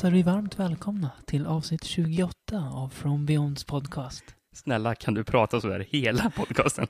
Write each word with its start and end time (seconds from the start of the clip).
hälsar 0.00 0.16
vi 0.16 0.22
varmt 0.22 0.58
välkomna 0.58 1.10
till 1.26 1.46
avsnitt 1.46 1.84
28 1.84 2.32
av 2.72 2.88
From 2.88 3.26
Beyonds 3.26 3.64
podcast. 3.64 4.24
Snälla, 4.54 4.94
kan 4.94 5.14
du 5.14 5.24
prata 5.24 5.60
så 5.60 5.72
här 5.72 5.86
hela 5.90 6.30
podcasten? 6.30 6.86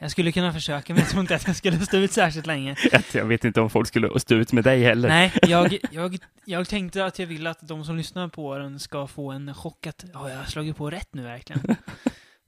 Jag 0.00 0.10
skulle 0.10 0.32
kunna 0.32 0.52
försöka, 0.52 0.92
men 0.92 1.02
jag 1.02 1.10
tror 1.10 1.20
inte 1.20 1.34
att 1.34 1.46
jag 1.46 1.56
skulle 1.56 1.80
stå 1.80 1.96
ut 1.96 2.12
särskilt 2.12 2.46
länge. 2.46 2.76
Jag 3.14 3.24
vet 3.24 3.44
inte 3.44 3.60
om 3.60 3.70
folk 3.70 3.88
skulle 3.88 4.20
stå 4.20 4.34
ut 4.34 4.52
med 4.52 4.64
dig 4.64 4.82
heller. 4.82 5.08
Nej, 5.08 5.32
jag, 5.42 5.78
jag, 5.90 6.18
jag 6.44 6.68
tänkte 6.68 7.04
att 7.04 7.18
jag 7.18 7.26
vill 7.26 7.46
att 7.46 7.68
de 7.68 7.84
som 7.84 7.96
lyssnar 7.96 8.28
på 8.28 8.58
den 8.58 8.78
ska 8.78 9.06
få 9.06 9.30
en 9.30 9.54
chock 9.54 9.86
att 9.86 10.04
ja, 10.12 10.30
jag 10.30 10.36
har 10.36 10.44
slagit 10.44 10.76
på 10.76 10.90
rätt 10.90 11.08
nu 11.12 11.22
verkligen. 11.22 11.76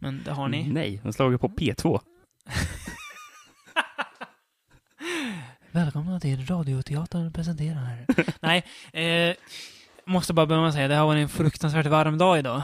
Men 0.00 0.22
det 0.24 0.30
har 0.30 0.48
ni. 0.48 0.68
Nej, 0.68 1.00
de 1.02 1.12
slagit 1.12 1.40
på 1.40 1.48
P2. 1.48 2.00
Välkomna 5.72 6.20
till 6.20 6.46
Radioteatern 6.46 7.32
presenterar. 7.32 8.06
Nej, 8.40 8.64
eh, 8.92 9.34
måste 10.06 10.32
bara 10.32 10.46
börja 10.46 10.60
med 10.60 10.68
att 10.68 10.74
säga, 10.74 10.88
det 10.88 10.94
har 10.94 11.06
varit 11.06 11.22
en 11.22 11.28
fruktansvärt 11.28 11.86
varm 11.86 12.18
dag 12.18 12.38
idag. 12.38 12.62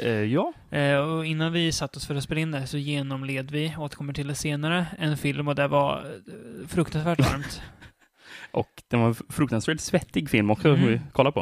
Eh, 0.00 0.08
ja, 0.10 0.52
Eh, 0.70 0.96
och 0.98 1.26
innan 1.26 1.52
vi 1.52 1.72
satt 1.72 1.96
oss 1.96 2.06
för 2.06 2.14
att 2.14 2.24
spela 2.24 2.40
in 2.40 2.50
det 2.50 2.58
här 2.58 2.66
så 2.66 2.78
genomled 2.78 3.50
vi, 3.50 3.74
återkommer 3.78 4.12
till 4.12 4.26
det 4.28 4.34
senare, 4.34 4.86
en 4.98 5.16
film 5.16 5.48
och 5.48 5.54
det 5.54 5.68
var 5.68 5.98
eh, 5.98 6.66
fruktansvärt 6.68 7.20
varmt. 7.20 7.62
och 8.50 8.82
det 8.88 8.96
var 8.96 9.06
en 9.08 9.14
fruktansvärt 9.14 9.80
svettig 9.80 10.30
film 10.30 10.50
också 10.50 10.68
Mm. 10.68 10.86
vi 10.86 11.00
kolla 11.12 11.32
på. 11.32 11.40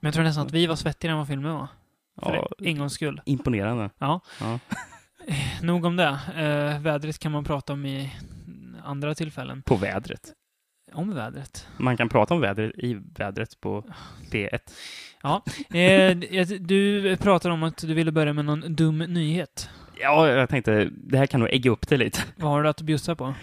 Men 0.00 0.08
jag 0.08 0.14
tror 0.14 0.24
nästan 0.24 0.46
att 0.46 0.52
vi 0.52 0.66
var 0.66 0.76
svettigare 0.76 1.12
än 1.12 1.18
vad 1.18 1.28
filmen 1.28 1.54
var. 1.54 1.68
För 2.22 2.34
Ja, 2.34 2.48
en 2.58 2.78
gångs 2.78 2.92
skull. 2.92 3.20
imponerande. 3.24 3.90
Ja. 3.98 4.20
Ja. 4.40 4.58
Nog 5.62 5.84
om 5.84 5.96
det. 5.96 6.18
Eh, 6.36 6.80
vädret 6.80 7.18
kan 7.18 7.32
man 7.32 7.44
prata 7.44 7.72
om 7.72 7.86
i 7.86 8.12
andra 8.86 9.14
tillfällen. 9.14 9.62
På 9.62 9.76
vädret. 9.76 10.32
Om 10.92 11.14
vädret. 11.14 11.68
Man 11.76 11.96
kan 11.96 12.08
prata 12.08 12.34
om 12.34 12.40
vädret 12.40 12.72
i 12.78 12.94
vädret 13.18 13.60
på 13.60 13.84
P1. 14.30 14.58
Eh, 15.70 16.46
du 16.60 17.16
pratade 17.16 17.54
om 17.54 17.62
att 17.62 17.76
du 17.78 17.94
ville 17.94 18.12
börja 18.12 18.32
med 18.32 18.44
någon 18.44 18.74
dum 18.74 18.98
nyhet. 18.98 19.70
Ja, 20.00 20.28
jag 20.28 20.48
tänkte, 20.48 20.90
det 20.92 21.18
här 21.18 21.26
kan 21.26 21.40
nog 21.40 21.48
ägga 21.52 21.70
upp 21.70 21.88
det 21.88 21.96
lite. 21.96 22.20
Vad 22.36 22.50
har 22.50 22.62
du 22.62 22.68
att 22.68 22.80
bjussa 22.80 23.16
på? 23.16 23.34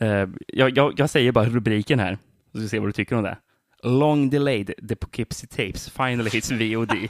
Eh, 0.00 0.28
jag, 0.46 0.78
jag, 0.78 0.92
jag 0.96 1.10
säger 1.10 1.32
bara 1.32 1.44
rubriken 1.48 1.98
här, 1.98 2.18
så 2.52 2.58
ska 2.58 2.60
vi 2.60 2.68
se 2.68 2.78
vad 2.78 2.88
du 2.88 2.92
tycker 2.92 3.16
om 3.16 3.22
det. 3.22 3.36
Long 3.82 4.30
delayed, 4.30 4.74
the 4.88 4.96
Poughkeepsie 4.96 5.48
Tapes 5.48 5.90
finally 5.90 6.30
hits 6.30 6.50
VOD. 6.50 6.92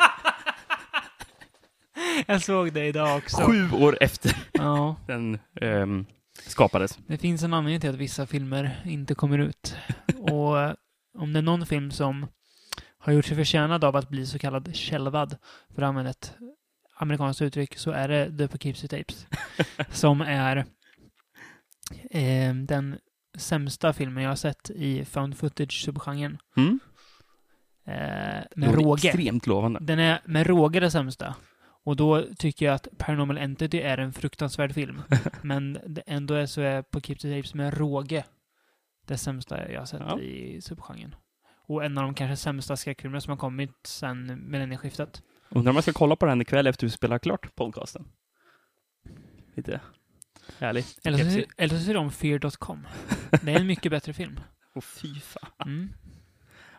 Jag 2.27 2.43
såg 2.43 2.73
det 2.73 2.87
idag 2.87 3.17
också. 3.17 3.43
Sju 3.43 3.71
år 3.73 3.99
efter 4.01 4.37
Ja, 4.53 4.97
den 5.07 5.39
ehm, 5.61 6.07
skapades. 6.51 6.99
det 7.07 7.19
finns 7.19 7.43
en 7.43 7.55
anledning 7.55 7.81
till 7.81 7.91
att 7.91 7.97
vissa 7.97 8.27
filmer 8.27 8.83
inte 8.85 9.15
kommer 9.15 9.39
ut. 9.39 9.77
Och 10.19 10.61
eh, 10.61 10.75
om 11.19 11.33
det 11.33 11.39
är 11.39 11.43
någon 11.43 11.67
film 11.67 11.91
som 11.91 12.27
har 12.99 13.13
gjort 13.13 13.25
sig 13.25 13.37
förtjänad 13.37 13.85
av 13.85 13.97
att 13.97 14.09
bli 14.09 14.27
så 14.27 14.39
kallad 14.39 14.75
kälvad, 14.75 15.37
för 15.75 15.83
att 15.83 15.89
använda 15.89 16.11
ett 16.11 16.35
amerikanskt 16.97 17.43
uttryck, 17.43 17.77
så 17.77 17.91
är 17.91 18.09
det 18.09 18.39
The 18.39 18.49
Poughkeepsie 18.49 18.89
Tapes. 18.89 19.27
som 19.91 20.21
är 20.21 20.57
eh, 22.11 22.55
den 22.55 22.99
sämsta 23.39 23.93
filmen 23.93 24.23
jag 24.23 24.31
har 24.31 24.37
sett 24.37 24.71
i 24.71 25.05
found 25.05 25.37
footage-subgenren. 25.37 26.39
Mm? 26.57 26.81
Eh, 27.85 28.45
med 28.57 28.75
råge. 28.75 29.09
Extremt 29.09 29.47
lovande. 29.47 29.81
Den 29.83 29.99
är 29.99 30.21
med 30.25 30.47
råge 30.47 30.81
det 30.81 30.91
sämsta. 30.91 31.35
Och 31.89 31.97
då 31.97 32.25
tycker 32.39 32.67
jag 32.67 32.75
att 32.75 32.89
Paranormal 32.99 33.39
Entity 33.39 33.81
är 33.81 33.99
en 33.99 34.13
fruktansvärd 34.13 34.75
film. 34.75 35.03
Men 35.43 35.79
ändå 36.07 36.35
är 36.35 36.47
så 36.47 36.61
är 36.61 36.83
Poughkeepsie 36.83 37.37
Tapes 37.37 37.55
med 37.55 37.79
råge 37.79 38.25
det 39.07 39.19
sämsta 39.19 39.73
jag 39.73 39.81
har 39.81 39.87
sett 39.87 40.03
Ja. 40.09 40.21
i 40.21 40.61
subgenren. 40.61 41.15
Och 41.67 41.85
en 41.85 41.99
av 41.99 42.05
de 42.05 42.15
kanske 42.15 42.37
sämsta 42.37 42.77
skräckfilmerna 42.77 43.21
som 43.21 43.31
har 43.31 43.37
kommit 43.37 43.71
sen 43.85 44.51
millennieskiftet. 44.51 45.23
Undrar 45.49 45.71
om 45.71 45.77
jag 45.77 45.85
ska 45.85 45.93
kolla 45.93 46.17
på 46.17 46.27
den 46.27 46.41
ikväll 46.41 46.67
efter 46.67 46.87
vi 46.87 46.91
spelar 46.91 47.19
klart 47.19 47.55
podcasten. 47.55 48.05
Lite 49.55 49.81
härligt. 50.59 50.99
Eller 51.07 51.19
så, 51.31 51.43
eller 51.57 51.79
så 51.79 51.85
ser 51.85 51.95
de 51.95 52.11
Fear.com. 52.11 52.87
Det 53.43 53.53
är 53.53 53.61
en 53.61 53.67
mycket 53.67 53.91
bättre 53.93 54.13
film. 54.13 54.41
Åh 54.75 54.83
fy 54.83 55.21
fan. 55.21 55.51
Mm. 55.67 55.89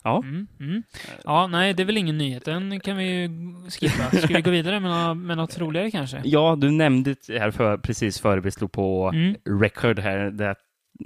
Ja. 0.04 0.22
Mm, 0.24 0.48
mm. 0.60 0.84
Ja, 1.24 1.48
nej, 1.48 1.74
det 1.74 1.84
är 1.84 1.86
väl 1.86 1.98
ingen 1.98 2.18
nyhet. 2.18 2.46
Den 2.46 2.80
kan 2.80 2.98
vi 2.98 3.04
ju 3.22 3.30
skippa. 3.70 4.18
Ska 4.18 4.28
vi 4.34 4.42
gå 4.42 4.52
vidare 4.52 4.80
med, 4.80 4.92
nå- 4.92 5.14
med 5.14 5.38
något 5.38 5.58
roligare 5.58 5.92
kanske? 5.92 6.22
Ja, 6.26 6.56
du 6.62 6.72
nämnde 6.72 7.16
här 7.30 7.52
för, 7.52 7.78
precis 7.78 8.20
före 8.20 8.40
vi 8.40 8.52
slog 8.52 8.72
på 8.72 9.12
Mm. 9.14 9.36
record 9.62 10.00
här, 10.00 10.18
det 10.32 10.56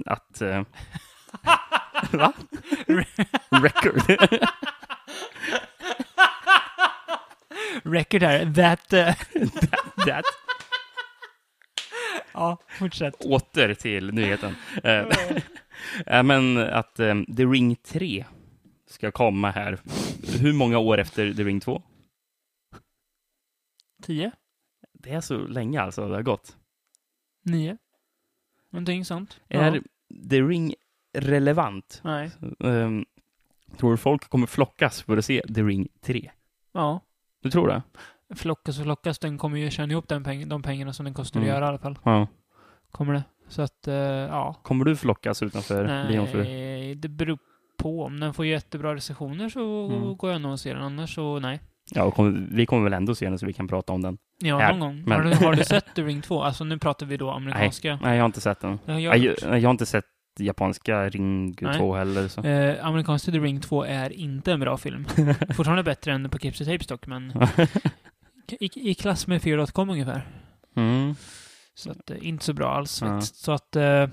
att... 0.06 0.40
eh, 0.42 0.62
va? 2.12 2.32
record? 3.62 4.02
Record 7.84 8.22
här. 8.22 8.52
That... 8.54 8.92
eh, 8.92 9.14
That. 10.06 10.24
ja, 12.32 12.58
fortsätt. 12.78 13.14
Åter 13.24 13.74
till 13.74 14.12
nyheten. 14.14 14.56
Eh, 14.84 16.22
men 16.22 16.58
att 16.58 17.00
eh, 17.00 17.14
The 17.36 17.44
Ring 17.44 17.76
3 17.76 18.24
ska 18.94 19.10
komma 19.10 19.50
här. 19.50 19.80
Hur 20.40 20.52
många 20.52 20.78
år 20.78 20.98
efter 20.98 21.34
The 21.34 21.44
Ring 21.44 21.60
2? 21.60 21.82
Tio? 24.02 24.32
Det 24.92 25.10
är 25.10 25.20
så 25.20 25.36
länge 25.36 25.80
alltså 25.80 26.08
det 26.08 26.14
har 26.14 26.22
gått. 26.22 26.56
Nio? 27.44 27.78
Någonting 28.70 29.04
sånt? 29.04 29.40
Är 29.48 29.82
The 30.30 30.40
Ring 30.42 30.74
relevant? 31.12 32.00
Nej. 32.04 32.30
Um, 32.58 33.04
tror 33.76 33.90
du 33.90 33.96
folk 33.96 34.28
kommer 34.28 34.46
flockas 34.46 35.02
för 35.02 35.16
att 35.16 35.24
se 35.24 35.42
The 35.54 35.62
Ring 35.62 35.88
3? 36.00 36.30
Ja. 36.72 37.00
Du 37.42 37.50
tror 37.50 37.68
det? 37.68 37.82
Flockas 38.34 38.78
och 38.78 38.84
flockas. 38.84 39.18
Den 39.18 39.38
kommer 39.38 39.58
ju 39.58 39.70
tjäna 39.70 39.92
ihop 39.92 40.08
den 40.08 40.24
peng 40.24 40.48
de 40.48 40.62
pengarna 40.62 40.92
som 40.92 41.04
den 41.04 41.14
kostar 41.14 41.40
Mm. 41.40 41.50
att 41.50 41.54
göra 41.56 41.64
i 41.64 41.68
alla 41.68 41.78
fall. 41.78 41.98
Ja. 42.04 42.26
Kommer 42.90 43.12
det. 43.14 43.24
Så 43.48 43.62
att, 43.62 43.88
eh, 43.88 43.94
ja. 43.94 44.60
Kommer 44.62 44.84
du 44.84 44.96
flockas 44.96 45.42
utanför 45.42 45.86
för 45.86 46.42
Nej, 46.44 46.94
det 46.94 47.08
beror 47.08 47.38
på. 47.76 48.04
Om 48.04 48.20
den 48.20 48.34
får 48.34 48.46
jättebra 48.46 48.94
recensioner 48.94 49.48
så 49.48 49.86
Mm. 49.92 50.16
går 50.16 50.32
jag 50.32 50.40
nog 50.40 50.52
och 50.52 50.60
ser 50.60 50.74
den. 50.74 50.82
Annars 50.84 51.14
så 51.14 51.38
nej. 51.38 51.60
Ja, 51.90 52.14
vi 52.50 52.66
kommer 52.66 52.84
väl 52.84 52.92
ändå 52.92 53.14
se 53.14 53.28
den 53.28 53.38
så 53.38 53.46
vi 53.46 53.52
kan 53.52 53.68
prata 53.68 53.92
om 53.92 54.02
den. 54.02 54.18
Ja, 54.38 54.58
Här, 54.58 54.70
någon 54.70 54.80
gång. 54.80 55.02
men- 55.06 55.12
Har, 55.12 55.22
du, 55.30 55.34
har 55.46 55.54
du 55.54 55.64
sett 55.64 55.94
The 55.94 56.02
Ring 56.02 56.22
2? 56.22 56.42
Alltså 56.42 56.64
nu 56.64 56.78
pratar 56.78 57.06
vi 57.06 57.16
då 57.16 57.30
amerikanska. 57.30 57.98
Nej, 58.02 58.14
jag 58.16 58.22
har 58.22 58.26
inte 58.26 58.40
sett 58.40 58.60
den. 58.60 58.78
Jag, 58.86 59.00
jag 59.00 59.18
jag, 59.42 59.60
har 59.62 59.70
inte 59.70 59.86
sett 59.86 60.04
japanska 60.38 61.08
Ring 61.08 61.56
Nej. 61.60 61.78
2 61.78 61.94
heller. 61.94 62.28
Så. 62.28 62.40
Eh, 62.42 62.86
amerikanska 62.86 63.32
The 63.32 63.38
Ring 63.38 63.60
2 63.60 63.84
är 63.84 64.12
inte 64.12 64.52
en 64.52 64.60
bra 64.60 64.76
film. 64.76 65.04
Fortfarande 65.56 65.82
bättre 65.82 66.12
än 66.12 66.22
på 66.24 66.28
Poughkeepsie 66.28 66.66
Tapes 66.66 66.86
dock, 66.86 67.06
men 67.06 67.32
i, 68.60 68.90
i 68.90 68.94
klass 68.94 69.26
med 69.26 69.42
Fear.com 69.42 69.90
ungefär. 69.90 70.26
mm. 70.76 71.14
Så 71.74 71.90
att, 71.90 72.10
eh, 72.10 72.16
inte 72.20 72.44
så 72.44 72.52
bra 72.52 72.74
alls 72.74 73.02
Ja. 73.02 73.20
Så 73.20 73.52
att, 73.52 73.76
eh, 73.76 73.82
ja, 73.82 74.08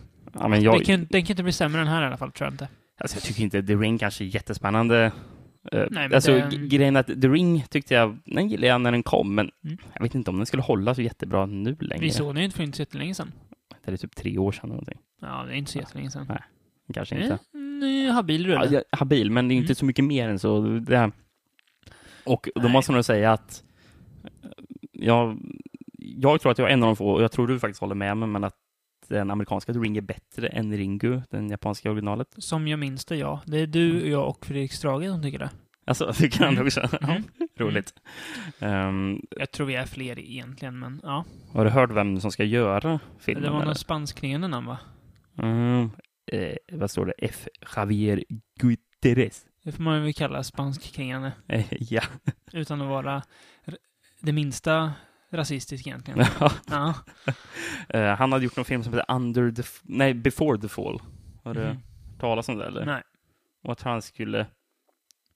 jag, 0.58 0.62
den, 0.76 0.84
kan, 0.84 1.08
den 1.10 1.22
kan 1.26 1.34
inte 1.34 1.44
bli 1.44 1.52
sämre 1.52 1.82
än 1.82 1.88
här 1.88 2.04
i 2.04 2.06
alla 2.06 2.18
fall, 2.18 2.32
tror 2.32 2.46
jag 2.48 2.54
inte. 2.54 2.68
Alltså, 3.02 3.18
jag 3.18 3.24
tycker 3.24 3.44
inte 3.44 3.64
The 3.64 3.76
Ring 3.76 3.98
kanske 3.98 4.24
är 4.24 4.26
jättespännande. 4.26 5.12
Eh, 5.72 5.84
men 5.92 6.14
alltså, 6.14 6.34
g- 6.52 6.68
grejen 6.68 6.96
att 6.96 7.08
The 7.08 7.28
Ring 7.28 7.66
tyckte 7.70 7.94
jag, 7.94 8.18
den 8.26 8.50
gillade 8.50 8.68
jag 8.68 8.82
när 8.82 8.92
den 8.92 9.04
kom, 9.04 9.36
men 9.36 9.52
Mm. 9.64 9.78
jag 9.94 10.02
vet 10.02 10.16
inte 10.16 10.30
om 10.32 10.38
den 10.38 10.46
skulle 10.46 10.64
hålla 10.64 10.96
så 10.96 11.02
jättebra 11.02 11.46
nu 11.46 11.78
längre. 11.80 12.04
Vi 12.06 12.12
såg 12.12 12.28
den 12.28 12.38
ju 12.38 12.44
inte 12.46 12.58
för 12.58 12.64
inte 12.64 12.76
så 12.76 12.82
jättelänge 12.82 13.14
sedan. 13.16 13.32
Det 13.86 13.92
är 13.92 13.98
typ 13.98 14.16
tre 14.16 14.38
år 14.38 14.52
sedan 14.52 14.62
eller 14.64 14.74
någonting. 14.74 15.00
Ja, 15.22 15.44
det 15.48 15.54
är 15.54 15.56
inte 15.56 15.72
så 15.72 15.78
jättelänge 15.78 16.12
sedan. 16.12 16.26
Nej, 16.30 16.42
Kanske 16.94 17.16
inte. 17.24 17.38
Eh, 18.08 18.14
habil 18.14 18.46
Ja, 18.46 18.56
rulle. 18.60 18.74
jag- 18.74 18.84
habil, 19.00 19.32
men 19.32 19.48
det 19.48 19.54
är 19.54 19.56
inte 19.56 19.68
Mm. 19.68 19.76
så 19.76 19.86
mycket 19.86 20.06
mer 20.06 20.30
än 20.30 20.40
så. 20.40 20.62
Det, 20.62 21.12
och 22.26 22.50
då 22.56 22.62
Nej. 22.62 22.72
måste 22.72 22.92
man 22.92 22.96
nog 22.98 23.06
säga 23.06 23.32
att 23.32 23.64
jag, 24.92 25.38
jag 25.98 26.42
tror 26.42 26.52
att 26.52 26.58
jag 26.58 26.70
är 26.70 26.74
en 26.74 26.84
av 26.84 26.88
de 26.88 26.96
få, 26.96 27.12
och 27.12 27.24
jag 27.24 27.32
tror 27.32 27.48
du 27.48 27.60
faktiskt 27.60 27.82
håller 27.82 27.96
med 27.96 28.18
mig, 28.18 28.30
men 28.30 28.44
att 28.44 28.56
den 29.12 29.32
amerikanska 29.32 29.72
Ring 29.74 29.98
är 29.98 30.02
bättre 30.02 30.48
än 30.48 30.78
Ringu, 30.78 31.22
den 31.30 31.50
japanska 31.50 31.92
originalet. 31.92 32.28
Som 32.38 32.68
jag 32.68 32.80
minns 32.80 33.06
det, 33.06 33.16
ja. 33.18 33.42
Det 33.46 33.58
är 33.60 33.68
du, 33.68 34.10
jag 34.10 34.30
och 34.30 34.46
Fredrik 34.46 34.74
Strage 34.74 35.06
som 35.10 35.22
tycker 35.22 35.40
det. 35.40 35.50
Alltså, 35.86 36.14
tycker 36.14 36.40
han 36.46 36.54
Mm. 36.54 36.66
också? 36.66 36.88
Mm. 37.02 37.24
roligt. 37.58 37.94
Ehm, 38.60 39.22
Jag 39.38 39.52
tror 39.52 39.68
vi 39.68 39.76
är 39.76 39.86
fler 39.86 40.20
egentligen, 40.20 40.80
men 40.80 41.00
ja. 41.04 41.26
har 41.54 41.66
du 41.66 41.72
hört 41.72 41.92
vem 41.92 42.20
som 42.20 42.32
ska 42.32 42.44
göra 42.44 43.00
filmen? 43.20 43.44
Det 43.44 43.50
var 43.50 43.66
någon 43.66 43.76
spanskklingande 43.76 44.48
namn, 44.48 44.68
va? 44.68 44.78
Mm, 45.38 45.90
eh, 46.32 46.56
vad 46.72 46.92
står 46.92 47.06
det? 47.06 47.14
F. 47.18 47.48
Javier 47.76 48.24
Guterres. 48.60 49.46
Det 49.64 49.72
får 49.72 49.84
man 49.84 50.04
väl 50.04 50.14
kalla 50.14 50.44
spanskklingande. 50.44 51.32
Eh, 51.48 51.66
ja. 51.72 52.02
Utan 52.54 52.82
att 52.82 52.88
vara 52.88 53.22
det 54.22 54.32
minsta 54.32 54.94
rasistisk 55.32 55.88
egentligen. 55.88 56.26
ja. 56.70 56.94
Eh, 57.90 58.16
han 58.16 58.32
hade 58.32 58.44
gjort 58.44 58.56
någon 58.56 58.66
film 58.66 58.84
som 58.84 58.94
heter 58.94 59.16
Under 59.16 59.52
the... 59.52 59.64
Nej, 59.84 60.14
Before 60.14 60.58
the 60.62 60.68
Fall. 60.68 61.02
Har 61.44 61.54
du 61.54 61.60
hört 61.62 61.78
talas 62.20 62.50
om 62.50 62.58
det 62.58 62.66
eller? 62.66 62.86
Nej. 62.86 63.02
Och 63.64 63.72
att 63.72 63.82
han 63.82 64.02
skulle 64.02 64.48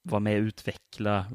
vara 0.02 0.20
med 0.20 0.38
och 0.38 0.44
utveckla 0.44 1.26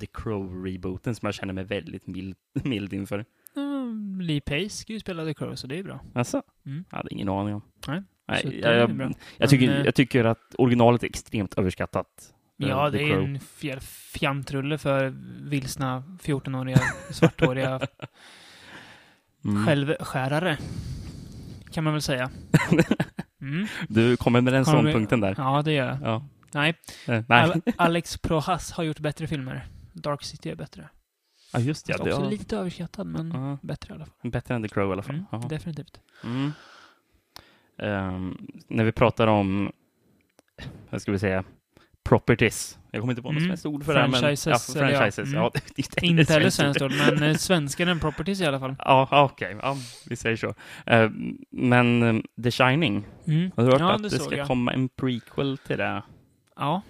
The 0.00 0.06
Crow-rebooten 0.06 1.14
som 1.14 1.26
jag 1.26 1.34
känner 1.34 1.52
mig 1.52 1.64
väldigt 1.64 2.06
mild, 2.06 2.36
mild 2.64 2.92
inför. 2.92 3.24
Mm, 3.56 4.20
Lee 4.20 4.40
Pace 4.40 4.68
ska 4.70 4.92
ju 4.92 5.00
spela 5.00 5.24
The 5.24 5.34
Crow, 5.34 5.54
så 5.54 5.66
det 5.66 5.78
är 5.78 5.82
bra. 5.82 6.00
Alltså, 6.14 6.42
Mm. 6.66 6.84
Jag 6.90 6.96
hade 6.96 7.14
ingen 7.14 7.28
aning 7.28 7.54
om. 7.54 7.62
Nej, 7.86 8.02
Nej 8.28 8.60
jag, 8.62 8.90
jag, 8.90 9.14
jag, 9.38 9.50
tycker, 9.50 9.78
eh, 9.78 9.84
jag 9.84 9.94
tycker 9.94 10.24
att 10.24 10.54
originalet 10.58 11.02
är 11.02 11.06
extremt 11.06 11.58
överskattat. 11.58 12.34
Eh, 12.62 12.68
Ja, 12.68 12.90
The 12.90 12.96
det 12.98 13.04
är 13.10 13.18
en 13.18 13.38
fjär- 13.40 13.80
fjantrulle 14.12 14.78
för 14.78 15.14
vilsna 15.48 16.02
14-åriga 16.22 16.78
svarthåriga 17.10 17.80
Mm. 19.44 19.66
självskärare. 19.66 20.58
Kan 21.72 21.84
man 21.84 21.92
väl 21.92 22.02
säga. 22.02 22.30
Mm. 23.40 23.66
Du 23.88 24.16
kommer 24.16 24.40
med 24.40 24.52
den 24.52 24.64
ståndpunkten 24.64 25.20
där. 25.20 25.34
Ja, 25.38 25.62
det 25.62 25.72
gör 25.72 25.86
jag. 25.86 25.98
Ja. 26.02 26.26
Nej, 26.54 26.74
Eh, 27.08 27.24
nej. 27.28 27.42
Al- 27.42 27.62
Alex 27.76 28.18
Prohas 28.18 28.72
har 28.72 28.84
gjort 28.84 28.98
bättre 28.98 29.26
filmer. 29.26 29.66
Dark 29.92 30.22
City 30.22 30.50
är 30.50 30.54
bättre. 30.54 30.88
ja, 31.52 31.60
just 31.60 31.88
ja. 31.88 31.96
Det 31.96 32.02
också 32.12 32.22
var 32.22 32.30
lite 32.30 32.56
överskattad, 32.56 33.06
men 33.06 33.30
Ja. 33.30 33.58
bättre 33.62 33.92
i 33.92 33.96
alla 33.96 34.06
fall. 34.06 34.30
bättre 34.30 34.54
än 34.54 34.62
The 34.62 34.68
Crow 34.68 34.88
i 34.90 34.92
alla 34.92 35.02
fall. 35.02 35.14
Mm, 35.14 35.26
Jaha. 35.32 35.48
definitivt. 35.48 36.00
Mm. 36.24 36.52
Ehm, 37.78 38.46
när 38.68 38.84
vi 38.84 38.92
pratar 38.92 39.26
om, 39.26 39.72
vad 40.90 41.02
ska 41.02 41.12
vi 41.12 41.18
säga, 41.18 41.44
properties. 42.04 42.78
Jag 42.90 43.00
kommer 43.00 43.12
inte 43.12 43.22
på 43.22 43.32
något 43.32 43.36
Mm. 43.42 43.48
svenskt 43.48 43.66
ord 43.66 43.84
för 43.84 43.94
det 43.94 44.00
här, 44.00 44.08
men... 44.08 44.20
Franchises, 44.20 44.74
Ja, 44.74 44.80
eller 44.82 44.92
ja. 44.92 44.98
franchises. 44.98 45.28
Mm. 45.28 45.34
Ja, 45.42 45.50
det, 45.54 45.60
det, 45.76 45.88
det 46.00 46.06
är 46.06 46.10
Inte 46.10 46.32
heller 46.32 46.50
svenskt 46.50 46.82
ord. 46.82 46.92
men 47.08 47.22
eh, 47.22 47.34
svenskan 47.36 47.88
är 47.88 47.94
properties 47.94 48.40
i 48.40 48.46
alla 48.46 48.60
fall. 48.60 48.74
Ja, 48.78 49.08
ja, 49.10 49.24
okej. 49.24 49.56
Ja, 49.62 49.76
vi 50.08 50.16
säger 50.16 50.36
så. 50.36 50.54
Ehm, 50.86 51.36
men 51.50 52.02
ehm, 52.02 52.22
The 52.42 52.50
Shining, 52.50 53.06
Mm. 53.26 53.50
har 53.56 53.64
du 53.64 53.70
hört 53.70 53.80
ja, 53.80 53.92
att 53.92 54.02
det, 54.02 54.10
ska 54.10 54.36
jag. 54.36 54.46
komma 54.46 54.72
en 54.72 54.88
prequel 54.88 55.58
till 55.58 55.78
det? 55.78 56.02
Ja. 56.56 56.82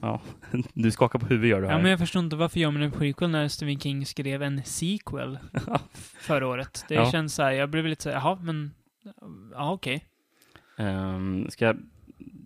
Ja, 0.00 0.20
du 0.74 0.90
skakar 0.90 1.18
på 1.18 1.26
huvudet 1.26 1.50
gör 1.50 1.60
du 1.60 1.66
här. 1.66 1.74
ja, 1.74 1.82
men 1.82 1.90
jag 1.90 1.98
förstår 1.98 2.22
inte 2.22 2.36
varför 2.36 2.60
gör 2.60 2.70
man 2.70 2.82
en 2.82 2.90
prequel 2.90 3.30
när 3.30 3.48
Stephen 3.48 3.80
King 3.80 4.06
skrev 4.06 4.42
en 4.42 4.62
sequel 4.64 5.38
förra 6.20 6.46
året. 6.46 6.84
Det 6.88 6.94
Ja. 6.94 7.10
känns 7.12 7.34
så 7.34 7.42
här, 7.42 7.52
jag 7.52 7.70
blev 7.70 7.86
lite 7.86 8.02
så 8.02 8.10
här, 8.10 8.16
jaha, 8.16 8.38
men... 8.42 8.70
Ja, 9.52 9.72
okej. 9.72 10.04
Ehm, 10.78 11.46
ska 11.50 11.64
jag 11.64 11.76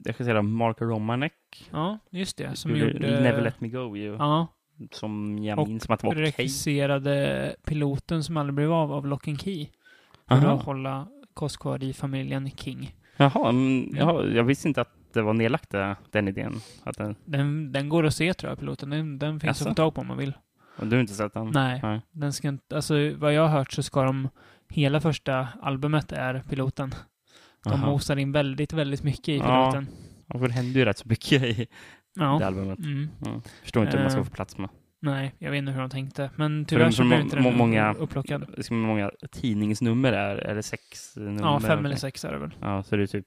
regissera 0.05 0.43
Mark 0.43 0.77
Romanek? 0.81 1.33
Ja, 1.71 1.99
just 2.11 2.37
det. 2.37 2.57
Som 2.59 2.77
Gjorde. 2.77 3.21
Never 3.21 3.43
Let 3.43 3.61
Me 3.61 3.69
Go 3.69 3.97
ju. 3.97 4.17
Ja, 4.19 4.47
Som 4.91 5.39
jag 5.39 5.69
minns 5.69 5.83
som 5.85 5.95
att 5.95 6.01
det 6.01 6.07
var 6.07 6.15
okej. 6.15 6.25
regisserade 6.25 7.57
piloten 7.67 8.25
som 8.25 8.37
aldrig 8.37 8.55
blev 8.55 8.73
av, 8.73 8.93
av 8.93 9.07
Lock 9.07 9.29
and 9.29 9.41
Key. 9.41 9.67
För 10.29 10.35
Aha. 10.35 10.51
att 10.55 10.63
hålla 10.63 11.09
kost 11.35 11.59
kvar 11.59 11.85
i 11.85 11.93
familjen 11.93 12.51
King. 12.51 12.95
Jaha, 13.17 13.49
mm, 13.49 13.97
jaha, 13.97 14.25
jag 14.27 14.45
visste 14.45 14.69
inte 14.69 14.81
att 14.81 14.93
det 15.13 15.23
var 15.23 15.33
nedlagt 15.35 15.71
det- 15.71 15.97
den 16.11 16.29
idén. 16.29 16.55
Att 16.83 16.97
den, 16.97 17.17
Den, 17.25 17.73
den 17.73 17.89
går 17.89 18.07
att 18.07 18.15
se 18.15 18.35
tror 18.35 18.51
jag, 18.51 18.59
piloten. 18.59 18.91
Den, 18.91 19.19
den 19.19 19.41
finns 19.41 19.61
Jaså? 19.61 19.65
att 19.65 19.71
få 19.71 19.75
tag 19.75 19.95
på 19.95 20.01
om 20.01 20.07
man 20.07 20.19
vill. 20.19 20.33
och 20.77 20.87
du 20.87 20.97
har 20.97 21.01
inte 21.01 21.15
sett 21.15 21.35
den? 21.35 21.51
Nej, 21.55 21.81
Nej. 21.83 22.01
den 22.13 22.33
ska 22.33 22.49
inte... 22.49 22.77
Alltså, 22.77 22.95
vad 23.17 23.35
jag 23.35 23.43
har 23.43 23.49
hört 23.59 23.73
så 23.73 23.83
ska 23.83 24.03
de... 24.03 24.29
Hela 24.69 25.01
första 25.01 25.49
albumet 25.63 26.13
är 26.13 26.43
piloten. 26.49 26.95
De 27.65 27.73
Aha. 27.73 27.87
mosar 27.87 28.17
in 28.17 28.33
väldigt, 28.33 28.73
väldigt 28.73 29.03
mycket 29.03 29.29
i 29.29 29.39
piloten. 29.41 29.87
Ja, 29.91 29.97
för 30.39 30.49
det 30.49 30.55
händer 30.55 30.81
ju 30.81 30.85
rätt 30.85 30.99
så 30.99 31.09
mycket 31.09 31.43
i 31.43 31.67
Ja. 32.15 32.37
det 32.39 32.47
albumet. 32.47 32.79
Mm. 32.79 33.09
Ja. 33.25 33.41
Förstår 33.63 33.85
inte 33.85 33.97
hur 33.97 34.05
man 34.05 34.11
ska 34.11 34.21
Eh, 34.21 34.25
få 34.27 34.31
plats 34.35 34.59
med. 34.59 34.69
Nej, 35.01 35.35
jag 35.39 35.51
vet 35.51 35.59
inte 35.59 35.73
hur 35.73 35.81
de 35.81 35.91
tänkte. 35.91 36.31
Men 36.37 36.65
tyvärr 36.65 36.91
så 36.91 37.05
blev 37.05 37.21
inte 37.21 37.37
den 37.37 37.57
många- 37.57 37.95
upplockad. 37.95 38.41
Det 38.57 38.71
hur 38.71 38.77
många 38.77 39.11
tidningsnummer 39.33 40.13
är 40.13 40.55
det 40.55 40.63
sex 40.63 41.17
nummer? 41.17 41.41
Ja, 41.43 41.61
fem 41.61 41.85
eller 41.87 41.97
sex 41.97 42.25
är 42.25 42.33
det 42.33 42.39
väl. 42.39 42.51
Ja, 42.61 42.83
så 42.83 42.97
det 42.97 43.03
är 43.03 43.07
typ, 43.07 43.27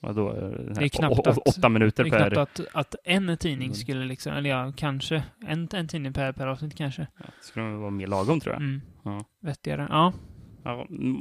vadå? 0.00 0.32
Det 0.74 0.84
är 0.84 0.88
knappt 0.88 1.26
att- 1.26 1.38
åtta 1.38 1.68
minuter 1.68 2.04
Det 2.04 2.08
är 2.10 2.18
per... 2.18 2.30
knappt 2.30 2.60
att, 2.60 2.66
att 2.72 2.94
en 3.04 3.36
tidning 3.36 3.66
Mm. 3.68 3.74
skulle 3.74 4.04
liksom, 4.04 4.32
eller 4.32 4.50
ja, 4.50 4.72
kanske. 4.76 5.22
En, 5.46 5.68
en 5.74 5.88
tidning 5.88 6.12
per, 6.12 6.32
per 6.32 6.46
avsnitt 6.46 6.74
kanske. 6.74 7.06
Ja, 7.18 7.24
skulle 7.40 7.66
nog 7.66 7.80
vara 7.80 7.90
mer 7.90 8.06
lagom 8.06 8.40
tror 8.40 8.54
jag. 8.54 8.62
Mm. 8.62 8.80
Ja. 9.04 9.24
Vettigare. 9.42 9.86
Ja, 9.90 10.12
Ja, 10.64 10.86
mm, 10.90 11.16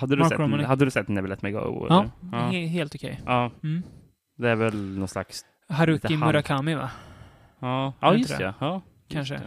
hade, 0.00 0.16
du 0.16 0.20
Mark 0.22 0.28
sett, 0.58 0.66
hade 0.66 0.84
du 0.84 0.90
sett 0.90 1.08
Never 1.08 1.28
Let 1.28 1.42
Me 1.42 1.50
Go? 1.50 1.86
ja, 1.88 2.00
eller? 2.00 2.10
ja. 2.32 2.50
he- 2.50 2.66
helt 2.66 2.94
okej. 2.94 3.20
ja. 3.26 3.50
Mm. 3.62 3.82
Det 4.36 4.50
är 4.50 4.56
väl 4.56 4.98
någon 4.98 5.08
slags... 5.08 5.44
Haruki 5.68 6.16
Murakami 6.16 6.74
va? 6.74 6.90
Ja, 7.60 7.92
ja 8.00 8.10
det 8.10 8.18
just 8.18 8.38
det. 8.38 8.54
Ja, 8.60 8.74
just 8.74 8.84
Kanske. 9.08 9.40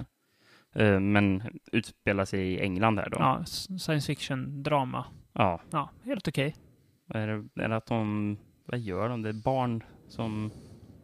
det. 0.74 0.88
Eh, 0.88 1.00
Men 1.00 1.44
utspelar 1.72 2.26
sig 2.26 2.40
i 2.54 2.60
England 2.60 3.00
här 3.00 3.10
då? 3.10 3.18
Ja, 3.20 3.44
science 3.46 4.08
fiction, 4.08 4.64
drama. 4.64 5.06
Ja. 5.34 5.62
Ja, 5.72 5.90
helt 6.06 6.28
okej. 6.28 6.56
Är 7.14 7.28
det, 7.28 7.64
är 7.64 7.70
det 7.70 7.76
att 7.76 7.86
de... 7.86 8.38
Vad 8.66 8.80
gör 8.80 9.10
de? 9.10 9.22
Det 9.22 9.30
är 9.30 9.44
barn 9.44 9.84
som... 10.10 10.52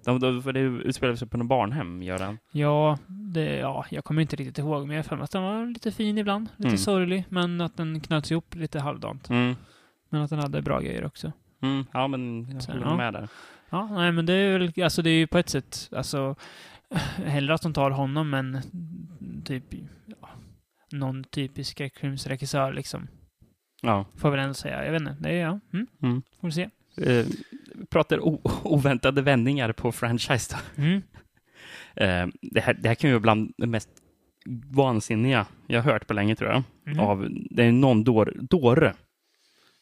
De, 0.06 0.20
de, 0.20 0.44
för 0.44 0.54
det 0.54 0.60
utspelar 0.60 1.16
sig 1.16 1.28
på 1.28 1.38
något 1.38 1.48
barnhem, 1.48 2.04
gör 2.04 2.18
den. 2.18 2.40
Ja, 2.52 2.98
det, 3.08 3.56
ja, 3.58 3.86
jag 3.90 4.04
kommer 4.04 4.22
inte 4.22 4.36
riktigt 4.36 4.58
ihåg, 4.58 4.88
men 4.88 4.96
jag 4.98 5.04
har 5.04 5.18
att 5.18 5.32
den 5.32 5.44
var 5.44 5.66
lite 5.66 5.92
fin 5.92 6.18
ibland. 6.18 6.50
Lite 6.58 6.68
Mm. 6.68 6.78
sorglig, 6.78 7.26
men 7.30 7.62
att 7.62 7.78
den 7.78 8.00
knöts 8.00 8.32
ihop 8.32 8.56
lite 8.56 8.80
halvdant. 8.80 9.30
Mm. 9.30 9.56
Men 10.10 10.22
att 10.22 10.30
den 10.30 10.40
hade 10.40 10.62
bra 10.62 10.80
grejer 10.80 11.06
också. 11.06 11.32
Mm. 11.62 11.86
Ja, 11.92 12.08
men 12.08 12.48
jag 12.50 12.74
håller 12.74 12.86
ja. 12.86 12.98
med 12.98 13.14
där. 13.14 13.28
Ja, 13.74 13.88
nej 13.92 14.12
men 14.12 14.26
det 14.26 14.34
är 14.34 14.60
väl, 14.60 14.84
alltså 14.84 15.02
det 15.02 15.10
är 15.10 15.18
ju 15.18 15.28
på 15.28 15.38
ett 15.38 15.50
sätt, 15.50 15.90
alltså 15.92 16.36
hellre 17.26 17.54
att 17.54 17.62
de 17.62 17.74
tar 17.74 17.92
honom 17.92 18.34
än 18.34 18.62
typ, 19.46 19.64
ja, 20.22 20.30
någon 20.92 21.24
typisk 21.24 21.72
skräckfilmsregissör 21.72 22.74
liksom. 22.74 23.08
Ja. 23.82 24.06
Får 24.18 24.32
väl 24.32 24.40
ändå 24.40 24.54
säga. 24.54 24.86
Jag 24.86 24.92
vet 24.92 25.02
inte. 25.02 25.16
Det 25.20 25.30
är 25.30 25.42
ja. 25.42 25.60
Mm, 25.74 25.88
Mm. 26.02 26.22
får 26.42 26.48
vi 26.48 26.52
se. 26.52 26.70
Eh, 26.98 27.26
pratar 27.90 28.20
oväntade 28.68 29.22
vändningar 29.22 29.72
på 29.72 29.92
franchise 29.92 30.56
då. 30.56 30.82
Mm. 30.84 31.02
Eh, 31.96 32.28
det, 32.42 32.60
här, 32.60 32.74
det 32.74 32.88
här 32.88 32.96
kan 32.96 33.10
ju 33.10 33.14
vara 33.14 33.22
bland 33.22 33.54
det 33.58 33.68
mest 33.68 33.90
vansinniga 34.72 35.46
jag 35.68 35.82
har 35.82 35.92
hört 35.92 36.08
på 36.08 36.14
länge 36.14 36.36
tror 36.36 36.50
jag. 36.52 36.64
Mm. 36.88 37.00
Av, 37.00 37.28
det 37.30 37.64
är 37.64 37.72
någon 37.72 38.04
dår, 38.04 38.34
dåre 38.40 38.94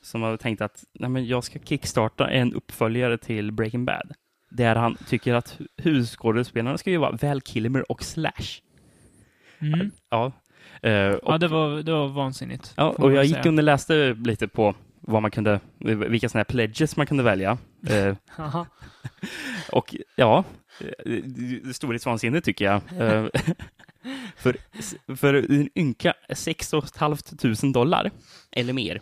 som 0.01 0.22
har 0.22 0.38
tänkt 0.38 0.62
att 0.62 0.84
Nej, 0.93 1.10
men 1.10 1.27
jag 1.27 1.43
ska 1.43 1.60
kickstarta 1.60 2.29
en 2.29 2.53
uppföljare 2.53 3.17
till 3.17 3.51
Breaking 3.51 3.86
Bad. 3.86 4.12
Där 4.50 4.75
han 4.75 4.98
tycker 5.08 5.34
att 5.34 5.58
hu- 5.60 5.67
huvudskådespelarna 5.77 6.77
ska 6.77 6.89
ju 6.91 6.98
vara 6.98 7.17
Val 7.22 7.41
Kilmer 7.41 7.91
och 7.91 8.03
Slash. 8.03 8.62
Mm. 9.60 9.91
Ja. 10.10 10.31
Eh, 10.81 11.08
och, 11.13 11.34
Ja, 11.34 11.38
det 11.38 11.48
var, 11.48 11.70
det 11.84 11.91
var 11.91 12.08
vansinnigt. 12.08 12.74
ja, 12.77 12.89
och 12.89 13.12
jag 13.13 13.25
säga. 13.27 13.38
gick 13.38 13.46
och 13.46 13.63
läste 13.63 14.13
lite 14.13 14.48
på 14.48 14.75
vad 15.01 15.22
man 15.22 15.31
kunde, 15.31 15.60
vilka 15.79 16.29
sådana 16.29 16.39
här 16.39 16.43
pledges 16.53 16.98
man 16.98 17.08
kunde 17.08 17.24
välja. 17.24 17.58
Eh. 17.89 18.15
Och 19.72 19.96
ja, 20.15 20.43
eh, 20.79 21.72
storhetsvansinne 21.74 22.41
tycker 22.41 22.65
jag. 22.65 22.81
Eh, 23.00 23.27
för, 24.36 24.58
för 25.15 25.34
en 25.34 25.70
ynka 25.75 26.13
6 26.34 26.72
500 27.00 27.72
dollar 27.74 28.12
eller 28.51 28.74
mer 28.74 29.01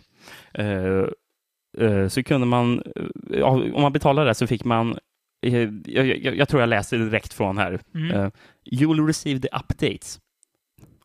så 2.08 2.22
kunde 2.22 2.46
man, 2.46 2.82
eh, 3.30 3.42
om 3.44 3.82
man 3.82 3.92
betalade 3.92 4.30
det 4.30 4.34
så 4.34 4.46
fick 4.46 4.64
man, 4.64 4.98
eh, 5.46 5.68
jag, 5.84 6.06
jag, 6.06 6.36
jag 6.36 6.48
tror 6.48 6.62
jag 6.62 6.68
läser 6.68 6.98
direkt 6.98 7.32
från 7.32 7.58
här, 7.58 7.80
Mm. 7.94 8.10
Eh, 8.10 8.30
you 8.64 8.94
will 8.94 9.06
receive 9.06 9.40
the 9.40 9.48
updates. 9.48 10.20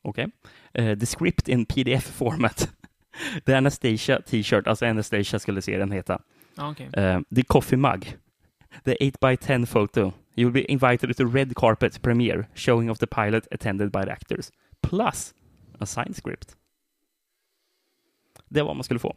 Okej. 0.01 0.27
Eh, 0.73 0.97
the 0.99 1.05
script 1.05 1.49
in 1.49 1.65
pdf 1.65 2.03
format. 2.03 2.69
the 3.45 3.55
Anastasia 3.55 4.21
t-shirt, 4.21 4.67
alltså 4.67 4.85
Anastasia 4.85 5.39
skulle 5.39 5.61
serien 5.61 5.91
heta. 5.91 6.21
Uh, 6.97 7.21
the 7.35 7.43
coffee 7.43 7.77
mug, 7.77 8.05
the 8.83 8.95
8 9.03 9.19
by 9.21 9.35
10 9.35 9.65
photo. 9.65 10.13
You 10.37 10.49
will 10.49 10.53
be 10.53 10.71
invited 10.71 11.17
to 11.17 11.25
red 11.25 11.55
carpet 11.55 12.01
premiere 12.01 12.45
showing 12.53 12.89
of 12.89 12.99
the 12.99 13.07
pilot 13.07 13.47
attended 13.51 13.91
by 13.91 14.03
the 14.05 14.11
actors. 14.11 14.51
Plus 14.81 15.33
a 15.79 15.85
signed 15.85 16.15
script. 16.15 16.55
Det 18.55 18.61
var 18.61 18.67
vad 18.67 18.75
man 18.75 18.83
skulle 18.83 18.99
få. 18.99 19.15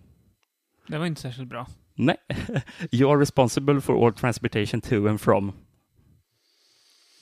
Det 0.86 0.98
var 0.98 1.06
inte 1.06 1.20
särskilt 1.20 1.48
bra. 1.48 1.66
Nej. 1.94 2.16
you 2.92 3.12
are 3.12 3.20
responsible 3.20 3.80
for 3.80 4.06
all 4.06 4.12
transportation 4.12 4.80
to 4.80 5.08
and 5.08 5.20
from. 5.20 5.52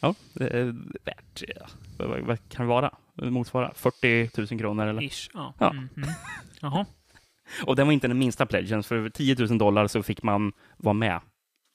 Ja, 0.00 0.14
det 0.34 0.48
är 0.48 0.64
värt, 1.04 1.42
ja. 1.48 1.66
vad, 1.98 2.20
vad, 2.20 2.48
kan 2.48 2.66
det 2.66 2.68
vara? 2.70 2.94
Motsvara 3.14 3.72
40 3.74 4.30
000 4.36 4.60
kronor 4.60 4.86
eller? 4.86 5.02
Ish. 5.02 5.30
Ja. 5.34 5.54
Ja. 5.58 5.70
Mm. 5.70 5.88
Mm. 5.96 6.08
Jaha. 6.60 6.86
Och 7.66 7.76
den 7.76 7.86
var 7.86 7.92
inte 7.92 8.08
den 8.08 8.18
minsta 8.18 8.46
pledgen, 8.46 8.82
för 8.82 8.96
över 8.96 9.10
10 9.10 9.36
000 9.38 9.58
dollar 9.58 9.86
så 9.86 10.02
fick 10.02 10.22
man 10.22 10.52
vara 10.76 10.94
med 10.94 11.20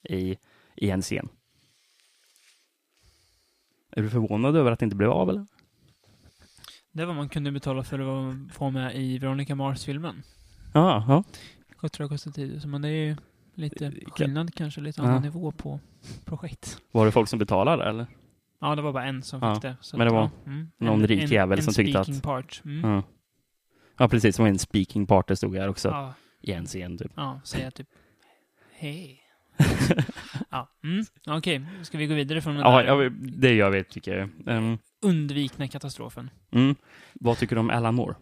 i, 0.08 0.36
i 0.76 0.90
en 0.90 1.02
scen. 1.02 1.28
Är 3.90 4.02
du 4.02 4.10
förvånad 4.10 4.56
över 4.56 4.72
att 4.72 4.78
det 4.78 4.84
inte 4.84 4.96
blev 4.96 5.10
av 5.10 5.30
eller? 5.30 5.46
Det 6.92 7.04
var 7.04 7.14
man 7.14 7.28
kunde 7.28 7.52
betala 7.52 7.82
för 7.82 7.98
att 7.98 8.52
få 8.54 8.70
med 8.70 8.96
i 8.96 9.18
Veronica 9.18 9.54
Mars-filmen. 9.54 10.22
Ja, 10.74 11.04
ja. 11.08 11.24
Jag 11.82 11.92
tror 11.92 12.04
det 12.04 12.08
kostade 12.08 12.34
10 12.34 12.46
000, 12.46 12.66
men 12.66 12.82
det 12.82 12.88
är 12.88 13.06
ju 13.06 13.16
lite 13.54 13.88
Det 13.90 14.00
kan- 14.00 14.10
skillnad 14.10 14.54
kanske, 14.54 14.80
lite 14.80 15.02
Ja. 15.02 15.08
annan 15.08 15.22
nivå 15.22 15.52
på 15.52 15.80
projekt. 16.24 16.78
Var 16.92 17.06
det 17.06 17.12
folk 17.12 17.28
som 17.28 17.38
betalade 17.38 17.84
eller? 17.84 18.06
Ja, 18.60 18.76
det 18.76 18.82
var 18.82 18.92
bara 18.92 19.04
en 19.04 19.22
som 19.22 19.40
Ja, 19.42 19.54
fick 19.54 19.62
det. 19.62 19.76
Så 19.80 19.96
men 19.96 20.06
det 20.06 20.10
att, 20.10 20.32
var 20.32 20.52
mm. 20.52 20.70
någon 20.78 21.06
rik 21.06 21.30
jävel 21.30 21.58
en 21.58 21.64
som 21.64 21.74
tyckte 21.74 22.00
att- 22.00 22.06
speaking 22.06 22.20
part. 22.22 22.62
Mm. 22.64 22.90
Ja. 22.90 23.02
Ja, 23.98 24.08
precis. 24.08 24.36
Som 24.36 24.46
en 24.46 24.58
speaking 24.58 25.06
part 25.06 25.28
det 25.28 25.36
stod 25.36 25.56
här 25.56 25.68
också. 25.68 25.88
Ja, 25.88 26.14
I 26.40 26.52
en 26.52 26.66
scen, 26.66 26.98
typ. 26.98 27.12
ja 27.16 27.40
säga 27.44 27.70
typ 27.70 27.88
hej. 28.78 29.21
Ja, 30.50 30.68
mm. 30.84 31.04
okej. 31.26 31.66
Ska 31.82 31.98
vi 31.98 32.06
gå 32.06 32.14
vidare 32.14 32.40
från 32.42 32.54
den 32.54 32.62
Ja, 32.62 32.82
där 32.82 33.02
ja, 33.02 33.10
det 33.20 33.54
gör 33.54 33.70
vi, 33.70 33.84
tycker 33.84 34.18
jag. 34.18 34.56
Ehm, 34.56 34.78
undvikna 35.02 35.68
katastrofen? 35.68 36.30
mm. 36.50 36.74
Vad 37.12 37.38
tycker 37.38 37.56
du 37.56 37.60
om 37.60 37.70
Alan 37.70 37.94
Moore? 37.94 38.14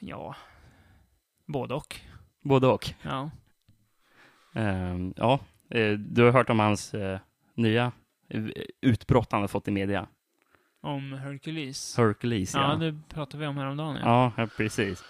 Ja, 0.00 0.36
både 1.46 1.74
och. 1.74 1.96
Både 2.42 2.66
och. 2.66 2.90
Ja. 3.02 3.30
Ehm, 4.54 5.14
ja, 5.16 5.40
eh, 5.70 5.92
du 5.92 6.22
har 6.22 6.32
hört 6.32 6.50
om 6.50 6.58
hans 6.58 6.94
eh, 6.94 7.18
nya 7.54 7.92
eh, 8.28 8.44
utbrott 8.80 9.32
han 9.32 9.40
har 9.40 9.48
fått 9.48 9.68
i 9.68 9.70
media. 9.70 10.06
Om 10.80 11.12
Hercules. 11.12 11.96
Hercules, 11.96 12.54
ja, 12.54 12.72
ja. 12.72 12.76
det 12.76 12.98
pratade 13.08 13.40
vi 13.40 13.46
om 13.46 13.56
häromdagen. 13.56 13.96
Ja. 14.04 14.32
Ja, 14.36 14.46
precis. 14.56 15.04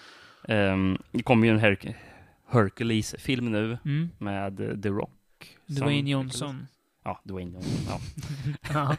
Um, 0.48 0.98
det 1.12 1.22
kommer 1.22 1.46
ju 1.46 1.52
en 1.52 1.60
Her- 1.60 1.96
Hercules-film 2.52 3.52
nu 3.52 3.78
Mm. 3.84 4.08
med 4.18 4.60
eh, 4.60 4.76
The 4.80 4.88
Rock. 4.88 5.10
Dwayne. 5.66 6.10
Johnson. 6.10 6.66
Ja, 7.04 7.20
Dwayne 7.24 7.50
Johnson. 7.52 7.86
Ja. 7.88 8.00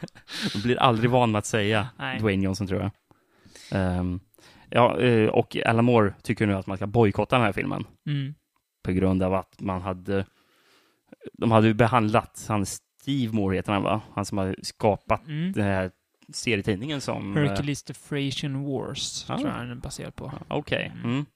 ja. 0.52 0.60
Blir 0.62 0.76
aldrig 0.78 1.10
van 1.10 1.30
med 1.30 1.38
att 1.38 1.46
säga 1.46 1.88
Nej. 1.98 2.18
Dwayne 2.20 2.44
Johnson, 2.44 2.66
tror 2.66 2.80
jag. 2.80 2.90
Ehm, 3.70 4.20
ja, 4.70 5.00
eh, 5.00 5.28
och 5.28 5.56
Alan 5.66 5.84
Moore 5.84 6.14
tycker 6.22 6.46
nu 6.46 6.54
att 6.54 6.66
man 6.66 6.76
ska 6.76 6.86
bojkotta 6.86 7.36
den 7.36 7.44
här 7.44 7.52
filmen 7.52 7.84
Mm. 8.06 8.34
på 8.82 8.92
grund 8.92 9.22
av 9.22 9.34
att 9.34 9.60
man 9.60 9.82
hade 9.82 10.26
de 11.32 11.50
hade 11.50 11.66
ju 11.66 11.74
behandlat 11.74 12.44
han 12.48 12.66
Steve 12.66 13.32
Moore 13.32 13.56
heter 13.56 13.72
han 13.72 13.82
va? 13.82 14.00
Han 14.14 14.24
som 14.24 14.38
har 14.38 14.56
skapat 14.62 15.26
Mm. 15.26 15.52
den 15.52 15.64
här 15.64 15.90
serietidningen 16.32 17.00
som... 17.00 17.36
eh, 17.36 17.42
Hercules 17.42 17.82
the 17.82 17.94
Frasian 17.94 18.64
Wars, 18.64 19.30
Ah. 19.30 19.38
tror 19.38 19.50
jag 19.50 19.60
den 19.60 19.70
är 19.70 19.74
baserad 19.74 20.16
på. 20.16 20.32
Okej. 20.48 20.92
Mm. 20.94 21.10
Mm. 21.10 21.26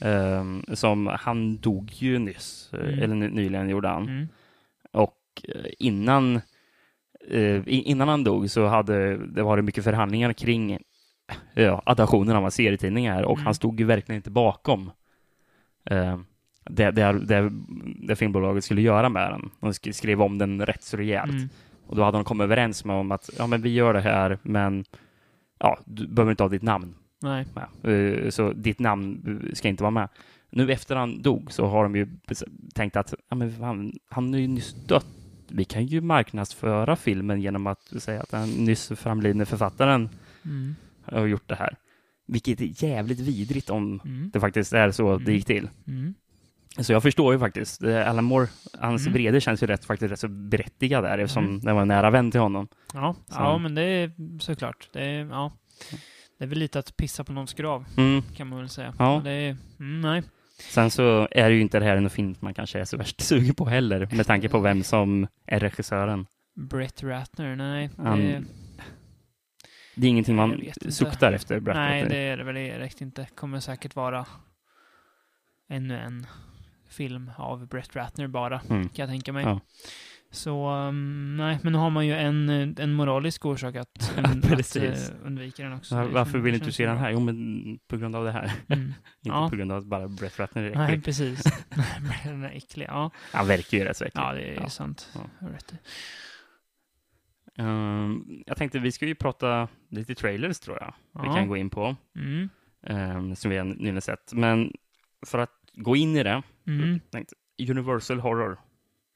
Ehm, 0.00 0.62
som 0.74 1.06
han 1.06 1.56
dog 1.58 1.90
ju 1.92 2.18
nyss, 2.18 2.70
eh, 2.72 2.80
Mm. 2.80 3.02
eller 3.02 3.14
ny- 3.14 3.28
nyligen 3.30 3.68
gjorde 3.68 3.88
han. 3.88 4.02
Mm. 4.08 4.28
Och 4.92 5.16
eh, 5.54 5.64
innan, 5.78 6.40
i- 7.66 7.82
innan 7.90 8.08
han 8.08 8.24
dog 8.24 8.50
så 8.50 8.66
hade 8.66 9.16
det 9.26 9.42
varit 9.42 9.64
mycket 9.64 9.84
förhandlingar 9.84 10.32
kring 10.32 10.78
ja, 11.54 11.82
adaptionen 11.86 12.36
av 12.36 12.44
en 12.44 12.50
serietidning 12.50 13.10
här 13.10 13.24
och 13.24 13.36
Mm. 13.36 13.44
han 13.44 13.54
stod 13.54 13.80
ju 13.80 13.86
verkligen 13.86 14.16
inte 14.16 14.30
bakom 14.30 14.90
eh, 15.90 16.18
det, 16.70 16.90
det, 16.90 17.12
det, 17.12 17.50
det 18.08 18.16
filmbolaget 18.16 18.64
skulle 18.64 18.82
göra 18.82 19.08
med 19.08 19.30
den. 19.32 19.50
De 19.60 19.70
sk- 19.72 19.92
skrev 19.92 20.22
om 20.22 20.38
den 20.38 20.66
rätt 20.66 20.82
så 20.82 20.96
rejält. 20.96 21.30
Mm. 21.32 21.48
Och 21.86 21.96
då 21.96 22.02
hade 22.04 22.18
de 22.18 22.24
kommit 22.24 22.44
överens 22.44 22.84
med 22.84 22.96
om 22.96 23.12
att 23.12 23.30
ja, 23.38 23.46
men 23.46 23.62
vi 23.62 23.74
gör 23.74 23.94
det 23.94 24.00
här, 24.00 24.38
men 24.42 24.84
ja, 25.58 25.78
du 25.84 26.06
behöver 26.08 26.30
inte 26.32 26.42
ha 26.42 26.48
ditt 26.48 26.62
namn 26.62 26.94
Nej. 27.22 27.46
med. 27.54 28.24
Eh, 28.24 28.30
Så 28.30 28.52
ditt 28.52 28.78
namn 28.78 29.22
ska 29.54 29.68
inte 29.68 29.82
vara 29.82 29.90
med. 29.90 30.08
Nu 30.50 30.72
efter 30.72 30.96
han 30.96 31.22
dog 31.22 31.52
så 31.52 31.66
har 31.66 31.82
de 31.82 31.96
ju 31.96 32.06
tänkt 32.74 32.96
att 32.96 33.14
ja, 33.28 33.36
men 33.36 33.54
han, 33.62 33.92
han 34.10 34.34
är 34.34 34.38
ju 34.38 34.46
nyss 34.48 34.74
dött. 34.86 35.06
Vi 35.48 35.64
kan 35.64 35.86
ju 35.86 36.00
marknadsföra 36.00 36.96
filmen 36.96 37.40
genom 37.40 37.66
att 37.66 38.02
säga 38.02 38.20
att 38.22 38.30
den 38.30 38.48
nyss 38.50 38.88
framlidne 38.96 39.44
författaren 39.46 40.08
Mm. 40.44 40.74
har 41.04 41.26
gjort 41.26 41.48
det 41.48 41.54
här. 41.54 41.76
Vilket 42.26 42.60
är 42.60 42.84
jävligt 42.84 43.20
vidrigt 43.20 43.70
om 43.70 44.00
Mm. 44.04 44.30
det 44.32 44.40
faktiskt 44.40 44.72
är 44.72 44.90
så 44.90 45.16
det 45.16 45.22
Mm. 45.22 45.34
gick 45.34 45.44
till. 45.44 45.68
Mm. 45.86 46.14
Så 46.80 46.92
jag 46.92 47.02
förstår 47.02 47.32
ju 47.34 47.38
faktiskt. 47.38 47.82
Eh, 47.82 48.08
Alan 48.10 48.24
Moore, 48.24 48.48
hans 48.80 49.02
Mm. 49.06 49.12
vrede 49.12 49.40
känns 49.40 49.62
ju 49.62 49.66
rätt, 49.66 49.84
faktiskt 49.84 50.12
rätt 50.12 50.20
så 50.20 50.28
berättigad 50.28 51.04
där 51.04 51.18
eftersom 51.18 51.44
Mm. 51.44 51.60
det 51.60 51.72
var 51.72 51.82
en 51.82 51.88
nära 51.88 52.10
vän 52.10 52.30
till 52.30 52.40
honom. 52.40 52.68
Ja. 52.94 53.14
Så- 53.26 53.34
ja, 53.34 53.58
men 53.58 53.74
det 53.74 53.82
är 53.82 54.10
såklart. 54.40 54.88
Det 54.92 55.00
är, 55.04 55.24
ja. 55.26 55.52
Det 56.38 56.44
är 56.44 56.48
väl 56.48 56.58
lite 56.58 56.78
att 56.78 56.96
pissa 56.96 57.24
på 57.24 57.32
någons 57.32 57.54
grav, 57.54 57.84
Mm. 57.96 58.22
kan 58.36 58.46
man 58.46 58.58
väl 58.58 58.68
säga. 58.68 58.94
Ja. 58.98 59.20
Det 59.24 59.30
är, 59.30 59.56
mm, 59.80 60.00
nej. 60.00 60.22
Sen 60.70 60.90
så 60.90 61.28
är 61.30 61.48
det 61.48 61.54
ju 61.54 61.60
inte 61.60 61.78
det 61.78 61.84
här 61.84 61.96
en 61.96 62.10
film 62.10 62.34
man 62.40 62.54
kanske 62.54 62.80
är 62.80 62.84
så 62.84 62.96
värst 62.96 63.20
sugen 63.20 63.54
på 63.54 63.64
heller, 63.66 64.08
med 64.12 64.26
tanke 64.26 64.48
på 64.48 64.58
vem 64.60 64.82
som 64.82 65.26
är 65.46 65.60
regissören. 65.60 66.26
Brett 66.54 67.02
Ratner, 67.02 67.56
nej. 67.56 67.90
Han- 67.96 68.18
det, 68.20 68.44
Det 69.94 70.06
är 70.06 70.10
ingenting 70.10 70.36
man 70.36 70.62
suktar 70.88 71.32
efter, 71.32 71.60
Brad 71.60 71.76
nej, 71.76 72.02
Pitt. 72.02 72.10
det 72.10 72.16
är 72.18 72.36
det 72.36 72.44
väl 72.44 72.54
direkt 72.54 73.00
inte. 73.00 73.26
Kommer 73.34 73.60
säkert 73.60 73.96
vara 73.96 74.26
ännu 75.68 75.98
en 75.98 76.26
film 76.88 77.30
av 77.36 77.66
Brett 77.68 77.96
Ratner 77.96 78.26
bara, 78.26 78.60
Mm. 78.70 78.88
kan 78.88 79.02
jag 79.02 79.08
tänka 79.08 79.32
mig. 79.32 79.44
Ja. 79.44 79.60
Så, 80.30 80.70
um, 80.70 81.36
nej, 81.36 81.58
men 81.62 81.72
nu 81.72 81.78
har 81.78 81.90
man 81.90 82.06
ju 82.06 82.12
en, 82.14 82.48
eh, 82.48 82.68
en 82.84 82.92
moralisk 82.92 83.44
orsak 83.46 83.76
att, 83.76 84.18
att 84.24 84.42
Precis. 84.42 85.10
eh, 85.10 85.16
undvika 85.26 85.62
den 85.62 85.72
också. 85.72 85.94
Ja, 85.94 86.06
Varför 86.12 86.38
vill 86.38 86.54
inte 86.54 86.66
du 86.66 86.72
se 86.72 86.86
den 86.86 86.96
här? 86.98 87.10
Jo, 87.10 87.20
men 87.20 87.78
på 87.88 87.96
grund 87.96 88.16
av 88.16 88.24
det 88.24 88.30
här. 88.32 88.52
Mm. 88.68 88.80
inte 88.86 88.94
Ja. 89.22 89.48
på 89.50 89.56
grund 89.56 89.72
av 89.72 89.78
att 89.78 89.84
bara 89.86 90.08
Brett 90.08 90.38
Ratner 90.38 90.62
är 90.62 90.74
Nej, 90.74 90.86
äcklig. 90.88 91.04
precis. 91.04 91.42
den 92.24 92.44
är 92.44 92.50
äcklig. 92.50 92.86
Ja, 92.88 93.10
Han 93.32 93.46
verkar 93.46 93.78
ju 93.78 93.84
rätt 93.84 93.96
så 93.96 94.04
äcklig. 94.04 94.22
ja 94.22 94.32
det 94.32 94.42
är 94.42 94.54
Ja. 94.60 94.68
sant. 94.68 95.10
Ja. 95.14 95.48
Rätt 95.48 95.72
i. 95.72 95.76
Ehm, 97.58 98.24
jag 98.46 98.56
tänkte 98.56 98.78
vi 98.78 98.92
ska 98.92 99.06
ju 99.06 99.14
prata 99.14 99.68
lite 99.90 100.14
trailers 100.14 100.58
tror 100.60 100.76
jag. 100.80 100.94
Vi 101.22 101.28
Ja. 101.28 101.34
kan 101.34 101.48
gå 101.48 101.56
in 101.56 101.70
på. 101.70 101.96
Mm. 102.16 102.48
ehm, 102.86 103.36
som 103.36 103.50
vi 103.50 103.64
nyligen 103.64 104.00
sett. 104.00 104.32
Men 104.32 104.72
för 105.26 105.38
att 105.38 105.50
gå 105.74 105.96
in 105.96 106.16
i 106.16 106.22
det, 106.22 106.42
Mm. 106.66 107.00
tänkte, 107.10 107.34
Universal 107.70 108.20
Horror 108.20 108.58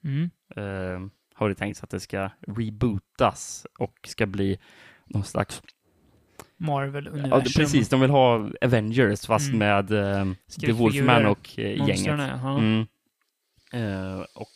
Mm. 0.05 0.31
ehm, 0.57 1.11
har 1.35 1.49
det 1.49 1.55
tänkt 1.55 1.83
att 1.85 1.91
det 1.91 2.01
ska 2.01 2.31
rebootas 2.47 3.67
och 3.79 3.99
ska 4.07 4.27
bli 4.27 4.59
någon 5.07 5.25
slags... 5.25 5.63
Marvel-universum. 6.57 7.31
Ja, 7.31 7.41
precis, 7.57 7.89
de 7.89 8.01
vill 8.01 8.11
ha 8.11 8.51
Avengers 8.61 9.27
fast 9.27 9.47
Mm. 9.49 9.59
med 9.59 9.91
ehm, 9.91 10.37
The 10.61 10.73
Wolfman 10.73 11.27
och 11.27 11.59
eh, 11.59 11.89
gänget. 11.89 12.09
Mm. 12.45 12.87
Eh, 13.73 14.21
och 14.35 14.49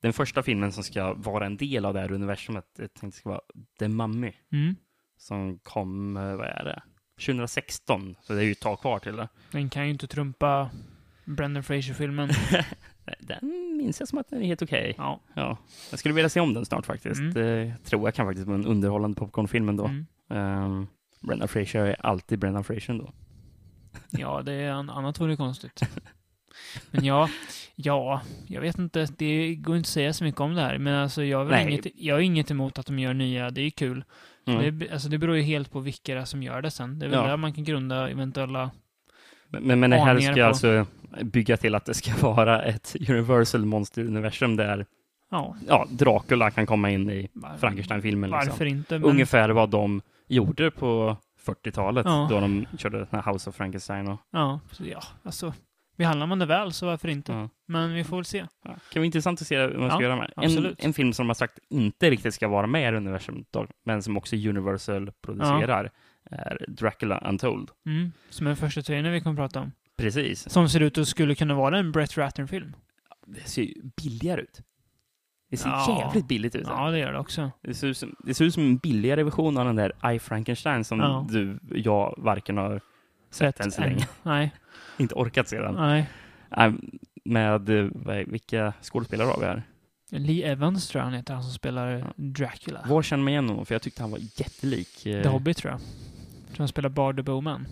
den 0.00 0.12
första 0.12 0.42
filmen 0.42 0.72
som 0.72 0.84
ska 0.84 1.14
vara 1.14 1.46
en 1.46 1.56
del 1.56 1.84
av 1.84 1.94
det 1.94 2.00
här 2.00 2.12
universumet, 2.12 2.64
jag 2.78 2.94
tänkte 2.94 3.18
ska 3.20 3.28
vara 3.28 3.40
The 3.78 3.88
Mummy, 3.88 4.32
Mm. 4.52 4.76
som 5.16 5.58
kom, 5.58 6.16
eh, 6.16 6.36
vad 6.36 6.46
är 6.46 6.64
det, 6.64 6.82
2016, 7.26 8.16
så 8.22 8.32
det 8.32 8.40
är 8.40 8.44
ju 8.44 8.52
ett 8.52 8.60
tag 8.60 8.80
kvar 8.80 8.98
till 8.98 9.16
det. 9.16 9.28
Den 9.50 9.70
kan 9.70 9.84
ju 9.84 9.90
inte 9.90 10.06
trumpa 10.06 10.70
Brendan 11.24 11.62
Fraser-filmen. 11.64 12.30
Den 13.20 13.76
minns 13.76 14.00
jag 14.00 14.08
som 14.08 14.18
att 14.18 14.28
den 14.30 14.42
är 14.42 14.46
helt 14.46 14.62
okej. 14.62 14.94
ja. 14.98 15.20
Ja. 15.34 15.56
Jag 15.90 15.98
skulle 15.98 16.14
vilja 16.14 16.28
se 16.28 16.40
om 16.40 16.54
den 16.54 16.64
snart 16.66 16.86
faktiskt. 16.86 17.20
Mm. 17.20 17.34
Det 17.34 17.74
tror 17.84 18.06
jag 18.06 18.14
kan 18.14 18.26
faktiskt 18.26 18.46
vara 18.46 18.58
en 18.58 18.66
underhållande 18.66 19.18
popcornfilm 19.20 19.68
ändå. 19.68 19.84
Mm. 20.30 20.64
Um, 20.64 20.86
Brendan 21.20 21.48
Fraser 21.48 21.84
är 21.86 22.06
alltid 22.06 22.38
Brendan 22.38 22.64
Fraser 22.64 22.92
ändå. 22.92 23.12
Ja, 24.10 24.42
det 24.42 24.52
är 24.52 24.70
an- 24.70 24.90
annat 24.90 25.20
vore 25.20 25.36
konstigt. 25.36 25.80
Men 26.90 27.04
ja, 27.04 27.28
ja, 27.74 28.20
jag 28.46 28.60
vet 28.60 28.78
inte. 28.78 29.06
Det 29.18 29.54
går 29.54 29.76
inte 29.76 29.86
att 29.86 29.90
säga 29.90 30.12
så 30.12 30.24
mycket 30.24 30.40
om 30.40 30.54
det 30.54 30.60
här. 30.60 30.78
Men 30.78 30.94
alltså, 30.94 31.24
jag 31.24 31.44
har 31.44 31.58
inget, 31.68 31.86
jag 31.94 32.14
har 32.14 32.20
inget 32.20 32.50
emot 32.50 32.78
att 32.78 32.86
de 32.86 32.98
gör 32.98 33.14
nya. 33.14 33.50
Det 33.50 33.60
är 33.60 33.70
kul. 33.70 34.04
Mm. 34.46 34.78
Det, 34.78 34.90
alltså, 34.90 35.08
det 35.08 35.18
beror 35.18 35.36
ju 35.36 35.42
helt 35.42 35.70
på 35.70 35.80
vilka 35.80 36.14
det 36.14 36.20
är 36.20 36.24
som 36.24 36.42
gör 36.42 36.62
det 36.62 36.70
sen. 36.70 36.98
Det 36.98 37.06
är 37.06 37.10
väl 37.10 37.18
Ja. 37.18 37.26
där 37.26 37.36
man 37.36 37.52
kan 37.52 37.64
grunda 37.64 38.10
eventuella... 38.10 38.70
Men, 39.60 39.80
men, 39.80 39.90
det 39.90 39.96
här 39.96 40.20
ska 40.20 40.34
på. 40.34 40.42
alltså 40.42 40.86
bygga 41.22 41.56
till 41.56 41.74
att 41.74 41.84
det 41.84 41.94
ska 41.94 42.12
vara 42.20 42.62
ett 42.62 42.96
Universal 43.08 43.64
monsteruniversum 43.64 44.56
där 44.56 44.86
Ja, 45.30 45.56
ja, 45.68 45.86
Dracula 45.90 46.50
kan 46.50 46.66
komma 46.66 46.90
in 46.90 47.10
i 47.10 47.28
Frankenstein-filmen. 47.58 48.30
Liksom. 48.30 48.48
Varför 48.50 48.64
inte? 48.64 48.98
Men, 48.98 49.10
Ungefär 49.10 49.48
vad 49.48 49.70
de 49.70 50.02
gjorde 50.28 50.70
på 50.70 51.16
40-talet 51.46 52.06
Ja. 52.06 52.26
då 52.30 52.40
de 52.40 52.66
körde 52.78 53.06
House 53.26 53.50
of 53.50 53.56
Frankenstein. 53.56 54.08
Och, 54.08 54.20
Ja, 54.30 54.60
ja, 54.78 55.02
alltså. 55.22 55.52
Behandlar 55.96 56.26
man 56.26 56.38
det 56.38 56.46
väl 56.46 56.72
så 56.72 56.86
varför 56.86 57.08
inte? 57.08 57.32
ja. 57.32 57.48
Men 57.68 57.94
vi 57.94 58.04
får 58.04 58.16
väl 58.16 58.24
se. 58.24 58.38
Ja. 58.64 58.70
Kan 58.92 59.00
vara 59.00 59.04
intressant 59.06 59.40
att 59.40 59.46
se 59.46 59.66
vad 59.66 59.78
man 59.80 59.90
ska 59.90 60.02
göra 60.02 60.16
med. 60.16 60.32
En, 60.36 60.74
en 60.78 60.92
film 60.92 61.12
som 61.12 61.24
de 61.24 61.28
har 61.28 61.34
sagt 61.34 61.58
inte 61.68 62.10
riktigt 62.10 62.34
ska 62.34 62.48
vara 62.48 62.66
med 62.66 62.94
i 62.94 62.96
universumet, 62.96 63.46
då, 63.50 63.66
men 63.84 64.02
som 64.02 64.16
också 64.16 64.36
Universal 64.36 65.10
producerar, 65.22 65.90
är 66.30 66.64
Dracula 66.68 67.18
Untold. 67.28 67.70
Mm. 67.86 68.12
Som 68.30 68.46
är 68.46 68.50
den 68.50 68.56
första 68.56 68.82
trailern 68.82 69.12
vi 69.12 69.20
kommer 69.20 69.36
prata 69.36 69.60
om. 69.60 69.72
Precis. 69.96 70.50
Som 70.50 70.68
ser 70.68 70.80
ut 70.80 70.98
att 70.98 71.08
skulle 71.08 71.34
kunna 71.34 71.54
vara 71.54 71.78
en 71.78 71.92
Brett 71.92 72.16
Ratner-film. 72.18 72.76
Det 73.26 73.48
ser 73.48 73.62
ju 73.62 73.74
billigare 74.02 74.40
ut. 74.40 74.60
Det 75.50 75.56
ser 75.56 75.68
Ja. 75.68 76.02
jävligt 76.06 76.28
billigt 76.28 76.54
ut. 76.54 76.66
Ja, 76.66 76.90
det 76.90 76.98
gör 76.98 77.12
det 77.12 77.18
också. 77.18 77.50
Det, 77.62 77.74
ser 77.74 77.86
ut 77.86 77.96
som, 77.96 78.16
det 78.18 78.34
ser 78.34 78.44
ut 78.44 78.54
som 78.54 78.62
en 78.62 78.76
billigare 78.76 79.22
version 79.22 79.58
av 79.58 79.64
den 79.64 79.76
där 79.76 80.12
I 80.14 80.18
Frankenstein 80.18 80.84
som 80.84 81.00
Ja. 81.00 81.26
du 81.30 81.58
jag 81.70 82.14
varken 82.18 82.56
har 82.56 82.80
sett 83.30 83.60
än 83.60 83.72
så 83.72 83.82
än. 83.82 83.88
länge. 83.88 84.08
Nej, 84.22 84.52
Inte 84.98 85.14
orkat 85.14 85.48
se 85.48 85.58
den. 85.60 85.74
nej. 85.74 86.06
Med, 87.24 87.60
vilka 88.26 88.72
skådespelare 88.82 89.26
har 89.26 89.40
vi 89.40 89.46
här? 89.46 89.62
Lee 90.10 90.52
Evans 90.52 90.88
tror 90.88 91.00
jag 91.00 91.04
han 91.04 91.14
heter, 91.14 91.34
han 91.34 91.42
som 91.42 91.52
spelar. 91.52 92.12
Dracula. 92.16 92.84
Var 92.88 93.02
känner 93.02 93.24
man 93.24 93.28
igen 93.32 93.48
honom? 93.48 93.66
För 93.66 93.74
jag 93.74 93.82
tyckte 93.82 94.02
han 94.02 94.10
var 94.10 94.18
jättelik. 94.18 95.06
eh, 95.06 95.22
The 95.22 95.28
Hobbit 95.28 95.56
tror 95.56 95.72
jag. 95.72 95.80
Tror 96.56 96.62
han 96.62 96.68
spelar 96.68 96.88
Bard 96.90 97.16
the 97.16 97.22
Bowman. 97.22 97.66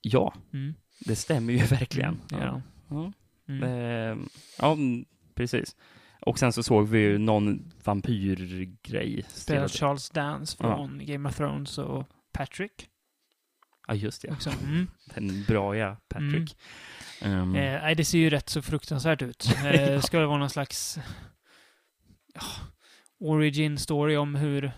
Ja, 0.00 0.34
Mm. 0.52 0.74
det 1.06 1.16
stämmer 1.16 1.52
ju 1.52 1.58
verkligen. 1.66 2.14
Mm, 2.14 2.26
det 2.28 2.36
han. 2.46 2.62
Ja. 2.90 3.12
Mm. 3.48 3.62
Eh, 3.62 4.26
ja, 4.58 4.72
mm, 4.72 5.04
precis. 5.34 5.76
Och 6.20 6.38
sen 6.38 6.52
så 6.52 6.62
såg 6.62 6.88
vi 6.88 6.98
ju 6.98 7.18
någon 7.18 7.72
vampyrgrej. 7.84 9.24
Spelar 9.28 9.68
Charles 9.68 10.10
Dance 10.10 10.56
Ja. 10.60 10.76
från 10.76 11.06
Game 11.06 11.28
of 11.28 11.36
Thrones 11.36 11.78
och 11.78 12.06
Patrick. 12.32 12.88
Ja, 13.88 13.94
just 13.94 14.22
det. 14.22 14.30
också. 14.30 14.50
Mm. 14.64 14.86
Den 15.14 15.44
bra 15.48 15.76
ja, 15.76 15.96
Patrick. 16.08 16.56
Ehm, 17.22 17.54
Eh, 17.54 17.82
nej, 17.82 17.94
det 17.94 18.04
ser 18.04 18.18
ju 18.18 18.30
rätt 18.30 18.48
så 18.48 18.62
fruktansvärt 18.62 19.22
ut. 19.22 19.48
Eh, 19.64 19.70
det 19.72 20.02
ska 20.02 20.18
väl 20.18 20.26
vara 20.28 20.38
någon 20.38 20.50
slags 20.50 20.98
ja, 22.34 22.40
origin 23.20 23.78
story 23.78 24.16
om 24.16 24.34
hur 24.34 24.72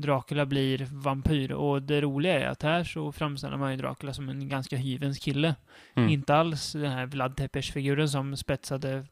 Dracula 0.00 0.46
blir 0.46 0.88
vampyr. 0.92 1.52
Och 1.52 1.82
det 1.82 2.00
roliga 2.00 2.40
är 2.40 2.48
att 2.48 2.62
här 2.62 2.84
så 2.84 3.12
framställer 3.12 3.56
man 3.56 3.70
ju 3.70 3.76
Dracula 3.76 4.12
som 4.12 4.28
en 4.28 4.48
ganska 4.48 4.76
hyvens 4.76 5.18
kille. 5.18 5.54
mm. 5.94 6.08
Inte 6.08 6.34
alls 6.34 6.72
den 6.72 6.92
här 6.92 7.06
Vlad 7.06 7.36
Tepes-figuren 7.36 8.08
som 8.08 8.36
spetsade 8.36 9.04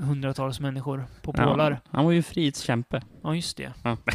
hundratals 0.00 0.60
människor 0.60 1.04
på 1.22 1.32
pålar. 1.32 1.70
Ja, 1.70 1.78
han 1.90 2.04
var 2.04 2.12
ju 2.12 2.22
frihetskämpe. 2.22 3.02
Ja, 3.22 3.34
just 3.34 3.56
det. 3.56 3.72
Ja. 3.84 3.96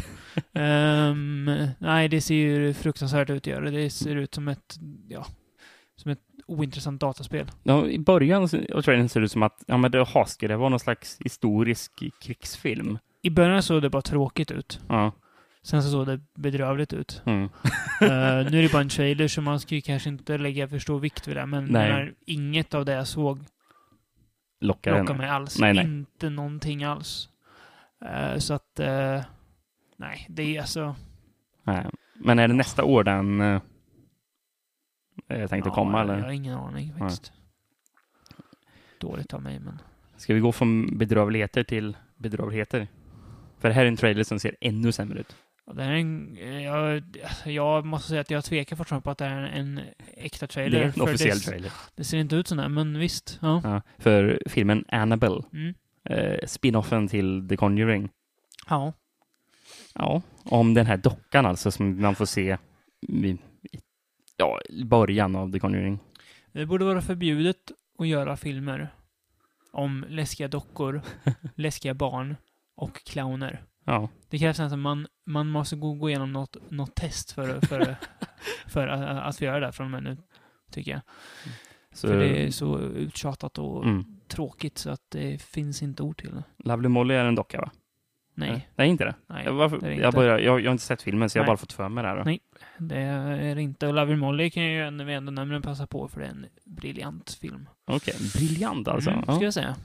Ehm, 0.52 1.50
nej, 1.78 2.08
det 2.08 2.20
ser 2.20 2.34
ju 2.34 2.74
fruktansvärt 2.74 3.30
ut 3.30 3.42
att 3.42 3.46
göra. 3.46 3.70
Det 3.70 3.90
ser 3.90 4.16
ut 4.16 4.34
som 4.34 4.48
ett, 4.48 4.76
ja, 5.08 5.26
som 5.96 6.10
ett 6.10 6.20
ointressant 6.46 7.00
dataspel. 7.00 7.50
Ja, 7.62 7.86
I 7.86 7.98
början 7.98 8.42
av 8.74 8.82
trailern 8.82 9.08
ser 9.08 9.20
det 9.20 9.24
ut 9.24 9.32
som 9.32 9.42
att 9.42 9.64
ja, 9.66 9.76
men 9.76 9.90
det, 9.90 10.06
ska 10.26 10.48
det 10.48 10.56
vara 10.56 10.68
någon 10.68 10.80
slags 10.80 11.18
historisk 11.20 11.92
krigsfilm. 12.20 12.98
I 13.22 13.30
början 13.30 13.62
såg 13.62 13.82
det 13.82 13.90
bara 13.90 14.02
tråkigt 14.02 14.50
ut. 14.50 14.80
Ja. 14.88 15.12
Sen 15.66 15.82
så 15.82 15.90
såg 15.90 16.06
det 16.06 16.20
bedrövligt 16.34 16.92
ut. 16.92 17.22
Mm. 17.26 17.48
Eh, 18.00 18.08
nu 18.50 18.58
är 18.58 18.62
det 18.62 18.72
bara 18.72 18.82
en 18.82 18.88
trailer 18.88 19.28
så 19.28 19.42
man 19.42 19.60
ska 19.60 19.74
ju 19.74 19.80
kanske 19.80 20.08
inte 20.08 20.38
lägga 20.38 20.68
för 20.68 20.78
stor 20.78 21.00
vikt 21.00 21.28
vid 21.28 21.36
det. 21.36 21.46
Men 21.46 21.64
menar, 21.64 22.14
inget 22.26 22.74
av 22.74 22.84
det 22.84 22.92
jag 22.92 23.06
såg 23.06 23.44
Lockar 24.60 24.98
lockar 24.98 25.14
en. 25.14 25.18
mig 25.18 25.28
alls. 25.28 25.58
Nej, 25.58 25.74
nej. 25.74 25.84
Inte 25.84 26.30
någonting 26.30 26.84
alls. 26.84 27.28
Eh, 28.04 28.38
så 28.38 28.54
att, 28.54 28.80
eh, 28.80 29.20
nej, 29.96 30.26
det 30.28 30.56
är 30.56 30.60
alltså... 30.60 30.94
Nej. 31.62 31.86
Men 32.14 32.38
är 32.38 32.48
det 32.48 32.54
nästa 32.54 32.84
år 32.84 33.04
den 33.04 33.40
eh, 33.40 33.60
eh, 35.28 35.48
tänkte 35.48 35.68
ja, 35.68 35.74
komma 35.74 35.98
Jag 35.98 36.10
eller? 36.10 36.22
har 36.22 36.30
ingen 36.30 36.54
aning 36.54 36.94
faktiskt. 36.98 37.32
Dåligt 39.00 39.34
av 39.34 39.42
mig, 39.42 39.58
men... 39.58 39.78
Ska 40.16 40.34
vi 40.34 40.40
gå 40.40 40.52
från 40.52 40.98
bedrövligheter 40.98 41.64
till 41.64 41.96
bedrövligheter? 42.16 42.88
För 43.58 43.68
det 43.68 43.74
här 43.74 43.82
är 43.84 43.88
en 43.88 43.96
trailer 43.96 44.24
som 44.24 44.38
ser 44.38 44.56
ännu 44.60 44.92
sämre 44.92 45.20
ut. 45.20 45.36
Det 45.74 45.82
här 45.82 45.92
är 45.92 45.96
en, 45.96 46.36
eh, 46.38 46.64
jag, 46.64 47.02
jag 47.44 47.84
måste 47.86 48.08
säga 48.08 48.20
att 48.20 48.30
jag 48.30 48.44
tvekar 48.44 48.76
fortfarande 48.76 49.04
på 49.04 49.10
att 49.10 49.18
det 49.18 49.24
här 49.24 49.42
är 49.42 49.46
en 49.48 49.80
äkta 50.16 50.46
trailer. 50.46 50.78
Det 50.78 50.84
är 50.84 50.92
en 50.96 51.00
officiell 51.02 51.38
det, 51.38 51.44
trailer. 51.44 51.72
Det 51.94 52.04
ser 52.04 52.18
inte 52.18 52.36
ut 52.36 52.48
sådär, 52.48 52.68
men 52.68 52.98
visst. 52.98 53.38
Ja. 53.42 53.60
Ja, 53.64 53.82
för 53.98 54.42
filmen 54.46 54.84
Annabelle, 54.88 55.42
Mm. 55.52 55.74
eh, 56.04 56.38
spin-offen 56.46 57.08
till 57.08 57.48
The 57.48 57.56
Conjuring. 57.56 58.08
ja. 58.68 58.92
Ja, 59.94 60.22
om 60.44 60.74
den 60.74 60.86
här 60.86 60.96
dockan 60.96 61.46
alltså 61.46 61.70
som 61.70 62.00
man 62.00 62.14
får 62.14 62.26
se 62.26 62.56
i, 63.08 63.28
i 63.28 63.38
ja, 64.36 64.60
i 64.68 64.84
början 64.84 65.36
av 65.36 65.52
The 65.52 65.58
Conjuring. 65.58 65.98
Det 66.52 66.66
borde 66.66 66.84
vara 66.84 67.02
förbjudet 67.02 67.56
att 67.98 68.08
göra 68.08 68.36
filmer 68.36 68.88
om 69.72 70.04
läskiga 70.08 70.48
dockor, 70.48 71.02
läskiga 71.54 71.94
barn 71.94 72.36
och 72.76 73.04
clowner. 73.04 73.62
Ja, 73.86 74.08
Det 74.28 74.38
krävs 74.38 74.58
nästan 74.58 74.80
man, 74.80 75.06
man 75.26 75.48
måste 75.48 75.76
gå, 75.76 75.92
gå 75.92 76.08
igenom 76.08 76.32
något, 76.32 76.56
något 76.68 76.94
test 76.94 77.32
för, 77.32 77.60
för, 77.60 77.96
för 78.66 78.88
att, 78.88 79.26
att 79.26 79.36
få 79.38 79.44
göra 79.44 79.60
det 79.60 79.72
från 79.72 79.84
och 79.84 79.90
med 79.90 80.02
nu, 80.02 80.16
tycker 80.70 80.90
jag. 80.90 81.00
så 81.92 82.08
För 82.08 82.18
det 82.18 82.46
är 82.46 82.50
så 82.50 82.78
uttjatat 82.78 83.58
och 83.58 83.84
mm. 83.84 84.04
tråkigt 84.28 84.78
så 84.78 84.90
att 84.90 85.02
det 85.08 85.42
finns 85.42 85.82
inte 85.82 86.02
ord 86.02 86.18
till 86.18 86.30
det. 86.30 86.42
Lovely 86.56 86.88
Molly 86.88 87.14
är 87.14 87.24
en 87.24 87.34
docka 87.34 87.60
va? 87.60 87.70
Nej, 88.34 88.68
Nej, 88.74 88.88
inte 88.88 89.04
det. 89.04 89.14
nej, 89.26 89.44
Jag, 89.44 89.52
varför, 89.52 89.78
det 89.78 89.86
det 89.86 89.94
jag, 89.94 90.08
inte. 90.08 90.16
börjar, 90.16 90.38
jag, 90.38 90.60
jag 90.60 90.66
har 90.66 90.72
inte 90.72 90.84
sett 90.84 91.02
filmen 91.02 91.30
så 91.30 91.38
jag 91.38 91.42
har 91.42 91.46
bara 91.46 91.56
fått 91.56 91.72
för 91.72 91.88
mig 91.88 92.02
det 92.02 92.08
här. 92.08 92.16
Då. 92.16 92.22
Nej. 92.24 92.40
det 92.78 92.96
är 92.96 93.54
det 93.54 93.62
inte. 93.62 93.86
Och 93.86 93.94
Lovely 93.94 94.16
Molly 94.16 94.50
kan 94.50 94.62
jag 94.62 94.72
ju 94.72 94.82
ändå, 94.86 95.04
ändå 95.04 95.32
nämligen 95.32 95.62
passa 95.62 95.86
på 95.86 96.08
för 96.08 96.20
det 96.20 96.26
är 96.26 96.30
en 96.30 96.46
briljant 96.64 97.30
film. 97.40 97.68
Okej, 97.84 98.14
briljant 98.34 98.88
alltså. 98.88 99.10
Mm, 99.10 99.24
ja. 99.26 99.34
ska 99.34 99.44
jag 99.44 99.54
säga. 99.54 99.76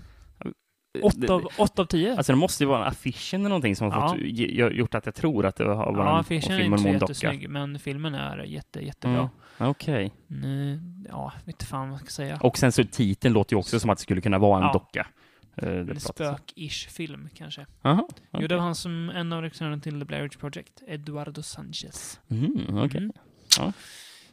Det- 0.94 1.02
Åtta 1.02 1.34
av, 1.34 1.48
åtta 1.58 1.82
av 1.82 1.86
tio. 1.86 2.18
Alltså 2.18 2.32
det 2.32 2.38
måste 2.38 2.64
ju 2.64 2.68
vara 2.68 2.86
affischen 2.86 3.40
eller 3.42 3.50
någonting 3.50 3.76
som 3.76 3.92
har 3.92 4.02
Ja. 4.02 4.10
fått, 4.10 4.20
ge- 4.22 4.70
gjort 4.70 4.96
att 4.96 5.06
jag 5.06 5.16
tror 5.16 5.46
att 5.46 5.56
det 5.56 5.64
har 5.68 5.76
varit 5.76 5.98
ja, 5.98 6.10
en 6.14 6.20
affischen 6.20 6.52
är 6.52 6.60
inte 6.64 6.78
så 6.78 6.88
jättesnygg, 6.88 7.50
men 7.50 7.80
filmen 7.80 8.16
är 8.16 8.44
jätte, 8.44 8.86
jättebra. 8.86 9.18
Mm. 9.58 9.70
Okej. 9.72 10.12
Mm, 10.30 11.06
ja, 11.10 11.34
vet 11.46 11.64
fan 11.64 11.90
vad 11.90 11.94
jag 12.00 12.02
ska 12.02 12.10
säga. 12.10 12.38
Och 12.42 12.58
sen 12.58 12.72
så 12.72 12.84
titeln 12.84 13.34
låter 13.34 13.54
ju 13.56 13.60
också 13.60 13.80
som 13.80 13.90
att 13.90 13.98
det 13.98 14.02
skulle 14.02 14.22
kunna 14.22 14.38
vara 14.38 14.58
en 14.60 14.66
Ja. 14.66 14.74
docka. 14.74 15.08
Eh, 15.56 15.70
En 15.70 16.00
spök-ish 16.00 16.90
film, 16.90 17.30
kanske. 17.36 17.66
Jaha, 17.82 18.04
Jo, 18.10 18.16
okej. 18.32 18.48
det 18.48 18.56
var 18.56 18.64
han 18.64 18.76
som 18.76 19.10
en 19.10 19.34
av 19.34 19.42
regissörerna 19.42 19.80
till 19.80 20.00
The 20.00 20.06
Blair 20.06 20.24
Witch 20.24 20.38
Project, 20.38 20.82
Eduardo 20.88 21.44
Sanchez. 21.44 22.20
Mm, 22.30 22.78
okej. 22.78 22.98
Mm. 22.98 23.12
Ja. 23.60 23.74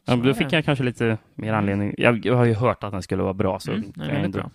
Ja, 0.05 0.17
då 0.17 0.35
fick 0.35 0.53
jag 0.53 0.65
kanske 0.65 0.85
lite 0.85 1.19
mer 1.35 1.53
anledning. 1.53 1.95
Jag, 1.99 2.27
jag 2.27 2.37
har 2.37 2.45
ju 2.45 2.55
hört 2.55 2.85
att 2.85 2.93
den 2.93 3.03
skulle 3.03 3.23
vara 3.23 3.35
bra. 3.35 3.61
Så 3.61 3.73
Mm, 3.73 3.93
den 3.95 4.11
är 4.11 4.15
ändå- 4.25 4.39
bra. 4.39 4.51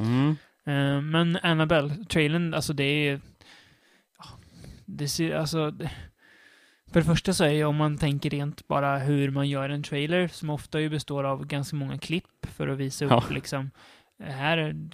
Mm. 0.00 0.36
Eh, 0.66 1.00
men 1.00 1.36
Annabelle, 1.42 1.94
trailern, 2.08 2.54
alltså 2.54 2.72
det 2.72 2.84
är... 3.08 3.20
Det 4.84 5.08
ser, 5.08 5.34
alltså... 5.36 5.72
För 6.92 7.00
det 7.00 7.06
första 7.06 7.32
så 7.32 7.44
är 7.44 7.48
ju 7.50 7.64
om 7.64 7.76
man 7.76 7.98
tänker 7.98 8.30
rent 8.30 8.68
bara 8.68 8.98
hur 8.98 9.30
man 9.30 9.48
gör 9.48 9.68
en 9.68 9.82
trailer, 9.82 10.28
som 10.28 10.50
ofta 10.50 10.80
ju 10.80 10.88
består 10.88 11.24
av 11.24 11.46
ganska 11.46 11.76
många 11.76 11.98
klipp 11.98 12.46
för 12.56 12.68
att 12.68 12.78
visa 12.78 13.04
upp 13.04 13.10
Ja. 13.10 13.24
liksom... 13.30 13.70
eh, 14.22 14.26
Här, 14.32 14.58
är- 14.58 14.88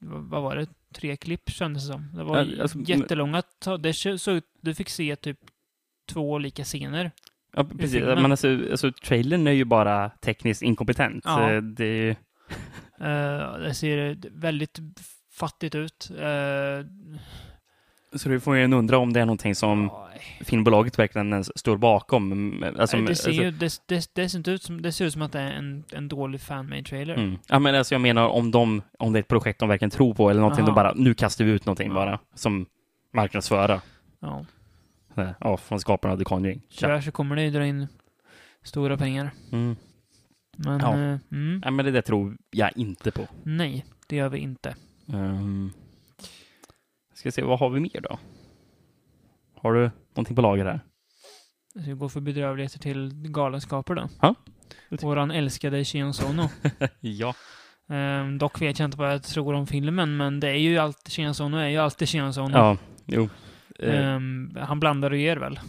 vad 0.00 0.42
var 0.42 0.56
det? 0.56 0.66
Tre 0.94 1.16
klipp 1.16 1.50
kändes 1.50 1.86
det 1.86 1.92
som. 1.92 2.10
Det 2.16 2.24
var 2.24 2.36
Ja, 2.44 2.62
alltså, 2.62 2.78
jättelånga. 2.78 3.42
Det 3.80 3.92
såg 3.94 4.34
ut, 4.36 4.44
du 4.60 4.74
fick 4.74 4.88
se 4.88 5.16
typ 5.16 5.38
två 6.08 6.30
olika 6.32 6.64
scener. 6.64 7.10
Ja, 7.56 7.64
precis. 7.64 8.02
Men 8.02 8.30
alltså, 8.30 8.48
alltså, 8.70 8.92
trailern 8.92 9.46
är 9.46 9.52
ju 9.52 9.64
bara 9.64 10.10
tekniskt 10.10 10.62
inkompetent. 10.62 11.22
Ja. 11.26 11.60
Det, 11.60 12.16
Eh, 13.00 13.58
det 13.58 13.74
ser 13.74 14.16
väldigt 14.30 14.78
fattigt 15.32 15.74
ut. 15.74 16.10
Uh, 16.10 16.86
så 18.16 18.28
det 18.28 18.40
får 18.40 18.56
ju 18.56 18.74
undra 18.74 18.98
om 18.98 19.12
det 19.12 19.20
är 19.20 19.26
någonting 19.26 19.54
som 19.54 19.90
filmbolaget 20.40 20.98
verkligen 20.98 21.32
ens 21.32 21.58
står 21.58 21.76
bakom. 21.76 22.64
Alltså, 22.78 22.96
det, 22.96 23.02
ser 23.02 23.08
alltså, 23.08 23.30
ju, 23.30 23.50
det, 23.50 23.80
det, 23.86 24.08
det, 24.14 24.28
ser 24.28 24.38
inte 24.38 24.50
ut 24.50 24.62
som, 24.62 24.82
det 24.82 24.92
ser 24.92 25.04
ut 25.04 25.12
som 25.12 25.22
att 25.22 25.32
det 25.32 25.40
är 25.40 25.52
en, 25.52 25.84
en 25.92 26.08
dålig 26.08 26.40
fan-made 26.40 26.82
trailer. 26.82 27.14
Mm. 27.14 27.38
Ja, 27.48 27.58
men 27.58 27.74
alltså 27.74 27.94
jag 27.94 28.00
menar 28.00 28.28
om, 28.28 28.50
de, 28.50 28.82
om 28.98 29.12
det 29.12 29.18
är 29.18 29.20
ett 29.20 29.28
projekt 29.28 29.60
de 29.60 29.68
verkligen 29.68 29.90
tror 29.90 30.14
på 30.14 30.30
eller 30.30 30.40
någonting, 30.40 30.62
Aha. 30.62 30.74
de 30.74 30.74
bara, 30.74 30.92
nu 30.96 31.14
kastar 31.14 31.44
vi 31.44 31.50
ut 31.50 31.66
någonting 31.66 31.88
Ja. 31.88 31.94
bara, 31.94 32.18
som 32.34 32.66
marknadsföra. 33.12 33.80
Ja. 34.20 34.44
Ja, 35.40 35.56
från 35.56 35.80
skaparna 35.80 36.14
av 36.14 36.18
The 36.18 36.24
Conjuring. 36.24 36.62
Tyvärr 36.78 37.00
så 37.00 37.12
kommer 37.12 37.36
det 37.36 37.42
ju 37.42 37.50
dra 37.50 37.66
in 37.66 37.86
stora 38.62 38.96
pengar. 38.96 39.30
Mm. 39.52 39.76
Men, 40.56 40.80
Ja. 40.80 40.92
eh, 40.92 41.18
mm, 41.32 41.60
Ja, 41.64 41.70
men 41.70 41.84
det 41.84 41.90
där 41.90 42.02
tror 42.02 42.36
jag 42.50 42.70
inte 42.76 43.10
på. 43.10 43.26
nej, 43.42 43.84
det 44.08 44.16
gör 44.16 44.28
vi 44.28 44.38
inte. 44.38 44.74
Um, 45.06 45.72
ska 47.14 47.32
se, 47.32 47.42
vad 47.42 47.58
har 47.58 47.70
vi 47.70 47.80
mer 47.80 48.00
då? 48.00 48.18
Har 49.62 49.72
du 49.74 49.90
någonting 50.14 50.36
på 50.36 50.42
lager 50.42 50.64
här? 50.64 50.80
Så 51.72 51.80
vi 51.80 51.92
går 51.92 52.08
för 52.08 52.20
bedrövligheter 52.20 52.78
till 52.78 53.12
galenskaper 53.14 53.94
då. 53.94 54.08
Ja, 54.20 54.34
Våran 54.88 55.30
älskade 55.30 55.84
Shion 55.84 56.14
Sono. 56.14 56.48
Ja. 57.00 57.34
Ehm, 57.88 58.38
dock 58.38 58.60
vet 58.62 58.78
jag 58.78 58.86
inte 58.86 58.98
vad 58.98 59.12
jag 59.12 59.22
tror 59.22 59.54
om 59.54 59.66
filmen, 59.66 60.16
men 60.16 60.40
det 60.40 60.48
är 60.48 60.54
ju 60.58 60.78
alltid, 60.78 61.12
Shion 61.12 61.34
Sono 61.34 61.56
är 61.56 61.68
ju 61.68 61.76
alltid 61.78 62.08
Shion 62.08 62.34
Sono. 62.34 62.56
Ja, 62.56 62.76
jo. 63.06 63.28
Ehm, 63.78 64.56
han 64.60 64.80
blandar 64.80 65.10
och 65.10 65.16
ger 65.16 65.36
väl. 65.36 65.60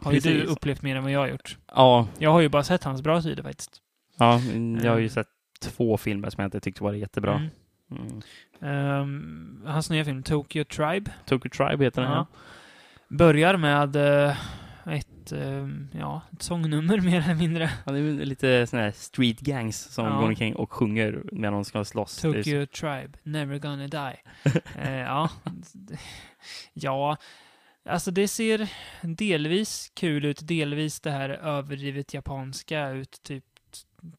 Har 0.00 0.12
ju 0.12 0.20
du 0.20 0.42
upplevt 0.42 0.82
mer 0.82 0.96
än 0.96 1.02
vad 1.02 1.12
jag 1.12 1.20
har 1.20 1.28
gjort. 1.28 1.56
ja, 1.74 2.08
Jag 2.18 2.30
har 2.32 2.40
ju 2.40 2.48
bara 2.48 2.62
sett 2.64 2.84
hans 2.84 3.02
bra 3.02 3.22
sidor 3.22 3.42
faktiskt. 3.42 3.82
Ja, 4.18 4.38
mm, 4.38 4.84
jag 4.84 4.92
har 4.92 4.98
ju 4.98 5.08
sett 5.08 5.28
två 5.62 5.96
filmer 5.96 6.30
som 6.30 6.42
jag 6.42 6.46
inte 6.46 6.60
tyckte 6.60 6.82
var 6.84 6.92
jättebra. 6.92 7.34
Mm. 7.34 7.48
Mm. 7.90 8.22
Ehm, 8.60 9.62
hans 9.66 9.90
nya 9.90 10.04
film, 10.04 10.22
Tokyo 10.22 10.64
Tribe, 10.64 11.10
Tokyo 11.26 11.50
Tribe 11.50 11.84
heter 11.84 12.02
den, 12.02 12.10
Ja. 12.10 12.26
ja. 12.30 12.38
börjar 13.16 13.56
med 13.56 13.96
eh, 13.96 14.36
ett, 14.86 15.32
eh, 15.32 15.68
ja, 15.98 16.22
ett 16.32 16.42
sångnummer 16.42 17.00
mer 17.10 17.22
eller 17.24 17.34
mindre. 17.34 17.70
Ja, 17.86 17.92
det 17.92 17.98
är 17.98 18.12
lite 18.24 18.66
sådana 18.66 18.84
här 18.84 18.92
street 18.92 19.40
gangs 19.40 19.78
som 19.94 20.04
Ja. 20.06 20.12
går 20.20 20.28
omkring 20.28 20.56
och 20.56 20.72
sjunger 20.72 21.22
när 21.32 21.50
de 21.50 21.64
ska 21.64 21.84
slåss. 21.84 22.16
Tokyo 22.16 22.66
Tribe, 22.66 23.10
Never 23.22 23.58
Gonna 23.58 23.86
Die. 23.86 24.16
Eh, 24.78 24.92
ja. 24.98 25.30
ja, 26.74 27.16
alltså 27.84 28.10
det 28.10 28.28
ser 28.28 28.68
delvis 29.02 29.92
kul 29.94 30.24
ut, 30.24 30.48
delvis 30.48 31.00
det 31.00 31.10
här 31.10 31.28
överdrivet 31.30 32.14
japanska 32.14 32.88
ut, 32.90 33.22
typ 33.22 33.44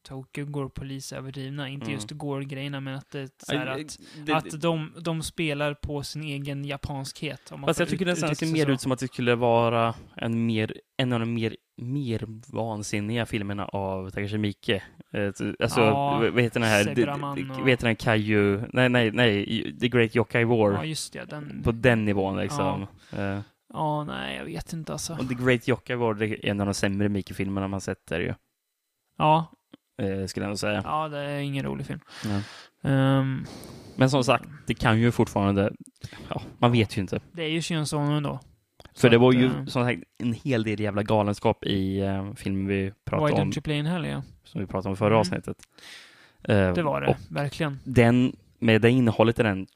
Tokyo 0.02 0.46
går 0.46 0.68
polisöverdrivna, 0.68 1.68
inte 1.68 1.84
Mm. 1.84 1.94
just 1.94 2.10
går-grejerna, 2.10 2.80
men 2.80 2.94
att 2.94 3.10
det 3.10 3.28
så 3.42 3.56
här 3.56 3.66
att, 3.66 3.98
det- 4.26 4.32
att 4.34 4.60
de, 4.60 4.92
de 5.00 5.22
spelar 5.22 5.74
på 5.74 6.02
sin 6.02 6.22
egen 6.22 6.64
japanskhet. 6.64 7.52
Om 7.52 7.62
Fast 7.62 7.80
jag 7.80 7.88
tycker 7.88 8.04
ut- 8.04 8.06
det 8.06 8.10
nästan 8.12 8.26
uttrycka 8.30 8.38
ser 8.38 8.46
sig 8.46 8.60
mer 8.60 8.66
så. 8.66 8.72
ut 8.72 8.80
som 8.80 8.92
att 8.92 8.98
det 8.98 9.06
skulle 9.08 9.34
vara 9.34 9.94
en, 10.16 10.46
mer, 10.46 10.74
en 10.96 11.12
av 11.12 11.20
de 11.20 11.34
mer, 11.34 11.56
mer 11.76 12.24
vansinniga 12.52 13.26
filmerna 13.26 13.64
av 13.66 14.10
Takashi 14.10 14.38
Miike. 14.38 14.82
Eh, 15.12 15.26
Alltså, 15.26 15.80
Ja, 15.80 16.18
vad 16.32 16.42
heter 16.42 16.60
den 16.60 16.68
här? 16.68 16.84
Det- 16.84 16.94
det- 16.94 17.12
och- 17.12 17.60
Vad 17.60 17.68
heter 17.68 17.86
den? 17.86 17.96
Kaiju? 17.96 18.62
Nej, 18.72 18.88
nej, 18.88 19.10
nej. 19.10 19.78
The 19.80 19.88
Great 19.88 20.16
Yokai 20.16 20.44
War. 20.44 20.72
Ja, 20.72 20.84
just 20.84 21.12
det. 21.12 21.24
Den, 21.24 21.62
På 21.64 21.72
den 21.72 22.04
nivån 22.04 22.36
liksom. 22.36 22.86
Eh, 23.12 23.40
ja, 23.72 24.04
nej, 24.04 24.36
jag 24.36 24.44
vet 24.44 24.72
inte 24.72 24.92
alltså. 24.92 25.12
Och 25.12 25.28
The 25.28 25.34
Great 25.34 25.68
Yokai 25.68 25.96
War 25.96 26.14
det 26.14 26.26
är 26.26 26.50
en 26.50 26.60
av 26.60 26.66
de 26.66 26.74
sämre 26.74 27.08
Miike-filmerna 27.08 27.68
man 27.68 27.80
sett 27.80 28.06
där 28.06 28.20
ju. 28.20 28.34
Ja, 29.18 29.52
eh, 30.00 30.26
skulle 30.26 30.46
jag 30.46 30.58
säga. 30.58 30.80
ja, 30.84 31.08
det 31.08 31.18
är 31.18 31.38
ingen 31.40 31.64
rolig 31.64 31.86
film. 31.86 32.00
Ehm, 32.82 33.44
Men 33.96 34.10
som 34.10 34.24
sagt, 34.24 34.44
det 34.66 34.74
kan 34.74 35.00
ju 35.00 35.10
fortfarande... 35.12 35.72
Ja, 36.28 36.42
man 36.58 36.72
vet 36.72 36.96
ju 36.96 37.00
inte. 37.00 37.20
det 37.32 37.42
är 37.42 37.48
ju 37.48 37.62
Shion 37.62 37.86
ändå. 38.12 38.40
För 38.96 39.10
det 39.10 39.18
var 39.18 39.32
ju 39.32 39.44
eh, 39.44 39.64
som 39.66 39.84
sagt 39.84 40.02
en 40.18 40.32
hel 40.32 40.62
del 40.62 40.80
jävla 40.80 41.02
galenskap 41.02 41.64
i 41.64 42.02
uh, 42.02 42.34
filmen 42.34 42.66
vi 42.66 42.84
Why 42.84 42.90
pratade 43.04 43.32
om, 43.42 43.50
don't 43.50 43.54
you 43.56 43.62
play 43.62 43.78
in 43.78 43.86
hell, 43.86 44.04
ja. 44.06 44.22
som 44.44 44.60
vi 44.60 44.66
pratade 44.66 44.88
om 44.90 44.96
förra 44.96 45.08
Mm. 45.08 45.18
avsnittet. 45.20 45.56
Eh, 46.48 46.74
Det 46.74 46.82
var 46.82 47.00
det, 47.00 47.16
verkligen. 47.30 47.78
den, 47.84 48.36
med 48.58 48.82
det 48.82 48.90
innehållet 48.90 49.38
i 49.38 49.42
den, 49.42 49.66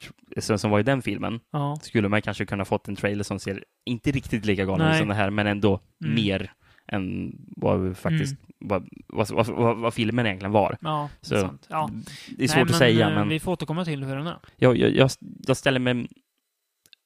som 0.57 0.71
var 0.71 0.79
i 0.79 0.83
den 0.83 1.01
filmen, 1.01 1.39
Ja. 1.51 1.75
skulle 1.81 2.09
man 2.09 2.21
kanske 2.21 2.45
kunna 2.45 2.65
fått 2.65 2.87
en 2.87 2.95
trailer 2.95 3.23
som 3.23 3.39
ser 3.39 3.63
inte 3.85 4.11
riktigt 4.11 4.45
lika 4.45 4.65
galen 4.65 4.91
ut 4.91 4.97
som 4.97 5.07
det 5.07 5.13
här, 5.15 5.29
men 5.29 5.47
ändå 5.47 5.79
Mm. 6.03 6.15
mer 6.15 6.51
än 6.87 7.35
vad 7.57 7.79
vi 7.81 7.93
faktiskt, 7.95 8.35
vad, 8.54 8.54
vad, 8.67 8.87
vad, 9.07 9.47
vad, 9.47 9.77
vad 9.77 9.93
filmen 9.93 10.25
egentligen 10.25 10.51
var. 10.51 10.77
Ja, 10.81 11.09
Så 11.21 11.41
sant. 11.41 11.67
Ja. 11.69 11.89
det 12.37 12.43
är 12.43 12.47
svårt 12.47 12.55
Nej, 12.55 12.61
att 12.63 12.69
men, 12.69 12.77
säga, 12.79 13.09
eh, 13.09 13.15
men 13.15 13.29
Vi 13.29 13.39
får 13.39 13.51
återkomma 13.51 13.85
till 13.85 14.03
hur 14.03 14.15
den 14.15 14.27
är. 14.27 14.37
jag, 14.55 14.77
jag, 14.77 14.91
jag, 14.91 15.09
jag 15.47 15.57
ställer 15.57 15.79
mig 15.79 16.07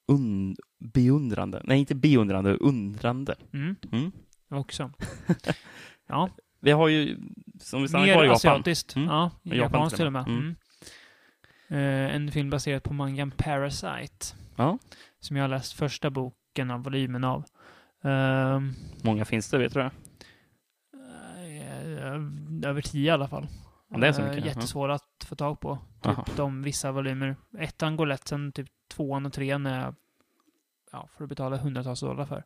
un, 0.08 0.56
beundrande, 0.93 1.62
nej 1.63 1.80
inte 1.80 1.95
beundrande, 1.95 2.54
undrande. 2.56 3.36
Mm, 3.54 3.76
Mm. 3.91 4.12
också. 4.50 4.91
Ja, 6.08 6.30
Vi 6.62 6.72
har 6.72 6.88
ju, 6.88 7.17
som 7.60 7.82
vi 7.82 7.88
stannar 7.88 8.06
mer 8.06 8.13
kvar 8.13 8.24
i 8.24 8.28
Japan. 8.28 8.36
asiatiskt. 8.36 8.95
Mm. 8.95 9.08
Ja, 9.08 9.32
Japan 9.43 9.58
japanskt 9.60 9.95
till 9.98 10.06
och 10.06 10.13
med. 10.13 10.28
Mm. 10.28 10.56
Eh, 11.69 12.15
en 12.15 12.32
film 12.32 12.50
baserad 12.50 12.84
på 12.84 12.93
mangan 12.93 13.32
Parasite. 13.32 14.26
Ja. 14.56 14.78
Som 15.19 15.38
jag 15.38 15.43
har 15.43 15.50
läst 15.50 15.74
första 15.74 16.10
boken 16.10 16.72
av 16.72 16.84
volymen 16.84 17.24
av. 17.24 17.43
Ehm, 18.04 18.74
Många 19.04 19.26
finns 19.26 19.50
det, 19.50 19.58
vet 19.58 19.74
du 19.74 19.80
det? 19.80 19.91
Eh, 22.00 22.70
över 22.70 22.82
tio 22.82 23.08
i 23.08 23.10
alla 23.10 23.28
fall. 23.28 23.48
Det 23.88 24.08
är 24.08 24.12
så 24.12 24.22
Eh, 24.22 24.30
mycket. 24.30 24.46
Jättesvåra 24.46 24.96
att 24.96 25.26
få 25.26 25.36
tag 25.36 25.60
på. 25.60 25.80
Aha. 26.06 26.24
Typ 26.24 26.36
de 26.38 26.62
vissa 26.62 26.92
volymer. 26.92 27.36
Ettan 27.60 27.96
går 27.96 28.06
lätt, 28.06 28.28
sen 28.28 28.52
typ 28.52 28.68
tvåan 28.92 29.26
och 29.26 29.34
trean 29.34 29.66
är 29.66 29.94
ja, 30.92 31.08
får 31.12 31.24
du 31.24 31.28
betala 31.28 31.58
hundratals 31.58 32.00
dollar 32.00 32.26
för. 32.26 32.44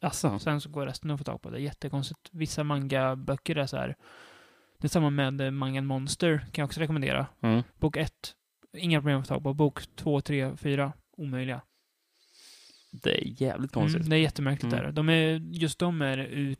Alltså. 0.00 0.38
Sen 0.38 0.60
så 0.60 0.68
går 0.70 0.86
resten 0.86 1.10
att 1.10 1.20
få 1.20 1.24
tag 1.24 1.42
på. 1.42 1.50
Det 1.50 1.58
är 1.58 1.60
jättekonstigt. 1.60 2.28
Vissa 2.32 2.64
manga-böcker 2.64 3.56
är 3.56 3.66
så 3.66 3.76
här. 3.76 3.96
Det 4.78 4.86
är 4.86 4.88
samma 4.88 5.10
med 5.10 5.40
eh, 5.40 5.50
mangan 5.50 5.86
Monster, 5.86 6.38
kan 6.38 6.62
jag 6.62 6.66
också 6.66 6.80
rekommendera. 6.80 7.26
Mm. 7.40 7.62
Bok 7.78 7.96
1, 7.96 8.12
inga 8.76 8.98
problem 9.00 9.20
att 9.20 9.28
få 9.28 9.34
tag 9.34 9.42
på. 9.42 9.54
Bok 9.54 9.96
2, 9.96 10.20
3, 10.20 10.56
4, 10.56 10.92
omöjliga. 11.16 11.60
Det 13.02 13.20
är 13.22 13.42
jävligt 13.42 13.72
konstigt. 13.72 14.00
Mm, 14.00 14.10
det 14.10 14.16
är 14.16 14.20
jättemärkligt 14.20 14.72
Mm. 14.72 14.84
där. 14.84 14.92
De 14.92 15.08
är, 15.08 15.38
just 15.52 15.78
de 15.78 16.02
är 16.02 16.18
ut, 16.18 16.58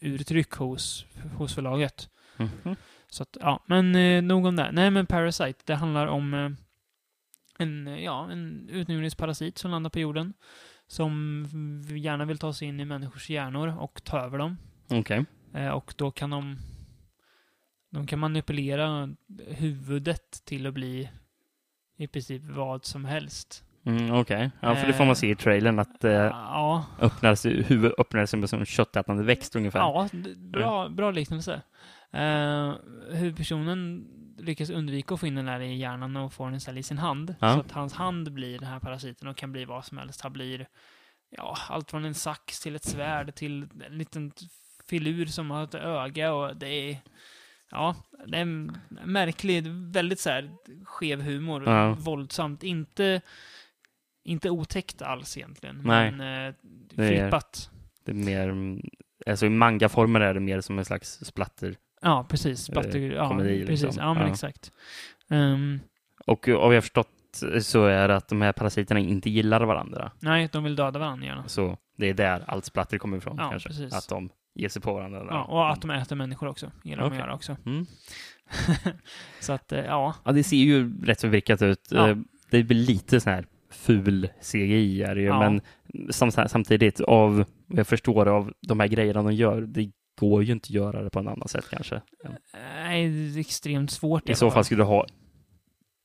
urtryck 0.00 0.52
hos, 0.52 1.06
hos 1.36 1.54
förlaget. 1.54 2.08
Mhm. 2.36 2.76
Så 3.08 3.22
att, 3.22 3.36
ja, 3.40 3.64
men 3.66 3.94
eh, 3.94 4.22
nog 4.22 4.46
om 4.46 4.56
det. 4.56 4.72
Nej, 4.72 4.90
men 4.90 5.06
Parasite, 5.06 5.62
det 5.64 5.74
handlar 5.74 6.06
om 6.06 6.34
eh, 6.34 6.50
en, 7.58 7.86
ja, 8.02 8.30
en 8.30 8.68
utomjordingsparasit 8.68 9.58
som 9.58 9.70
landar 9.70 9.90
på 9.90 10.00
jorden. 10.00 10.32
Som 10.86 11.46
gärna 11.96 12.24
vill 12.24 12.38
ta 12.38 12.52
sig 12.52 12.68
in 12.68 12.80
i 12.80 12.84
människors 12.84 13.30
hjärnor 13.30 13.76
och 13.78 14.04
ta 14.04 14.18
över 14.20 14.38
dem. 14.38 14.56
Okej. 14.88 15.24
Eh, 15.54 15.68
och 15.68 15.94
då 15.96 16.10
kan 16.10 16.30
de... 16.30 16.56
De 17.90 18.06
kan 18.06 18.18
manipulera 18.18 19.14
huvudet 19.48 20.44
till 20.44 20.66
att 20.66 20.74
bli 20.74 21.10
i 21.96 22.06
princip 22.06 22.42
vad 22.44 22.84
som 22.84 23.04
helst. 23.04 23.64
Mm, 23.86 24.14
Okej. 24.14 24.50
Ja, 24.60 24.76
för 24.76 24.86
det 24.86 24.92
får 24.92 25.04
man 25.04 25.16
se 25.16 25.30
i 25.30 25.36
trailern 25.36 25.78
att 25.78 26.04
eh, 26.04 26.12
Ja, 26.12 26.86
öppnar 27.00 27.34
sig, 27.34 27.62
huvudet 27.62 27.98
öppnar 27.98 28.26
sig 28.26 28.48
som 28.48 28.60
en 28.60 28.66
köttätande 28.66 29.22
växt 29.22 29.56
ungefär. 29.56 29.78
ja 29.78 30.08
bra, 30.36 30.88
bra 30.88 31.10
liknelse. 31.10 31.62
Eh, 32.12 32.72
huvudpersonen 33.10 34.04
lyckas 34.38 34.70
undvika 34.70 35.14
att 35.14 35.20
få 35.20 35.26
in 35.26 35.34
den 35.34 35.44
där 35.46 35.60
i 35.60 35.76
hjärnan 35.76 36.16
och 36.16 36.32
få 36.32 36.44
den 36.44 36.54
istället 36.54 36.80
i 36.80 36.82
sin 36.82 36.98
hand. 36.98 37.34
Ja. 37.40 37.54
Så 37.54 37.60
att 37.60 37.72
hans 37.72 37.92
hand 37.94 38.32
blir 38.32 38.58
den 38.58 38.68
här 38.68 38.80
parasiten 38.80 39.28
och 39.28 39.36
kan 39.36 39.52
bli 39.52 39.64
vad 39.64 39.84
som 39.84 39.98
helst. 39.98 40.20
Han 40.20 40.32
blir 40.32 40.66
ja, 41.30 41.56
allt 41.68 41.90
från 41.90 42.04
en 42.04 42.14
sax 42.14 42.60
till 42.60 42.76
ett 42.76 42.84
svärd 42.84 43.34
till 43.34 43.68
en 43.86 43.98
liten 43.98 44.32
filur 44.90 45.26
som 45.26 45.50
har 45.50 45.64
ett 45.64 45.74
öga 45.74 46.32
och 46.32 46.56
det 46.56 46.68
är 46.68 46.98
Ja, 47.70 47.96
det 48.26 48.36
är 48.36 48.42
en 48.42 48.78
märklig, 49.04 49.66
väldigt 49.68 50.20
så 50.20 50.30
här 50.30 50.50
skev 50.84 51.22
humor. 51.22 51.62
Ja. 51.66 51.94
Våldsamt. 51.98 52.62
Inte, 52.62 53.20
inte 54.24 54.50
otäckt 54.50 55.02
alls 55.02 55.36
egentligen. 55.36 55.80
Nej. 55.84 56.10
Men 56.12 56.46
eh, 56.48 56.54
Det 56.94 57.04
är- 57.04 57.08
flippat. 57.22 57.70
Det 58.04 58.10
är 58.12 58.14
mer, 58.14 58.48
mm, 58.48 58.80
alltså 59.26 59.46
i 59.46 59.48
mangaformer 59.48 60.20
är 60.20 60.34
det 60.34 60.40
mer 60.40 60.60
som 60.60 60.78
en 60.78 60.84
slags 60.84 61.18
splatter. 61.24 61.76
Ja, 62.02 62.26
precis. 62.28 62.60
Splatter, 62.64 62.98
Eh, 62.98 63.12
ja, 63.12 63.28
komedi, 63.28 63.66
precis. 63.66 63.82
liksom. 63.84 64.02
Ja, 64.04 64.14
men 64.14 64.22
Ja. 64.26 64.32
exakt. 64.32 64.72
Ehm, 65.30 65.80
Och 66.26 66.48
av 66.48 66.54
vad 66.54 66.62
jag 66.72 66.76
har 66.76 66.80
förstått 66.80 67.08
så 67.60 67.84
är 67.84 68.08
det 68.08 68.16
att 68.16 68.28
de 68.28 68.42
här 68.42 68.52
parasiterna 68.52 69.00
inte 69.00 69.30
gillar 69.30 69.60
varandra. 69.64 70.12
nej, 70.20 70.48
de 70.52 70.64
vill 70.64 70.76
döda 70.76 70.98
varandra 70.98 71.26
gärna. 71.26 71.48
Så 71.48 71.78
det 71.96 72.08
är 72.08 72.14
där 72.14 72.44
allt 72.46 72.64
splatter 72.64 72.98
kommer 72.98 73.16
ifrån 73.16 73.36
Ja, 73.38 73.50
kanske. 73.50 73.68
precis. 73.68 73.92
Att 73.94 74.08
de 74.08 74.30
ger 74.54 74.68
sig 74.68 74.82
på 74.82 74.94
varandra. 74.94 75.18
där. 75.24 75.26
Ja, 75.30 75.44
och 75.44 75.70
att 75.72 75.80
de 75.80 75.90
äter 75.90 76.16
människor 76.16 76.48
också. 76.48 76.70
Gillar 76.84 77.02
de 77.02 77.06
Okej. 77.06 77.18
att 77.20 77.24
göra 77.26 77.34
också. 77.34 77.56
Mm. 77.66 77.86
så 79.40 79.52
att, 79.52 79.72
eh, 79.72 79.84
ja. 79.84 80.14
Ja, 80.24 80.32
det 80.32 80.44
ser 80.44 80.56
ju 80.56 81.04
rätt 81.04 81.20
så 81.20 81.28
vrickat 81.28 81.62
ut. 81.62 81.88
Ja. 81.90 82.08
Eh, 82.08 82.16
Det 82.50 82.62
blir 82.62 82.76
lite 82.86 83.20
sån 83.20 83.32
här 83.32 83.46
ful 83.74 84.28
CGI 84.40 85.02
är 85.02 85.14
det 85.14 85.20
ju, 85.20 85.26
Ja. 85.26 85.38
men 85.38 85.60
sam 86.12 86.30
samtidigt 86.30 87.00
av 87.00 87.44
jag 87.66 87.86
förstår 87.86 88.28
av 88.28 88.52
de 88.68 88.80
här 88.80 88.88
grejerna 88.88 89.22
de 89.22 89.32
gör, 89.32 89.60
det 89.60 89.90
går 90.20 90.44
ju 90.44 90.52
inte 90.52 90.66
att 90.66 90.70
göra 90.70 91.02
det 91.02 91.10
på 91.10 91.18
en 91.18 91.28
annan 91.28 91.48
sätt 91.48 91.64
kanske. 91.70 92.00
Nej, 92.84 93.08
det 93.08 93.38
är 93.38 93.40
extremt 93.40 93.90
svårt. 93.90 94.28
I 94.28 94.34
så 94.34 94.50
fall 94.50 94.64
skulle 94.64 94.80
du 94.82 94.86
ha 94.86 95.06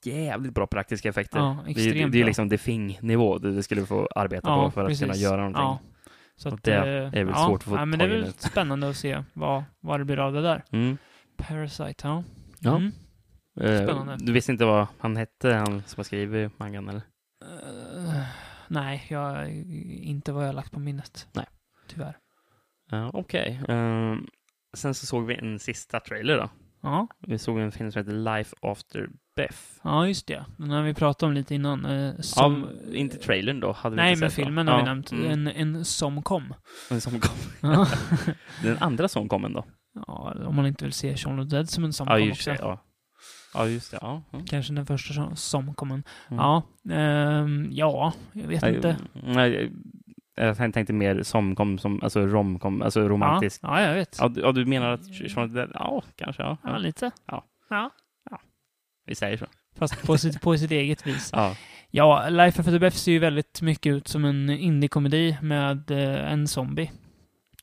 jävligt 0.05 0.53
bra 0.53 0.67
praktiska 0.67 1.09
effekter. 1.09 1.39
Ja, 1.39 1.57
det, 1.65 1.71
är- 1.71 1.85
extremt 1.87 2.11
det 2.11 2.21
är 2.21 2.25
liksom 2.25 2.49
det 2.49 2.67
nivå 3.01 3.37
du 3.37 3.55
du 3.55 3.63
skulle 3.63 3.85
få 3.85 4.07
arbeta 4.15 4.49
Ja, 4.49 4.65
på 4.65 4.71
för 4.71 4.81
att 4.81 4.87
precis. 4.87 5.01
kunna 5.01 5.15
göra 5.15 5.37
någonting. 5.37 5.61
Ja. 5.61 5.79
Så 6.35 6.49
att, 6.49 6.63
det 6.63 6.73
eh, 6.75 6.83
är 6.83 7.23
väl 7.23 7.33
ja, 7.35 7.45
svårt 7.47 7.59
att 7.61 7.63
få 7.69 7.75
ja, 7.75 7.85
men 7.85 7.99
det 7.99 8.05
är 8.05 8.09
väl 8.09 8.21
nu. 8.21 8.31
spännande 8.37 8.89
att 8.89 8.97
se 8.97 9.23
vad, 9.33 9.63
vad 9.79 9.99
det 9.99 10.05
blir 10.05 10.19
av 10.19 10.33
det 10.33 10.41
där. 10.41 10.63
Mm. 10.71 10.97
Parasite, 11.37 12.07
ja. 12.07 12.23
Ja. 12.59 12.75
Mm. 12.75 12.91
Eh, 13.61 13.83
Spännande. 13.83 14.15
Du 14.19 14.31
visste 14.31 14.51
inte 14.51 14.65
vad 14.65 14.87
han 14.99 15.15
hette, 15.17 15.53
han 15.53 15.65
som 15.65 15.97
har 15.97 16.03
skrivit 16.03 16.59
mangan 16.59 16.89
eller? 16.89 17.01
Eh, 17.63 18.21
nej, 18.67 19.05
jag, 19.09 19.51
inte 20.03 20.31
vad 20.31 20.43
jag 20.43 20.47
har 20.47 20.53
lagt 20.53 20.71
på 20.71 20.79
minnet. 20.79 21.27
Nej. 21.33 21.45
Tyvärr. 21.87 22.17
Ja, 22.91 23.09
Okej. 23.13 23.61
Eh, 23.67 24.15
sen 24.77 24.93
så 24.93 25.05
såg 25.05 25.25
vi 25.25 25.35
en 25.35 25.59
sista 25.59 25.99
trailer 25.99 26.37
då. 26.37 26.49
Ja, 26.81 27.07
Vi 27.19 27.37
såg 27.37 27.59
en 27.59 27.71
film 27.71 27.91
som 27.91 27.99
heter 27.99 28.11
Life 28.37 28.55
After 28.61 29.09
Beth. 29.35 29.57
ja 29.83 30.07
just 30.07 30.27
det. 30.27 30.45
Den 30.57 30.69
har 30.69 30.81
vi 30.83 30.93
pratat 30.93 31.23
om 31.23 31.33
lite 31.33 31.55
innan. 31.55 31.85
eh, 31.85 32.15
som, 32.19 32.63
Av, 32.63 32.71
inte 32.95 33.17
trailern 33.17 33.59
då, 33.59 33.71
hade 33.71 33.95
vi 33.95 34.01
Nej, 34.01 34.11
inte 34.11 34.21
men 34.21 34.31
filmen 34.31 34.67
har 34.67 34.73
ja. 34.75 34.79
vi 34.79 34.85
nämnt. 34.85 35.11
Mm. 35.11 35.31
En, 35.31 35.47
en 35.47 35.85
som 35.85 36.23
kom. 36.23 36.53
Den 36.89 37.01
som 37.01 37.19
kom. 37.19 37.35
Ja. 37.61 37.87
Den 38.63 38.77
andra 38.79 39.07
som 39.07 39.29
kom 39.29 39.45
en 39.45 39.53
då? 39.53 39.65
ja, 40.07 40.35
om 40.45 40.55
man 40.55 40.65
inte 40.67 40.83
vill 40.85 40.93
se 40.93 41.17
Shaun 41.17 41.39
of 41.39 41.47
Dead 41.47 41.69
som 41.69 41.83
en 41.83 41.93
som 41.93 42.07
Ja, 42.07 42.17
kom 42.17 42.31
också. 42.31 42.49
det. 42.51 42.57
Ja, 42.61 42.79
ja 43.53 43.67
just 43.67 43.91
det. 43.91 43.97
Ja. 44.01 44.21
Mm. 44.33 44.45
Kanske 44.45 44.73
den 44.73 44.85
första 44.85 45.13
som, 45.13 45.35
som 45.35 45.73
kom. 45.73 45.91
Mm. 45.91 46.03
Ja, 46.29 46.63
ehm, 46.91 47.69
ja, 47.71 48.13
jag 48.33 48.47
vet 48.47 48.61
Nej, 48.61 48.75
inte. 48.75 48.97
Nej, 49.13 49.71
jag 50.35 50.57
tänkte 50.57 50.93
mer 50.93 51.23
som 51.23 51.55
kom, 51.55 51.77
som, 51.77 52.03
alltså 52.03 52.27
romkom, 52.27 52.81
alltså 52.81 53.07
romantisk. 53.07 53.59
Ja, 53.63 53.81
ja, 53.81 53.87
jag 53.87 53.95
vet. 53.95 54.17
Ja, 54.19 54.27
du, 54.27 54.41
ja, 54.41 54.51
du 54.51 54.65
menar 54.65 54.91
att 54.91 55.03
the 55.03 55.67
ja, 55.73 56.03
kanske, 56.15 56.43
ja. 56.43 56.57
Ja, 56.63 56.77
lite. 56.77 57.11
Ja. 57.25 57.45
ja. 57.69 57.91
Vi 59.05 59.15
säger 59.15 59.37
så. 59.37 59.45
Fast 59.75 60.05
på 60.05 60.17
sitt, 60.17 60.41
på 60.41 60.57
sitt 60.57 60.71
eget 60.71 61.07
vis. 61.07 61.29
Ja. 61.33 61.55
Ja, 61.91 62.29
Life 62.29 62.61
After 62.61 62.79
Death 62.79 62.95
ser 62.95 63.11
ju 63.11 63.19
väldigt 63.19 63.61
mycket 63.61 63.93
ut 63.93 64.07
som 64.07 64.25
en 64.25 64.49
indie-komedi 64.49 65.37
med 65.41 65.91
eh, 65.91 66.31
en 66.31 66.47
zombie. 66.47 66.91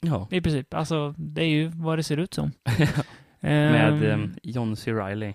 ja. 0.01 0.29
I 0.31 0.41
princip. 0.41 0.75
Alltså, 0.75 1.15
det 1.17 1.43
är 1.43 1.49
ju 1.49 1.69
vad 1.69 1.99
det 1.99 2.03
ser 2.03 2.17
ut 2.17 2.35
som. 2.35 2.53
Med 3.41 4.13
um, 4.13 4.35
John 4.43 4.77
C. 4.77 4.93
Reilly. 4.93 5.35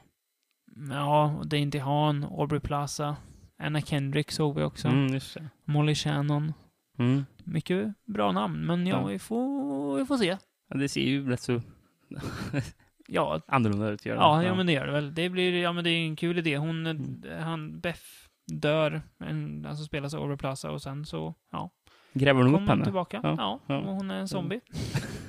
Ja, 0.89 1.41
Dainty 1.45 1.79
Han, 1.79 2.23
Aubrey 2.23 2.59
Plaza, 2.59 3.15
Anna 3.63 3.81
Kendrick 3.81 4.31
såg 4.31 4.55
vi 4.55 4.63
också. 4.63 4.87
Mm, 4.87 5.13
just 5.13 5.33
det. 5.33 5.49
Molly 5.65 5.95
Shannon. 5.95 6.53
Mm. 6.99 7.25
Mycket 7.43 7.93
bra 8.05 8.31
namn, 8.31 8.65
men 8.65 8.87
ja, 8.87 8.99
Ja. 9.01 9.05
vi, 9.07 9.19
får, 9.19 9.97
vi 9.97 10.05
får 10.05 10.17
se. 10.17 10.37
Ja, 10.69 10.77
det 10.77 10.89
ser 10.89 11.01
ju 11.01 11.29
rätt 11.29 11.41
så 11.41 11.61
Ja, 13.07 13.41
annorlunda 13.47 13.89
ut. 13.89 14.05
Gör 14.05 14.15
det. 14.15 14.21
ja, 14.21 14.43
ja, 14.43 14.55
men 14.55 14.65
det 14.65 14.71
gör 14.73 14.85
det 14.85 14.91
väl. 14.91 15.13
Det 15.13 15.29
blir, 15.29 15.61
ja 15.61 15.71
men 15.71 15.83
det 15.83 15.89
är 15.89 16.05
en 16.05 16.15
kul 16.15 16.37
idé. 16.37 16.57
Hon, 16.57 16.87
Mm. 16.87 17.21
han, 17.43 17.79
Beff 17.79 18.27
dör, 18.51 19.01
en, 19.19 19.65
alltså 19.65 19.83
spelas 19.83 20.13
av 20.13 20.21
Aubrey 20.21 20.37
Plaza 20.37 20.71
och 20.71 20.81
sen 20.81 21.05
så, 21.05 21.35
ja, 21.51 21.69
Gräver 22.13 22.43
de 22.43 22.55
upp 22.55 22.69
henne? 22.69 22.83
tillbaka. 22.83 23.19
Ja, 23.23 23.35
Ja, 23.37 23.59
ja. 23.67 23.77
och 23.79 23.95
hon 23.95 24.11
är 24.11 24.19
en 24.19 24.27
zombie. 24.27 24.61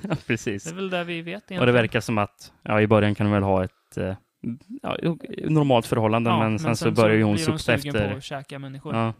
Ja, 0.01 0.09
Det 0.09 0.27
precis. 0.27 0.71
är 0.71 0.75
väl 0.75 0.89
det 0.89 1.03
vi 1.03 1.21
vet 1.21 1.27
egentligen. 1.27 1.59
Och 1.61 1.65
det 1.65 1.71
verkar 1.71 1.99
som 1.99 2.17
att, 2.17 2.53
ja, 2.63 2.81
i 2.81 2.87
början 2.87 3.15
kan 3.15 3.25
de 3.25 3.33
väl 3.33 3.43
ha 3.43 3.63
ett 3.63 3.97
eh, 3.97 4.15
ja, 4.81 4.97
normalt 5.49 5.85
förhållande, 5.85 6.29
Ja, 6.29 6.39
men, 6.39 6.59
sen, 6.59 6.75
så 6.75 6.91
börjar 6.91 7.15
ju 7.17 7.23
hon 7.23 7.37
sukta 7.37 7.73
efter... 7.73 8.09
på 8.11 8.17
att 8.17 8.23
käka 8.23 8.59
människor. 8.59 8.95
Ja. 8.95 9.13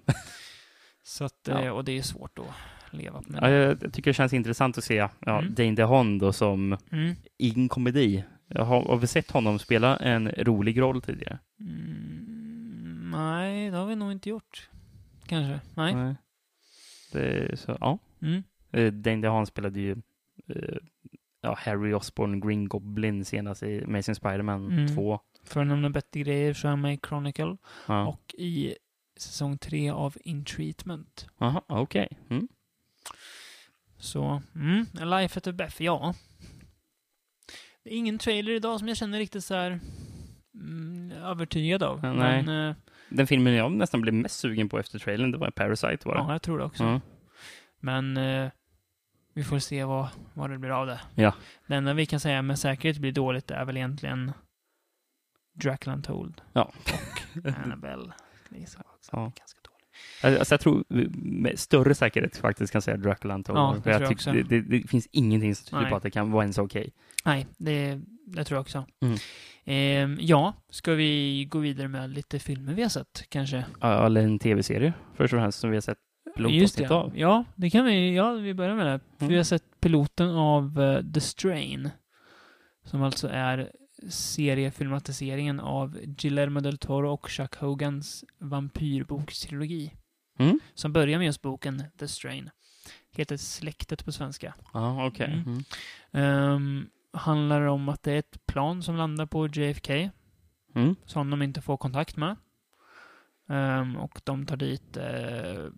Så 1.03 1.23
att, 1.23 1.47
eh, 1.47 1.67
och 1.67 1.85
det 1.85 1.97
är 1.97 2.01
svårt 2.01 2.39
att 2.39 2.45
leva 2.91 3.21
med. 3.27 3.39
Ja, 3.43 3.49
jag 3.49 3.77
jag 3.83 3.93
tycker 3.93 4.09
det 4.09 4.13
känns 4.13 4.33
intressant 4.33 4.77
att 4.77 4.83
se 4.83 4.95
ja, 4.95 5.39
Mm. 5.39 5.53
Dane 5.53 5.71
DeHaan 5.71 6.19
då 6.19 6.33
som 6.33 6.77
Mm. 6.91 7.15
i 7.37 7.53
en 7.55 7.69
komedi 7.69 8.23
Jag 8.47 8.65
har, 8.65 8.81
har 8.85 8.97
vi 8.97 9.07
sett 9.07 9.31
honom 9.31 9.59
spela 9.59 9.97
en 9.97 10.27
rolig 10.29 10.81
roll 10.81 11.01
tidigare? 11.01 11.39
Mm, 11.59 13.09
nej, 13.11 13.71
det 13.71 13.77
har 13.77 13.85
vi 13.85 13.95
nog 13.95 14.11
inte 14.11 14.29
gjort. 14.29 14.69
Kanske. 15.27 15.59
Nej. 15.75 15.95
Nej. 15.95 16.15
Det, 17.11 17.59
så, 17.59 17.77
ja. 17.81 17.99
Mm. 18.21 18.43
Eh, 18.71 18.93
Den 18.93 19.21
där 19.21 19.29
han 19.29 19.45
spelade 19.45 19.79
ju 19.79 19.91
eh, 20.47 20.77
ja, 21.43 21.57
Harry 21.59 21.93
Osborn, 21.93 22.39
Green 22.39 22.67
Goblin 22.67 23.25
senast 23.25 23.63
i 23.63 23.83
Amazing 23.83 24.15
Spider-Man 24.15 24.65
Mm. 24.71 24.95
2. 24.95 25.19
För 25.43 25.61
att 25.61 25.67
nämna 25.67 25.89
bättre 25.89 26.19
grejer 26.19 26.53
så 26.53 26.67
är 26.67 26.69
han 26.69 26.81
med 26.81 26.93
i 26.93 26.99
Chronicle 27.07 27.57
Ja. 27.87 28.07
och 28.07 28.35
i 28.37 28.75
säsong 29.17 29.57
tre 29.57 29.89
av 29.89 30.15
In 30.23 30.45
Treatment. 30.45 31.27
Jaha, 31.37 31.61
okej. 31.67 32.07
Mm. 32.29 32.47
Så, 33.97 34.41
mm, 34.55 34.85
Life 34.93 35.37
at 35.37 35.43
the 35.43 35.51
Beth, 35.51 35.81
ja. 35.81 36.13
Det 37.83 37.93
är 37.93 37.97
ingen 37.97 38.17
trailer 38.17 38.51
idag 38.51 38.79
som 38.79 38.87
jag 38.87 38.97
känner 38.97 39.17
riktigt 39.19 39.43
så 39.43 39.53
här 39.55 39.79
mm, 40.55 41.11
övertygad 41.11 41.83
av. 41.83 41.99
Ja, 42.03 42.13
nej. 42.13 42.43
Men, 42.43 42.69
eh, 42.69 42.75
Den 43.09 43.27
filmen 43.27 43.53
jag 43.53 43.71
nästan 43.71 44.01
blev 44.01 44.13
mest 44.13 44.39
sugen 44.39 44.69
på 44.69 44.79
efter 44.79 44.99
trailern, 44.99 45.31
det 45.31 45.37
var 45.37 45.51
Parasite 45.51 46.07
var 46.07 46.15
det. 46.15 46.21
ja, 46.21 46.31
jag 46.31 46.41
tror 46.41 46.57
det 46.57 46.63
också. 46.65 46.83
Ja. 46.83 47.01
Men 47.79 48.17
eh, 48.17 48.51
vi 49.33 49.43
får 49.43 49.59
se 49.59 49.83
vad, 49.83 50.07
vad 50.33 50.49
det 50.49 50.57
blir 50.57 50.69
av 50.71 50.87
det. 50.87 50.99
Ja. 51.15 51.33
Det 51.67 51.75
enda 51.75 51.93
vi 51.93 52.05
kan 52.05 52.19
säga 52.19 52.41
med 52.41 52.59
säkerhet 52.59 52.97
blir 52.97 53.11
dåligt 53.11 53.51
är 53.51 53.65
väl 53.65 53.77
egentligen 53.77 54.31
Dracula 55.53 55.95
Untold 55.95 56.41
Ja. 56.53 56.71
och 57.43 57.45
Annabelle. 57.63 58.13
Lisa 58.49 58.79
också. 58.95 59.09
Ja. 59.13 59.19
Ganska 59.23 59.59
dålig. 59.63 60.37
Alltså 60.39 60.53
jag 60.53 60.61
tror 60.61 60.83
med 61.43 61.59
större 61.59 61.95
säkerhet 61.95 62.37
faktiskt 62.37 62.73
kan 62.73 62.81
säga 62.81 62.97
Dracula 62.97 63.35
Untold. 63.35 63.57
Ja, 63.59 63.75
det 63.83 63.89
jag 63.89 63.97
tror 63.99 64.03
jag 64.03 64.11
också. 64.11 64.31
det, 64.31 64.43
det, 64.43 64.61
det 64.61 64.87
finns 64.87 65.07
ingenting 65.11 65.55
som 65.55 65.79
tyder 65.79 65.89
på 65.89 65.95
att 65.95 66.03
det 66.03 66.11
kan 66.11 66.31
vara 66.31 66.43
ens 66.43 66.57
okej. 66.57 66.93
Nej, 67.25 67.47
det, 67.57 68.01
det 68.25 68.43
tror 68.43 68.55
jag 68.57 68.61
också. 68.61 68.85
Mm. 69.01 69.17
Ehm, 69.65 70.17
ja, 70.21 70.53
ska 70.69 70.93
vi 70.93 71.45
gå 71.45 71.59
vidare 71.59 71.87
med 71.87 72.09
lite 72.09 72.39
filmer 72.39 72.73
vi 72.73 72.81
har 72.81 72.89
sett 72.89 73.25
kanske? 73.29 73.65
Ja, 73.81 74.05
Eller 74.05 74.21
en 74.23 74.39
tv-serie 74.39 74.93
först 75.15 75.33
och 75.33 75.39
främst 75.39 75.59
som 75.59 75.69
vi 75.69 75.75
har 75.75 75.81
sett 75.81 75.97
Just 76.35 76.77
det. 76.77 76.91
av. 76.91 77.17
Ja, 77.17 77.45
det 77.55 77.69
kan 77.69 77.85
vi. 77.85 78.15
Ja, 78.15 78.31
vi 78.31 78.53
börjar 78.53 78.75
med 78.75 78.85
det. 78.85 78.99
För 79.17 79.25
Mm. 79.25 79.31
Vi 79.31 79.37
har 79.37 79.43
sett 79.43 79.79
piloten 79.79 80.29
av 80.29 80.81
eh, 80.81 81.11
The 81.13 81.21
Strain. 81.21 81.89
Som 82.85 83.03
alltså 83.03 83.27
är 83.27 83.71
seriefilmatiseringen 84.09 85.59
av 85.59 85.99
Guillermo 86.03 86.59
del 86.59 86.77
Toro 86.77 87.13
och 87.13 87.29
Chuck 87.29 87.55
Hogans 87.55 88.25
vampyrbokstrilogi. 88.39 89.93
Mm. 90.39 90.59
Som 90.73 90.93
börjar 90.93 91.17
med 91.17 91.25
just 91.25 91.41
boken 91.41 91.83
The 91.99 92.07
Strain. 92.07 92.49
Heter 93.11 93.37
Släktet 93.37 94.05
på 94.05 94.11
svenska. 94.11 94.53
Ja, 94.73 95.07
okej. 95.07 95.33
Mm. 95.33 95.43
Mm. 95.47 95.63
Ehm, 96.11 96.89
handlar 97.13 97.61
om 97.61 97.89
att 97.89 98.03
det 98.03 98.11
är 98.11 98.19
ett 98.19 98.45
plan 98.45 98.83
som 98.83 98.95
landar 98.95 99.25
på 99.25 99.47
JFK. 99.47 100.09
Mm. 100.75 100.95
som 101.05 101.29
de 101.29 101.41
inte 101.41 101.61
får 101.61 101.77
kontakt 101.77 102.17
med. 102.17 102.35
Ehm, 103.49 103.97
och 103.97 104.21
de 104.23 104.45
tar 104.45 104.57
dit 104.57 104.97
uh, 104.97 105.69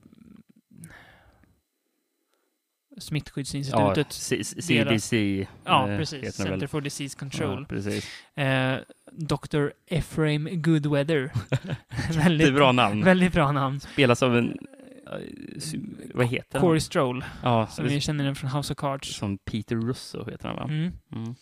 Ja, 2.96 3.02
Smittskyddsinstitutet. 3.02 4.14
C- 4.14 4.44
C- 4.44 4.56
deras- 4.74 4.88
CDC. 4.90 5.48
Ja, 5.66 5.90
eh, 5.90 5.98
precis. 5.98 6.22
den 6.22 6.22
väl. 6.22 6.32
Center 6.54 6.68
for 6.68 6.82
Disease 6.82 7.18
Control. 7.18 7.60
Ja, 7.60 7.66
precis. 7.70 8.08
Eh, 8.36 8.78
Dr. 9.12 9.68
Ephraim 9.88 10.50
Goodweather. 10.62 11.32
Väldigt, 12.18 12.54
bra 12.56 12.72
namn. 12.72 13.04
väldigt 13.04 13.34
bra 13.34 13.52
namn. 13.52 13.80
Spelas 13.80 14.24
av 14.24 14.38
en... 14.38 14.58
eh, 15.12 15.60
sy- 15.60 15.80
Vad 16.14 16.28
heter 16.28 16.60
Corey 16.60 16.74
han? 16.76 16.82
Stroll, 16.82 17.26
Ja, 17.44 17.68
som 17.68 17.86
vi 17.88 18.02
känner 18.02 18.24
den 18.26 18.36
från 18.36 18.50
House 18.50 18.74
of 18.74 18.78
Cards. 18.78 19.16
som 19.16 19.38
Peter 19.38 19.76
Russo 19.76 20.30
heter 20.30 20.48
han 20.48 20.56
va? 20.58 20.64
Mm. 20.64 20.92
Mm. 21.16 21.36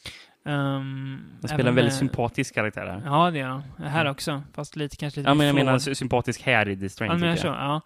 Um, 0.46 1.24
Han 1.42 1.50
spelar 1.50 1.70
en 1.70 1.76
väldigt 1.76 1.94
med- 1.94 1.94
sympatisk 2.00 2.56
karaktär 2.56 2.86
här. 2.86 3.02
Ja, 3.06 3.32
det 3.32 3.38
gör 3.40 3.48
han. 3.48 3.64
Här 3.78 4.06
också. 4.10 4.42
Fast 4.54 4.76
lite, 4.76 4.96
kanske 4.98 5.20
lite 5.20 5.30
Ja, 5.30 5.34
men 5.34 5.48
jag 5.48 5.56
menar 5.56 5.80
sy- 5.80 5.96
sympatisk 5.96 6.42
här 6.42 6.70
i 6.70 6.78
The 6.80 6.90
Strain, 6.90 7.12
Ja, 7.12 7.18
men 7.18 7.30
jag 7.30 7.40
så, 7.40 7.48
ja. 7.48 7.82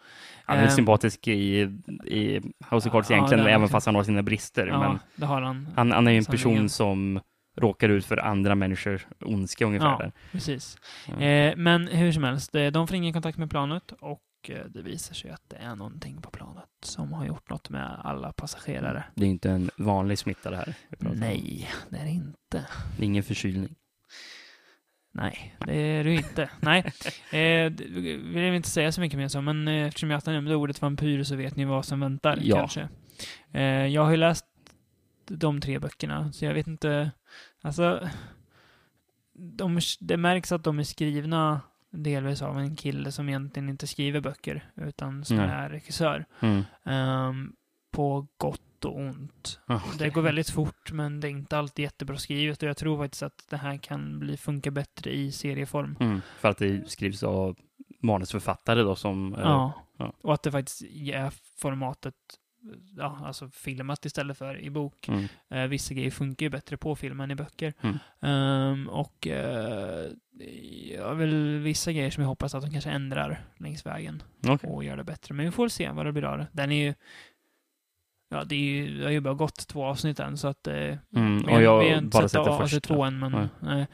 Han 0.46 0.58
är 0.58 0.64
Ehm, 0.64 0.70
sympatisk 0.70 1.28
i, 1.28 1.60
i 2.06 2.42
House 2.72 2.88
of 2.90 2.92
Cards 2.94 3.10
Ja, 3.10 3.16
egentligen, 3.16 3.48
även 3.48 3.68
fast 3.70 3.86
han 3.86 3.96
har 3.96 4.04
sina 4.04 4.24
brister. 4.24 4.68
Ja, 4.68 4.80
Men 4.80 5.00
det 5.16 5.26
har 5.26 5.42
han. 5.42 5.68
han, 5.76 5.92
han 5.92 6.08
är 6.08 6.12
ju 6.12 6.18
en 6.18 6.26
person 6.26 6.38
Sannerligen. 6.42 6.70
som 6.70 7.20
råkar 7.60 7.90
ut 7.90 8.06
för 8.06 8.18
andra 8.18 8.56
människors 8.56 9.08
ondska 9.26 9.66
ungefär. 9.66 9.88
Ja. 9.92 9.98
Där. 9.98 10.12
Precis. 10.32 10.78
Ja. 11.08 11.26
Eh, 11.26 11.54
men 11.58 11.88
hur 11.88 12.12
som 12.12 12.24
helst, 12.24 12.56
eh, 12.56 12.68
de 12.68 12.88
får 12.88 12.96
ingen 12.98 13.14
kontakt 13.14 13.38
med 13.38 13.50
planet 13.50 13.92
och 14.00 14.20
eh, 14.44 14.66
det 14.66 14.82
visar 14.82 15.16
sig 15.16 15.32
att 15.32 15.50
det 15.50 15.56
är 15.56 15.76
någonting 15.76 16.22
på 16.22 16.30
planet 16.32 16.70
som 16.82 17.14
har 17.14 17.26
gjort 17.26 17.50
något 17.50 17.70
med 17.70 18.00
alla 18.04 18.34
passagerare. 18.34 19.04
Det 19.16 19.26
är 19.26 19.30
inte 19.30 19.52
en 19.52 19.70
vanlig 19.78 20.20
smitta 20.20 20.50
det 20.50 20.58
här. 20.58 20.76
Nej, 21.00 21.70
det 21.90 21.98
är 21.98 22.04
det 22.06 22.12
inte. 22.12 22.68
Det 22.98 23.04
är 23.04 23.06
ingen 23.06 23.24
förkylning. 23.24 23.76
Nej, 25.12 25.56
det 25.66 25.74
är 25.76 26.04
det 26.04 26.14
inte. 26.14 26.50
Nej, 26.62 26.80
eh, 27.32 27.72
vill 27.74 28.44
jag 28.44 28.56
inte 28.56 28.70
säga 28.70 28.92
så 28.92 29.02
mycket 29.02 29.18
mer 29.20 29.28
så, 29.28 29.42
men 29.42 29.68
eh, 29.68 29.88
eftersom 29.88 30.12
jag 30.12 30.28
nämnde 30.28 30.56
ordet 30.56 30.82
vampyr 30.82 31.24
så 31.24 31.36
vet 31.36 31.56
ni 31.56 31.66
vad 31.66 31.86
som 31.86 32.00
väntar, 32.00 32.40
Ja. 32.42 32.56
kanske. 32.58 32.90
Eh, 33.52 33.62
jag 33.64 34.04
har 34.04 34.12
ju 34.12 34.18
läst 34.18 34.46
de 35.26 35.62
tre 35.62 35.80
böckerna, 35.80 36.32
så 36.32 36.46
jag 36.46 36.54
vet 36.54 36.68
inte, 36.68 37.12
alltså, 37.62 38.10
de, 39.34 39.80
det 40.00 40.18
märks 40.18 40.52
att 40.52 40.64
de 40.64 40.80
är 40.80 40.84
skrivna 40.84 41.62
delvis 41.92 42.42
av 42.42 42.60
en 42.60 42.76
kille 42.76 43.12
som 43.12 43.30
egentligen 43.30 43.70
inte 43.70 43.88
skriver 43.88 44.22
böcker, 44.22 44.72
utan 44.76 45.26
som 45.26 45.38
Nej. 45.38 45.50
är 45.50 45.70
regissör. 45.70 46.26
Mm. 46.40 46.64
Ehm, 46.86 47.54
på 47.92 48.28
gott 48.38 48.86
och 48.86 48.98
ont. 49.00 49.60
Ah, 49.66 49.80
Det 50.00 50.10
går 50.10 50.22
väldigt 50.22 50.50
fort, 50.50 50.92
men 50.92 51.20
det 51.20 51.28
är 51.28 51.30
inte 51.32 51.58
alltid 51.58 51.84
jättebra 51.84 52.18
skrivet 52.18 52.64
och 52.64 52.70
jag 52.70 52.78
tror 52.78 52.98
faktiskt 52.98 53.24
att 53.24 53.46
det 53.50 53.58
här 53.58 53.78
kan 53.78 54.20
bli, 54.20 54.38
funka 54.38 54.72
bättre 54.72 55.16
i 55.16 55.32
serieform. 55.32 55.96
Mm. 56.00 56.22
För 56.40 56.50
att 56.50 56.58
det 56.58 56.90
skrivs 56.90 57.24
av 57.24 57.58
manusförfattare 58.02 58.82
då 58.82 58.96
som... 58.96 59.34
eh, 59.34 59.40
Ja. 59.42 59.74
ja. 59.98 60.14
Och 60.22 60.34
att 60.34 60.44
det 60.44 60.52
faktiskt 60.52 60.82
är 61.12 61.32
formatet, 61.58 62.14
ja, 62.98 63.20
alltså 63.26 63.50
filmat 63.50 64.06
istället 64.06 64.38
för 64.38 64.60
i 64.60 64.70
bok. 64.70 65.08
Mm. 65.08 65.26
Eh, 65.50 65.68
vissa 65.68 65.94
grejer 65.94 66.12
funkar 66.12 66.46
ju 66.46 66.50
bättre 66.50 66.78
på 66.78 66.96
film 66.96 67.20
än 67.20 67.32
i 67.32 67.36
böcker. 67.36 67.74
Mm. 67.82 67.98
Ehm, 68.22 68.90
och 68.90 69.28
eh, 69.28 70.06
jag 70.96 71.16
väl 71.16 71.60
vissa 71.60 71.92
grejer 71.92 72.10
som 72.12 72.22
jag 72.24 72.28
hoppas 72.30 72.56
att 72.56 72.64
de 72.64 72.72
kanske 72.72 72.90
ändrar 72.90 73.40
längs 73.58 73.86
vägen 73.86 74.24
Okej. 74.48 74.70
och 74.70 74.84
gör 74.84 74.98
det 74.98 75.04
bättre. 75.04 75.34
Men 75.34 75.46
vi 75.46 75.52
får 75.52 75.68
se 75.68 75.90
vad 75.92 76.06
det 76.06 76.12
blir 76.12 76.24
av 76.26 76.38
det. 76.38 76.48
Den 76.52 76.72
är 76.72 76.86
ju 76.88 76.94
Ja, 78.30 78.44
det, 78.44 78.56
är 78.56 78.60
ju, 78.60 78.98
det 78.98 79.04
har 79.04 79.12
ju 79.12 79.20
bara 79.20 79.34
gått 79.34 79.68
två 79.68 79.86
avsnitt 79.86 80.20
än, 80.20 80.38
så 80.38 80.48
att... 80.48 80.68
Eh, 80.68 80.98
Mm, 81.16 81.44
och 81.46 81.62
jag 81.62 81.80
vi 81.80 81.90
har 81.90 81.98
inte 81.98 82.18
bara 82.18 82.22
sett 82.30 82.32
sett 82.32 82.48
avsnitt 82.48 82.84
två 82.84 83.04
än, 83.04 83.20
men... 83.20 83.50
Nej. 83.60 83.82
Eh, 83.82 83.88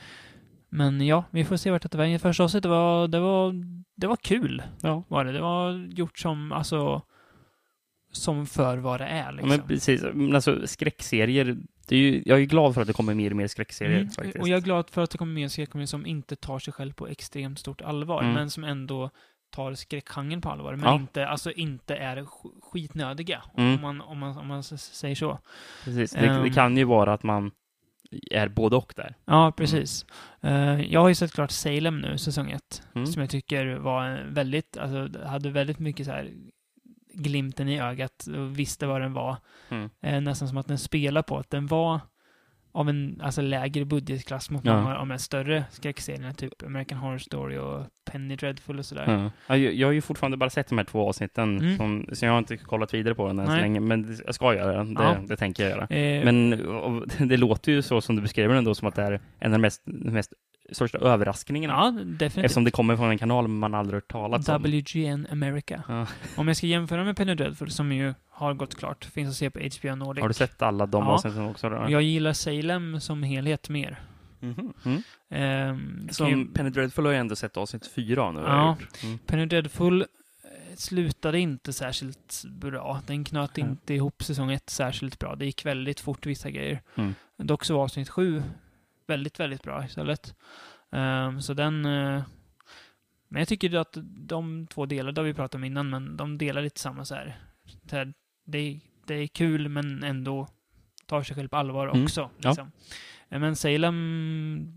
men 0.70 1.02
ja, 1.08 1.24
vi 1.32 1.46
får 1.46 1.58
se 1.58 1.72
vart 1.72 1.82
det 1.82 1.90
tar 1.90 2.00
vägen. 2.00 2.20
Första 2.20 2.44
avsnittet 2.44 2.70
var, 2.70 3.08
det 3.08 3.20
var, 3.20 3.54
det 3.96 4.08
var 4.08 4.16
kul, 4.16 4.64
Ja. 4.82 5.04
var 5.08 5.26
det. 5.26 5.32
Det 5.32 5.42
var 5.42 5.72
gjort 5.72 6.20
som, 6.20 6.52
alltså, 6.52 7.02
som 8.14 8.46
för 8.46 8.78
vad 8.78 9.00
det 9.00 9.06
är, 9.06 9.24
Ja, 9.26 9.32
liksom. 9.32 9.50
men 9.50 9.62
precis. 9.68 10.04
Men 10.14 10.36
alltså 10.36 10.68
skräckserier, 10.68 11.58
det 11.88 11.96
är 11.96 12.00
ju, 12.00 12.24
jag 12.26 12.42
är 12.42 12.46
glad 12.46 12.74
för 12.74 12.82
att 12.82 12.88
det 12.88 12.94
kommer 12.94 13.14
mer 13.14 13.30
och 13.32 13.38
mer 13.38 13.48
skräckserier 13.48 13.98
Mm, 13.98 14.10
faktiskt. 14.10 14.38
Och 14.40 14.48
jag 14.48 14.58
är 14.58 14.62
glad 14.62 14.90
för 14.90 15.02
att 15.02 15.12
det 15.12 15.18
kommer 15.18 15.34
mer 15.34 15.48
skräckkomedier 15.48 15.88
som 15.88 16.06
inte 16.06 16.36
tar 16.36 16.60
sig 16.60 16.74
själv 16.74 16.94
på 16.94 17.08
extremt 17.08 17.60
stort 17.60 17.82
allvar, 17.82 18.22
Mm. 18.22 18.34
men 18.34 18.50
som 18.50 18.64
ändå 18.64 19.10
tar 19.56 19.74
skräckgenren 19.74 20.42
på 20.42 20.50
allvar, 20.50 20.76
men 20.76 20.90
Ja. 20.90 20.96
inte, 20.96 21.28
alltså 21.28 21.52
inte 21.52 21.96
är 21.96 22.18
sk- 22.18 22.62
skitnödiga, 22.62 23.44
Mm. 23.58 23.74
om, 23.76 23.82
man, 23.82 24.02
om, 24.02 24.18
man, 24.20 24.38
om 24.38 24.48
man 24.48 24.64
säger 24.64 25.16
så. 25.16 25.40
precis. 25.84 26.12
Det, 26.12 26.20
det 26.20 26.28
Ehm. 26.28 26.54
kan 26.54 26.78
ju 26.78 26.84
vara 26.84 27.14
att 27.14 27.24
man 27.24 27.52
är 28.32 28.48
både 28.48 28.76
och 28.76 28.94
där. 28.96 29.16
Ja, 29.26 29.52
precis. 29.58 30.06
Eh, 30.42 30.82
jag 30.82 31.00
har 31.02 31.10
ju 31.10 31.16
sett 31.16 31.32
klart 31.34 31.52
Salem 31.52 32.02
nu, 32.02 32.18
säsong 32.18 32.52
ett, 32.52 32.84
Mm. 32.96 33.08
som 33.08 33.22
jag 33.22 33.30
tycker 33.30 33.76
var 33.76 34.26
väldigt, 34.30 34.78
alltså 34.78 35.10
hade 35.26 35.50
väldigt 35.50 35.80
mycket 35.80 36.06
så 36.06 36.12
här 36.12 36.32
glimten 37.14 37.70
i 37.70 37.80
ögat 37.82 38.28
och 38.38 38.60
visste 38.60 38.86
vad 38.88 39.02
den 39.02 39.14
var. 39.14 39.38
Mm. 39.70 39.90
Eh, 40.02 40.22
nästan 40.22 40.48
som 40.48 40.58
att 40.58 40.68
den 40.68 40.78
spelar 40.78 41.22
på 41.22 41.38
att 41.38 41.50
den 41.50 41.68
var 41.68 42.00
av 42.76 42.90
en 42.90 43.22
alltså, 43.24 43.42
lägre 43.42 43.86
budgetklass 43.86 44.50
mot 44.50 44.66
Ja. 44.66 44.82
många 44.82 44.94
av 44.94 45.00
de 45.00 45.12
här 45.12 45.18
större 45.18 45.64
skräckserierna, 45.72 46.34
typ 46.34 46.64
American 46.66 46.98
Horror 46.98 47.18
Story 47.18 47.58
och 47.58 47.86
Penny 48.12 48.36
Dreadful 48.36 48.80
och 48.80 48.86
sådär. 48.86 49.32
Ja, 49.48 49.58
jag, 49.58 49.74
jag 49.74 49.88
har 49.88 49.92
ju 49.94 50.02
fortfarande 50.02 50.38
bara 50.38 50.50
sett 50.50 50.68
de 50.70 50.78
här 50.78 50.86
två 50.86 51.10
avsnitten, 51.10 51.58
Mm. 51.60 51.78
som, 51.78 52.06
så 52.14 52.26
jag 52.26 52.32
har 52.32 52.38
inte 52.40 52.58
kollat 52.58 52.94
vidare 52.94 53.16
på 53.16 53.28
den 53.28 53.40
än 53.40 53.48
så 53.48 53.56
länge, 53.56 53.80
men 53.80 54.18
jag 54.26 54.36
ska 54.36 54.56
göra 54.56 54.84
det. 54.84 54.94
Ja. 55.04 55.18
Det 55.28 55.38
tänker 55.38 55.64
jag 55.64 55.70
göra. 55.78 55.88
Eh, 55.88 56.26
Men 56.26 56.68
och, 56.68 57.08
det 57.28 57.38
låter 57.38 57.72
ju 57.72 57.82
så 57.82 58.02
som 58.02 58.16
du 58.16 58.22
beskriver 58.22 58.56
den 58.56 58.64
då, 58.64 58.76
som 58.76 58.88
att 58.88 58.96
det 58.96 59.04
är 59.04 59.12
en 59.40 59.52
av 59.54 59.60
de 59.60 59.62
mest, 59.62 59.82
mest 59.86 60.34
största 60.72 60.98
överraskningarna. 60.98 61.74
ja, 61.74 61.92
definitivt. 61.92 62.46
Eftersom 62.46 62.64
det 62.64 62.72
kommer 62.72 62.96
från 62.98 63.10
en 63.10 63.18
kanal 63.18 63.48
man 63.48 63.74
aldrig 63.74 63.94
hört 63.96 64.08
talas 64.12 64.50
om. 64.50 64.64
WGN 64.64 65.28
America. 65.32 65.84
Ja. 65.88 66.08
Om 66.36 66.48
jag 66.48 66.58
ska 66.58 66.68
jämföra 66.68 67.04
med 67.04 67.18
Penny 67.18 67.36
Dreadful, 67.36 67.72
som 67.72 67.92
ju 67.92 68.14
har 68.30 68.54
gått 68.54 68.76
klart, 68.76 69.06
finns 69.06 69.30
att 69.30 69.36
se 69.36 69.50
på 69.50 69.60
HBO 69.60 69.96
Nordic. 69.96 70.22
Har 70.22 70.28
du 70.28 70.34
sett 70.34 70.62
alla 70.62 70.86
de 70.86 71.04
Ja. 71.06 71.12
avsnitten 71.12 71.46
också? 71.46 71.70
Då? 71.70 71.86
Jag 71.90 72.02
gillar 72.02 72.34
Salem 72.34 73.00
som 73.02 73.24
helhet 73.24 73.70
mer. 73.70 74.00
Mhm. 74.40 74.74
Mm. 74.86 75.02
Ehm, 75.30 76.10
Som 76.12 76.30
ju- 76.30 76.48
Penny 76.48 76.70
Dreadful 76.70 77.06
har 77.06 77.12
jag 77.12 77.20
ändå 77.20 77.36
sett 77.36 77.58
avsnitt 77.58 77.88
fyra 77.88 78.32
nu. 78.32 78.40
Ja. 78.40 78.78
Mm. 79.04 79.18
Penny 79.18 79.46
Dreadful 79.46 80.02
eh, 80.02 80.06
slutade 80.76 81.40
inte 81.40 81.74
särskilt 81.74 82.44
bra. 82.50 83.02
Den 83.08 83.24
knöt 83.24 83.58
Mm. 83.58 83.70
inte 83.70 83.94
ihop 83.94 84.24
säsong 84.24 84.52
ett 84.52 84.70
särskilt 84.70 85.20
bra. 85.20 85.36
Det 85.36 85.46
gick 85.46 85.66
väldigt 85.66 86.00
fort 86.00 86.26
vissa 86.26 86.50
grejer. 86.50 86.82
Mm. 86.96 87.14
Dock 87.38 87.66
så 87.66 87.76
var 87.76 87.84
avsnitt 87.84 88.10
sju 88.10 88.44
väldigt, 89.08 89.40
väldigt 89.40 89.64
bra 89.64 89.86
istället. 89.86 90.36
Ehm, 90.92 91.42
så 91.42 91.54
den... 91.54 91.86
eh, 91.86 92.24
men 93.28 93.40
jag 93.40 93.48
tycker 93.48 93.76
att 93.76 93.98
de 94.04 94.68
två 94.68 94.86
delar, 94.86 95.12
det 95.12 95.22
har 95.22 95.26
vi 95.26 95.34
pratat 95.34 95.56
om 95.56 95.64
innan, 95.64 95.90
men 95.90 96.18
de 96.18 96.38
delar 96.38 96.62
lite 96.62 96.80
samma 96.80 97.06
så 97.06 97.16
här. 97.16 97.40
Så 97.90 97.96
här 97.96 98.14
det, 98.46 98.58
är- 98.58 98.80
det 99.08 99.14
är 99.16 99.28
kul, 99.28 99.70
men 99.70 100.04
ändå 100.04 100.48
tar 101.06 101.24
sig 101.24 101.36
själv 101.36 101.48
på 101.50 101.58
allvar 101.58 101.88
Mm. 101.88 102.04
också. 102.04 102.30
Ja. 102.38 102.50
Liksom. 102.50 102.72
Eh, 103.30 103.40
Men 103.40 103.56
Salem 103.56 104.74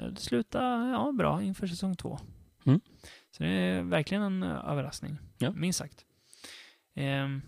eh, 0.00 0.14
slutar 0.14 0.88
ja, 0.88 1.12
bra 1.12 1.42
inför 1.42 1.66
säsong 1.66 1.96
två. 1.96 2.18
Mm. 2.66 2.80
Så 3.30 3.42
det 3.42 3.48
är 3.48 3.82
verkligen 3.82 4.22
en 4.22 4.42
överraskning, 4.42 5.18
Ja. 5.38 5.50
minst 5.52 5.78
sagt. 5.78 6.04
Ehm, 6.94 7.42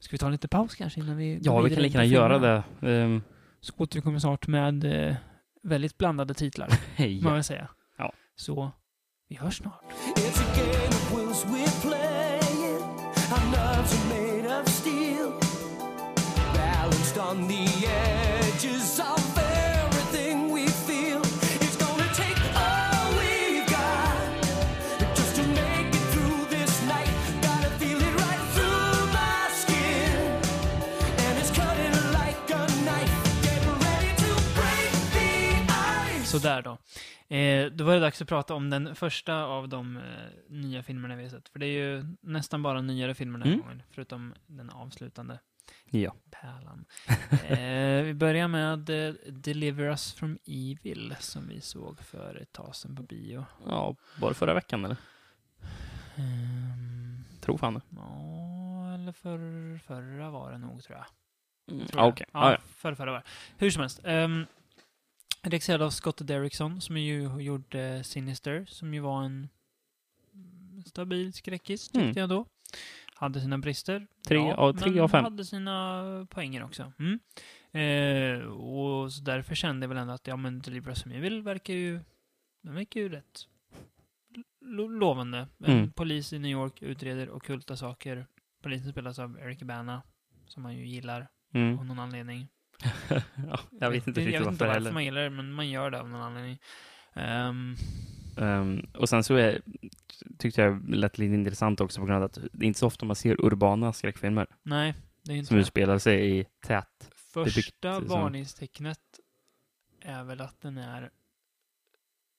ska 0.00 0.12
vi 0.14 0.18
ta 0.18 0.26
en 0.26 0.32
liten 0.32 0.48
paus 0.48 0.74
kanske 0.74 1.00
innan 1.00 1.16
vi 1.16 1.38
Ja, 1.42 1.60
vi 1.60 1.74
kan 1.74 1.82
lika 1.82 2.04
gärna 2.04 2.14
göra 2.14 2.38
det. 2.38 2.62
Ehm, 2.92 3.22
Så 3.64 3.72
återkommer 3.76 4.18
snart 4.18 4.46
med 4.46 4.84
eh, 4.84 5.16
väldigt 5.62 5.98
blandade 5.98 6.34
titlar, 6.34 6.68
hej. 6.96 7.20
man 7.22 7.32
väl 7.34 7.44
säga. 7.44 7.68
Ja. 7.98 8.12
Så 8.36 8.72
vi 9.28 9.36
hörs 9.36 9.56
snart. 9.58 9.82
It's 10.16 10.40
a 10.40 10.56
game 10.56 10.88
of 10.88 11.12
wills 11.16 11.44
we're 11.44 11.80
playing. 11.82 12.82
Our 13.32 13.50
nerves 13.50 13.92
are 13.94 14.08
made 14.08 14.60
of 14.60 14.68
steel. 14.68 15.32
Balanced 16.54 17.18
on 17.18 17.48
the 17.48 17.86
edges 17.86 18.98
of 19.00 19.23
Sådär 36.40 36.62
då. 36.62 36.78
Eh, 37.36 37.66
då 37.70 37.84
var 37.84 37.94
det 37.94 38.00
dags 38.00 38.22
att 38.22 38.28
prata 38.28 38.54
om 38.54 38.70
den 38.70 38.94
första 38.94 39.44
av 39.44 39.68
de 39.68 39.96
eh, 39.96 40.02
nya 40.48 40.82
filmerna 40.82 41.16
vi 41.16 41.22
har 41.22 41.30
sett. 41.30 41.48
För 41.48 41.58
det 41.58 41.66
är 41.66 41.78
ju 41.96 42.04
nästan 42.20 42.62
bara 42.62 42.80
nyare 42.80 43.14
filmer 43.14 43.38
den 43.38 43.48
här 43.48 43.54
Mm. 43.54 43.66
gången, 43.66 43.82
förutom 43.90 44.34
den 44.46 44.70
avslutande 44.70 45.38
Ja. 45.90 46.14
pärlan. 46.30 46.84
eh, 47.48 48.04
vi 48.04 48.14
börjar 48.14 48.48
med 48.48 48.90
eh, 48.90 49.14
Deliver 49.28 49.84
Us 49.84 50.12
from 50.14 50.38
Evil, 50.46 51.14
som 51.20 51.48
vi 51.48 51.60
såg 51.60 52.00
för 52.00 52.34
ett 52.42 52.52
tag 52.52 52.76
sedan 52.76 52.96
på 52.96 53.02
bio. 53.02 53.44
ja, 53.66 53.96
var 54.20 54.28
det 54.28 54.34
förra 54.34 54.54
veckan 54.54 54.84
eller? 54.84 54.96
Ehm, 56.16 57.24
Tror 57.40 57.58
fan 57.58 57.74
det. 57.74 57.80
Ja, 57.96 58.94
eller 58.94 59.12
för, 59.12 59.78
förra 59.78 60.30
var 60.30 60.52
det 60.52 60.58
nog, 60.58 60.82
tror 60.82 60.98
jag. 60.98 61.06
Mm. 61.74 61.86
Jag. 61.92 62.08
okej. 62.08 62.26
Ja, 62.32 62.40
Ja, 62.46 62.52
ja. 62.52 62.58
För, 62.76 62.94
förra 62.94 63.10
var 63.12 63.18
det. 63.18 63.24
Hur 63.58 63.70
som 63.70 63.80
helst. 63.80 64.00
Um, 64.04 64.46
regisserad 65.44 65.82
av 65.82 65.90
Scott 65.90 66.26
Derrickson, 66.26 66.80
som 66.80 66.96
ju 66.96 67.42
gjorde 67.42 68.04
Sinister, 68.04 68.64
som 68.68 68.94
ju 68.94 69.00
var 69.00 69.22
en 69.22 69.48
stabil 70.86 71.32
skräckis, 71.32 71.88
tyckte 71.88 72.00
Mm. 72.00 72.14
jag 72.16 72.28
då. 72.28 72.46
Hade 73.14 73.40
sina 73.40 73.58
brister. 73.58 74.06
Tre 74.28 74.38
av- 74.38 74.72
tre 74.72 75.00
av 75.00 75.08
fem. 75.08 75.24
hade 75.24 75.44
sina 75.44 76.26
poänger 76.30 76.64
också. 76.64 76.92
Mm. 76.98 77.18
Eh, 77.72 78.46
och 78.46 79.12
så 79.12 79.22
därför 79.22 79.54
kände 79.54 79.84
jag 79.84 79.88
väl 79.88 79.98
ändå 79.98 80.12
att, 80.12 80.26
ja 80.26 80.36
men 80.36 80.58
Deliver 80.60 80.88
Us 80.90 81.02
from 81.02 81.12
Evil 81.12 81.42
verkar 81.42 81.74
ju, 81.74 82.00
den 82.62 82.74
verkar 82.74 83.00
ju 83.00 83.08
rätt 83.08 83.48
lo- 84.60 84.88
lovande. 84.88 85.48
En 85.58 85.72
Mm. 85.78 85.92
polis 85.92 86.32
i 86.32 86.38
New 86.38 86.50
York 86.50 86.82
utreder 86.82 87.30
ockulta 87.30 87.76
saker. 87.76 88.26
Polisen 88.62 88.92
spelas 88.92 89.18
av 89.18 89.38
Eric 89.38 89.62
Bana, 89.62 90.02
som 90.46 90.62
man 90.62 90.74
ju 90.76 90.86
gillar 90.86 91.28
Mm. 91.52 91.78
av 91.78 91.84
någon 91.86 91.98
anledning. 91.98 92.48
ja, 93.48 93.60
jag 93.80 93.90
vet 93.90 94.06
inte 94.06 94.20
jag 94.20 94.26
riktigt 94.26 94.34
vet 94.34 94.34
inte 94.34 94.44
varför 94.44 94.50
varför 94.50 94.74
heller. 94.74 94.92
man 94.92 95.04
gillar 95.04 95.20
det, 95.20 95.30
men 95.30 95.52
man 95.52 95.70
gör 95.70 95.90
det 95.90 96.00
av 96.00 96.08
någon 96.08 96.22
anledning. 96.22 96.58
Ehm, 97.14 97.76
Ehm, 98.36 98.86
och 98.94 99.08
sen 99.08 99.24
så 99.24 99.34
är, 99.34 99.60
tyckte 100.38 100.62
jag 100.62 100.88
lät 100.88 101.18
lite 101.18 101.34
intressant 101.34 101.80
också 101.80 102.00
på 102.00 102.06
grund 102.06 102.16
av 102.16 102.22
att 102.24 102.38
det 102.52 102.64
är 102.64 102.66
inte 102.66 102.78
så 102.78 102.86
ofta 102.86 103.06
man 103.06 103.16
ser 103.16 103.44
urbana 103.44 103.92
skräckfilmer 103.92 104.46
nej, 104.62 104.94
det 105.22 105.32
är 105.32 105.36
inte 105.36 105.48
som 105.48 105.56
utspelar 105.56 105.98
sig 105.98 106.38
i 106.38 106.46
tät. 106.66 107.10
Första 107.16 107.44
bebyggt, 107.44 107.76
så. 107.82 108.00
varningstecknet 108.00 109.20
är 110.00 110.24
väl 110.24 110.40
att 110.40 110.60
den 110.60 110.78
är 110.78 111.10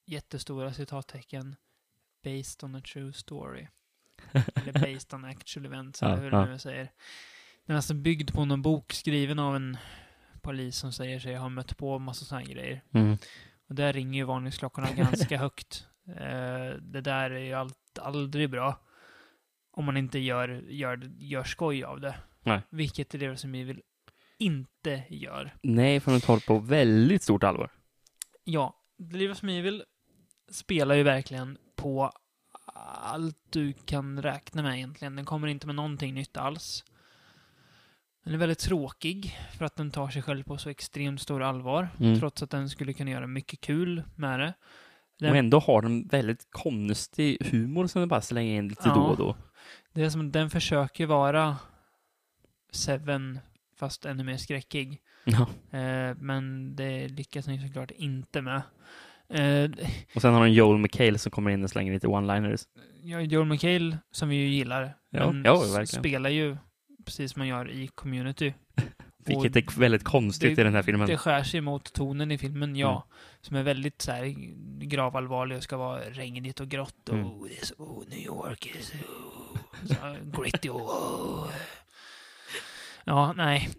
jättestora 0.06 0.74
citattecken 0.74 1.56
based 2.24 2.64
on 2.64 2.76
a 2.76 2.82
true 2.94 3.14
story. 3.14 3.68
Eller 4.32 4.74
based 4.74 5.14
on 5.14 5.26
actual 5.26 5.66
events, 5.66 6.04
eller 6.04 6.18
hur 6.18 6.32
ja. 6.32 6.46
du 6.46 6.52
nu 6.52 6.60
säger. 6.60 6.92
Den 7.66 7.74
är 7.74 7.76
alltså 7.76 7.94
byggd 7.94 8.34
på 8.34 8.46
någon 8.46 8.62
bok 8.62 8.94
skriven 8.94 9.40
av 9.40 9.56
en 9.56 9.78
polis 10.46 10.78
som 10.78 10.92
säger 10.92 11.20
sig 11.20 11.36
ha 11.36 11.50
mött 11.50 11.78
på 11.78 12.00
massa 12.00 12.26
sådana 12.26 12.46
grejer. 12.46 12.82
Mm. 12.94 13.18
Och 13.70 13.76
där 13.76 13.94
ringer 13.94 14.20
ju 14.20 14.26
varningsklockorna 14.26 14.92
ganska 14.96 15.38
högt. 15.38 15.88
Eh, 16.08 16.78
det 16.82 17.02
där 17.02 17.32
är 17.32 17.40
ju 17.40 17.54
allt, 17.54 18.00
aldrig 18.02 18.50
bra. 18.50 18.80
Om 19.72 19.86
man 19.86 19.98
inte 19.98 20.20
gör, 20.20 20.50
gör, 20.70 21.12
gör 21.18 21.44
skoj 21.44 21.84
av 21.84 22.02
det. 22.02 22.16
Nej. 22.44 22.62
Vilket 22.70 23.16
är 23.16 23.20
det 23.20 23.38
som 23.38 23.52
vi 23.52 23.64
vill 23.64 23.82
inte 24.38 25.04
gör. 25.10 25.54
Nej, 25.62 26.00
för 26.00 26.12
de 26.12 26.22
tar 26.22 26.40
på 26.40 26.60
väldigt 26.60 27.24
stort 27.24 27.44
allvar. 27.44 27.72
Ja, 28.44 28.76
Deliver 28.98 29.30
Us 29.30 29.40
from 29.40 29.50
Evil 29.50 29.84
spelar 30.50 30.96
ju 30.96 31.04
verkligen 31.04 31.58
på 31.76 32.12
allt 33.04 33.38
du 33.50 33.74
kan 33.74 34.22
räkna 34.22 34.62
med 34.62 34.78
egentligen. 34.78 35.16
Den 35.16 35.26
kommer 35.26 35.48
inte 35.48 35.68
med 35.68 35.76
någonting 35.76 36.14
nytt 36.14 36.38
alls. 36.38 36.84
Den 38.26 38.34
är 38.34 38.38
väldigt 38.38 38.60
tråkig 38.60 39.38
för 39.58 39.66
att 39.66 39.76
den 39.76 39.92
tar 39.92 40.10
sig 40.10 40.22
själv 40.22 40.44
på 40.44 40.58
så 40.58 40.70
extremt 40.70 41.22
stor 41.22 41.44
allvar. 41.44 41.90
Mm. 42.00 42.20
Trots 42.20 42.44
att 42.44 42.50
den 42.50 42.70
skulle 42.70 42.94
kunna 42.94 43.12
göra 43.12 43.28
mycket 43.28 43.62
kul 43.62 44.04
med 44.16 44.40
det. 44.40 44.54
Den- 45.20 45.30
Och 45.32 45.38
ändå 45.38 45.60
har 45.60 45.82
de 45.82 46.08
väldigt 46.08 46.48
konstig 46.52 47.38
humor 47.52 47.88
som 47.88 48.02
de 48.02 48.08
bara 48.08 48.22
slänger 48.22 48.58
in 48.58 48.68
lite 48.68 48.82
Ja. 48.86 48.94
då 48.96 49.02
och 49.02 49.18
då. 49.18 49.36
Det 49.94 50.04
är 50.04 50.10
som 50.10 50.28
att 50.28 50.34
den 50.34 50.50
försöker 50.50 51.06
vara 51.06 51.58
Seven, 52.72 53.40
fast 53.80 54.06
ännu 54.06 54.24
mer 54.24 54.38
skräckig. 54.38 55.02
Ja. 55.24 55.42
Eh, 55.80 56.16
men 56.20 56.76
det 56.76 57.08
lyckas 57.08 57.46
den 57.46 57.62
såklart 57.68 57.92
inte 57.92 58.42
med. 58.42 58.62
Eh, 59.30 59.72
Och 60.16 60.22
sen 60.22 60.34
har 60.34 60.46
de 60.46 60.52
Joel 60.52 60.78
McHale 60.78 61.18
som 61.18 61.32
kommer 61.32 61.52
in 61.52 61.64
och 61.64 61.70
slänger 61.70 61.94
lite 61.94 62.08
one-liners. 62.08 62.64
ja, 63.04 63.22
Joel 63.22 63.48
McHale, 63.48 63.98
som 64.12 64.30
vi 64.30 64.36
ju 64.36 64.48
gillar, 64.48 64.82
Ja, 65.10 65.34
ja, 65.44 65.54
verkligen. 65.60 65.88
spelar 65.88 66.30
ju 66.30 66.58
precis 67.06 67.32
som 67.32 67.40
man 67.40 67.48
gör 67.48 67.70
i 67.72 67.88
Community. 67.88 68.54
Vilket 69.18 69.56
är 69.56 69.80
väldigt 69.80 70.04
konstigt 70.04 70.56
det- 70.56 70.62
i 70.62 70.64
den 70.64 70.76
här 70.76 70.84
filmen. 70.84 71.08
Det 71.08 71.18
skär 71.18 71.44
sig 71.44 71.62
mot 71.62 71.94
tonen 71.94 72.32
i 72.32 72.38
filmen, 72.38 72.76
ja. 72.76 72.92
Mm. 72.92 73.18
Som 73.42 73.56
är 73.56 73.64
väldigt 73.64 74.02
så 74.02 74.12
här 74.12 74.26
gravallvarlig 74.86 75.58
och 75.58 75.64
ska 75.64 75.78
vara 75.78 76.00
regnigt 76.00 76.60
och 76.60 76.68
grått 76.68 77.10
och 77.10 77.16
Mm. 77.16 77.28
oh, 77.28 77.48
så, 77.64 77.74
oh, 77.78 78.08
New 78.10 78.20
York 78.20 78.76
är 78.76 78.82
så, 78.82 78.98
så 79.94 80.42
gritty 80.42 80.70
och 80.70 80.82
oh. 80.90 81.50
Ja, 83.06 83.34
nej. 83.34 83.70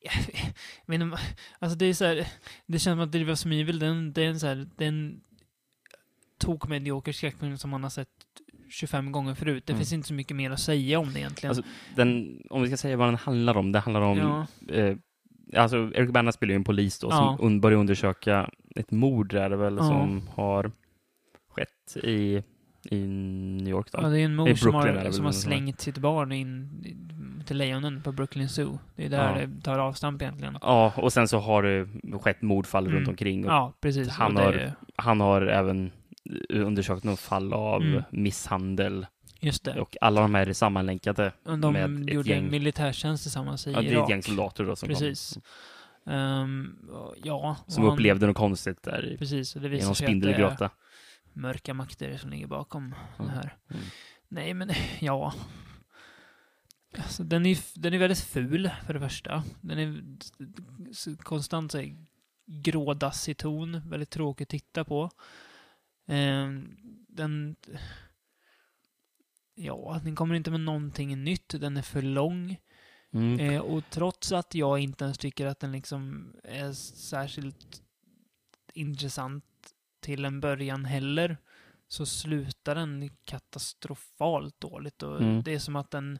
Jag 0.00 0.12
vet 0.86 1.00
inte, 1.00 1.18
alltså 1.58 1.78
det 1.78 1.86
är 1.86 1.94
så 1.94 2.04
här, 2.04 2.28
det 2.66 2.78
känns 2.78 2.94
som 2.94 3.00
att 3.00 3.12
Driva 3.12 3.36
som 3.36 3.52
Evil, 3.52 3.78
den, 3.78 4.12
det 4.12 4.22
är 4.22 4.28
en 4.28 4.40
så 4.40 4.46
här, 4.46 4.68
det 4.76 4.84
är 4.84 4.88
en 4.88 5.20
tok 6.38 6.68
medioker 6.68 7.12
skräckfilm 7.12 7.58
som 7.58 7.70
man 7.70 7.82
har 7.82 7.90
sett 7.90 8.08
25 8.70 9.12
gånger 9.12 9.34
förut. 9.34 9.66
Det 9.66 9.72
Mm. 9.72 9.78
finns 9.80 9.92
inte 9.92 10.08
så 10.08 10.14
mycket 10.14 10.36
mer 10.36 10.50
att 10.50 10.60
säga 10.60 10.98
om 10.98 11.12
det 11.12 11.20
egentligen. 11.20 11.50
Alltså, 11.50 11.62
Den, 11.96 12.40
om 12.50 12.62
vi 12.62 12.68
ska 12.68 12.76
säga 12.76 12.96
vad 12.96 13.08
den 13.08 13.14
handlar 13.14 13.56
om, 13.56 13.72
det 13.72 13.78
handlar 13.78 14.00
om... 14.00 14.18
ja, 14.18 14.46
Eh, 14.74 14.96
alltså, 15.56 15.76
Eric 15.94 16.10
Bana 16.10 16.32
spelar 16.32 16.50
ju 16.50 16.56
en 16.56 16.64
polis 16.64 16.98
då, 16.98 17.08
Ja. 17.10 17.36
som 17.38 17.48
un- 17.48 17.60
börjar 17.60 17.78
undersöka 17.78 18.50
ett 18.76 18.90
mord 18.90 19.34
är 19.34 19.50
det 19.50 19.56
väl, 19.56 19.76
Ja. 19.76 19.82
som 19.84 20.28
har 20.34 20.70
skett 21.48 21.96
i, 22.04 22.42
i 22.90 23.06
New 23.06 23.68
York 23.68 23.92
då. 23.92 23.98
Ja, 24.02 24.08
det 24.08 24.20
är 24.20 24.24
en 24.24 24.34
mor 24.36 24.54
som 24.54 24.74
har, 24.74 25.10
som 25.10 25.24
har 25.24 25.32
slängt 25.32 25.80
sitt 25.80 25.98
barn 25.98 26.32
in 26.32 26.70
till 27.46 27.56
lejonen 27.56 28.02
på 28.02 28.12
Brooklyn 28.12 28.48
Zoo. 28.48 28.78
Det 28.96 29.06
är 29.06 29.10
där 29.10 29.40
Ja. 29.40 29.46
det 29.46 29.62
tar 29.62 29.78
avstamp 29.78 30.22
egentligen. 30.22 30.58
Ja, 30.62 30.92
och 30.96 31.12
sen 31.12 31.28
så 31.28 31.38
har 31.38 31.62
det 31.62 31.88
skett 32.20 32.42
mordfall 32.42 32.86
Mm. 32.86 32.96
runt 32.98 33.08
omkring. 33.08 33.44
Och 33.46 33.52
Ja, 33.52 33.72
precis. 33.80 34.08
han 34.08 34.36
Och 34.36 34.42
har- 34.42 34.72
Han 34.96 35.20
har 35.20 35.42
även 35.42 35.90
undersökt 36.48 37.04
något 37.04 37.20
fall 37.20 37.52
av 37.52 37.82
Mm. 37.82 38.02
misshandel 38.10 39.06
Just 39.40 39.64
det. 39.64 39.80
och 39.80 39.96
alla 40.00 40.20
de 40.20 40.34
här 40.34 40.46
är 40.46 40.52
sammanlänkade. 40.52 41.32
De 41.44 41.60
med 41.72 42.02
ett 42.08 42.14
gjorde 42.14 42.28
gäng- 42.30 42.50
militärtjänst 42.50 43.22
tillsammans 43.24 43.66
i 43.66 43.72
Ja, 43.72 43.80
det 43.80 43.88
är 43.88 43.92
Irak. 43.92 44.04
ett 44.04 44.10
gäng 44.10 44.22
soldater 44.22 44.64
då 44.64 44.76
som, 44.76 44.88
Precis. 44.88 45.36
Och- 46.90 47.14
ja. 47.24 47.56
som 47.66 47.82
han- 47.84 47.92
upplevde 47.92 48.26
något 48.26 48.36
konstigt 48.36 48.82
där 48.82 49.16
Precis, 49.18 49.56
och 49.56 49.62
det 49.62 49.68
visar 49.68 49.94
sig 49.94 50.06
att 50.06 50.20
det 50.58 50.64
är 50.64 50.70
mörka 51.32 51.74
makter 51.74 52.16
som 52.16 52.30
ligger 52.30 52.46
bakom 52.46 52.94
Ja. 53.18 53.24
det 53.24 53.30
här. 53.30 53.56
Mm. 53.70 53.82
Nej, 54.28 54.54
men 54.54 54.70
ja. 55.00 55.34
Alltså, 56.98 57.22
den, 57.22 57.46
är, 57.46 57.58
den 57.80 57.94
är 57.94 57.98
väldigt 57.98 58.20
ful, 58.20 58.70
för 58.86 58.94
det 58.94 59.00
första. 59.00 59.42
Den 59.60 59.78
är 59.78 60.02
konstant 61.16 61.72
så 61.72 61.78
här, 61.78 61.96
grådassig 62.46 63.36
ton, 63.36 63.82
väldigt 63.90 64.10
tråkig 64.10 64.42
att 64.44 64.48
titta 64.48 64.84
på. 64.84 65.10
Ehm, 66.06 66.76
den... 67.08 67.56
Ja, 69.54 70.00
den 70.04 70.16
kommer 70.16 70.34
inte 70.34 70.50
med 70.50 70.60
någonting 70.60 71.24
nytt. 71.24 71.48
Den 71.48 71.76
är 71.76 71.82
för 71.82 72.02
lång. 72.02 72.56
Mm. 73.12 73.40
Eh, 73.40 73.60
och 73.60 73.84
trots 73.90 74.32
att 74.32 74.54
jag 74.54 74.78
inte 74.78 75.04
ens 75.04 75.18
tycker 75.18 75.46
att 75.46 75.60
den 75.60 75.72
liksom 75.72 76.32
är 76.44 76.72
särskilt 76.72 77.82
intressant 78.72 79.44
till 80.00 80.24
en 80.24 80.40
början 80.40 80.84
heller, 80.84 81.38
så 81.88 82.06
slutar 82.06 82.74
den 82.74 83.10
katastrofalt 83.24 84.60
dåligt. 84.60 85.02
Och 85.02 85.22
Mm. 85.22 85.42
Det 85.42 85.54
är 85.54 85.58
som 85.58 85.76
att 85.76 85.90
den 85.90 86.18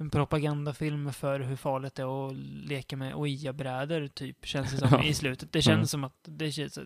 en 0.00 0.10
propagandafilm 0.10 1.12
för 1.12 1.40
hur 1.40 1.56
farligt 1.56 1.94
det 1.94 2.02
är 2.02 2.26
att 2.28 2.36
leka 2.68 2.96
med 2.96 3.14
Ouija-brädor, 3.14 4.08
typ, 4.08 4.46
känns 4.46 4.70
det 4.70 4.76
som 4.76 4.88
Ja. 4.92 5.04
i 5.04 5.14
slutet. 5.14 5.52
Det 5.52 5.62
känns 5.62 5.76
Mm. 5.76 5.86
som 5.86 6.04
att, 6.04 6.16
det 6.22 6.52
känns, 6.52 6.78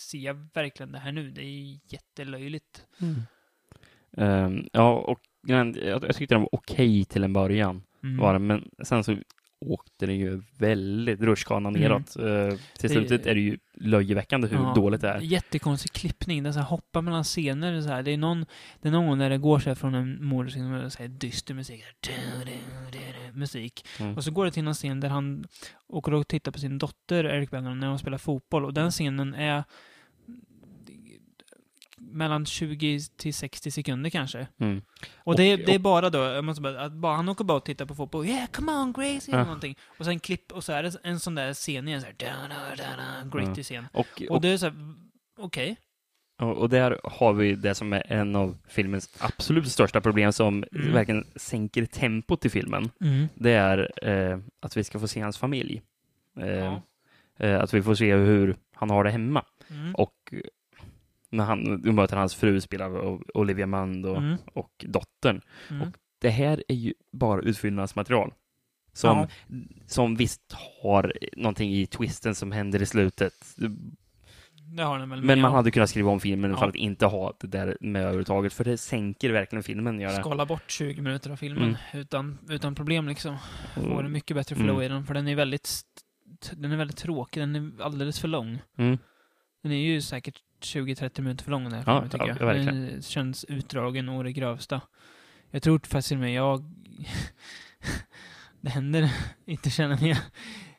ser 0.00 0.18
jag 0.18 0.48
verkligen 0.54 0.92
det 0.92 0.98
här 0.98 1.12
nu? 1.12 1.30
Det 1.30 1.42
är 1.44 1.78
jättelöjligt. 1.92 2.86
Ehm, 4.16 4.68
ja, 4.72 4.92
och 4.94 5.20
jag, 5.46 5.76
jag 5.76 6.14
tyckte 6.16 6.34
den 6.34 6.40
var 6.42 6.48
okej 6.54 7.04
till 7.04 7.24
en 7.24 7.32
början, 7.32 7.82
Mm. 8.02 8.16
var 8.18 8.32
den, 8.32 8.46
men 8.46 8.70
sen 8.84 9.04
så 9.04 9.16
åkte 9.60 10.06
den 10.06 10.16
ju 10.18 10.42
väldigt 10.58 11.20
rutschkana 11.20 11.68
Mm. 11.68 11.80
neråt. 11.80 12.16
Eh, 12.16 12.58
till 12.78 12.90
slutet 12.90 13.26
är 13.26 13.34
det 13.34 13.40
ju 13.40 13.58
löjeväckande 13.74 14.48
hur 14.48 14.56
Ja, 14.56 14.72
dåligt 14.74 15.00
det 15.00 15.08
är. 15.08 15.20
Jättekonstig 15.20 15.92
klippning. 15.92 16.42
Den 16.42 16.52
så 16.54 16.60
här 16.60 16.66
hoppar 16.66 17.02
mellan 17.02 17.24
scener. 17.24 17.80
Så 17.80 17.88
här. 17.88 18.02
Det, 18.02 18.10
är 18.10 18.16
någon, 18.16 18.46
det 18.80 18.88
är 18.88 18.92
någon 18.92 19.06
gång 19.06 19.18
när 19.18 19.30
det 19.30 19.38
går 19.38 19.58
så 19.58 19.70
här 19.70 19.74
från 19.74 19.94
en 19.94 20.24
mordscen 20.24 20.70
med 20.70 20.92
så 20.92 20.98
här 21.02 21.08
dyster 21.08 21.54
musik. 21.54 21.84
Så 22.06 22.10
här, 22.12 23.32
musik. 23.32 23.86
Mm. 24.00 24.16
Och 24.16 24.24
så 24.24 24.30
går 24.30 24.44
det 24.44 24.50
till 24.50 24.66
en 24.66 24.74
scen 24.74 25.00
där 25.00 25.08
han 25.08 25.44
åker 25.88 26.14
och 26.14 26.28
tittar 26.28 26.52
på 26.52 26.58
sin 26.58 26.78
dotter, 26.78 27.24
Eric 27.24 27.50
Bangor, 27.50 27.74
när 27.74 27.88
hon 27.88 27.98
spelar 27.98 28.18
fotboll. 28.18 28.64
Och 28.64 28.74
den 28.74 28.90
scenen 28.90 29.34
är 29.34 29.64
mellan 32.12 32.46
20 32.46 33.00
till 33.16 33.34
60 33.34 33.70
sekunder 33.70 34.10
kanske. 34.10 34.46
Mm. 34.58 34.82
Och, 35.16 35.36
det, 35.36 35.42
är, 35.42 35.58
Och- 35.60 35.66
det 35.66 35.74
är 35.74 35.78
bara 35.78 36.10
då, 36.10 36.18
jag 36.18 36.44
måste 36.44 36.62
bara, 36.62 36.80
att 36.80 36.92
bara, 36.92 37.16
han 37.16 37.28
åker 37.28 37.44
bara 37.44 37.58
och 37.58 37.64
tittar 37.64 37.86
på 37.86 37.94
fotboll. 37.94 38.26
Yeah, 38.26 38.46
come 38.50 38.72
on 38.72 38.92
Gracie! 38.92 39.20
Eller 39.28 39.38
Ja. 39.38 39.44
någonting. 39.44 39.76
Och 39.98 40.04
sen 40.04 40.20
klipp, 40.20 40.52
och 40.52 40.64
så 40.64 40.72
är 40.72 40.82
det 40.82 40.96
en 41.02 41.20
sån 41.20 41.34
där 41.34 41.54
scen 41.54 41.88
igen, 41.88 42.00
så 42.00 42.06
här, 42.06 43.62
scen. 43.62 43.86
Och, 43.92 44.00
Och 44.00 44.22
och, 44.30 44.40
det 44.40 44.48
är 44.48 44.56
så 44.56 44.66
här, 44.66 44.74
okej. 45.38 45.76
och, 46.40 46.56
och 46.58 46.68
där 46.68 47.00
har 47.04 47.32
vi 47.32 47.54
det 47.54 47.74
som 47.74 47.92
är 47.92 48.12
en 48.12 48.36
av 48.36 48.56
filmens 48.68 49.16
absolut 49.18 49.68
största 49.68 50.00
problem 50.00 50.32
som 50.32 50.64
Mm. 50.74 50.92
verkligen 50.92 51.26
sänker 51.36 51.86
tempot 51.86 52.44
i 52.44 52.50
filmen. 52.50 52.90
Det 53.34 53.52
är 53.52 54.08
eh, 54.08 54.38
att 54.60 54.76
vi 54.76 54.84
ska 54.84 54.98
få 55.00 55.08
se 55.08 55.20
hans 55.20 55.38
familj. 55.38 55.82
Eh, 56.40 56.48
Ja. 56.48 56.82
eh, 57.38 57.60
att 57.60 57.74
vi 57.74 57.82
får 57.82 57.94
se 57.94 58.14
hur 58.14 58.56
han 58.74 58.90
har 58.90 59.04
det 59.04 59.10
hemma. 59.10 59.44
Mm. 59.70 59.94
Och 59.94 60.34
när 61.30 61.44
han 61.44 61.82
du 61.82 61.92
möter 61.92 62.16
hans 62.16 62.34
fru, 62.34 62.60
spelar 62.60 62.94
av 62.96 63.22
Olivia 63.34 63.66
Munn 63.66 64.04
och, 64.04 64.16
Mm. 64.16 64.36
och 64.54 64.84
dottern. 64.88 65.40
Mm. 65.70 65.82
Och 65.88 65.94
det 66.20 66.30
här 66.30 66.64
är 66.68 66.74
ju 66.74 66.94
bara 67.12 67.40
utfyllnadsmaterial. 67.42 68.32
Som, 68.92 69.18
Ja. 69.18 69.28
som 69.86 70.16
visst 70.16 70.54
har 70.82 71.12
någonting 71.36 71.72
i 71.72 71.86
twisten 71.86 72.34
som 72.34 72.52
händer 72.52 72.82
i 72.82 72.86
slutet. 72.86 73.32
Men 75.22 75.40
man 75.40 75.52
hade 75.52 75.70
kunnat 75.70 75.90
skriva 75.90 76.10
om 76.10 76.20
filmen 76.20 76.50
Ja. 76.50 76.56
för 76.56 76.68
att 76.68 76.74
inte 76.74 77.06
ha 77.06 77.32
det 77.40 77.46
där 77.46 77.76
med 77.80 78.02
överhuvudtaget, 78.02 78.52
för 78.52 78.64
det 78.64 78.76
sänker 78.78 79.30
verkligen 79.30 79.62
filmen. 79.62 80.00
Gör 80.00 80.08
det. 80.12 80.20
skala 80.20 80.46
bort 80.46 80.70
20 80.70 81.02
minuter 81.02 81.30
av 81.30 81.36
filmen 81.36 81.62
Mm. 81.62 81.76
utan, 82.00 82.38
utan 82.48 82.74
problem 82.74 83.08
liksom. 83.08 83.36
Får 83.74 84.04
en 84.04 84.12
mycket 84.12 84.36
bättre 84.36 84.54
Mm. 84.56 84.66
flow 84.66 84.82
i 84.82 84.88
den, 84.88 85.04
för 85.06 85.14
den 85.14 85.28
är 85.28 85.34
väldigt 85.34 85.82
den 86.52 86.72
är 86.72 86.76
väldigt 86.76 86.96
tråkig, 86.96 87.42
den 87.42 87.56
är 87.56 87.82
alldeles 87.82 88.20
för 88.20 88.28
lång. 88.28 88.58
Mm. 88.78 88.98
Den 89.62 89.72
är 89.72 89.76
ju 89.76 90.00
säkert 90.00 90.38
20-30 90.60 91.20
minuter 91.20 91.44
för 91.44 91.50
lång 91.50 91.64
den 91.64 91.72
här 91.72 91.82
Ja, 91.86 91.94
filmen, 91.94 92.10
tycker 92.10 92.44
ja, 92.46 92.54
jag. 92.54 92.66
Den 92.66 93.02
känns 93.02 93.44
utdragen 93.44 94.08
och 94.08 94.24
det 94.24 94.32
grövsta. 94.32 94.80
Jag 95.50 95.62
tror 95.62 95.78
faktiskt 95.78 96.08
till 96.08 96.16
och 96.16 96.20
med 96.20 96.32
jag... 96.32 96.64
det 98.60 98.70
händer 98.70 99.10
inte 99.46 99.70
känner 99.70 100.08
jag. 100.08 100.18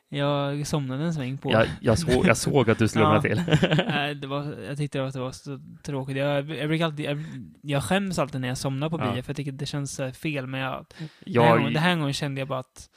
Jag 0.08 0.66
somnade 0.66 1.04
en 1.04 1.14
sväng 1.14 1.38
på. 1.38 1.52
Jag, 1.52 1.66
jag, 1.80 1.98
såg, 1.98 2.26
jag 2.26 2.36
såg 2.36 2.70
att 2.70 2.78
du 2.78 2.88
slumrade 2.88 3.28
Ja. 3.28 3.44
till. 3.56 3.58
Nej, 3.88 4.14
det 4.14 4.26
var, 4.26 4.56
jag 4.68 4.76
tyckte 4.76 5.04
att 5.04 5.12
det 5.12 5.20
var 5.20 5.32
så 5.32 5.60
tråkigt. 5.82 6.16
Jag, 6.16 6.50
jag, 6.50 6.68
brukar 6.68 6.84
alltid, 6.84 7.06
jag, 7.06 7.24
jag 7.62 7.84
skäms 7.84 8.18
alltid 8.18 8.40
när 8.40 8.48
jag 8.48 8.58
somnar 8.58 8.90
på 8.90 8.98
bio, 8.98 9.06
Ja. 9.16 9.22
för 9.22 9.30
jag 9.30 9.36
tycker 9.36 9.52
det 9.52 9.66
känns 9.66 10.00
eh, 10.00 10.12
fel. 10.12 10.46
Men 10.46 10.60
jag, 10.60 10.86
den, 10.98 11.08
här 11.08 11.08
Jag, 11.24 11.58
gången, 11.58 11.72
den 11.72 11.82
här 11.82 11.96
gången 11.96 12.12
kände 12.12 12.40
jag 12.40 12.48
bara 12.48 12.58
att... 12.58 12.90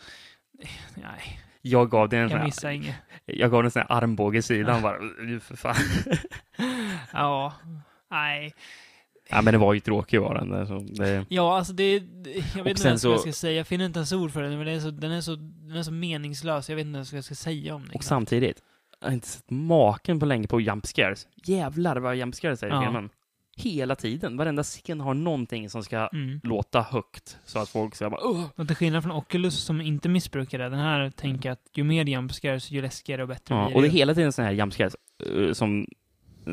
Nej, 0.96 1.40
jag 1.62 1.90
gav 1.90 2.10
dig 2.10 2.20
en 2.20 2.30
jag 2.30 2.44
missar 2.44 2.70
inget. 2.70 2.96
Jag 3.26 3.52
gav 3.52 3.60
den 3.64 3.66
en 3.66 3.72
sån 3.72 3.82
här 3.90 3.98
armbåge 3.98 4.38
i 4.38 4.42
sidan 4.42 4.82
bara, 4.82 4.98
"Uh, 5.00 5.40
för 5.40 5.56
fan. 5.56 5.76
Ja, 7.14 7.54
nej. 8.12 8.54
Ja, 9.30 9.42
men 9.42 9.52
det 9.54 9.58
var 9.58 9.74
ju 9.74 9.80
tråkig 9.80 10.22
var 10.22 10.36
den. 10.36 10.50
där, 10.50 10.66
Så 10.66 10.80
det, 10.80 11.26
Ja, 11.30 11.58
alltså 11.58 11.74
det... 11.74 11.94
Jag 12.56 12.64
vet 12.64 12.68
inte 12.78 12.84
vad 12.84 12.92
jag 12.92 13.00
så- 13.00 13.18
ska 13.18 13.32
säga. 13.32 13.58
Jag 13.58 13.68
finner 13.68 13.86
inte 13.86 14.00
ens 14.00 14.12
ord 14.14 14.32
för 14.32 14.42
den, 14.42 14.58
men 14.58 14.66
den 14.66 14.76
är, 14.76 14.80
så, 14.80 14.92
den, 14.92 15.12
är 15.12 15.22
så, 15.22 15.36
den 15.36 15.78
är 15.78 15.84
så 15.84 15.92
meningslös. 15.92 16.70
Jag 16.70 16.76
vet 16.76 16.86
inte 16.86 16.96
ens 16.98 17.12
vad 17.12 17.18
jag 17.18 17.26
ska 17.26 17.36
säga 17.36 17.76
om 17.76 17.82
den. 17.82 17.92
och 17.96 18.04
samtidigt, 18.04 18.62
jag 19.00 19.08
har 19.08 19.14
inte 19.14 19.28
sett 19.28 19.50
maken 19.50 20.20
på 20.20 20.26
länge 20.26 20.48
på 20.48 20.62
jump 20.62 20.86
scares. 20.88 21.28
Jävlar 21.46 21.96
vad 21.98 22.16
jump 22.16 22.36
scares 22.36 22.64
är 22.64 22.68
i 22.68 22.70
Ja. 22.70 22.82
filmen. 22.84 23.10
Hela 23.58 23.96
tiden. 23.96 24.38
Varenda 24.38 24.64
scen 24.64 25.00
har 25.02 25.14
någonting 25.14 25.70
som 25.70 25.84
ska 25.84 26.08
Mm. 26.14 26.40
låta 26.44 26.82
högt. 26.82 27.38
Så 27.46 27.60
att 27.60 27.70
folk 27.70 27.96
ska 27.96 28.10
bara 28.10 28.22
Åh! 28.28 28.46
Och 28.56 28.68
till 28.68 28.76
skillnad 28.76 29.04
från 29.04 29.12
Oculus 29.12 29.56
som 29.64 29.82
inte 29.82 30.10
missbrukar 30.10 30.60
det, 30.60 30.70
den 30.70 30.80
här 30.80 31.10
tänker 31.10 31.52
att 31.52 31.62
ju 31.74 31.84
mer 31.84 32.06
jump 32.06 32.34
scares, 32.34 32.72
ju 32.72 32.82
läskigare 32.82 33.22
och 33.22 33.28
bättre 33.28 33.56
Ja, 33.56 33.66
blir 33.66 33.76
och 33.76 33.82
det 33.82 33.88
är 33.88 33.92
hela 33.92 34.14
tiden 34.16 34.32
sådana 34.34 34.50
här 34.50 34.58
jump 34.58 34.74
scares 34.74 34.96
eh, 35.26 35.54
som, 35.54 35.88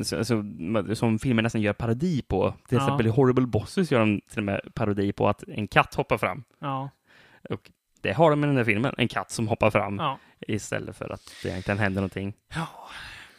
som, 0.02 0.88
som 0.94 1.18
filmer 1.18 1.42
nästan 1.42 1.60
gör 1.60 1.72
parodi 1.72 2.22
på. 2.22 2.54
Till 2.68 2.76
Ja. 2.78 2.84
exempel 2.84 3.06
i 3.06 3.10
Horrible 3.10 3.46
Bosses 3.46 3.90
gör 3.90 4.00
de 4.00 4.20
till 4.28 4.38
och 4.38 4.44
med 4.44 4.60
parodi 4.74 5.12
på 5.12 5.28
att 5.28 5.42
en 5.48 5.68
katt 5.68 5.94
hoppar 5.94 6.18
fram. 6.18 6.44
Ja, 6.58 6.90
Och 7.50 7.70
det 8.00 8.12
har 8.12 8.30
de 8.30 8.44
i 8.44 8.46
den 8.46 8.56
här 8.56 8.64
filmen. 8.64 8.94
En 8.98 9.08
katt 9.08 9.30
som 9.30 9.48
hoppar 9.48 9.70
fram 9.70 9.96
ja. 9.96 10.18
istället 10.40 10.96
för 10.96 11.10
att 11.12 11.32
det 11.42 11.48
egentligen 11.48 11.78
händer 11.78 12.00
någonting. 12.00 12.34
Ja, 12.54 12.66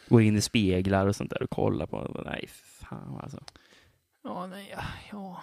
Går 0.08 0.22
in 0.22 0.36
i 0.36 0.40
speglar 0.40 1.06
och 1.06 1.16
sånt 1.16 1.30
där 1.30 1.42
och 1.42 1.50
kollar 1.50 1.86
på. 1.86 2.22
Nej, 2.26 2.48
fan 2.84 3.18
alltså. 3.22 3.44
ja 4.22 4.46
nej, 4.46 4.68
ja, 4.76 4.82
ja. 5.12 5.42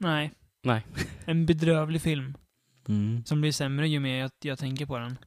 Nej. 0.00 0.30
Nej. 0.62 0.86
En 1.24 1.46
bedrövlig 1.46 2.02
film. 2.02 2.34
Mm. 2.88 3.24
Som 3.24 3.40
blir 3.40 3.52
sämre 3.52 3.88
ju 3.88 4.00
mer 4.00 4.20
jag, 4.20 4.30
jag 4.42 4.58
tänker 4.58 4.86
på 4.86 4.98
den. 4.98 5.18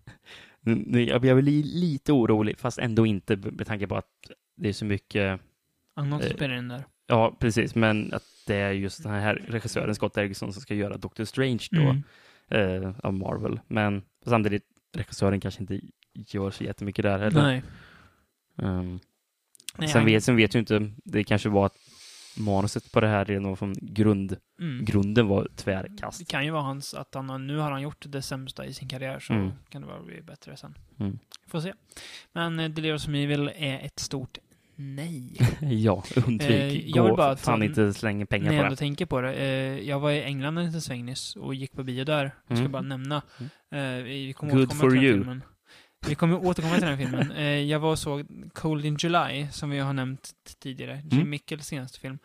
Jag 1.07 1.21
blir 1.21 1.63
lite 1.63 2.11
orolig, 2.13 2.59
fast 2.59 2.79
ändå 2.79 3.05
inte 3.05 3.35
med 3.35 3.67
tanke 3.67 3.88
på 3.88 3.95
att 3.95 4.09
det 4.55 4.69
är 4.69 4.73
så 4.73 4.85
mycket 4.85 5.41
Annat 5.93 6.21
som 6.21 6.31
Eh, 6.31 6.35
spelar 6.35 6.55
in 6.57 6.67
där. 6.67 6.83
Ja, 7.07 7.38
precis, 7.39 7.75
men 7.75 8.13
att 8.13 8.23
det 8.47 8.55
är 8.55 8.71
just 8.71 9.03
den 9.03 9.11
här 9.11 9.35
regissören 9.47 9.95
Scott 9.95 10.13
Derrickson 10.13 10.53
som 10.53 10.61
ska 10.61 10.73
göra 10.75 10.97
Doctor 10.97 11.25
Strange 11.25 11.63
då, 11.71 11.81
Mm. 11.81 12.03
eh, 12.83 12.93
av 13.03 13.13
Marvel. 13.13 13.59
Men 13.67 14.01
samtidigt, 14.25 14.63
regissören 14.93 15.39
kanske 15.39 15.61
inte 15.61 15.79
gör 16.13 16.51
så 16.51 16.63
jättemycket 16.63 17.03
där 17.03 17.19
heller. 17.19 17.41
Nej. 17.41 17.63
Um, 18.55 18.99
Nej 19.78 19.88
sen, 19.89 20.05
vet, 20.05 20.23
sen 20.23 20.36
vet 20.36 20.55
ju 20.55 20.59
inte, 20.59 20.91
det 21.05 21.23
kanske 21.23 21.49
var 21.49 21.65
att 21.65 21.75
manuset 22.38 22.91
på 22.91 23.01
det 23.01 23.07
här 23.07 23.25
redan 23.25 23.57
från 23.57 23.73
grund, 23.82 24.38
Mm. 24.61 24.86
grunden 24.86 25.28
var 25.28 25.43
Det 25.43 25.49
tvärkast. 25.55 26.28
kan 26.28 26.45
ju 26.45 26.51
vara 26.51 26.61
hans, 26.63 26.93
att 26.93 27.13
han 27.15 27.47
nu 27.47 27.57
har 27.57 27.71
han 27.71 27.82
gjort 27.82 28.05
det 28.07 28.21
sämsta 28.21 28.65
i 28.65 28.73
sin 28.73 28.88
karriär, 28.89 29.19
så 29.19 29.34
Mm. 29.34 29.51
kan 29.69 29.82
det 29.82 29.88
bara 29.88 30.01
bli 30.03 30.21
bättre 30.21 30.57
sen. 30.57 30.78
Mm. 30.99 31.19
Får 31.47 31.59
se. 31.61 31.73
Men 32.34 32.59
eh, 32.59 32.69
Delirious 32.69 33.07
Evil 33.07 33.51
är 33.55 33.80
ett 33.86 33.99
stort 33.99 34.38
nej. 34.75 35.34
ja, 35.61 36.03
undvik. 36.28 36.49
Eh, 36.49 36.89
jag 36.89 37.03
vill 37.03 37.15
bara 37.15 37.36
fan 37.38 37.59
ta- 37.59 37.65
inte 37.65 37.93
slänga 37.93 38.25
pengar 38.25 38.53
jag 38.53 38.63
på 38.65 38.69
det. 38.69 38.75
tänker 38.75 39.05
på 39.05 39.21
det. 39.21 39.34
Eh, 39.34 39.80
jag 39.89 39.99
var 39.99 40.11
i 40.11 40.23
England 40.23 40.57
en 40.57 40.65
liten 40.65 40.82
sväng 40.82 41.05
nyss 41.05 41.36
och 41.36 41.55
gick 41.55 41.71
på 41.73 41.84
bio 41.84 42.03
där. 42.03 42.23
Jag 42.47 42.57
ska 42.57 42.59
Mm. 42.59 42.71
bara 42.71 42.82
nämna. 42.82 43.15
Eh, 43.71 44.03
vi 44.03 44.34
kommer 44.38 44.53
Good 44.53 44.73
for 44.78 44.95
you. 45.03 45.13
filmen. 45.13 45.43
Vi 46.07 46.15
kommer 46.15 46.45
återkomma 46.45 46.75
till 46.75 46.85
den 46.87 46.97
filmen. 46.97 47.31
Eh, 47.31 47.43
jag 47.45 47.79
var 47.79 47.91
och 47.91 47.99
såg 47.99 48.25
Cold 48.53 48.85
in 48.85 48.97
July, 48.99 49.47
som 49.51 49.69
vi 49.69 49.79
har 49.79 49.93
nämnt 49.93 50.31
tidigare. 50.59 51.01
Jim 51.03 51.19
Mm. 51.19 51.29
Mickels 51.29 51.65
senaste 51.67 51.99
film. 51.99 52.19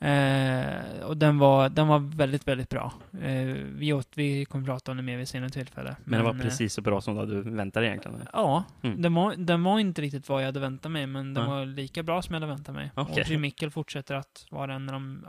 Eh, 0.00 1.00
och 1.04 1.16
den 1.16 1.38
var, 1.38 1.68
den 1.68 1.88
var 1.88 1.98
väldigt, 1.98 2.48
väldigt 2.48 2.68
bra. 2.68 2.92
Eh, 3.22 3.44
vi, 3.74 3.92
åt, 3.92 4.08
vi 4.14 4.44
kommer 4.44 4.64
prata 4.64 4.90
om 4.90 4.96
det 4.96 5.02
mer 5.02 5.16
vid 5.16 5.28
senare 5.28 5.50
tillfälle. 5.50 5.96
Men 6.04 6.18
det 6.18 6.24
var 6.24 6.34
eh, 6.34 6.40
precis 6.40 6.74
så 6.74 6.80
bra 6.82 7.00
som 7.00 7.28
du 7.28 7.42
väntade 7.42 7.86
egentligen. 7.86 8.22
Ja, 8.32 8.64
Mm. 8.82 9.02
den, 9.02 9.14
var, 9.14 9.34
den 9.36 9.62
var 9.62 9.78
inte 9.78 10.02
riktigt 10.02 10.28
vad 10.28 10.42
jag 10.42 10.46
hade 10.46 10.60
väntat 10.60 10.92
mig, 10.92 11.06
men 11.06 11.34
den 11.34 11.44
Ja. 11.44 11.50
var 11.50 11.64
lika 11.66 12.02
bra 12.02 12.22
som 12.22 12.34
jag 12.34 12.40
hade 12.40 12.52
väntat 12.52 12.74
mig. 12.74 12.90
Okej. 12.94 13.22
Och 13.22 13.28
Jim 13.30 13.40
Mickel 13.40 13.70
fortsätter 13.70 14.14
att 14.14 14.46
vara 14.50 14.74
en 14.74 14.88
av 14.88 14.92
de 14.92 15.24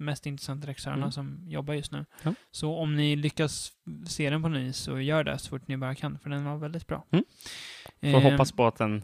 mest 0.00 0.26
intressanta 0.26 0.66
regissörerna 0.68 0.96
Mm. 1.02 1.12
som 1.12 1.44
jobbar 1.48 1.74
just 1.74 1.92
nu. 1.92 2.04
Ja. 2.22 2.34
Så 2.50 2.74
om 2.76 2.96
ni 2.96 3.16
lyckas 3.16 3.72
se 4.06 4.30
den 4.30 4.42
på 4.42 4.48
ny 4.48 4.72
så 4.72 5.00
gör 5.00 5.24
det 5.24 5.38
så 5.38 5.48
fort 5.48 5.68
ni 5.68 5.76
bara 5.76 5.94
kan, 5.94 6.18
för 6.18 6.30
den 6.30 6.44
var 6.44 6.56
väldigt 6.56 6.86
bra. 6.86 7.04
Mm. 7.10 7.24
Får 8.00 8.08
Eh, 8.08 8.30
hoppas 8.32 8.52
på 8.52 8.66
att 8.66 8.76
den 8.76 9.02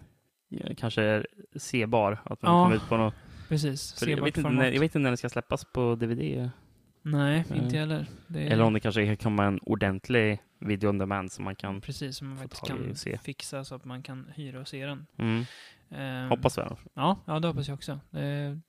kanske 0.76 1.02
är 1.02 1.26
sebar, 1.56 2.12
att 2.24 2.40
den 2.40 2.50
Ja, 2.50 2.64
kommer 2.64 2.76
ut 2.76 2.88
på 2.88 2.96
något 2.96 3.14
Precis. 3.48 4.02
Jag, 4.06 4.24
vet 4.24 4.36
inte 4.38 4.50
när, 4.50 4.64
jag 4.64 4.80
vet 4.80 4.82
inte 4.82 4.98
när 4.98 5.10
den 5.10 5.16
ska 5.16 5.28
släppas 5.28 5.64
på 5.64 5.94
DVD. 5.94 6.50
Nej, 7.02 7.44
Nej. 7.48 7.58
inte 7.58 7.78
heller. 7.78 8.06
Är 8.34 8.36
Eller 8.36 8.64
om 8.64 8.72
det 8.72 8.80
kanske 8.80 9.06
kan 9.06 9.16
komma 9.16 9.44
en 9.44 9.58
ordentlig 9.62 10.38
video 10.58 10.88
on 10.88 10.98
demand 10.98 11.32
som 11.32 11.44
man 11.44 11.56
kan... 11.56 11.80
precis 11.80 12.16
som 12.16 12.28
man 12.28 12.38
faktiskt 12.38 12.66
kan 12.66 13.18
fixa 13.22 13.64
så 13.64 13.74
att 13.74 13.84
man 13.84 14.02
kan 14.02 14.32
hyra 14.34 14.60
och 14.60 14.68
se 14.68 14.86
den. 14.86 15.06
Mm, 15.18 15.44
Eh, 15.90 16.28
hoppas 16.28 16.58
väl. 16.58 16.76
Ja, 16.94 17.18
ja, 17.24 17.40
det 17.40 17.48
hoppas 17.48 17.68
jag 17.68 17.74
också. 17.74 18.00
Det, 18.10 18.60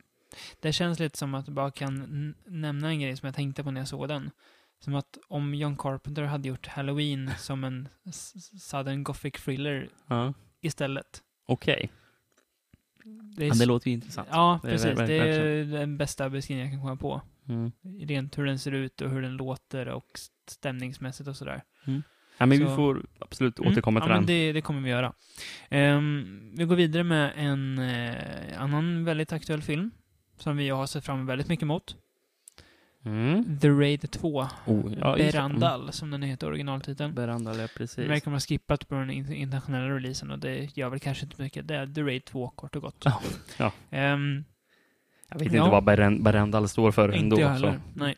det 0.60 0.74
känns 0.74 1.00
lite 1.00 1.18
som 1.18 1.34
att 1.36 1.48
jag 1.48 1.56
bara 1.56 1.72
kan 1.72 2.34
nämna 2.48 2.90
en 2.90 3.00
grej 3.00 3.18
som 3.18 3.26
jag 3.28 3.36
tänkte 3.36 3.64
på 3.64 3.72
när 3.72 3.82
jag 3.82 3.88
såg 3.88 4.08
den. 4.08 4.32
Som 4.80 4.96
att 4.96 5.18
om 5.28 5.56
John 5.56 5.78
Carpenter 5.78 6.24
hade 6.24 6.48
gjort 6.48 6.68
Halloween 6.68 7.32
som 7.38 7.64
en 7.64 7.90
s- 8.06 8.34
s- 8.36 8.64
Southern 8.70 9.04
Gothic 9.04 9.34
thriller 9.34 9.90
Ja. 10.08 10.34
istället. 10.62 11.22
Okej. 11.46 11.92
Det 13.36 13.44
är 13.44 13.48
Ja, 13.48 13.54
det 13.54 13.62
s- 13.62 13.66
låter 13.68 13.88
ju 13.88 13.94
intressant. 13.94 14.28
Ja, 14.32 14.60
Det 14.64 14.68
är 14.68 14.72
precis. 14.72 14.90
ver- 14.92 15.08
Det 15.08 15.14
är 15.16 15.66
den 15.66 15.98
bästa 15.98 16.30
beskrivningen 16.30 16.72
jag 16.72 16.80
kan 16.80 16.82
komma 16.88 16.96
på. 16.96 17.22
Mm. 17.54 17.72
Rent 18.08 18.38
hur 18.38 18.46
den 18.46 18.60
ser 18.60 18.72
ut 18.72 19.02
och 19.02 19.10
hur 19.10 19.22
den 19.22 19.34
låter 19.38 19.88
och 19.88 20.20
stämningsmässigt 20.48 21.30
och 21.30 21.38
sådär. 21.38 21.64
Ja, 22.40 22.46
men 22.46 22.50
vi 22.60 22.66
Så- 22.66 22.76
får 22.76 23.06
absolut 23.20 23.60
Mm, 23.60 23.72
återkomma 23.72 24.00
till 24.00 24.10
ja, 24.10 24.14
den. 24.16 24.24
men 24.24 24.28
det, 24.28 24.52
det 24.54 24.62
kommer 24.62 24.82
vi 24.82 24.90
göra. 24.90 25.14
Ehm, 25.70 26.52
vi 26.58 26.64
går 26.66 26.76
vidare 26.76 27.04
med 27.04 27.34
en 27.36 27.80
eh, 27.80 28.62
annan 28.62 29.06
väldigt 29.06 29.32
aktuell 29.34 29.62
film 29.62 29.92
som 30.38 30.58
vi 30.58 30.70
har 30.70 30.86
sett 30.88 31.06
fram 31.06 31.26
väldigt 31.26 31.48
mycket 31.48 31.68
mot. 31.68 31.96
Mm. 33.06 33.60
The 33.60 33.70
Raid 33.70 34.12
2. 34.12 34.48
Oh, 34.66 34.94
ja, 35.00 35.16
det. 35.16 35.32
Berandal, 35.32 35.92
som 35.94 36.12
den 36.12 36.22
heter 36.24 36.48
originaltiteln. 36.48 37.06
Mm. 37.12 37.16
Berandal, 37.16 37.56
ja 37.56 37.62
Det 37.62 37.68
precis. 37.78 38.10
verkar 38.10 38.26
de 38.26 38.32
ha 38.34 38.40
skippat 38.40 38.88
på 38.88 38.96
den 38.96 39.10
in- 39.12 39.34
internationella 39.34 39.96
releasen 39.96 40.32
och 40.32 40.40
det 40.40 40.78
gör 40.78 40.90
väl 40.90 41.00
kanske 41.00 41.26
inte 41.26 41.42
mycket. 41.42 41.68
Det 41.68 41.76
är 41.76 41.88
The 41.88 42.02
Raid 42.02 42.26
2, 42.26 42.50
kort 42.50 42.76
och 42.76 42.82
gott. 42.82 43.02
Ja, 43.06 43.22
ja. 43.58 43.72
Ehm, 43.90 44.44
Jag 45.30 45.40
vet 45.40 45.52
Ja. 45.54 45.60
inte 45.64 45.72
vad 46.02 46.24
Berandal 46.24 46.70
står 46.70 46.92
för 46.92 47.10
ändå. 47.10 47.36
inte 47.36 47.42
jag 47.42 47.50
heller. 47.50 47.74
Så. 47.74 48.00
Nej. 48.00 48.16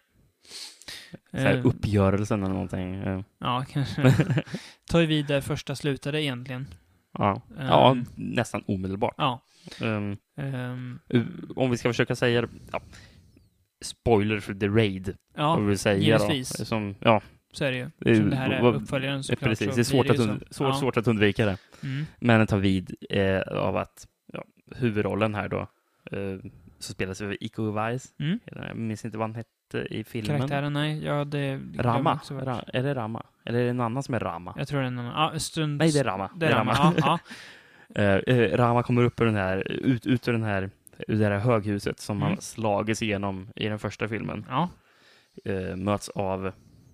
Så 1.31 1.37
här, 1.37 1.55
Ehm, 1.57 1.65
uppgörelsen 1.65 2.43
eller 2.43 2.53
någonting. 2.53 3.03
Ja, 3.39 3.65
kanske. 3.71 4.13
Tar 4.89 4.99
ju 4.99 5.05
vid 5.05 5.25
där 5.25 5.41
första 5.41 5.75
slutade 5.75 6.23
egentligen. 6.23 6.67
Ja, 7.13 7.41
ja 7.57 7.91
Ehm. 7.91 8.05
nästan 8.15 8.63
omedelbart. 8.67 9.15
Ja. 9.17 9.41
Um, 9.81 10.17
Ehm, 10.37 10.99
om 11.55 11.71
vi 11.71 11.77
ska 11.77 11.89
försöka 11.89 12.15
säga 12.15 12.47
ja, 12.71 12.81
spoiler 13.81 14.39
för 14.39 14.53
The 14.53 14.67
Raid, 14.67 15.15
ja, 15.35 15.55
vad 15.55 15.65
vi 15.65 15.77
säga 15.77 15.97
givetvis. 15.97 16.57
då. 16.57 16.65
Som, 16.65 16.95
ja, 16.99 17.21
så 17.53 17.65
är 17.65 17.71
det 17.71 17.77
ju. 17.77 17.89
Det 17.99 18.15
Som 18.15 18.29
det 18.29 18.35
här 18.35 18.49
är 18.49 18.65
uppföljaren 18.75 19.23
såklart. 19.23 19.49
precis. 19.49 19.69
så 19.69 19.75
Det 19.75 19.81
är 19.81 19.83
svårt, 19.83 20.05
blir 20.07 20.13
att, 20.21 20.27
und- 20.27 20.43
så. 20.47 20.53
svårt, 20.53 20.67
Ja. 20.67 20.73
svårt 20.79 20.97
att 20.97 21.07
undvika 21.07 21.45
det. 21.45 21.57
Mm. 21.83 22.05
Men 22.19 22.37
den 22.37 22.47
tar 22.47 22.57
vid 22.57 22.95
eh, 23.09 23.39
av 23.41 23.77
att 23.77 24.07
ja, 24.33 24.43
huvudrollen 24.75 25.35
här 25.35 25.49
då, 25.49 25.59
eh, 26.11 26.37
så 26.79 26.93
spelas 26.93 27.21
av 27.21 27.33
Iko 27.39 27.63
Uwais. 27.63 28.07
Mm. 28.19 28.39
Jag 28.45 28.77
minns 28.77 29.05
inte 29.05 29.17
vad 29.17 29.27
han 29.29 29.35
hette 29.35 29.49
i 29.75 30.03
filmen. 30.03 30.37
Karaktären, 30.37 30.73
nej. 30.73 31.03
Ja, 31.05 31.25
det 31.25 31.59
Rama? 31.77 32.19
Ra, 32.29 32.61
är 32.73 32.83
det 32.83 32.93
Rama? 32.95 33.23
Eller 33.45 33.59
är 33.59 33.63
det 33.63 33.69
en 33.69 33.81
annan 33.81 34.03
som 34.03 34.13
är 34.15 34.19
Rama? 34.19 34.53
Jag 34.57 34.67
tror 34.67 34.79
det 34.79 34.85
är 34.85 34.87
en 34.87 34.99
annan. 34.99 35.33
Ja, 35.33 35.39
stund... 35.39 35.77
Nej, 35.77 35.91
det 35.91 35.99
är 35.99 36.03
Rama. 36.03 36.29
Det 36.35 36.45
är 36.47 36.51
Rama. 36.55 36.73
Ja, 36.77 36.93
ja. 36.97 37.19
Eh, 37.95 38.03
eh, 38.05 38.57
Rama 38.57 38.83
kommer 38.83 39.03
upp 39.03 39.21
ur 39.21 39.25
den 39.25 39.35
här, 39.35 39.71
ut, 39.71 40.05
ut 40.05 40.27
ur 40.27 40.31
den 40.33 40.43
här, 40.43 40.69
ur 41.07 41.19
det 41.19 41.25
här 41.25 41.37
höghuset 41.39 41.99
som 41.99 42.17
Mm. 42.17 42.27
han 42.29 42.41
slagits 42.41 43.01
igenom 43.01 43.47
i 43.55 43.67
den 43.67 43.79
första 43.79 44.07
filmen. 44.07 44.45
ja. 44.49 44.69
Eh, 45.45 45.75
möts 45.75 46.09
av 46.09 46.51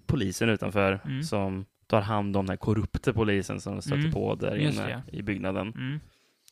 polisen 0.08 0.50
utanför 0.50 1.00
Mm. 1.06 1.24
som 1.24 1.66
tar 1.88 2.02
hand 2.02 2.38
om 2.38 2.46
den 2.46 2.50
här 2.50 2.58
korrupte 2.58 3.14
polisen 3.14 3.62
som 3.62 3.82
stöter 3.82 3.98
Mm. 4.00 4.12
på 4.12 4.36
där 4.36 4.56
inne 4.56 4.88
det. 4.88 5.18
i 5.18 5.22
byggnaden. 5.22 5.68
Mm. 5.78 6.00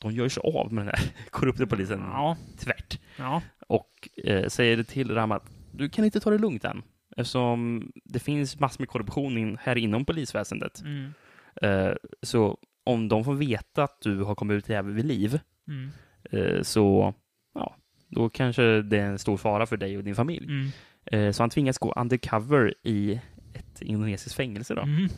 De 0.02 0.12
gör 0.12 0.30
sig 0.30 0.42
av 0.54 0.74
med 0.74 0.86
den 0.86 0.96
här 0.96 1.06
korrupte 1.30 1.68
polisen 1.68 2.00
Ja. 2.12 2.38
tvärt. 2.60 3.00
Ja. 3.18 3.42
Och 3.68 4.10
eh, 4.24 4.48
säger 4.48 4.84
till 4.84 5.16
Rama 5.16 5.36
att 5.36 5.50
du 5.74 5.90
kan 5.90 6.06
inte 6.06 6.20
ta 6.20 6.30
det 6.30 6.38
lugnt 6.38 6.64
än. 6.66 6.84
Eftersom 7.18 7.92
det 8.06 8.20
finns 8.20 8.60
massor 8.60 8.82
med 8.82 8.90
korruption 8.90 9.38
in, 9.38 9.58
här 9.62 9.76
inom 9.78 10.06
polisväsendet. 10.06 10.82
Mm. 10.82 11.14
Eh, 11.62 11.94
så 12.22 12.58
om 12.84 13.08
de 13.08 13.24
får 13.26 13.34
veta 13.34 13.84
att 13.84 14.02
du 14.02 14.22
har 14.24 14.36
kommit 14.36 14.56
ut 14.56 14.70
även 14.70 14.96
vid 14.96 15.06
liv 15.06 15.40
Mm. 15.68 15.90
eh, 16.32 16.62
så 16.62 17.14
ja, 17.54 17.76
då 18.08 18.30
kanske 18.30 18.82
det 18.82 18.98
är 18.98 19.06
en 19.06 19.20
stor 19.20 19.38
fara 19.38 19.66
för 19.66 19.78
dig 19.78 19.98
och 19.98 20.04
din 20.04 20.16
familj. 20.16 20.46
Mm. 20.46 20.70
Eh, 21.06 21.32
så 21.32 21.44
han 21.44 21.50
tvingas 21.50 21.78
gå 21.78 21.94
undercover 21.94 22.74
i 22.84 23.22
ett 23.54 23.82
indonesiskt 23.82 24.36
fängelse. 24.36 24.76
Då. 24.76 24.82
Mm. 24.82 25.10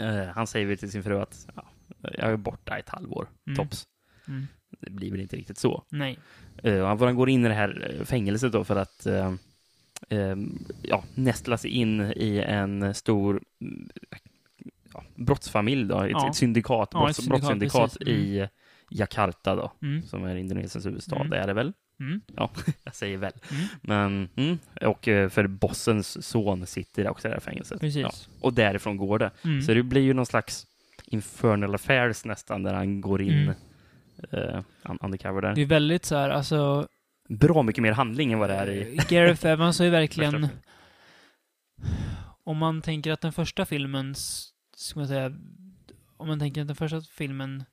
Eh, 0.00 0.26
han 0.28 0.46
säger 0.46 0.66
väl 0.66 0.78
till 0.78 0.90
sin 0.90 1.02
fru 1.02 1.20
att 1.20 1.48
ja, 1.56 1.68
jag 2.02 2.30
är 2.32 2.36
borta 2.36 2.78
ett 2.78 2.88
halvår, 2.88 3.28
Mm. 3.46 3.56
tops. 3.56 3.84
Mm. 4.28 4.46
Det 4.80 4.90
blir 4.90 5.10
väl 5.10 5.20
inte 5.20 5.36
riktigt 5.36 5.58
så. 5.58 5.84
Nej. 5.88 6.18
Eh, 6.62 6.86
han, 6.98 7.16
går 7.16 7.28
in 7.28 7.44
i 7.44 7.48
det 7.48 7.54
här 7.54 7.94
eh, 7.98 8.04
fängelset 8.04 8.52
då 8.52 8.64
för 8.64 8.76
att 8.76 9.06
ja, 10.82 11.04
nästla 11.14 11.56
sig 11.58 11.70
in 11.70 12.00
i 12.16 12.38
en 12.46 12.94
stor 12.94 13.42
ja, 14.94 15.04
brottsfamilj, 15.14 15.84
då, 15.88 16.00
ett, 16.00 16.10
Ja. 16.10 16.28
ett 16.28 16.36
syndikat, 16.36 16.88
Ja, 16.92 16.98
ett 17.00 17.04
brotts, 17.16 17.16
syndikat, 17.16 17.40
brottssyndikat 17.40 17.82
precis. 17.98 18.08
Mm. 18.08 18.20
i 18.20 18.48
Jakarta 18.90 19.54
då, 19.56 19.72
Mm. 19.82 20.02
som 20.02 20.24
är 20.24 20.36
Indonesiens 20.36 20.86
huvudstad. 20.86 21.16
Mm. 21.16 21.32
Är 21.32 21.46
det 21.46 21.52
väl? 21.52 21.72
Mm. 22.00 22.20
Jag 22.84 22.94
säger 22.94 23.16
väl. 23.18 23.32
Mm. 23.50 23.64
Men, 23.82 24.28
mm, 24.36 24.58
och 24.90 25.08
eh, 25.08 25.28
för 25.28 25.46
bossens 25.46 26.26
son 26.26 26.66
sitter 26.66 27.08
också 27.08 27.28
i 27.28 27.30
det 27.30 27.34
här 27.34 27.40
fängelset. 27.40 27.80
Precis. 27.80 28.02
Ja, 28.02 28.10
och 28.40 28.52
därifrån 28.52 28.96
går 28.96 29.18
det. 29.18 29.30
Så 29.66 29.74
det 29.74 29.82
blir 29.82 30.02
ju 30.02 30.14
någon 30.14 30.26
slags 30.26 30.66
infernal 31.04 31.74
affairs 31.74 32.24
nästan, 32.24 32.62
där 32.62 32.74
han 32.74 33.00
går 33.00 33.22
in 33.22 33.52
un- 34.30 34.98
undercover 35.00 35.42
där. 35.42 35.54
Det 35.54 35.60
är 35.62 35.66
väldigt 35.66 36.04
så 36.04 36.16
här, 36.16 36.30
alltså... 36.30 36.88
Bra 37.28 37.62
mycket 37.62 37.82
mer 37.82 37.92
handling 37.92 38.32
än 38.32 38.38
vad 38.38 38.50
det 38.50 38.54
är 38.56 38.70
i... 38.70 38.96
Eh, 38.98 39.04
Gareth 39.08 39.46
Evans 39.46 39.78
har 39.78 39.84
ju 39.84 39.90
verkligen... 39.90 40.48
Om 42.44 42.56
man 42.58 42.82
tänker 42.82 43.12
att 43.12 43.20
den 43.20 43.32
första 43.32 43.66
filmen, 43.66 44.14
ska 44.76 44.98
man 45.00 45.08
säga, 45.08 45.32
om 46.16 46.28
man 46.28 46.38
tänker 46.38 46.60
att 46.60 46.66
den 46.66 46.76
första 46.76 47.00
filmen, 47.00 47.64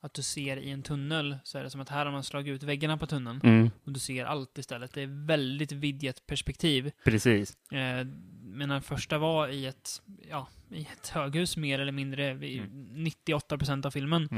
att 0.00 0.14
du 0.14 0.22
ser 0.22 0.56
i 0.56 0.70
en 0.70 0.82
tunnel, 0.82 1.38
så 1.44 1.58
är 1.58 1.62
det 1.62 1.70
som 1.70 1.80
att 1.80 1.88
här 1.88 2.04
har 2.06 2.12
man 2.12 2.24
slagit 2.24 2.52
ut 2.54 2.62
väggarna 2.62 2.96
på 2.98 3.06
tunneln 3.06 3.40
Mm, 3.44 3.70
och 3.84 3.92
du 3.92 4.00
ser 4.00 4.24
allt 4.24 4.58
istället. 4.58 4.92
Det 4.94 5.02
är 5.02 5.26
väldigt 5.26 5.72
vidgat 5.72 6.26
perspektiv. 6.26 6.90
precis. 7.04 7.56
Eh, 7.72 8.06
men 8.42 8.68
den 8.68 8.82
första 8.82 9.18
var 9.18 9.48
i 9.48 9.66
ett, 9.66 10.02
ja, 10.30 10.48
i 10.70 10.80
ett 10.92 11.08
höghus 11.08 11.56
mer 11.56 11.78
eller 11.78 11.92
mindre, 11.92 12.30
Mm. 12.30 12.88
98 13.04 13.58
procent 13.58 13.86
av 13.86 13.90
filmen. 13.90 14.28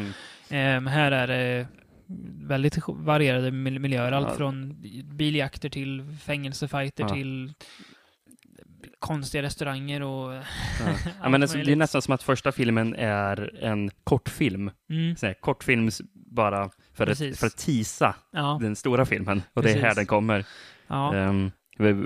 Mm. 0.50 0.86
Eh, 0.86 0.92
här 0.92 1.12
är 1.12 1.26
det 1.26 1.66
väldigt 2.46 2.78
varierade 2.88 3.50
mil- 3.50 3.78
miljöer. 3.78 4.12
Allt 4.12 4.36
från 4.36 4.76
biljakter 5.16 5.68
till 5.68 6.16
fängelsefajter 6.20 7.04
Ja. 7.04 7.08
till 7.14 7.52
konstiga 8.98 9.42
restauranger 9.42 10.02
och... 10.02 10.32
Ja. 10.34 10.42
ja, 11.22 11.28
men 11.28 11.42
alltså, 11.42 11.58
det 11.58 11.72
är 11.72 11.76
nästan 11.76 12.02
som 12.02 12.14
att 12.14 12.22
första 12.22 12.52
filmen 12.52 12.94
är 12.94 13.64
en 13.64 13.90
kortfilm. 14.04 14.70
Mm. 14.90 15.16
Här, 15.22 15.34
kortfilms 15.40 16.02
bara 16.14 16.70
för 16.94 17.04
att, 17.04 17.08
Precis. 17.08 17.40
för 17.40 17.46
att 17.46 17.56
tisa 17.56 18.14
Ja, 18.32 18.58
den 18.62 18.76
stora 18.76 19.06
filmen. 19.06 19.42
Och 19.54 19.62
det 19.62 19.70
är 19.70 19.74
här 19.74 19.80
Precis. 19.82 19.96
den 19.96 20.06
kommer. 20.06 20.44
ja, 20.86 21.14
Ehm, 21.14 21.50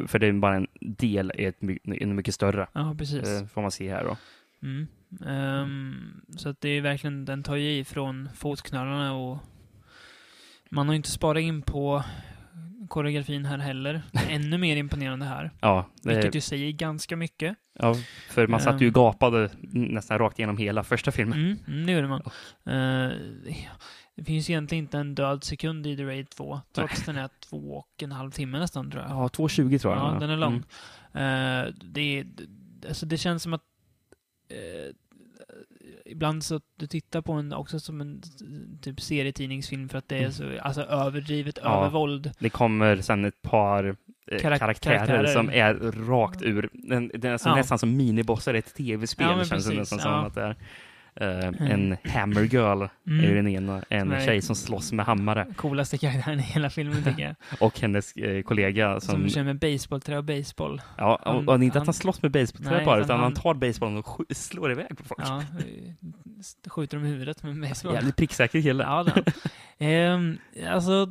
för 0.06 0.18
det 0.18 0.26
är 0.26 0.32
bara 0.32 0.56
en 0.56 0.66
del 0.80 1.32
i 1.38 1.44
ett, 1.44 1.56
en 2.00 2.14
mycket 2.16 2.34
större, 2.34 2.66
ja, 2.72 2.94
precis. 2.98 3.28
eh, 3.28 3.46
får 3.46 3.62
man 3.62 3.70
se 3.70 3.90
här 3.90 4.04
då. 4.04 4.16
Mm. 4.62 4.86
Ehm, 5.26 6.20
så 6.36 6.48
att 6.48 6.60
det 6.60 6.68
är 6.68 6.80
verkligen, 6.80 7.24
den 7.24 7.42
tar 7.42 7.56
ju 7.56 7.70
ifrån 7.78 8.28
fotknölarna 8.34 9.14
och 9.14 9.38
man 10.76 10.88
har 10.88 10.94
inte 10.94 11.10
sparat 11.10 11.40
in 11.40 11.62
på 11.62 12.02
koreografin 12.88 13.44
här 13.44 13.58
heller. 13.58 14.02
Ännu 14.28 14.58
mer 14.58 14.76
imponerande 14.76 15.26
här. 15.26 15.50
Ja, 15.60 15.86
det, 16.02 16.14
Vilket 16.14 16.34
ju 16.34 16.40
säger 16.40 16.72
ganska 16.72 17.16
mycket. 17.16 17.56
ja, 17.78 17.94
för 18.30 18.46
man 18.46 18.60
satt 18.60 18.80
ju 18.80 18.86
Ehm. 18.86 18.90
och 18.90 18.94
gapade 18.94 19.50
nästan 19.72 20.18
rakt 20.18 20.38
igenom 20.38 20.56
hela 20.56 20.84
första 20.84 21.12
filmen. 21.12 21.38
Mm, 21.38 21.58
mm, 21.68 21.86
det 21.86 21.92
gjorde 21.92 22.08
man. 22.08 22.20
Eh, 22.66 23.16
det 24.16 24.24
finns 24.24 24.50
egentligen 24.50 24.84
inte 24.84 24.98
en 24.98 25.14
död 25.14 25.44
sekund 25.44 25.86
i 25.86 25.96
The 25.96 26.04
Raid 26.04 26.30
2, 26.30 26.60
trots 26.72 27.04
den 27.04 27.16
är 27.16 27.28
två 27.50 27.56
och 27.76 28.02
en 28.02 28.12
halv 28.12 28.30
timme 28.30 28.58
nästan 28.58 28.90
tror 28.90 29.02
jag. 29.02 29.10
Ja, 29.12 29.28
2.20 29.28 29.78
tror 29.78 29.94
jag. 29.94 30.14
Ja, 30.14 30.18
den 30.20 30.30
är 30.30 30.36
lång. 30.36 30.62
Mm. 31.14 31.66
Eh, 31.66 31.74
det, 31.84 32.00
är- 32.18 32.26
alltså 32.88 33.06
det 33.06 33.16
känns 33.16 33.42
som 33.42 33.52
att 33.54 33.62
eh, 34.50 34.94
ibland 36.08 36.44
så 36.44 36.60
du 36.76 36.86
tittar 36.86 37.22
på 37.22 37.36
den 37.36 37.52
också 37.52 37.80
som 37.80 38.00
en 38.00 38.22
typ 38.82 39.00
serietidningsfilm 39.00 39.88
för 39.88 39.98
att 39.98 40.08
det 40.08 40.18
är 40.18 40.30
så 40.30 40.44
alltså, 40.62 40.82
överdrivet 40.82 41.58
Mm. 41.58 41.72
Ja. 41.72 41.78
övervåld. 41.80 42.30
Det 42.38 42.50
kommer 42.50 42.96
sen 42.96 43.24
ett 43.24 43.42
par 43.42 43.84
eh, 43.84 43.94
Karak- 44.38 44.58
karaktärer, 44.58 44.96
karaktärer. 45.06 45.26
som 45.26 45.50
är 45.50 45.74
rakt 46.08 46.42
ur, 46.42 46.68
den, 46.72 47.10
den 47.14 47.32
är 47.32 47.38
som 47.38 47.50
Ja. 47.50 47.56
nästan 47.56 47.78
som 47.78 47.96
minibossar 47.96 48.54
i 48.54 48.58
ett 48.58 48.74
tv-spel 48.74 49.26
Ja, 49.30 49.34
känns 49.44 49.48
det 49.48 49.54
precis, 49.54 49.78
nästan 49.92 49.98
ja. 49.98 50.04
som 50.04 50.26
att 50.26 50.34
det 50.34 50.42
är. 50.42 50.56
Eh, 51.20 51.70
en 51.72 51.96
hammer 52.04 52.42
girl 52.42 52.82
är 52.82 52.88
ju 53.10 53.30
Mm. 53.30 53.34
den 53.44 53.48
ena, 53.48 53.82
en 53.88 54.08
Nej. 54.08 54.26
tjej 54.26 54.42
som 54.42 54.56
slåss 54.56 54.92
med 54.92 55.06
hammare 55.06 55.46
Coolaste 55.56 55.98
karaktären 55.98 56.38
i 56.38 56.42
hela 56.42 56.70
filmen 56.70 57.04
tycker 57.04 57.22
jag. 57.22 57.34
och 57.60 57.80
hennes 57.80 58.16
eh, 58.16 58.42
kollega 58.42 59.00
Som, 59.00 59.14
som, 59.20 59.28
kör 59.28 59.42
med 59.42 59.58
baseballträ 59.58 60.18
och 60.18 60.24
baseball. 60.24 60.82
ja, 60.98 61.14
och, 61.24 61.34
han- 61.34 61.48
och 61.48 61.54
inte 61.64 61.66
att 61.68 61.74
han- 61.82 61.86
han 61.86 61.94
slåss 61.94 62.22
med 62.22 62.30
basebollträ 62.30 62.76
Nej, 62.76 62.84
bara, 62.84 63.00
utan 63.00 63.10
han 63.10 63.20
han- 63.24 63.34
tar 63.34 63.54
basebollen 63.54 63.98
och 63.98 64.20
slår 64.30 64.72
iväg 64.72 64.88
på 64.98 65.04
folk. 65.04 65.20
Ja, 65.24 65.38
eh, 65.58 66.70
skjuter 66.70 66.96
dem 66.96 67.06
i 67.06 67.10
huvudet 67.10 67.42
med 67.42 67.60
baseball. 67.60 67.94
Jävligt 67.94 68.16
pricksäker 68.16 68.62
kille. 68.62 68.84
Ja, 68.84 69.06
han. 69.14 69.24
Ehm, 69.78 70.38
Alltså, 70.68 71.08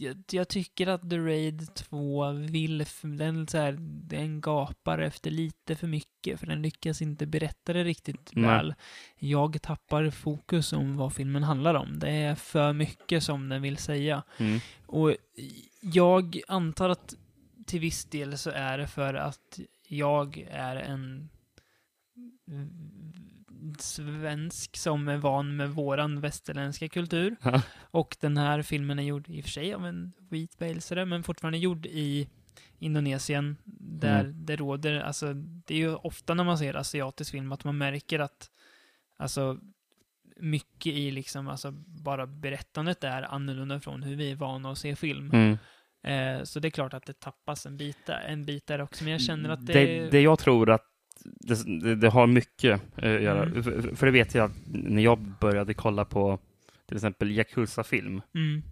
jag, 0.00 0.22
jag 0.30 0.48
tycker 0.48 0.86
att 0.86 1.10
The 1.10 1.18
Raid 1.18 1.74
2 1.74 2.32
vill, 2.32 2.84
den, 3.02 3.48
så 3.48 3.58
här, 3.58 3.76
den 4.08 4.40
gapar 4.40 4.98
efter 4.98 5.30
lite 5.30 5.76
för 5.76 5.86
mycket, 5.86 6.40
för 6.40 6.46
den 6.46 6.62
lyckas 6.62 7.02
inte 7.02 7.26
berätta 7.26 7.72
det 7.72 7.84
riktigt 7.84 8.30
Nej. 8.32 8.50
väl. 8.50 8.74
Jag 9.16 9.62
tappar 9.62 10.10
fokus 10.10 10.72
om 10.72 10.96
vad 10.96 11.12
filmen 11.12 11.42
handlar 11.42 11.74
om. 11.74 11.98
Det 11.98 12.10
är 12.10 12.34
för 12.34 12.72
mycket 12.72 13.22
som 13.22 13.48
den 13.48 13.62
vill 13.62 13.76
säga. 13.76 14.22
Mm. 14.38 14.60
Och 14.86 15.16
jag 15.80 16.40
antar 16.48 16.88
att 16.88 17.14
till 17.66 17.80
viss 17.80 18.04
del 18.04 18.38
så 18.38 18.50
är 18.50 18.78
det 18.78 18.86
för 18.86 19.14
att 19.14 19.60
jag 19.88 20.46
är 20.50 20.76
en 20.76 21.28
svensk 23.78 24.76
som 24.76 25.08
är 25.08 25.16
van 25.16 25.56
med 25.56 25.70
våran 25.70 26.20
västerländska 26.20 26.88
kultur. 26.88 27.36
Ja. 27.42 27.62
Och 27.80 28.16
den 28.20 28.36
här 28.36 28.62
filmen 28.62 28.98
är 28.98 29.02
gjord 29.02 29.28
i 29.28 29.40
och 29.40 29.44
för 29.44 29.50
sig 29.50 29.74
av 29.74 29.86
en 29.86 30.12
vit 30.30 30.60
walesare, 30.60 31.04
men 31.04 31.22
fortfarande 31.22 31.58
gjord 31.58 31.86
i 31.86 32.28
Indonesien, 32.78 33.56
där 33.80 34.20
Mm. 34.20 34.46
det 34.46 34.56
råder, 34.56 35.00
alltså 35.00 35.32
det 35.34 35.74
är 35.74 35.78
ju 35.78 35.94
ofta 35.94 36.34
när 36.34 36.44
man 36.44 36.58
ser 36.58 36.74
asiatisk 36.74 37.30
film 37.30 37.52
att 37.52 37.64
man 37.64 37.78
märker 37.78 38.18
att, 38.18 38.50
alltså 39.16 39.58
mycket 40.36 40.92
i 40.92 41.10
liksom, 41.10 41.48
alltså 41.48 41.70
bara 41.86 42.26
berättandet 42.26 43.04
är 43.04 43.22
annorlunda 43.22 43.80
från 43.80 44.02
hur 44.02 44.16
vi 44.16 44.30
är 44.30 44.36
vana 44.36 44.70
att 44.70 44.78
se 44.78 44.96
film. 44.96 45.30
Mm. 45.32 45.58
Eh, 46.02 46.44
så 46.44 46.60
det 46.60 46.68
är 46.68 46.70
klart 46.70 46.94
att 46.94 47.06
det 47.06 47.20
tappas 47.20 47.66
en 47.66 47.76
bit 47.76 48.06
där, 48.06 48.20
en 48.20 48.44
bit 48.44 48.66
där 48.66 48.80
också, 48.80 49.04
men 49.04 49.12
jag 49.12 49.22
känner 49.22 49.50
att 49.50 49.66
det... 49.66 49.72
det, 49.72 50.10
det 50.10 50.20
jag 50.20 50.38
tror 50.38 50.70
att 50.70 50.86
det, 51.24 51.80
det, 51.80 51.94
det 51.94 52.08
har 52.08 52.26
mycket 52.26 52.80
eh, 52.96 53.14
att 53.14 53.22
göra, 53.22 53.42
Mm. 53.42 53.62
för, 53.62 53.94
för 53.96 54.06
det 54.06 54.12
vet 54.12 54.34
jag 54.34 54.44
att 54.44 54.56
när 54.72 55.02
jag 55.02 55.18
började 55.40 55.74
kolla 55.74 56.04
på 56.04 56.38
till 56.86 56.96
exempel 56.96 57.30
Yakuza-film, 57.30 58.22
Mm, 58.34 58.62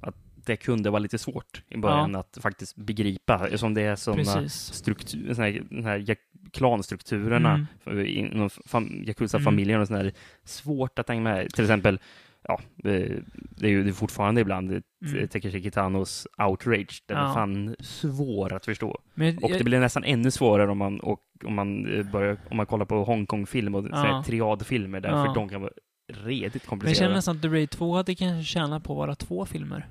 det 0.46 0.56
kunde 0.56 0.90
vara 0.90 0.98
lite 0.98 1.18
svårt 1.18 1.62
i 1.68 1.76
början 1.76 2.14
att 2.16 2.38
faktiskt 2.40 2.76
begripa, 2.76 3.58
som 3.58 3.74
det 3.74 3.82
är 3.82 3.96
sådana 3.96 4.22
precis. 4.34 4.72
struktur, 4.74 5.34
såna 5.34 5.46
här, 5.46 5.62
den 5.70 5.84
här 5.84 6.16
klanstrukturerna 6.52 7.66
Mm. 7.86 8.06
inom 8.06 8.50
fam, 8.50 9.04
Yakuza-familjen 9.06 9.80
och 9.80 9.86
sådär, 9.88 10.04
är 10.04 10.12
svårt 10.44 10.98
att 10.98 11.08
hänga 11.08 11.20
med. 11.22 11.50
Till 11.50 11.64
exempel, 11.64 12.00
ja, 12.42 12.60
eh, 12.84 13.16
det 13.50 13.66
är 13.66 13.70
ju 13.70 13.92
fortfarande 13.92 14.40
ibland 14.40 14.70
Mm. 14.70 14.82
mm. 15.16 15.28
Takeshi 15.28 15.62
Kitanos 15.62 16.26
Outrage, 16.48 17.02
den 17.06 17.16
Ja. 17.18 17.30
är 17.30 17.34
fan 17.34 17.76
svår 17.80 18.52
att 18.52 18.64
förstå. 18.64 19.00
Men 19.14 19.38
Och 19.38 19.50
jag, 19.50 19.58
det 19.58 19.64
blir 19.64 19.80
nästan 19.80 20.04
ännu 20.04 20.30
svårare 20.30 20.70
om 20.70 20.78
man, 20.78 21.00
och, 21.00 21.20
om 21.44 21.54
man, 21.54 21.94
eh, 21.98 22.10
börjar, 22.10 22.36
om 22.50 22.56
man 22.56 22.66
kollar 22.66 22.84
på 22.84 23.04
Hongkong-film 23.04 23.74
och 23.74 23.88
Ja. 23.90 24.22
triadfilmer, 24.26 25.00
därför 25.00 25.26
Ja. 25.26 25.32
de 25.34 25.48
kan 25.48 25.60
vara 25.60 25.72
redigt 26.08 26.54
men 26.54 26.60
jag 26.62 26.68
komplicerade. 26.68 26.98
känner 26.98 27.14
nästan 27.14 27.36
att 27.36 27.42
The 27.42 27.48
Raid 27.48 27.70
2 27.70 27.94
hade 27.96 28.14
kanske 28.14 28.52
tjänat 28.52 28.84
på 28.84 28.92
att 28.92 28.98
vara 28.98 29.14
två 29.14 29.46
filmer. 29.46 29.86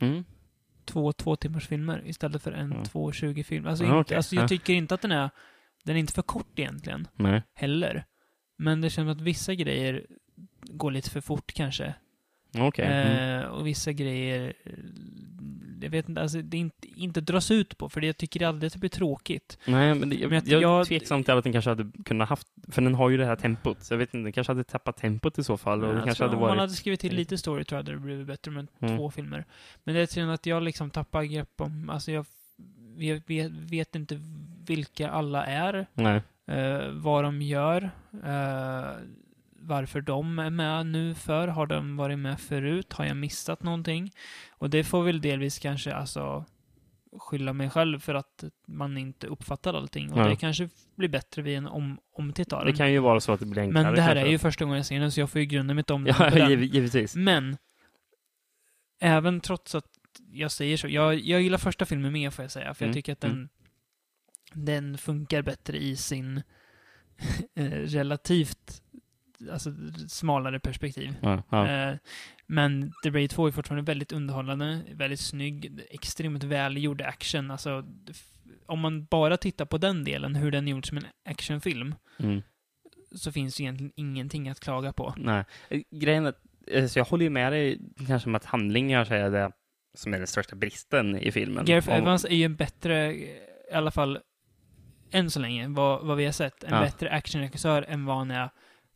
Mm. 0.00 0.24
Två 0.84 1.12
två 1.12 1.36
timmars 1.36 1.66
filmer 1.66 2.02
istället 2.06 2.42
för 2.42 2.52
en 2.52 2.70
Ja. 2.72 2.82
2.20 2.84 3.42
film. 3.42 3.66
Alltså, 3.66 3.84
inte, 3.84 3.96
okej. 3.96 4.16
alltså 4.16 4.34
jag 4.34 4.44
Ja. 4.44 4.48
tycker 4.48 4.72
inte 4.72 4.94
att 4.94 5.00
den 5.02 5.12
är, 5.12 5.30
den 5.84 5.96
är 5.96 6.00
inte 6.00 6.12
för 6.12 6.22
kort 6.22 6.58
egentligen, 6.58 7.08
Nej. 7.16 7.42
heller. 7.54 8.04
Men 8.58 8.80
det 8.80 8.90
känns 8.90 9.06
som 9.06 9.08
att 9.12 9.20
vissa 9.20 9.54
grejer 9.54 10.06
går 10.62 10.90
lite 10.90 11.10
för 11.10 11.20
fort 11.20 11.52
kanske. 11.52 11.94
Okej. 12.58 12.84
Mm. 12.86 13.40
Eh, 13.42 13.46
och 13.48 13.66
vissa 13.66 13.92
grejer, 13.92 14.52
eh, 14.64 14.72
jag 15.80 15.90
vet 15.90 16.08
inte, 16.08 16.20
alltså 16.22 16.42
det 16.42 16.56
inte, 16.56 16.88
inte 16.96 17.20
dras 17.20 17.50
ut 17.50 17.78
på, 17.78 17.88
för 17.88 18.00
det, 18.00 18.06
jag 18.06 18.16
tycker 18.16 18.46
aldrig 18.46 18.66
att 18.66 18.72
det 18.72 18.78
blir 18.78 18.90
tråkigt. 18.90 19.58
Nej, 19.66 19.94
men 19.94 20.10
det, 20.10 20.16
jag, 20.16 20.30
Men 20.30 20.42
jag- 20.44 20.48
jag, 20.48 20.62
jag- 20.62 20.80
är 20.80 20.84
tveksam 20.84 21.24
till 21.24 21.34
att 21.34 21.44
den 21.44 21.52
kanske 21.52 21.70
hade 21.70 21.90
kunnat 22.04 22.28
haft, 22.28 22.48
för 22.68 22.82
den 22.82 22.94
har 22.94 23.10
ju 23.10 23.16
det 23.16 23.26
här 23.26 23.36
tempot, 23.36 23.82
så 23.84 23.94
jag 23.94 23.98
vet 23.98 24.14
inte, 24.14 24.24
den 24.26 24.32
kanske 24.32 24.50
hade 24.50 24.64
tappat 24.64 24.96
tempot 24.96 25.38
i 25.38 25.44
så 25.44 25.56
fall, 25.56 25.84
och 25.84 25.88
det 25.88 25.94
Jag 25.94 26.04
kanske 26.04 26.24
hade 26.24 26.34
om 26.36 26.40
man 26.40 26.48
varit... 26.48 26.60
hade 26.60 26.72
skrivit 26.72 27.00
till 27.00 27.14
lite 27.16 27.38
story 27.38 27.64
tror 27.64 27.78
jag 27.78 27.84
det 27.84 27.92
hade 27.92 28.00
blivit 28.04 28.26
bättre 28.26 28.50
med 28.50 28.66
Mm. 28.80 28.96
två 28.96 29.10
filmer. 29.10 29.44
Men 29.84 29.94
det 29.94 30.00
är 30.00 30.06
tydligen 30.06 30.30
att 30.30 30.46
jag 30.46 30.62
liksom 30.62 30.90
tappar 30.90 31.22
grepp 31.22 31.60
om, 31.60 31.90
alltså 31.90 32.12
jag 32.12 32.26
vet, 32.96 33.22
vet 33.50 33.94
inte 33.94 34.20
vilka 34.66 35.10
alla 35.10 35.46
är, 35.46 35.86
Nej. 35.94 36.22
eh, 36.46 36.88
vad 36.92 37.24
de 37.24 37.42
gör, 37.42 37.90
eh, 38.24 38.90
varför 39.66 40.00
de 40.00 40.38
är 40.38 40.50
med 40.50 40.86
nu 40.86 41.14
för, 41.14 41.48
har 41.48 41.66
de 41.66 41.96
varit 41.96 42.18
med 42.18 42.40
förut, 42.40 42.92
har 42.92 43.04
jag 43.04 43.16
missat 43.16 43.62
någonting? 43.62 44.10
Och 44.50 44.70
det 44.70 44.84
får 44.84 45.02
väl 45.04 45.20
delvis 45.20 45.58
kanske 45.58 45.94
alltså 45.94 46.44
skylla 47.18 47.52
mig 47.52 47.70
själv 47.70 47.98
för 47.98 48.14
att 48.14 48.44
man 48.66 48.98
inte 48.98 49.26
uppfattar 49.26 49.74
allting. 49.74 50.12
Och 50.12 50.18
Ja. 50.18 50.28
det 50.28 50.36
kanske 50.36 50.68
blir 50.96 51.08
bättre 51.08 51.42
vid 51.42 51.56
en 51.58 51.66
om, 51.66 51.98
omtitt 52.12 52.52
av 52.52 52.60
Det 52.60 52.70
den. 52.70 52.76
kan 52.76 52.92
ju 52.92 52.98
vara 52.98 53.20
så 53.20 53.32
att 53.32 53.40
det 53.40 53.46
blir 53.46 53.62
enklare. 53.62 53.84
Men 53.84 53.94
det 53.94 54.00
här 54.02 54.14
kanske. 54.14 54.28
är 54.28 54.30
ju 54.32 54.38
första 54.38 54.64
gången 54.64 54.76
jag 54.76 54.86
ser 54.86 55.00
den, 55.00 55.12
så 55.12 55.20
jag 55.20 55.30
får 55.30 55.40
ju 55.40 55.46
grunda 55.46 55.74
mitt 55.74 55.90
om 55.90 56.06
Ja, 56.06 56.48
giv, 56.48 56.62
givetvis. 56.62 57.16
Men, 57.16 57.56
även 59.00 59.40
trots 59.40 59.74
att 59.74 59.86
jag 60.32 60.50
säger 60.50 60.76
så, 60.76 60.88
jag, 60.88 61.14
jag 61.14 61.42
gillar 61.42 61.58
första 61.58 61.84
filmen 61.84 62.12
mer 62.12 62.30
får 62.30 62.44
jag 62.44 62.52
säga, 62.52 62.74
för 62.74 62.84
jag 62.84 62.88
Mm, 62.88 62.94
tycker 62.94 63.12
att 63.12 63.20
den, 63.20 63.30
mm. 63.32 63.48
den 64.52 64.98
funkar 64.98 65.42
bättre 65.42 65.78
i 65.78 65.96
sin 65.96 66.42
eh, 67.54 67.64
relativt 67.70 68.82
alltså, 69.52 69.70
smalare 70.08 70.60
perspektiv. 70.60 71.16
Ja, 71.22 71.42
ja. 71.50 71.68
Eh, 71.68 71.96
men 72.46 72.92
The 73.02 73.10
Raid 73.10 73.30
2 73.30 73.46
är 73.46 73.50
fortfarande 73.50 73.92
väldigt 73.92 74.12
underhållande, 74.12 74.80
väldigt 74.92 75.20
snygg, 75.20 75.80
extremt 75.90 76.44
välgjord 76.44 77.02
action. 77.02 77.50
Alltså, 77.50 77.84
om 78.66 78.80
man 78.80 79.04
bara 79.04 79.36
tittar 79.36 79.64
på 79.64 79.78
den 79.78 80.04
delen, 80.04 80.34
hur 80.34 80.50
den 80.50 80.68
är 80.68 80.72
gjord 80.72 80.88
som 80.88 80.96
en 80.98 81.06
actionfilm, 81.28 81.94
Mm. 82.18 82.42
så 83.14 83.32
finns 83.32 83.56
det 83.56 83.62
egentligen 83.62 83.92
ingenting 83.96 84.48
att 84.48 84.60
klaga 84.60 84.92
på. 84.92 85.14
Nej. 85.16 85.44
Eh, 85.68 85.80
Grejen 85.90 86.24
är 86.24 86.28
att, 86.28 86.40
eh, 86.66 86.86
så 86.86 86.98
jag 86.98 87.04
håller 87.04 87.24
ju 87.24 87.30
med 87.30 87.52
dig 87.52 87.80
kanske 88.06 88.28
om 88.28 88.34
att 88.34 88.44
handlingar 88.44 89.12
är 89.12 89.30
det 89.30 89.50
som 89.96 90.14
är 90.14 90.18
den 90.18 90.26
största 90.26 90.56
bristen 90.56 91.18
i 91.18 91.32
filmen. 91.32 91.64
Gareth 91.64 91.88
Om- 91.88 91.94
Evans 91.94 92.24
är 92.24 92.34
ju 92.34 92.44
en 92.44 92.56
bättre, 92.56 93.14
i 93.14 93.40
alla 93.72 93.90
fall 93.90 94.18
än 95.10 95.30
så 95.30 95.40
länge, 95.40 95.68
vad, 95.68 96.06
vad 96.06 96.16
vi 96.16 96.24
har 96.24 96.32
sett, 96.32 96.64
en 96.64 96.74
Ja. 96.74 96.80
bättre 96.80 97.10
actionregissör 97.10 97.84
än 97.88 98.04
vad 98.04 98.16
han 98.16 98.30
är 98.30 98.50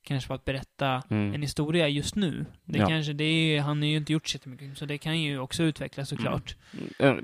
kanske 0.09 0.29
på 0.29 0.35
att 0.35 0.45
berätta 0.45 1.03
Mm. 1.11 1.35
en 1.35 1.43
historia 1.43 1.89
just 1.89 2.15
nu. 2.17 2.47
Det 2.65 2.79
Ja. 2.79 2.87
kanske, 2.89 3.13
det 3.13 3.25
är, 3.25 3.61
han 3.61 3.79
har 3.79 3.87
ju 3.89 3.97
inte 3.97 4.13
gjort 4.13 4.29
så 4.29 4.39
mycket, 4.45 4.79
så 4.79 4.87
det 4.87 4.99
kan 4.99 5.21
ju 5.21 5.39
också 5.39 5.63
utvecklas 5.63 6.09
såklart. 6.09 6.57
Eh, 6.99 7.15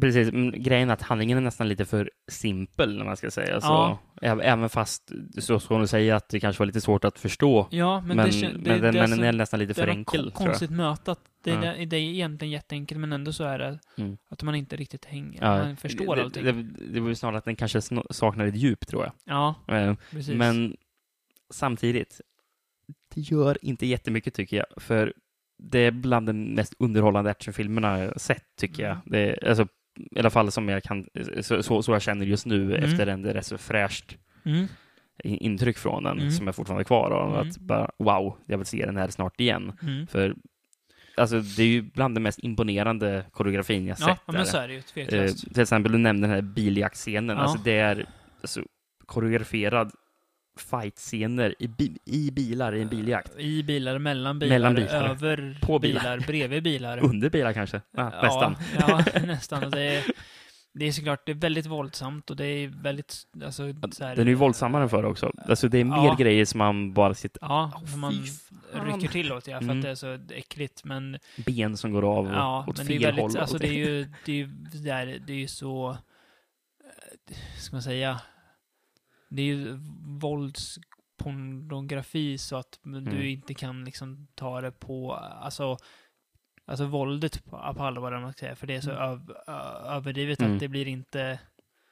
Precis, 0.00 0.32
men 0.32 0.62
grejen 0.62 0.90
är 0.90 0.94
att 0.94 1.02
handlingen 1.02 1.38
är 1.38 1.42
nästan 1.42 1.68
lite 1.68 1.84
för 1.84 2.10
simpel, 2.30 2.98
när 2.98 3.04
man 3.04 3.16
ska 3.16 3.30
säga 3.30 3.60
så. 3.60 3.66
Ja. 3.66 3.98
Även 4.42 4.68
fast, 4.68 5.12
så 5.38 5.60
ska 5.60 5.78
du 5.78 5.86
säga 5.86 6.16
att 6.16 6.28
det 6.28 6.40
kanske 6.40 6.60
var 6.60 6.66
lite 6.66 6.80
svårt 6.80 7.04
att 7.04 7.18
förstå. 7.18 7.66
Ja, 7.70 8.00
men, 8.00 8.16
Men, 8.16 8.30
det, 8.30 8.52
men, 8.52 8.62
det, 8.64 8.70
den, 8.70 8.80
det, 8.80 8.88
är 8.88 8.92
men 9.08 9.10
den 9.10 9.24
är 9.24 9.32
nästan 9.32 9.60
lite 9.60 9.70
det 9.70 9.74
för 9.74 9.88
enkel, 9.88 10.20
tror 10.20 10.24
jag. 10.26 10.34
konstigt 10.34 10.70
möte 10.70 11.12
att 11.12 11.20
det, 11.44 11.50
Ja. 11.50 11.60
det, 11.60 11.84
det 11.86 11.96
är 11.96 12.00
egentligen 12.00 12.52
jätteenkelt, 12.52 13.00
men 13.00 13.12
ändå 13.12 13.32
så 13.32 13.44
är 13.44 13.58
det 13.58 13.78
Mm. 13.98 14.16
att 14.30 14.42
man 14.42 14.54
inte 14.54 14.76
riktigt 14.76 15.04
hänger, 15.04 15.38
Ja, 15.44 15.58
man 15.64 15.76
förstår 15.76 16.16
det, 16.16 16.22
allting. 16.22 16.44
Det, 16.44 16.52
det, 16.52 16.92
det 16.92 17.00
var 17.00 17.14
snarare 17.14 17.38
att 17.38 17.44
den 17.44 17.56
kanske 17.56 17.80
saknar 18.10 18.46
ett 18.46 18.56
djup, 18.56 18.86
tror 18.86 19.02
jag. 19.04 19.12
ja, 19.24 19.54
Eh, 19.76 19.94
precis. 20.10 20.34
Men 20.34 20.76
samtidigt, 21.50 22.20
det 23.14 23.20
gör 23.20 23.58
inte 23.62 23.86
jättemycket 23.86 24.34
tycker 24.34 24.56
jag, 24.56 24.66
för 24.82 25.12
det 25.62 25.78
är 25.78 25.90
bland 25.90 26.26
de 26.26 26.32
mest 26.54 26.74
underhållande 26.78 27.30
actionfilmerna 27.30 27.98
jag 28.04 28.20
sett, 28.20 28.44
tycker 28.60 28.82
jag. 28.82 28.92
Mm. 28.92 29.02
Det 29.06 29.18
är, 29.18 29.48
alltså, 29.48 29.66
I 30.10 30.18
alla 30.18 30.30
fall 30.30 30.50
som 30.52 30.68
jag 30.68 30.82
kan, 30.82 31.06
så, 31.42 31.62
så, 31.62 31.82
så 31.82 31.92
jag 31.92 32.02
känner 32.02 32.26
just 32.26 32.46
nu 32.46 32.62
Mm. 32.62 32.84
efter 32.84 33.06
en 33.06 33.24
rätt 33.26 33.46
så 33.46 33.58
fräscht 33.58 34.16
mm. 34.44 34.66
in- 35.24 35.38
intryck 35.38 35.78
från 35.78 36.02
den, 36.04 36.18
Mm. 36.18 36.30
som 36.30 36.46
jag 36.46 36.54
fortfarande 36.56 36.80
har 36.80 36.84
kvar 36.84 37.10
av. 37.10 37.34
Mm. 37.34 37.48
Att 37.48 37.58
bara, 37.58 37.90
wow, 37.98 38.36
jag 38.46 38.58
vill 38.58 38.66
se 38.66 38.86
den 38.86 38.96
här 38.96 39.08
snart 39.08 39.40
igen. 39.40 39.72
Mm. 39.82 40.06
För 40.06 40.34
alltså, 41.16 41.40
det 41.40 41.62
är 41.62 41.66
ju 41.66 41.82
bland 41.82 42.14
den 42.16 42.22
mest 42.22 42.38
imponerande 42.38 43.24
koreografin 43.32 43.86
jag 43.86 43.96
Ja, 44.00 44.06
sett. 44.06 44.18
ja, 44.26 44.32
men 44.32 44.46
så 44.46 44.56
är 44.56 44.68
det 44.68 44.74
ju 44.74 44.80
Eh, 45.24 45.32
till 45.32 45.60
exempel, 45.62 45.92
du 45.92 45.98
nämnde 45.98 46.26
den 46.26 46.34
här 46.34 46.42
biljaktscenen. 46.42 47.36
Ja. 47.36 47.42
Alltså, 47.42 47.58
det 47.64 47.78
är 47.78 48.06
alltså, 48.40 48.62
koreograferad 49.06 49.92
fight-scener 50.58 51.54
i, 51.58 51.68
bi- 51.68 51.98
i 52.04 52.30
bilar 52.30 52.74
i 52.74 52.82
en 52.82 52.88
biljakt. 52.88 53.38
I 53.38 53.62
bilar, 53.62 53.98
mellan 53.98 54.38
bilar, 54.38 54.54
Mellan 54.54 54.74
bilar. 54.74 55.08
över 55.10 55.58
På 55.62 55.78
bilar, 55.78 56.00
bilar. 56.00 56.26
bredvid 56.26 56.62
bilar. 56.62 56.98
Under 57.04 57.30
bilar 57.30 57.52
kanske? 57.52 57.80
Ja, 57.96 58.10
nästan. 58.22 58.56
Ja, 58.78 59.04
nästan. 59.26 59.70
Det, 59.70 59.80
är, 59.82 60.04
det 60.74 60.84
är 60.84 60.92
såklart 60.92 61.26
det 61.26 61.32
är 61.32 61.36
väldigt 61.36 61.66
våldsamt 61.66 62.30
och 62.30 62.36
det 62.36 62.44
är 62.46 62.68
väldigt... 62.82 63.22
Alltså, 63.44 63.62
så 63.92 64.04
här, 64.04 64.16
Den 64.16 64.26
är 64.26 64.30
ju 64.30 64.34
våldsammare 64.34 64.82
än 64.82 64.88
förr 64.88 65.04
också. 65.04 65.32
Alltså, 65.48 65.68
det 65.68 65.78
är 65.78 65.84
mer 65.84 65.96
Ja. 65.96 66.16
grejer 66.18 66.44
som 66.44 66.58
man 66.58 66.92
bara 66.92 67.14
sitter... 67.14 67.38
Ja, 67.42 67.82
som 67.90 68.00
man 68.00 68.12
fan. 68.72 68.86
rycker 68.86 69.08
till 69.08 69.32
åt, 69.32 69.46
ja, 69.48 69.58
för 69.58 69.64
Mm. 69.64 69.78
att 69.78 69.82
det 69.82 69.90
är 69.90 69.94
så 69.94 70.18
äckligt. 70.34 70.84
Men 70.84 71.18
Ben 71.46 71.76
som 71.76 71.92
går 71.92 72.18
av 72.18 72.26
ja, 72.32 72.64
åt 72.68 72.76
men 72.76 72.86
fel 72.86 72.98
det 72.98 73.04
är 73.04 73.06
väldigt, 73.06 73.22
håll. 73.22 73.36
alltså 73.36 73.58
det 73.58 73.68
är 73.68 73.72
ju, 73.72 74.08
det 74.24 74.32
är 74.32 74.36
ju, 74.36 74.46
det 74.82 74.90
är, 74.90 75.06
det 75.26 75.32
är 75.32 75.36
ju 75.36 75.46
så, 75.48 75.90
eh, 75.90 77.34
ska 77.58 77.76
man 77.76 77.82
säga, 77.82 78.20
det 79.30 79.42
är 79.42 79.46
ju 79.46 79.78
våldspornografi 80.20 82.38
så 82.38 82.56
att 82.56 82.78
du 82.82 82.98
Mm. 82.98 83.22
inte 83.22 83.54
kan 83.54 83.84
liksom 83.84 84.26
ta 84.34 84.60
det 84.60 84.70
på, 84.70 85.12
alltså, 85.14 85.76
alltså 86.66 86.84
våldet 86.86 87.44
på, 87.44 87.56
allvar, 87.56 88.20
man 88.20 88.32
ska 88.32 88.40
säga, 88.40 88.56
för 88.56 88.66
det 88.66 88.74
är 88.76 88.80
så 88.80 88.90
öv, 88.90 89.32
ö- 89.46 89.82
överdrivet 89.96 90.40
Mm. 90.40 90.52
att 90.54 90.60
det 90.60 90.68
blir 90.68 90.88
inte, 90.88 91.38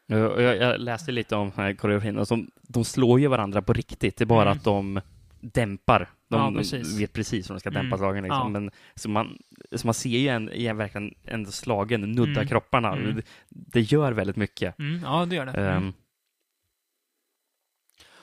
Jag, 0.07 0.43
jag, 0.43 0.81
läste 0.81 1.13
lite 1.13 1.37
om 1.37 1.51
koreografin 1.51 2.19
och 2.19 2.27
de, 2.29 2.51
slår 2.85 3.21
ju 3.21 3.27
varandra 3.29 3.63
på 3.63 3.73
riktigt. 3.73 4.17
Det 4.17 4.25
är 4.25 4.27
bara 4.27 4.43
Mm. 4.43 4.53
att 4.59 4.65
de 4.65 5.01
dämpar. 5.41 6.09
De, 6.29 6.41
Ja, 6.41 6.53
precis. 6.59 7.01
vet 7.01 7.13
precis 7.13 7.51
hur 7.51 7.55
de 7.55 7.61
ska 7.61 7.71
dämpa 7.71 7.87
Mm. 7.87 7.99
slagen. 7.99 8.23
Liksom. 8.23 8.39
Ja. 8.39 8.49
Men, 8.49 8.71
så, 8.95 9.09
man, 9.09 9.39
så 9.73 9.87
man 9.87 9.95
ser 9.95 10.19
ju 10.19 10.29
en, 10.29 10.51
en, 10.53 10.77
verkligen 10.77 11.15
ändå 11.25 11.51
slagen, 11.51 12.01
nudda 12.01 12.31
Mm. 12.41 12.49
kropparna. 12.49 12.93
Mm. 12.97 13.17
Det, 13.17 13.23
det 13.49 13.81
gör 13.81 14.13
väldigt 14.13 14.37
mycket. 14.37 14.79
mm, 14.79 15.01
ja 15.05 15.27
det 15.27 15.37
gör 15.37 15.47
det. 15.47 15.53
Mm. 15.71 15.93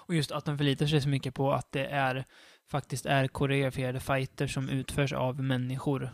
Och 0.07 0.15
just 0.15 0.31
att 0.31 0.45
den 0.45 0.57
förlitar 0.57 0.85
sig 0.85 1.01
så 1.01 1.09
mycket 1.09 1.33
på 1.33 1.53
att 1.53 1.71
det 1.71 1.85
är 1.85 2.25
faktiskt 2.67 3.05
är 3.05 3.27
koreograferade 3.27 3.99
fighter 3.99 4.47
som 4.47 4.69
utförs 4.69 5.13
av 5.13 5.39
människor. 5.43 6.09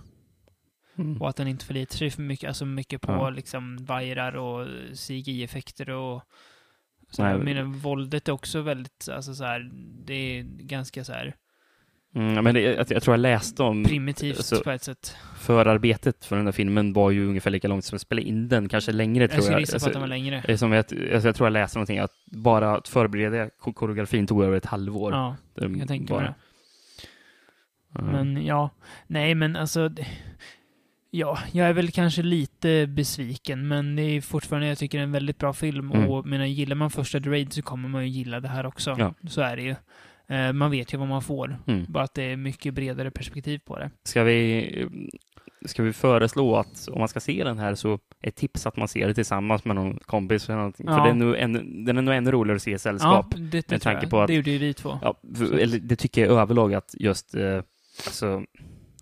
mm. 0.96 1.22
Och 1.22 1.30
att 1.30 1.36
den 1.36 1.48
inte 1.48 1.66
förlitar 1.66 1.98
sig 1.98 2.10
för 2.12 2.22
mycket, 2.22 2.48
alltså 2.48 2.66
mycket 2.66 3.02
på 3.02 3.12
Ja. 3.12 3.30
liksom 3.30 3.86
vajrar 3.86 4.36
och 4.36 4.68
CGI-effekter 4.94 5.90
och 5.90 6.24
Så 7.10 7.22
jag 7.22 7.44
menar, 7.44 7.64
våldet 7.64 8.28
är 8.28 8.32
också 8.32 8.62
väldigt, 8.62 9.10
alltså 9.12 9.36
så 9.36 9.44
här, 9.44 9.72
det 10.06 10.14
är 10.14 10.44
ganska 10.44 11.04
så 11.04 11.14
här 11.14 11.36
Mm, 12.16 12.44
men 12.44 12.54
det, 12.56 12.62
jag, 12.62 12.92
jag 12.92 13.04
tror 13.04 13.14
jag 13.14 13.20
läste 13.20 13.64
om 13.64 13.84
primitivt 13.84 14.46
så- 14.46 14.64
på 14.64 14.72
ett 14.72 14.84
sätt. 14.84 15.16
förarbetet 15.40 16.26
för 16.26 16.36
den 16.36 16.46
här 16.46 16.52
filmen 16.52 16.94
var 16.94 17.12
ju 17.12 17.28
ungefär 17.28 17.52
lika 17.52 17.68
långt 17.68 17.86
som 17.86 17.96
att 17.96 18.02
spela 18.02 18.22
in 18.22 18.48
den, 18.48 18.70
kanske 18.70 18.92
längre 18.92 19.24
Jag 19.24 19.32
tror 19.32 19.42
skulle 19.42 19.54
jag. 19.56 19.60
gissa 19.60 19.72
på 19.72 19.76
att 19.78 19.84
Alltså, 19.84 19.90
den 19.92 20.02
var 20.02 20.08
längre. 20.08 20.58
som 20.58 20.72
jag, 20.72 20.80
alltså, 21.14 21.28
jag 21.28 21.36
tror 21.36 21.46
jag 21.48 21.54
läste 21.54 21.78
någonting 21.78 22.00
att 22.00 22.12
bara 22.26 22.76
att 22.76 22.88
förbereda 22.88 23.50
ko- 23.60 23.74
koreografin 23.74 24.28
tog 24.28 24.44
över 24.44 24.58
ett 24.58 24.66
halvår. 24.66 25.12
Ja, 25.14 25.36
Det 25.56 25.62
jag 25.62 25.72
bara- 25.72 26.20
mig 26.22 26.28
det. 26.28 26.34
Ja. 27.94 28.02
Men 28.02 28.46
ja, 28.46 28.70
nej 29.08 29.36
men 29.36 29.56
alltså, 29.56 29.90
ja, 31.12 31.40
jag 31.52 31.68
är 31.68 31.74
väl 31.74 31.92
kanske 31.92 32.22
lite 32.24 32.88
besviken, 32.88 33.68
men 33.68 33.96
det 33.96 34.02
är 34.02 34.22
fortfarande, 34.22 34.68
jag 34.68 34.78
tycker 34.78 34.98
det 34.98 35.02
är 35.02 35.04
en 35.06 35.12
väldigt 35.12 35.38
bra 35.38 35.54
film 35.54 35.92
Mm. 35.92 36.10
och 36.10 36.26
menar, 36.26 36.46
gillar 36.46 36.76
man 36.76 36.92
första 36.92 37.20
The 37.20 37.30
Raid 37.30 37.54
så 37.54 37.62
kommer 37.62 37.90
man 37.90 38.04
ju 38.04 38.10
gilla 38.10 38.40
det 38.40 38.48
här 38.48 38.66
också. 38.66 38.96
Ja. 39.00 39.14
Så 39.30 39.42
är 39.42 39.56
det 39.56 39.62
ju. 39.64 39.76
Eh, 40.32 40.54
Man 40.54 40.72
vet 40.72 40.94
ju 40.94 40.98
vad 40.98 41.08
man 41.08 41.22
får, 41.22 41.58
Mm. 41.68 41.86
bara 41.90 42.04
att 42.04 42.14
det 42.14 42.24
är 42.24 42.36
mycket 42.38 42.74
bredare 42.74 43.12
perspektiv 43.12 43.60
på 43.66 43.80
det. 43.80 43.92
Ska 44.04 44.24
vi, 44.24 44.88
ska 45.66 45.84
vi 45.84 45.94
föreslå 45.94 46.56
att 46.56 46.88
om 46.92 47.00
man 47.00 47.08
ska 47.08 47.20
se 47.20 47.44
den 47.44 47.60
här 47.60 47.76
så 47.76 48.00
ett 48.22 48.36
tips 48.36 48.66
att 48.66 48.78
man 48.78 48.88
ser 48.88 49.08
det 49.08 49.14
tillsammans 49.14 49.66
med 49.66 49.76
någon 49.76 50.00
kompis 50.06 50.50
eller 50.50 50.58
någonting. 50.58 50.86
Ja. 50.90 50.98
För 50.98 51.08
den 51.08 51.22
är, 51.22 51.26
nog 51.26 51.36
ännu, 51.38 51.84
den 51.86 51.98
är 51.98 52.02
nog 52.02 52.16
ännu 52.16 52.32
roligare 52.32 52.56
att 52.56 52.62
se 52.62 52.72
i 52.72 52.80
sällskap. 52.80 53.26
Ja, 53.32 53.38
det, 53.38 53.50
det 53.52 53.62
tror 53.62 53.80
tanke 53.80 54.08
på 54.08 54.22
att- 54.22 54.28
Det 54.28 54.34
gjorde 54.34 54.52
ju 54.52 54.58
vi 54.58 54.74
två. 54.74 55.00
Ja, 55.02 55.16
för, 55.36 55.54
eller 55.58 55.80
det 55.80 55.96
tycker 55.96 56.26
jag 56.26 56.40
överlag 56.42 56.74
att 56.74 56.96
just 57.00 57.36
eh, 57.36 57.56
alltså, 58.06 58.44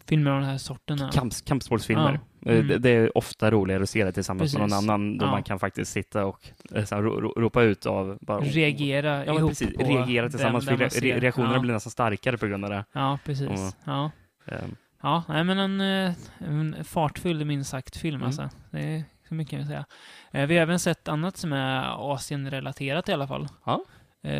Filmer 0.09 0.31
av 0.31 0.39
den 0.41 0.49
här 0.49 0.57
sorten. 0.57 0.97
kamps, 1.13 1.41
kampsportsfilmer. 1.41 2.11
Ja. 2.13 2.51
Eh, 2.51 2.55
Mm. 2.55 2.67
Det, 2.67 2.77
det 2.77 2.89
är 2.89 3.17
ofta 3.17 3.51
roligare 3.51 3.83
att 3.83 3.89
se 3.89 4.03
det 4.05 4.11
tillsammans 4.11 4.53
med 4.53 4.59
någon 4.61 4.69
Precis. 4.69 4.89
annan 4.89 5.17
då 5.17 5.25
Ja. 5.25 5.31
man 5.31 5.43
kan 5.43 5.59
faktiskt 5.59 5.91
sitta 5.91 6.25
och 6.25 6.49
eh, 6.75 6.85
så 6.85 6.95
här, 6.95 7.01
ro, 7.01 7.21
ro, 7.21 7.33
ropa 7.41 7.61
ut 7.63 7.85
av 7.85 8.17
bara, 8.21 8.39
Reagera 8.39 9.25
Ja, 9.25 9.33
ihop 9.37 9.49
precis. 9.51 9.73
på 9.77 9.83
Reagera 9.83 10.29
tillsammans. 10.29 10.65
den, 10.65 10.77
den 10.79 10.89
re, 10.89 11.19
reaktionerna 11.19 11.53
ja. 11.55 11.59
blir 11.59 11.73
nästan 11.73 11.91
starkare 11.91 12.37
på 12.37 12.47
grund 12.47 12.65
av 12.65 12.71
det. 12.71 12.85
Ja, 12.93 13.19
precis. 13.25 13.47
Mm. 13.49 13.71
Ja. 13.85 14.11
Eh, 14.45 14.57
Ja, 15.01 15.23
nej 15.27 15.43
men 15.43 15.59
en, 15.59 15.81
eh, 16.07 16.13
en 16.37 16.83
fartfull 16.83 17.45
minst 17.45 17.69
sagt 17.69 17.97
film 17.97 18.15
Mm. 18.15 18.25
alltså. 18.27 18.49
Det 18.71 18.79
är 18.79 19.03
så 19.27 19.33
mycket 19.33 19.53
jag 19.53 19.61
kan 19.61 19.67
säga. 19.67 20.47
Vi 20.47 20.55
har 20.55 20.61
även 20.61 20.79
sett 20.79 21.07
annat 21.07 21.37
som 21.37 21.53
är 21.53 21.83
Asien-relaterat 22.13 23.09
i 23.09 23.13
alla 23.13 23.27
fall. 23.27 23.47
Ja. 23.65 23.81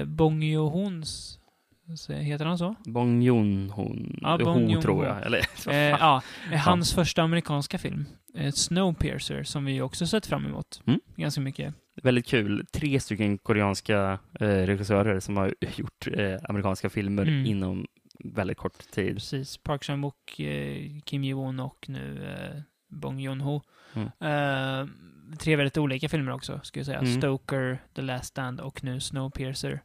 Bong 0.06 0.44
så 1.04 1.39
heter 2.10 2.46
han 2.46 2.58
så? 2.58 2.76
Bong 2.86 3.22
Joon-hon, 3.22 4.20
Ja, 4.22 4.36
ja, 4.40 4.46
Bong 4.46 4.70
Joon-ho. 4.70 4.82
tror 4.82 5.06
jag. 5.06 5.26
Eller, 5.26 5.40
Eh, 5.70 5.76
ja, 5.76 6.22
eh, 6.52 6.60
hans 6.60 6.94
första 6.94 7.22
amerikanska 7.22 7.78
film. 7.78 8.06
Eh, 8.36 8.52
Snowpiercer, 8.52 9.44
som 9.44 9.66
vi 9.66 9.82
också 9.82 10.08
sett 10.08 10.26
fram 10.26 10.46
emot. 10.46 10.82
Mm. 10.86 11.00
Ganska 11.16 11.42
mycket. 11.42 11.74
Väldigt 12.04 12.28
kul. 12.28 12.66
Tre 12.72 13.00
stycken 13.00 13.38
koreanska 13.38 14.20
eh, 14.40 14.46
regissörer 14.48 15.20
som 15.20 15.38
har 15.38 15.54
gjort 15.76 16.08
eh, 16.14 16.36
amerikanska 16.50 16.90
filmer 16.90 17.24
Mm. 17.24 17.46
inom 17.46 17.86
väldigt 18.24 18.58
kort 18.58 18.92
tid. 18.92 19.14
Precis. 19.16 19.58
Park 19.58 19.84
Chan-wook, 19.84 20.40
eh, 20.40 21.02
Kim 21.06 21.24
Ji-won 21.24 21.60
och 21.66 21.86
nu 21.90 22.24
eh, 22.30 22.62
Bong 22.90 23.20
Joon-ho. 23.20 23.62
Mm. 23.96 24.10
Tre 25.40 25.56
väldigt 25.56 25.78
olika 25.78 26.10
filmer 26.10 26.32
också, 26.32 26.60
ska 26.64 26.80
jag 26.80 26.86
säga. 26.86 27.00
Mm. 27.00 27.18
Stoker, 27.18 27.82
The 27.96 28.02
Last 28.02 28.26
Stand 28.26 28.60
och 28.60 28.84
nu 28.84 29.00
Snowpiercer. 29.00 29.82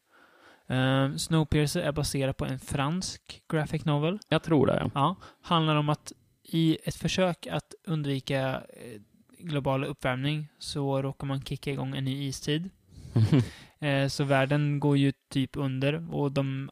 Uh, 0.71 1.17
Snowpiercer 1.17 1.81
är 1.81 1.93
baserad 1.93 2.37
på 2.37 2.45
en 2.45 2.59
fransk 2.59 3.43
graphic 3.49 3.85
novel. 3.85 4.19
Jag 4.29 4.43
tror 4.43 4.67
det, 4.67 4.77
ja. 4.81 4.91
Ja, 4.95 5.17
handlar 5.43 5.77
om 5.77 5.89
att 5.89 6.13
i 6.43 6.79
ett 6.85 6.97
försök 6.97 7.47
att 7.47 7.75
undvika 7.85 8.63
eh, 8.69 9.01
global 9.39 9.85
uppvärmning 9.85 10.49
så 10.59 11.03
råkar 11.03 11.27
man 11.27 11.43
kicka 11.43 11.71
igång 11.71 11.97
en 11.97 12.05
ny 12.05 12.29
istid. 12.29 12.71
Eh, 13.79 14.09
så 14.09 14.25
världen 14.25 14.81
går 14.81 14.97
ju 14.97 15.13
typ 15.31 15.57
under 15.57 16.15
och 16.15 16.33
de, 16.33 16.71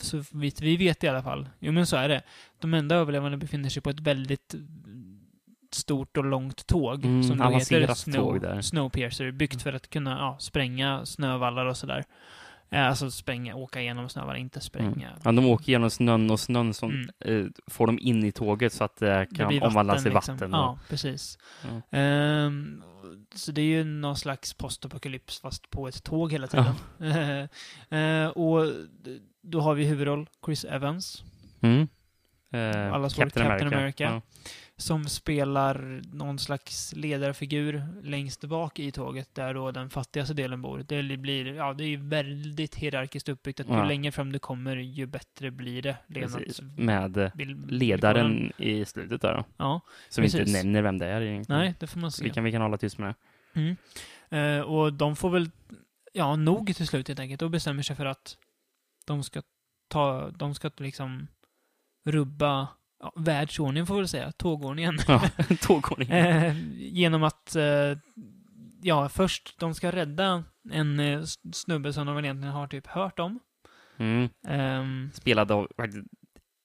så 0.00 0.24
vitt 0.32 0.60
vi 0.60 0.76
vet 0.76 1.04
i 1.04 1.08
alla 1.08 1.22
fall, 1.22 1.48
jo 1.58 1.72
men 1.72 1.86
så 1.86 1.96
är 1.96 2.08
det, 2.08 2.22
de 2.60 2.74
enda 2.74 2.96
överlevande 2.96 3.36
befinner 3.36 3.68
sig 3.68 3.82
på 3.82 3.90
ett 3.90 4.00
väldigt 4.00 4.54
stort 5.74 6.16
och 6.16 6.24
långt 6.24 6.66
tåg 6.66 7.04
Mm, 7.04 7.22
som 7.22 7.38
då 7.38 7.50
heter 7.50 7.94
Snow. 7.94 8.60
Snowpiercer, 8.62 9.30
byggt 9.30 9.62
för 9.62 9.72
att 9.72 9.90
kunna 9.90 10.10
ja, 10.10 10.36
spränga 10.40 11.06
snövallar 11.06 11.66
och 11.66 11.76
sådär. 11.76 12.04
Eh, 12.72 12.86
Alltså 12.88 13.10
spränga, 13.10 13.54
åka 13.54 13.80
igenom 13.80 14.08
snövallar, 14.08 14.36
inte 14.38 14.60
spränga. 14.60 15.10
Ja, 15.24 15.32
de 15.32 15.46
åker 15.46 15.72
genom 15.72 15.90
snön 15.90 16.30
och 16.30 16.40
snön 16.40 16.74
som 16.74 16.90
Mm. 16.90 17.08
eh, 17.44 17.50
får 17.66 17.86
dem 17.86 17.98
in 18.00 18.24
i 18.24 18.32
tåget 18.32 18.72
så 18.72 18.84
att 18.84 18.96
det 18.96 19.06
Det 19.30 19.36
kan 19.36 19.48
blir 19.48 19.64
omvandlas 19.64 20.04
liksom. 20.04 20.34
vatten. 20.36 20.50
Ja, 20.52 20.78
precis. 20.88 21.38
Ja. 21.62 21.98
Ehm, 21.98 22.82
så 23.34 23.52
det 23.52 23.60
är 23.60 23.66
ju 23.66 23.84
någon 23.84 24.16
slags 24.16 24.54
postapokalyps 24.54 25.40
fast 25.40 25.70
på 25.70 25.88
ett 25.88 26.02
tåg 26.04 26.32
hela 26.32 26.46
tiden. 26.46 26.74
Eh, 27.90 28.26
och 28.28 28.66
då 29.42 29.60
har 29.60 29.74
vi 29.74 29.84
huvudroll 29.84 30.26
Chris 30.46 30.64
Evans 30.64 31.24
Mm. 31.60 31.88
Eh, 32.52 32.92
Allas 32.92 33.18
vår 33.18 33.22
Captain 33.24 33.72
America. 33.74 34.22
Som 34.82 35.04
spelar 35.04 36.02
någon 36.12 36.38
slags 36.38 36.92
ledarfigur 36.96 37.86
längst 38.02 38.44
bak 38.44 38.78
i 38.78 38.92
tåget 38.92 39.34
där 39.34 39.54
då 39.54 39.70
den 39.70 39.90
fattigaste 39.90 40.34
delen 40.34 40.62
bor. 40.62 40.84
Det 40.88 41.16
blir, 41.16 41.46
ja, 41.54 41.72
det 41.72 41.84
är 41.84 41.88
ju 41.88 41.96
väldigt 41.96 42.74
hierarkiskt 42.74 43.28
uppbyggt 43.28 43.60
att 43.60 43.68
ju 43.68 43.72
Ja. 43.72 43.84
längre 43.84 44.12
fram 44.12 44.32
du 44.32 44.38
kommer 44.38 44.76
ju 44.76 45.06
bättre 45.06 45.50
blir 45.50 45.82
det. 45.82 45.96
Precis. 46.14 46.60
Med 46.76 47.30
ledaren 47.68 48.52
i 48.56 48.84
slutet 48.84 49.20
där 49.22 49.34
då. 49.36 49.44
Ja, 49.56 49.80
Som 50.08 50.22
vi 50.22 50.26
inte 50.28 50.38
Precis. 50.38 50.54
nämner 50.54 50.82
vem 50.82 50.98
det 50.98 51.06
är 51.06 51.20
egentligen. 51.20 51.60
nej, 51.60 51.74
det 51.80 51.86
får 51.86 52.00
man 52.00 52.12
se. 52.12 52.24
Vi 52.24 52.30
kan, 52.30 52.44
vi 52.44 52.52
kan 52.52 52.62
hålla 52.62 52.78
tyst 52.78 52.98
med 52.98 53.14
det. 53.54 53.60
Mm. 53.60 53.76
Eh, 54.58 54.64
och 54.64 54.92
de 54.92 55.16
får 55.16 55.30
väl, 55.30 55.50
ja, 56.12 56.36
nog 56.36 56.76
till 56.76 56.86
slut 56.86 57.08
helt 57.08 57.20
enkelt 57.20 57.42
och 57.42 57.50
bestämmer 57.50 57.82
sig 57.82 57.96
för 57.96 58.06
att 58.06 58.36
de 59.06 59.22
ska 59.22 59.42
ta, 59.88 60.30
de 60.30 60.54
ska 60.54 60.70
liksom 60.76 61.26
rubba 62.04 62.68
ja, 63.02 63.12
världsordningen 63.16 63.86
får 63.86 63.94
vi 63.94 64.00
väl 64.00 64.08
säga, 64.08 64.32
tågordningen. 64.32 64.98
Ja, 65.08 65.22
tågordningen. 65.60 66.16
Eh, 66.16 66.56
genom 66.76 67.22
att, 67.22 67.56
eh, 67.56 67.98
ja, 68.82 69.08
först 69.08 69.58
de 69.58 69.74
ska 69.74 69.92
rädda 69.92 70.44
en 70.70 71.00
eh, 71.00 71.22
snubbe 71.52 71.92
som 71.92 72.06
de 72.06 72.18
egentligen 72.18 72.54
har 72.54 72.66
typ 72.66 72.86
hört 72.86 73.18
om. 73.18 73.40
Mm. 73.96 74.28
Ehm, 74.46 75.10
Spelad 75.14 75.52
av 75.52 75.68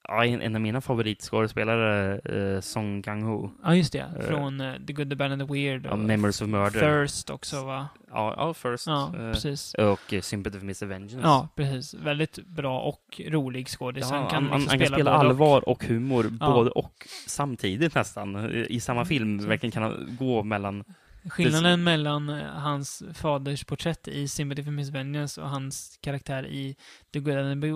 ja, 0.08 0.26
en, 0.26 0.42
en 0.42 0.56
av 0.56 0.62
mina 0.62 0.82
favoritskådespelare, 0.82 2.20
eh, 2.56 2.62
Song 2.62 3.02
Kang-ho. 3.02 3.50
ja, 3.64 3.76
just 3.76 3.94
det. 3.94 4.00
Eh. 4.20 4.26
Från 4.28 4.62
eh, 4.62 4.74
The 4.88 4.94
Good, 4.94 5.10
The 5.10 5.16
Bad 5.16 5.32
and 5.32 5.42
the 5.48 5.54
Weird. 5.54 5.86
Ja, 5.86 5.92
och 5.92 6.00
Memories 6.00 6.42
of 6.42 6.48
Murder. 6.48 6.80
Thirst 7.06 7.30
också, 7.30 7.66
va? 7.66 7.88
Ja, 8.12 8.34
ja 8.38 8.54
First. 8.54 8.88
Ja, 8.88 9.12
eh, 9.16 9.32
precis. 9.32 9.74
och 9.74 10.14
eh, 10.14 10.22
Sympathy 10.22 10.58
for 10.60 10.64
Mr. 10.66 10.86
Vengeance. 10.86 11.20
Ja, 11.28 11.48
precis. 11.56 11.94
Väldigt 11.94 12.46
bra 12.48 12.80
och 12.80 13.22
rolig 13.28 13.68
skådis. 13.68 14.08
Ja, 14.12 14.16
han 14.18 14.30
kan, 14.30 14.44
han, 14.50 14.60
liksom 14.60 14.70
han 14.70 14.80
kan 14.80 14.88
spela 14.88 15.04
både 15.04 15.12
och. 15.16 15.20
allvar 15.20 15.70
och 15.70 15.84
humor 15.86 16.26
Ja. 16.40 16.54
både 16.54 16.70
och 16.70 17.08
samtidigt 17.28 17.96
nästan 17.96 18.36
eh, 18.36 18.62
i 18.70 18.80
samma 18.80 19.06
film. 19.06 19.40
Så- 19.40 19.48
Verkligen 19.48 19.72
kan 19.72 19.84
han 19.84 20.16
gå 20.20 20.44
mellan... 20.44 20.84
Skillnaden 21.30 21.84
mellan 21.84 22.30
eh, 22.30 22.46
hans 22.46 23.04
faders 23.14 23.64
porträtt 23.64 24.08
i 24.08 24.28
Sympathy 24.28 24.64
for 24.64 24.72
Miss 24.72 24.90
Vengeance 24.90 25.42
och 25.42 25.50
hans 25.50 26.00
karaktär 26.02 26.46
i 26.48 26.76
The 27.14 27.20
Good, 27.20 27.38
and 27.38 27.62
the, 27.62 27.68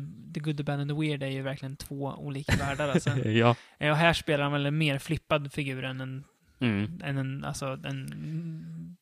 the, 0.00 0.06
the, 0.34 0.40
Good, 0.40 0.56
the 0.56 0.62
Bad 0.62 0.80
and 0.80 0.90
the 0.90 0.96
Weird 0.96 1.22
är 1.22 1.26
ju 1.28 1.42
verkligen 1.42 1.76
två 1.76 2.14
olika 2.18 2.56
världar. 2.56 2.88
Alltså. 2.88 3.10
ja. 3.28 3.50
Och 3.78 3.96
här 3.96 4.12
spelar 4.12 4.42
han 4.44 4.52
väl 4.52 4.66
en 4.66 4.78
mer 4.78 4.98
flippad 4.98 5.52
figur 5.52 5.84
än 5.84 6.00
en, 6.00 6.24
Mm. 6.62 7.00
än 7.04 7.18
en, 7.18 7.44
alltså, 7.44 7.66
en 7.84 8.96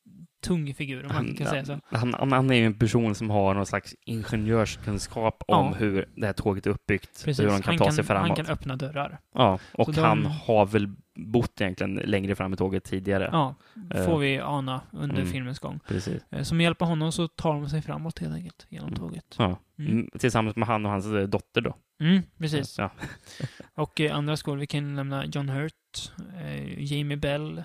tung 0.45 0.75
figur, 0.75 1.07
om 1.07 1.13
man 1.15 1.35
kan 1.37 1.47
säga 1.47 1.65
så. 1.65 1.81
Han, 1.85 2.15
han, 2.15 2.33
han 2.33 2.51
är 2.51 2.55
ju 2.55 2.67
en 2.67 2.75
person 2.79 3.15
som 3.15 3.31
har 3.31 3.55
någon 3.55 3.67
slags 3.67 3.95
ingenjörskunskap 4.07 5.43
om 5.49 5.67
Ja. 5.67 5.75
hur 5.79 6.09
det 6.17 6.27
här 6.27 6.33
tåget 6.33 6.67
är 6.67 6.71
uppbyggt. 6.71 7.25
Precis. 7.25 7.41
Hur 7.45 7.51
de 7.51 7.63
kan 7.63 7.63
han, 7.65 7.79
ta 7.79 7.85
kan, 7.85 7.93
sig 7.93 8.05
framåt. 8.05 8.27
han 8.29 8.37
kan 8.37 8.47
öppna 8.47 8.77
dörrar. 8.77 9.19
Ja, 9.35 9.59
och 9.73 9.85
Så 9.87 9.93
de- 9.93 10.01
han 10.01 10.27
har 10.27 10.67
väl 10.67 10.89
bott 11.19 11.61
egentligen 11.61 11.95
längre 11.95 12.35
fram 12.35 12.53
i 12.53 12.57
tåget 12.57 12.85
tidigare. 12.85 13.29
Ja, 13.33 13.55
Eh. 13.95 14.05
får 14.05 14.19
vi 14.19 14.39
ana 14.39 14.81
under 14.93 15.17
Mm. 15.17 15.29
filmens 15.33 15.59
gång. 15.59 15.81
Precis. 15.89 16.23
Eh, 16.31 16.43
Så 16.43 16.55
med 16.55 16.65
hjälp 16.65 16.83
av 16.83 16.89
honom 16.89 17.13
så 17.13 17.29
tar 17.29 17.53
de 17.53 17.69
sig 17.69 17.83
framåt 17.83 18.19
helt 18.19 18.35
enkelt, 18.35 18.67
genom 18.69 18.89
Mm. 18.89 19.01
tåget. 19.01 19.35
Ja. 19.39 19.59
Mm. 19.79 19.93
Mm. 19.93 20.09
Tillsammans 20.19 20.57
med 20.57 20.69
han 20.69 20.87
och 20.87 20.93
hans 20.93 21.07
eh, 21.07 21.23
dotter 21.29 21.61
då. 21.61 21.77
Mm, 22.01 22.23
precis. 22.39 22.79
Ja. 22.79 22.91
Och 23.75 24.01
eh, 24.01 24.17
andra 24.17 24.37
skådespelare, 24.37 24.61
vi 24.61 24.67
kan 24.67 24.95
nämna 24.95 25.25
John 25.27 25.49
Hurt, 25.49 26.13
eh, 26.41 26.83
Jamie 26.93 27.17
Bell 27.17 27.63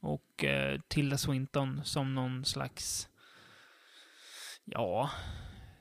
och 0.00 0.44
eh, 0.44 0.80
Tilda 0.88 1.16
Swinton 1.18 1.80
som 1.84 2.14
någon 2.14 2.44
slags, 2.44 3.08
ja, 4.64 5.10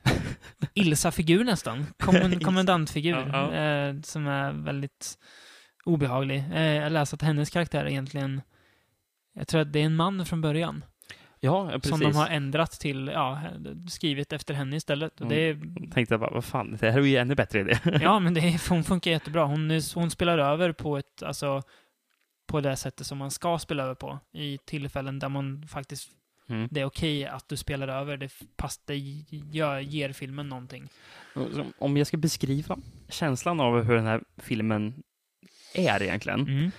Ilsa-figur 0.74 1.44
nästan. 1.44 1.86
Kommen, 2.00 2.40
kommendantfigur. 2.44 3.12
Ja, 3.34 3.54
ja. 3.54 3.62
Eh, 3.90 4.02
som 4.02 4.28
är 4.28 4.52
väldigt 4.52 5.18
obehaglig. 5.88 6.44
Eh, 6.54 6.62
jag 6.62 6.92
läste 6.92 7.14
att 7.14 7.22
hennes 7.22 7.50
karaktär 7.50 7.86
egentligen, 7.86 8.42
jag 9.34 9.48
tror 9.48 9.62
att 9.62 9.74
det 9.74 9.80
är 9.80 9.86
en 9.86 9.96
man 9.96 10.26
från 10.26 10.42
början. 10.42 10.86
Ja, 11.40 11.70
precis. 11.74 11.90
Som 11.90 12.00
de 12.00 12.16
har 12.16 12.28
ändrat 12.28 12.72
till, 12.72 13.08
ja, 13.14 13.42
skrivit 13.90 14.34
efter 14.34 14.54
henne 14.54 14.76
istället. 14.76 15.22
Och 15.22 15.28
det 15.28 15.36
är 15.36 15.54
Tänkte 15.94 16.14
jag 16.14 16.20
bara, 16.20 16.34
vad 16.34 16.46
fan, 16.46 16.78
det 16.80 16.92
här 16.92 17.00
är 17.00 17.04
ju 17.04 17.18
ännu 17.18 17.36
bättre 17.36 17.60
idé. 17.60 17.80
Ja, 18.02 18.20
men 18.20 18.34
det 18.34 18.40
är, 18.42 18.70
hon 18.70 18.84
funkar 18.84 19.12
jättebra. 19.12 19.46
Hon, 19.46 19.82
hon 19.96 20.10
spelar 20.10 20.38
över 20.38 20.72
på 20.72 20.98
ett, 20.98 21.24
alltså, 21.24 21.62
på 22.48 22.62
det 22.62 22.76
sättet 22.76 23.08
som 23.08 23.18
man 23.18 23.32
ska 23.32 23.60
spela 23.60 23.84
över 23.84 23.96
på. 23.96 24.20
I 24.32 24.58
tillfällen 24.58 25.20
där 25.20 25.30
man 25.30 25.68
faktiskt 25.68 26.12
Mm. 26.50 26.68
Det 26.72 26.82
är 26.82 26.86
okej 26.86 27.26
att 27.26 27.50
du 27.50 27.58
spelar 27.58 27.88
över, 27.88 28.18
det, 28.18 28.32
pass, 28.56 28.78
det 28.86 28.98
gör, 29.52 29.80
ger 29.80 30.14
filmen 30.14 30.50
någonting. 30.50 30.90
Om 31.78 31.98
jag 31.98 32.08
ska 32.08 32.18
beskriva 32.18 32.78
känslan 33.10 33.60
av 33.60 33.84
hur 33.84 33.96
den 33.96 34.06
här 34.06 34.24
filmen 34.38 35.04
är 35.78 36.04
egentligen. 36.04 36.40
Mm. 36.42 36.72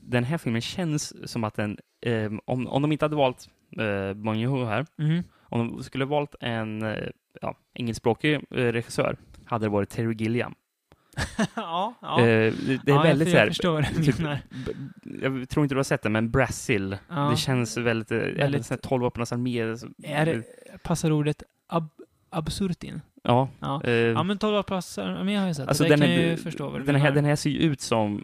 Den 0.00 0.24
här 0.24 0.38
filmen 0.38 0.60
känns 0.60 1.30
som 1.30 1.44
att 1.44 1.54
den, 1.54 1.78
eh, 2.00 2.32
om, 2.44 2.66
om 2.66 2.82
de 2.82 2.92
inte 2.92 3.04
hade 3.04 3.16
valt 3.16 3.48
eh, 3.78 4.12
Bong 4.14 4.36
Joon-ho 4.36 4.64
här, 4.66 4.86
Mm. 4.98 5.22
om 5.42 5.58
de 5.76 5.82
skulle 5.82 6.04
valt 6.04 6.34
en 6.40 6.82
eh, 6.82 7.08
ja, 7.42 7.56
engelskspråkig 7.74 8.34
eh, 8.34 8.40
regissör, 8.50 9.16
hade 9.44 9.64
det 9.66 9.70
varit 9.70 9.88
Terry 9.90 10.14
Gilliam. 10.14 10.54
ja, 11.56 11.94
ja. 12.02 12.20
Eh, 12.20 12.26
det, 12.26 12.80
det 12.84 12.90
är 12.92 12.94
ja, 12.96 13.02
väldigt 13.02 13.28
jag, 13.28 13.54
så 13.56 13.76
här, 13.78 13.82
typ, 14.02 14.14
jag 15.22 15.48
tror 15.48 15.64
inte 15.64 15.74
du 15.74 15.78
har 15.78 15.82
sett 15.84 16.02
den, 16.02 16.12
men 16.12 16.30
Brasil. 16.30 16.96
Ja. 17.08 17.30
Det 17.30 17.36
känns 17.36 17.76
väldigt, 17.76 18.10
Väldigt- 18.10 18.38
väldigt 18.70 18.82
12 18.82 19.02
vapenarnas 19.02 19.32
armé. 19.32 19.64
det, 20.24 20.42
passar 20.82 21.10
ordet 21.12 21.42
ab, 21.66 21.88
absurt 22.30 22.84
in? 22.84 23.00
Ja. 23.26 23.48
Ja. 23.60 23.82
eh, 23.84 23.92
Ja, 23.92 24.22
men 24.22 24.38
12 24.38 24.62
passar, 24.62 25.24
men 25.24 25.34
jag 25.34 25.40
har 25.40 25.48
ju 25.48 25.54
sett 25.54 25.68
Alltså 25.68 25.82
det. 25.82 25.88
Den, 25.88 26.00
kan 26.00 26.08
är, 26.10 26.20
jag 26.20 26.30
ju 26.30 26.36
förstå 26.36 26.70
vad 26.70 26.80
du 26.80 26.84
den, 26.84 26.94
här, 26.94 27.02
menar. 27.02 27.14
den 27.14 27.24
här 27.24 27.36
ser 27.36 27.50
ju 27.50 27.58
ut 27.58 27.80
som 27.80 28.22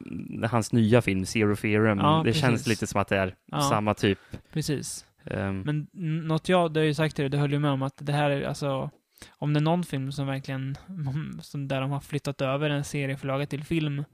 hans 0.50 0.72
nya 0.72 1.02
film, 1.02 1.26
Zero 1.26 1.56
Theorem. 1.56 1.98
Ja, 1.98 2.16
det 2.16 2.24
precis. 2.24 2.40
känns 2.42 2.66
lite 2.66 2.86
som 2.86 3.00
att 3.00 3.08
det 3.08 3.16
är 3.18 3.34
Ja. 3.52 3.60
samma 3.60 3.94
typ. 3.94 4.18
Precis. 4.52 5.06
ehm, 5.24 5.60
Men 5.60 5.86
något 6.28 6.48
jag, 6.48 6.72
det 6.74 6.80
har 6.80 6.84
ju 6.84 6.94
sagt 6.94 7.16
till 7.16 7.22
dig, 7.22 7.30
det 7.30 7.38
höll 7.38 7.52
ju 7.52 7.58
med 7.58 7.70
om 7.70 7.82
att 7.82 7.96
det 8.06 8.12
här 8.12 8.30
är 8.30 8.42
alltså, 8.48 8.90
om 9.38 9.52
det 9.52 9.58
är 9.58 9.62
någon 9.62 9.84
film 9.84 10.12
som 10.12 10.26
verkligen, 10.26 10.76
som 11.42 11.68
där 11.68 11.80
de 11.80 11.90
har 11.90 12.00
flyttat 12.00 12.40
över 12.40 12.70
en 12.70 12.84
serieförlaga 12.84 13.46
till 13.46 13.64
film, 13.64 14.04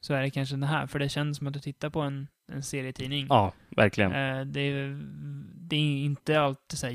så 0.00 0.14
är 0.14 0.22
det 0.22 0.30
kanske 0.30 0.54
den 0.54 0.62
här, 0.62 0.86
för 0.86 0.98
det 0.98 1.08
känns 1.08 1.38
som 1.38 1.46
att 1.46 1.52
du 1.52 1.60
tittar 1.60 1.90
på 1.90 2.00
en, 2.00 2.28
en 2.52 2.62
serietidning. 2.62 3.26
ja, 3.28 3.52
verkligen. 3.76 4.12
Eh, 4.12 4.44
det, 4.44 4.60
är, 4.60 5.00
det 5.68 5.76
är 5.76 6.04
inte 6.04 6.40
alltid 6.40 6.78
så 6.78 6.86
här 6.86 6.94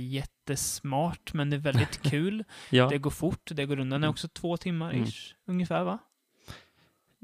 jättesmart, 0.50 1.34
men 1.34 1.50
det 1.50 1.56
är 1.56 1.60
väldigt 1.60 2.02
kul. 2.12 2.44
ja, 2.70 2.88
Det 2.90 2.98
går 2.98 3.12
fort, 3.12 3.52
det 3.54 3.66
går 3.66 3.80
undan. 3.80 4.02
Det 4.02 4.08
är 4.08 4.10
också 4.10 4.28
två 4.28 4.58
timmar 4.58 4.92
Mm. 4.92 5.04
ish, 5.04 5.34
ungefär 5.48 5.84
va? 5.84 6.00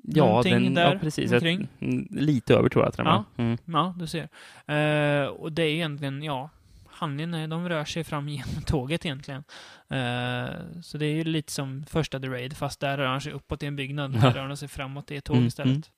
ja, 0.03 0.25
någonting 0.25 0.53
den, 0.63 0.73
där 0.73 0.93
ja, 0.93 0.99
precis. 0.99 1.31
omkring. 1.31 1.67
Mm, 1.79 2.07
lite 2.11 2.53
över 2.55 2.69
tror 2.69 2.83
jag 2.85 2.89
att 2.89 2.97
Ja. 2.97 3.25
Mm. 3.37 3.57
Ja, 3.65 3.95
du 3.99 4.07
ser. 4.07 4.29
Eh, 4.67 5.27
och 5.27 5.51
det 5.53 5.63
är 5.63 5.69
egentligen, 5.73 6.23
ja, 6.23 6.49
handlingen 6.87 7.49
de 7.49 7.69
rör 7.69 7.85
sig 7.85 8.03
fram 8.03 8.29
genom 8.29 8.61
tåget 8.65 9.05
egentligen. 9.05 9.43
Eh, 9.89 10.49
så 10.81 10.97
det 10.97 11.05
är 11.05 11.15
ju 11.15 11.23
lite 11.23 11.51
som 11.51 11.85
första 11.85 12.19
The 12.19 12.27
Raid, 12.27 12.57
fast 12.57 12.79
där 12.79 12.97
rör 12.97 13.07
han 13.07 13.21
sig 13.21 13.31
uppåt 13.33 13.63
i 13.63 13.65
en 13.65 13.75
byggnad. 13.75 14.15
Här 14.15 14.31
rör 14.33 14.47
han 14.47 14.57
sig 14.57 14.67
framåt 14.67 15.11
i 15.11 15.15
ett 15.15 15.23
tåg 15.25 15.35
Mm, 15.35 15.47
istället. 15.47 15.91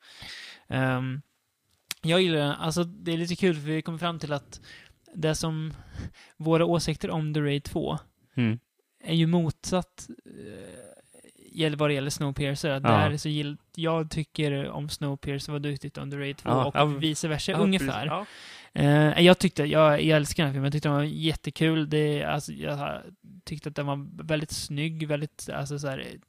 Ehm, 0.67 1.21
jag 2.01 2.21
gillar 2.21 2.37
den. 2.37 2.51
Alltså, 2.51 2.83
det 2.83 3.11
är 3.13 3.17
lite 3.17 3.35
kul 3.35 3.55
för 3.55 3.61
vi 3.61 3.81
kommer 3.81 3.97
fram 3.97 4.19
till 4.19 4.33
att 4.33 4.61
det 5.13 5.35
som 5.35 5.73
våra 6.37 6.65
åsikter 6.65 7.09
om 7.09 7.33
The 7.33 7.39
Raid 7.41 7.63
2 7.63 7.97
Mm. 8.35 8.59
är 9.03 9.15
ju 9.15 9.27
motsatt 9.27 10.07
uh, 11.59 11.75
vad 11.77 11.89
det 11.89 11.93
gäller 11.93 12.09
Snowpiercer. 12.09 12.69
Att 12.69 12.83
Ja. 12.83 12.89
där 12.89 13.17
så 13.17 13.29
gill, 13.29 13.57
jag 13.75 14.09
tycker 14.11 14.69
om 14.69 14.89
Snowpiercer 14.89 15.51
vad 15.51 15.61
du 15.61 15.77
tyckte 15.77 16.01
om 16.01 16.11
The 16.11 16.17
Raid 16.17 16.37
2 16.37 16.49
Ja, 16.49 16.65
och 16.65 16.75
ja. 16.75 16.85
vice 16.85 17.27
versa 17.27 17.53
ungefär. 17.53 18.25
Eh, 18.73 19.19
jag 19.25 19.37
tyckte, 19.39 19.63
jag, 19.63 20.01
jag 20.03 20.15
älskar 20.17 20.43
den 20.43 20.47
här 20.49 20.53
filmen, 20.53 20.65
jag 20.65 20.73
tyckte 20.73 20.89
den 20.89 20.95
var 20.95 21.03
jättekul. 21.03 21.89
Det, 21.89 22.23
alltså, 22.23 22.53
jag 22.53 23.01
tyckte 23.43 23.69
att 23.69 23.75
den 23.75 23.85
var 23.85 24.23
väldigt 24.23 24.51
snygg, 24.51 25.07
väldigt, 25.07 25.49
alltså 25.53 25.79
så 25.79 25.87
här, 25.87 25.99
eh, 25.99 26.19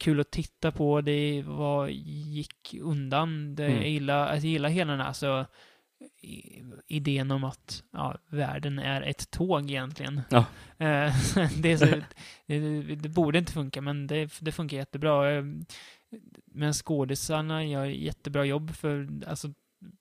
kul 0.00 0.20
att 0.20 0.30
titta 0.30 0.72
på. 0.72 1.00
Det 1.00 1.42
var, 1.46 1.88
gick 1.88 2.74
undan. 2.80 3.54
Det, 3.54 3.64
Mm. 3.66 3.76
jag, 3.76 3.88
gillar, 3.90 4.28
jag 4.34 4.38
gillar 4.38 4.68
hela 4.68 4.90
den 4.92 5.00
här, 5.00 5.08
alltså, 5.08 5.46
idén 6.86 7.30
om 7.30 7.44
att 7.44 7.82
ja, 7.92 8.18
världen 8.28 8.78
är 8.78 9.02
ett 9.02 9.30
tåg 9.30 9.70
egentligen. 9.70 10.20
Ja. 10.30 10.38
Eh, 10.78 11.14
det, 11.58 11.78
så, 11.78 11.86
det, 12.46 12.82
det 12.82 13.08
borde 13.08 13.38
inte 13.38 13.52
funka, 13.52 13.80
men 13.80 14.06
det, 14.06 14.38
det 14.40 14.52
funkar 14.52 14.76
jättebra. 14.76 15.42
Men 16.44 16.72
skådisarna 16.72 17.64
gör 17.64 17.84
jättebra 17.84 18.44
jobb 18.44 18.74
för, 18.74 19.08
alltså, 19.26 19.48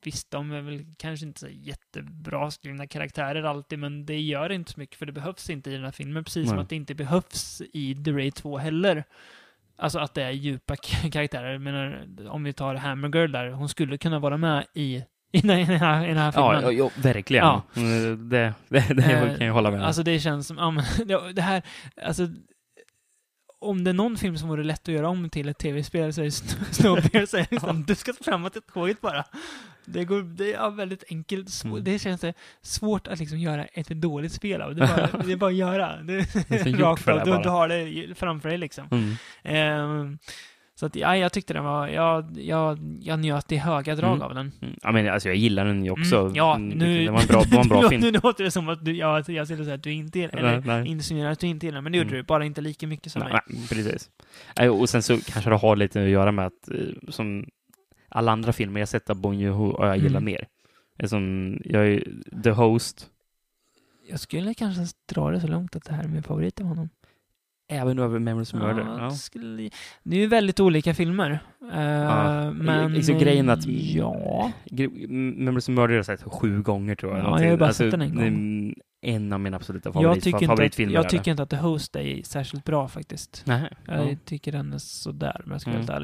visst, 0.04 0.32
de 0.32 0.52
är 0.52 0.62
väl 0.62 0.86
kanske 0.98 1.26
inte 1.26 1.39
så 1.39 1.48
jättebra 1.50 2.52
skrivna 2.52 2.88
karaktärer 2.88 3.43
alltid, 3.43 3.80
men 3.80 4.06
det 4.06 4.20
gör 4.20 4.52
inte 4.52 4.72
så 4.72 4.80
mycket, 4.80 5.00
för 5.00 5.06
det 5.06 5.12
behövs 5.12 5.50
inte 5.50 5.70
i 5.70 5.74
den 5.74 5.84
här 5.84 5.91
filmen, 5.91 6.24
precis 6.24 6.48
som 6.48 6.56
Nej. 6.56 6.64
att 6.64 6.70
det 6.70 6.76
inte 6.76 6.96
behövs 6.96 7.62
i 7.74 7.96
The 7.96 8.12
Raid 8.12 8.36
2 8.36 8.58
heller. 8.58 9.04
Alltså 9.78 10.00
att 10.00 10.14
det 10.14 10.24
är 10.24 10.32
djupa 10.32 10.76
karaktärer. 11.12 11.52
Jag 11.52 11.62
menar, 11.62 12.08
om 12.30 12.43
vi 12.43 12.54
tar 12.54 12.76
Hammer 12.76 13.18
Girl 13.18 13.32
där, 13.32 13.50
hon 13.50 13.70
skulle 13.70 13.98
kunna 13.98 14.20
vara 14.20 14.38
med 14.38 14.66
i, 14.74 15.04
i, 15.38 15.42
den, 15.42 15.50
här, 15.50 15.62
i 15.62 15.66
den 15.66 15.78
här, 15.80 16.04
i 16.06 16.08
den 16.08 16.18
här 16.18 16.32
filmen. 16.32 16.52
Ja, 16.54 16.62
ja, 16.62 16.72
ja, 16.72 16.90
verkligen. 16.96 17.46
Ja. 17.46 17.62
Det, 17.74 18.16
det, 18.16 18.54
det 18.70 19.04
Eh, 19.04 19.38
kan 19.38 19.48
jag 19.48 19.54
hålla 19.54 19.72
med 19.72 19.80
om. 19.80 19.86
Alltså 19.86 20.04
det 20.04 20.20
känns 20.20 20.48
som, 20.48 20.58
ja 20.58 20.72
men, 20.72 20.84
det- 21.06 21.34
det 21.34 21.42
här, 21.42 21.62
alltså 22.04 22.28
om 23.60 23.84
det 23.84 23.92
är 23.92 23.94
någon 23.94 24.18
film 24.18 24.38
som 24.38 24.50
vore 24.50 24.64
lätt 24.64 24.82
att 24.82 24.94
göra 24.94 25.10
om 25.10 25.30
till 25.30 25.50
ett 25.50 25.58
tv-spel 25.58 26.14
så 26.14 26.22
är 26.22 26.26
det 26.26 26.30
Sn- 26.30 26.64
Snowpiercer. 26.72 27.48
Liksom, 27.52 27.84
Du 27.84 27.96
ska 27.96 28.14
framåt 28.22 28.54
till 28.54 28.62
tåget 28.62 29.02
bara. 29.02 29.24
Det, 29.86 30.06
går, 30.06 30.22
det 30.22 30.50
är 30.50 30.54
ja, 30.54 30.70
väldigt 30.70 31.04
enkelt. 31.10 31.50
Svå, 31.50 31.70
Mm. 31.70 31.84
Det 31.84 32.00
känns 32.00 32.22
det 32.22 32.34
svårt 32.62 33.08
att 33.08 33.20
liksom 33.20 33.38
göra 33.40 33.66
ett 33.66 33.88
dåligt 33.88 34.32
spel 34.32 34.62
av. 34.62 34.76
Det 34.76 34.84
är 34.84 34.88
bara, 35.12 35.24
det 35.24 35.32
är 35.32 35.38
bara 35.38 35.50
att 35.50 35.56
göra. 35.56 35.98
Det, 36.04 36.14
Det 36.50 36.56
är 36.56 36.64
så 36.64 36.70
gjort 36.70 36.80
rakt 36.80 37.08
av. 37.08 37.20
det 37.20 37.26
Du, 37.38 37.44
du 37.44 37.50
har 37.50 37.68
det 37.68 38.16
framför 38.16 38.50
dig 38.50 38.58
liksom. 38.58 38.88
Mm. 38.92 39.16
Ehm, 39.44 40.18
så 40.80 40.86
att, 40.86 40.95
ja, 40.95 41.17
jag 41.17 41.34
tyckte 41.34 41.53
den 41.53 41.63
var, 41.63 41.88
jag, 41.88 42.38
jag, 42.39 42.80
jag 43.01 43.19
njöt 43.19 43.51
i 43.51 43.57
höga 43.57 43.95
drag 43.95 44.11
Mm. 44.15 44.21
av 44.21 44.36
den. 44.36 44.51
Mm. 44.61 44.76
Ja, 44.84 44.91
men 44.91 45.09
alltså 45.09 45.30
jag 45.30 45.36
gillar 45.36 45.65
den 45.65 45.86
ju 45.86 45.91
också. 45.91 46.19
Mm, 46.21 46.36
ja, 46.36 46.55
Mm, 46.55 46.78
nu... 46.78 47.05
Det 47.05 47.11
var 47.11 47.21
en 47.21 47.28
bra, 47.28 47.41
det 47.41 47.55
var 47.55 47.61
en 47.63 47.67
bra 47.69 47.89
film. 47.89 48.01
Nu 48.01 48.11
låter 48.11 48.43
det 48.43 48.51
som 48.51 48.69
att 48.69 48.86
du, 48.86 48.95
ja, 48.97 49.19
att 49.19 49.30
jag 49.30 49.47
skulle 49.47 49.63
säga 49.63 49.76
att 49.76 49.84
du 49.84 49.91
inte 49.93 50.19
gillar, 50.19 50.38
eller 50.38 50.51
Nej, 50.51 50.61
nej. 50.65 50.88
insinuerar 50.88 51.32
att 51.32 51.39
du 51.39 51.47
inte 51.47 51.65
gillar, 51.65 51.82
men 51.82 51.91
det 51.91 51.97
gjorde 51.97 52.09
Mm. 52.09 52.17
du, 52.21 52.23
bara 52.23 52.45
inte 52.45 52.61
lika 52.61 52.88
mycket 52.88 53.11
som 53.11 53.19
mig. 53.19 53.32
Nej, 53.32 53.41
nej, 53.47 53.67
precis. 53.69 54.09
Nej, 54.59 54.69
Och 54.69 54.89
sen 54.89 55.03
så 55.03 55.17
kanske 55.21 55.49
det 55.49 55.55
har 55.55 55.76
lite 55.76 56.03
att 56.03 56.09
göra 56.09 56.32
med 56.32 56.45
att 56.45 56.69
eh, 56.71 57.09
som 57.09 57.45
alla 58.09 58.32
andra 58.32 58.53
filmer 58.53 58.80
jag 58.80 58.89
sett 58.89 59.09
av 59.09 59.21
Bong 59.21 59.36
Joon-ho 59.36 59.69
och 59.71 59.88
jag 59.88 59.97
gillar 59.97 60.19
Mm. 60.19 60.26
mer. 60.26 60.47
Det 60.97 61.07
Som, 61.07 61.57
jag 61.65 61.88
är 61.88 62.03
The 62.43 62.49
Host, 62.49 63.07
Jag 64.09 64.19
skulle 64.19 64.53
kanske 64.53 64.82
dra 65.13 65.32
det 65.32 65.41
så 65.41 65.47
långt 65.47 65.76
att 65.76 65.84
det 65.86 65.93
här 65.93 66.03
är 66.03 66.07
min 66.07 66.23
favorit 66.23 66.59
av 66.61 66.65
honom. 66.65 66.89
Även 67.68 67.99
över 67.99 68.20
Memories 68.20 68.53
of 68.53 68.59
Murder. 68.59 68.82
Ja, 68.99 69.03
det, 69.05 69.11
skulle, 69.11 69.70
det 70.03 70.16
är 70.16 70.20
ju 70.20 70.28
väldigt 70.28 70.59
olika 70.59 70.93
filmer. 70.93 71.39
Uh, 71.74 71.80
Ja. 71.80 72.51
Men... 72.51 73.03
Så 73.03 73.13
grejen 73.13 73.49
att- 73.49 73.66
Ja. 73.66 74.51
Memories 75.09 75.70
of 75.70 75.76
Murder 75.76 75.88
har 75.89 75.95
jag 75.95 76.05
sett 76.05 76.24
sju 76.24 76.61
gånger 76.61 76.95
tror 76.95 77.11
jag. 77.11 77.20
Ja, 77.20 77.24
någonting. 77.24 77.45
jag 77.45 77.53
har 77.53 77.57
bara 77.59 77.68
Alltså, 77.68 77.84
sett 77.84 77.91
den 77.91 78.01
en 78.01 78.16
gång. 78.16 78.74
En 79.01 79.34
av 79.34 79.39
mina 79.39 79.57
absoluta 79.57 79.89
Jag 79.89 79.93
favorit, 79.93 80.24
tycker, 80.24 80.38
inte 80.38 80.45
att, 80.45 80.57
favoritfilmer. 80.57 80.93
är 80.93 80.95
jag 80.97 81.09
tycker 81.09 81.32
inte 81.32 81.43
att 81.43 81.49
The 81.49 81.55
Host 81.55 81.95
är 81.95 82.24
särskilt 82.24 82.66
bra 82.66 82.88
faktiskt. 82.88 83.43
Nej, 83.45 83.70
Jag 83.88 84.11
ja. 84.11 84.16
tycker 84.26 84.51
den 84.51 84.74
är 84.74 84.78
sådär, 84.78 85.41
om 85.45 85.51
jag 85.51 85.61
ska 85.61 85.72
vara 85.72 85.80
Mm. 85.82 85.88
helt 85.93 85.97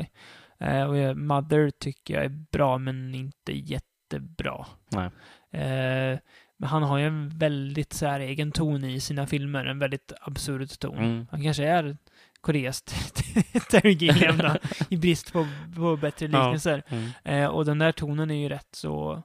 ärlig. 0.60 0.80
Eh, 0.82 0.90
och 0.90 0.98
jag, 0.98 1.18
Mother 1.18 1.70
tycker 1.80 2.14
jag 2.14 2.26
är 2.26 2.38
bra, 2.52 2.78
men 2.78 3.16
inte 3.16 3.52
jättebra. 3.54 4.66
Nej. 4.90 5.10
Eh, 5.54 6.20
men 6.62 6.70
han 6.70 6.84
har 6.84 6.98
ju 6.98 7.06
en 7.06 7.30
väldigt 7.30 7.94
säregen 7.94 8.52
ton 8.52 8.84
i 8.84 9.00
sina 9.00 9.28
filmer, 9.28 9.66
en 9.66 9.80
väldigt 9.80 10.14
absurd 10.22 10.80
ton. 10.80 10.98
Mm. 10.98 11.28
Han 11.32 11.44
kanske 11.44 11.64
är 11.64 11.98
Koreas 12.42 12.82
Terry 13.70 13.92
Gilliam 13.92 14.38
då, 14.38 14.56
i 14.90 14.98
brist 14.98 15.34
på, 15.34 15.48
på 15.76 15.98
bättre 15.98 16.26
Ja. 16.26 16.44
liknelser. 16.46 16.84
Mm. 16.88 17.10
Eh, 17.24 17.50
och 17.50 17.66
den 17.66 17.80
där 17.80 17.92
tonen 17.92 18.32
är 18.32 18.36
ju 18.42 18.50
rätt 18.50 18.68
så... 18.72 19.24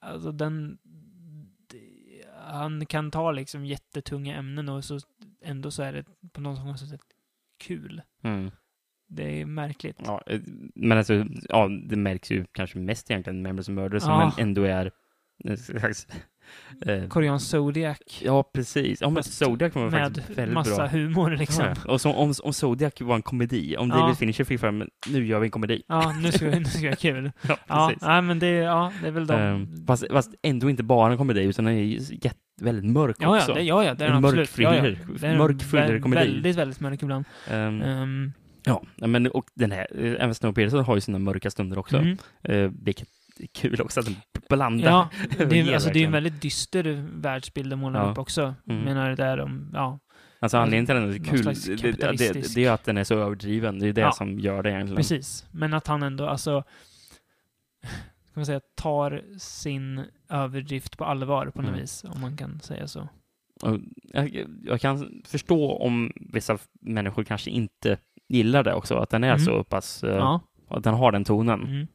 Alltså 0.00 0.32
den... 0.32 0.78
Han 2.46 2.86
kan 2.86 3.10
ta 3.10 3.32
liksom 3.32 3.66
jättetunga 3.66 4.36
ämnen 4.36 4.68
och 4.68 4.84
så 4.84 4.98
ändå 5.44 5.70
så 5.70 5.82
är 5.82 5.92
det 5.92 6.04
på 6.32 6.40
något 6.40 6.80
sätt 6.80 7.00
kul. 7.64 8.02
Mm. 8.22 8.50
Det 9.08 9.40
är 9.40 9.46
märkligt. 9.46 10.00
Ja, 10.04 10.22
eh, 10.26 10.40
men 10.74 10.98
alltså, 10.98 11.24
ja, 11.48 11.68
det 11.88 11.96
märks 11.96 12.30
ju 12.30 12.44
kanske 12.52 12.78
mest 12.78 13.10
egentligen 13.10 13.42
Memories 13.42 13.68
of 13.68 13.72
Murder 13.72 13.98
som 13.98 14.10
Ja. 14.10 14.32
ändå 14.38 14.62
är. 14.62 14.90
Eh, 16.86 17.08
Korean 17.08 17.40
Zodiac 17.40 17.98
ja, 18.22 18.50
precis. 18.54 19.00
Ja, 19.00 19.10
men 19.10 19.22
Zodiac 19.22 19.74
var 19.74 19.90
med 19.90 19.92
faktiskt 20.04 20.30
väldigt 20.38 20.54
massa 20.54 20.76
bra. 20.76 20.86
humor 20.86 21.30
liksom. 21.30 21.64
Ja, 21.64 21.74
ja. 21.84 21.92
Och 21.92 22.00
som, 22.00 22.14
om, 22.14 22.34
om 22.42 22.52
Zodiac 22.52 22.92
var 23.00 23.14
en 23.16 23.22
komedi, 23.22 23.76
om 23.76 23.88
Ja. 23.88 23.96
David 23.96 24.16
Fincher 24.18 24.44
fick 24.44 24.60
fram, 24.60 24.84
nu 25.08 25.26
gör 25.26 25.38
vi 25.40 25.46
en 25.46 25.50
komedi. 25.50 25.82
Ja, 25.88 26.12
nu 26.22 26.32
ska, 26.32 26.48
vi- 26.50 26.58
nu 26.58 26.64
ska 26.64 26.80
vi 26.80 26.88
ha 26.88 26.96
kul. 26.96 27.32
Ja, 27.48 27.56
Ja, 27.68 27.86
precis. 27.88 28.02
nej, 28.02 28.22
men 28.22 28.38
det, 28.38 28.48
ja, 28.50 28.92
det 29.02 29.06
är 29.08 29.12
väl 29.12 29.26
de... 29.26 29.34
Ehm, 29.40 29.86
fast, 29.86 30.04
fast 30.10 30.34
ändå 30.42 30.70
inte 30.70 30.82
bara 30.82 31.12
en 31.12 31.18
komedi, 31.18 31.42
utan 31.42 31.64
den 31.64 31.74
är 31.74 31.82
jätte, 32.24 32.38
väldigt 32.60 32.90
mörk 32.92 33.16
ja, 33.18 33.36
också. 33.36 33.50
ja, 33.50 33.54
det, 33.54 33.62
ja, 33.62 33.84
ja, 33.84 33.94
det 33.94 34.04
är 34.04 34.08
En 34.10 34.22
mörk 34.22 34.38
absolut. 34.40 34.58
Ja, 34.58 34.74
ja. 34.74 34.80
thriller. 34.82 34.98
Det 35.20 35.26
är 35.26 35.30
en 35.32 35.38
Mörk 35.38 35.58
thrillerkomedi. 35.58 36.22
Väldigt, 36.32 36.56
väldigt 36.56 36.80
mörk 36.80 37.02
ibland. 37.02 37.24
Ehm, 37.50 37.82
Um, 37.82 38.32
Ja, 38.68 38.82
men 38.96 39.26
och 39.26 39.44
den 39.54 39.72
här, 39.72 39.86
eh, 39.98 40.12
även 40.24 40.34
Snowpiercer 40.34 40.78
har 40.78 40.94
ju 40.94 41.00
sina 41.00 41.18
mörka 41.18 41.50
stunder 41.50 41.78
också. 41.78 41.96
mm. 41.96 42.16
Eh, 42.42 42.70
vilket 42.82 43.08
är 43.40 43.46
kul 43.54 43.80
också 43.80 44.00
att 44.00 44.06
den 44.06 44.16
blandar. 44.48 44.90
Ja, 44.90 45.08
det 45.48 45.60
är, 45.60 45.74
alltså, 45.74 45.90
det 45.90 45.98
är 46.02 46.06
en 46.06 46.12
väldigt 46.12 46.42
dyster 46.42 47.04
världsbild 47.14 47.70
de 47.70 47.76
målar 47.76 48.04
Ja. 48.04 48.10
upp 48.10 48.18
också. 48.18 48.54
Mm. 48.68 48.82
Menar 48.84 49.16
där 49.16 49.36
de, 49.36 49.70
ja, 49.74 49.98
Alltså 50.38 50.56
anledningen 50.58 50.86
till 50.86 50.96
att 50.96 51.02
den 51.02 51.10
är 51.10 51.18
kul, 51.76 51.90
det, 51.98 52.16
det, 52.16 52.32
det, 52.32 52.54
det 52.54 52.64
är 52.64 52.70
att 52.72 52.84
den 52.84 52.96
är 52.98 53.04
så 53.04 53.14
överdriven. 53.14 53.78
Det 53.78 53.88
är 53.88 53.92
det 53.92 54.00
Ja. 54.00 54.12
som 54.12 54.38
gör 54.38 54.62
det 54.62 54.70
egentligen. 54.70 54.96
precis. 54.96 55.46
Men 55.52 55.74
att 55.74 55.86
han 55.86 56.02
ändå, 56.02 56.26
alltså, 56.28 56.64
man 58.34 58.46
säga, 58.46 58.60
tar 58.74 59.22
sin 59.38 60.04
överdrift 60.28 60.98
på 60.98 61.04
allvar 61.04 61.46
på 61.46 61.62
något 61.62 61.68
Mm. 61.68 61.80
vis, 61.80 62.04
om 62.04 62.20
man 62.20 62.36
kan 62.36 62.60
säga 62.60 62.86
så. 62.88 63.08
Jag, 64.12 64.46
jag 64.62 64.80
kan 64.80 65.22
förstå 65.26 65.72
om 65.76 66.12
vissa 66.16 66.58
människor 66.80 67.24
kanske 67.24 67.50
inte 67.50 67.98
gillar 68.28 68.62
det 68.64 68.74
också, 68.74 68.94
att 68.96 69.10
den 69.10 69.24
är 69.24 69.28
Mm. 69.28 69.38
så 69.40 69.64
pass, 69.64 70.04
eh, 70.04 70.16
Ja. 70.16 70.40
Att 70.68 70.84
den 70.84 70.94
har 70.94 71.12
den 71.12 71.24
tonen. 71.24 71.60
Mm. 71.62 71.86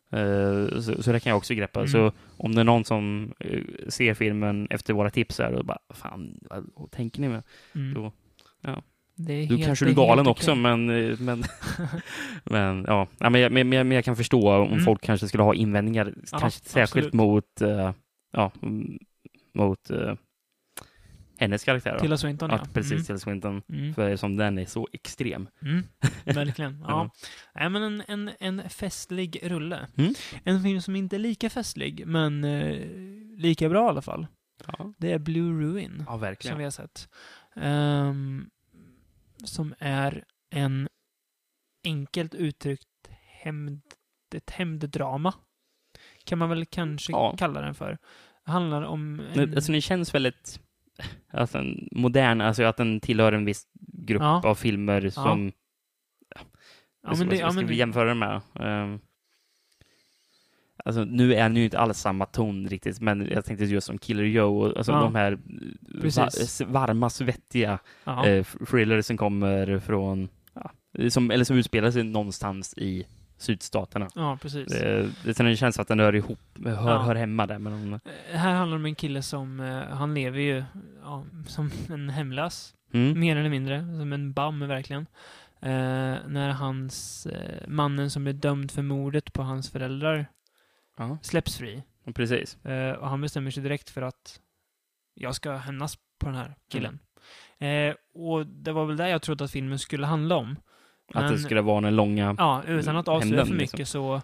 Eh, 0.71 0.79
så, 0.79 1.03
så 1.03 1.11
det 1.11 1.19
kan 1.19 1.29
jag 1.29 1.37
också 1.37 1.53
greppa. 1.53 1.79
Mm. 1.79 1.87
Så 1.91 2.11
om 2.37 2.55
det 2.55 2.61
är 2.61 2.65
någon 2.65 2.85
som 2.85 3.33
eh, 3.39 3.59
ser 3.89 4.13
filmen 4.13 4.67
efter 4.69 4.93
våra 4.93 5.09
tips 5.09 5.39
här 5.39 5.53
och 5.53 5.65
bara, 5.65 5.79
fan, 5.93 6.39
vad, 6.75 6.91
tänker 6.91 7.21
ni 7.21 7.29
med? 7.29 7.43
Mm. 7.75 7.93
Då- 7.93 8.11
är 8.63 8.81
Du 9.15 9.33
helt- 9.33 9.65
kanske 9.65 9.85
det 9.85 9.91
är 9.91 9.95
galen 9.95 10.27
också, 10.27 10.51
okej. 10.51 10.61
men, 10.61 10.89
eh, 10.89 11.19
men, 11.19 11.43
men, 12.43 12.85
ja. 12.87 13.07
ja 13.19 13.29
men, 13.29 13.41
jag, 13.41 13.51
men, 13.51 13.69
men 13.69 13.91
jag 13.91 14.05
kan 14.05 14.15
förstå 14.15 14.53
om 14.55 14.67
Mm. 14.71 14.83
folk 14.83 15.01
kanske 15.01 15.27
skulle 15.27 15.43
ha 15.43 15.53
invändningar, 15.53 16.13
Ja, 16.31 16.39
kanske 16.39 16.59
särskilt 16.69 17.05
absolut. 17.05 17.13
mot, 17.13 17.61
eh, 17.61 17.91
ja, 18.31 18.51
mot 19.53 19.89
hennes 21.41 21.63
karaktär. 21.63 21.93
då. 21.93 21.99
Tilda 21.99 22.17
Swinton, 22.17 22.49
ja. 22.49 22.59
ja. 22.61 22.67
precis, 22.73 22.91
Mm. 22.91 23.03
till 23.03 23.19
Swinton. 23.19 23.61
Mm. 23.69 23.93
För 23.93 24.15
som 24.15 24.35
den 24.37 24.57
är 24.57 24.65
så 24.65 24.87
extrem. 24.93 25.47
Mm. 25.61 25.83
Verkligen. 26.25 26.85
Ja. 26.87 27.09
Nej, 27.55 27.69
men 27.69 27.83
en, 27.83 28.03
en, 28.07 28.31
en 28.39 28.69
festlig 28.69 29.39
rulle. 29.43 29.87
Mm. 29.97 30.13
En 30.43 30.63
film 30.63 30.81
som 30.81 30.95
inte 30.95 31.15
är 31.15 31.19
lika 31.19 31.49
festlig, 31.49 32.07
men 32.07 32.43
eh, 32.43 32.87
lika 33.37 33.69
bra 33.69 33.85
i 33.85 33.89
alla 33.89 34.01
fall. 34.01 34.27
Ja, 34.67 34.93
Det 34.97 35.11
är 35.11 35.19
Blue 35.19 35.61
Ruin. 35.63 35.95
ja 35.99 36.05
som 36.05 36.19
verkligen. 36.19 36.57
vi 36.57 36.63
har 36.63 36.71
sett. 36.71 37.09
Ehm, 37.55 38.49
som 39.43 39.73
är 39.79 40.23
en 40.49 40.87
enkelt 41.85 42.35
uttryckt 42.35 42.87
hämnd, 43.21 43.81
ett 44.35 44.49
hämnddrama. 44.49 45.33
Kan 46.23 46.37
man 46.37 46.49
väl 46.49 46.65
kanske 46.65 47.11
Ja. 47.11 47.35
kalla 47.37 47.61
den 47.61 47.75
för. 47.75 47.97
Det 48.45 48.51
handlar 48.51 48.81
om... 48.81 49.19
En, 49.33 49.55
Alltså 49.55 49.71
den 49.71 49.81
känns 49.81 50.13
väldigt 50.15 50.59
alltså, 51.31 51.57
en 51.57 51.87
modern, 51.91 52.41
alltså 52.41 52.63
att 52.63 52.77
den 52.77 52.99
tillhör 52.99 53.31
en 53.31 53.45
viss 53.45 53.67
grupp 53.93 54.21
Ja. 54.21 54.41
av 54.45 54.55
filmer 54.55 55.09
som... 55.09 55.51
ja, 56.35 56.41
vad, 57.01 57.17
men 57.19 57.29
det, 57.29 57.35
ja, 57.35 57.51
ska 57.51 57.65
vi 57.65 57.75
jämföra 57.75 58.05
den 58.07 58.19
med? 58.19 58.41
Ehm, 58.59 58.99
alltså 60.85 61.03
nu 61.03 61.33
är 61.35 61.43
den 61.43 61.55
ju 61.57 61.63
inte 61.63 61.79
alls 61.79 61.97
samma 61.99 62.25
ton 62.25 62.67
riktigt, 62.67 63.01
men 63.01 63.27
jag 63.31 63.45
tänkte 63.45 63.65
just 63.65 63.87
som 63.87 63.97
Killer 63.97 64.23
Joe, 64.23 64.59
och, 64.69 64.77
alltså 64.77 64.91
Ja. 64.91 64.99
de 64.99 65.15
här 65.15 65.37
va, 66.15 66.29
varma, 66.67 67.09
svettiga 67.09 67.79
ja. 68.03 68.25
eh, 68.27 68.45
thrillers 68.69 69.05
som 69.05 69.17
kommer 69.17 69.79
från, 69.79 70.29
ja, 70.53 70.71
som, 71.09 71.31
eller 71.31 71.43
som 71.45 71.57
utspelar 71.57 71.91
sig 71.91 72.03
någonstans 72.03 72.73
i 72.77 73.05
sydstaterna. 73.41 74.07
ja, 74.15 74.37
precis. 74.41 74.67
Det, 74.67 75.09
det, 75.23 75.43
det 75.43 75.55
känns 75.55 75.79
att 75.79 75.87
den 75.87 75.99
hör 75.99 76.15
ihop, 76.15 76.39
hör, 76.65 76.71
Ja. 76.91 76.97
hör 77.01 77.15
hemma 77.15 77.47
där, 77.47 77.59
men 77.59 77.73
de, 77.91 77.93
Eh, 78.31 78.37
Här 78.39 78.53
handlar 78.53 78.77
det 78.77 78.81
om 78.81 78.85
en 78.85 78.95
kille 78.95 79.21
som, 79.21 79.59
eh, 79.59 79.83
han 79.97 80.13
lever 80.13 80.39
ju 80.39 80.63
ja, 81.03 81.25
som 81.47 81.71
en 81.89 82.09
hemlös, 82.09 82.75
mm, 82.93 83.19
mer 83.19 83.35
eller 83.35 83.49
mindre, 83.49 83.79
som 83.99 84.13
en 84.13 84.33
bam 84.33 84.67
verkligen. 84.67 85.05
Eh, 85.61 86.17
när 86.27 86.49
hans, 86.49 87.25
eh, 87.25 87.67
mannen 87.67 88.09
som 88.09 88.23
blev 88.23 88.39
dömd 88.39 88.71
för 88.71 88.81
mordet 88.81 89.33
på 89.33 89.41
hans 89.43 89.69
föräldrar 89.71 90.25
ja, 90.97 91.17
släpps 91.21 91.57
fri. 91.57 91.83
precis. 92.15 92.65
Eh, 92.65 92.93
och 92.93 93.09
han 93.09 93.21
bestämmer 93.21 93.51
sig 93.51 93.63
direkt 93.63 93.89
för 93.89 94.01
att 94.01 94.39
jag 95.13 95.35
ska 95.35 95.55
hämnas 95.55 95.95
på 96.19 96.25
den 96.25 96.35
här 96.35 96.55
killen. 96.71 96.99
Eh, 97.59 97.95
och 98.13 98.47
det 98.47 98.71
var 98.71 98.85
väl 98.85 98.97
där 98.97 99.07
jag 99.07 99.21
trodde 99.21 99.43
att 99.43 99.51
filmen 99.51 99.79
skulle 99.79 100.05
handla 100.07 100.35
om. 100.35 100.55
Att 101.13 101.23
det 101.23 101.29
Men- 101.29 101.39
skulle 101.39 101.61
vara 101.61 101.81
den 101.81 101.95
långa... 101.95 102.35
Ja, 102.37 102.63
utan 102.67 102.97
att 102.97 103.07
avslöja 103.07 103.45
för 103.45 103.53
liksom. 103.53 103.57
mycket 103.77 103.87
så 103.87 104.15
eh, 104.15 104.21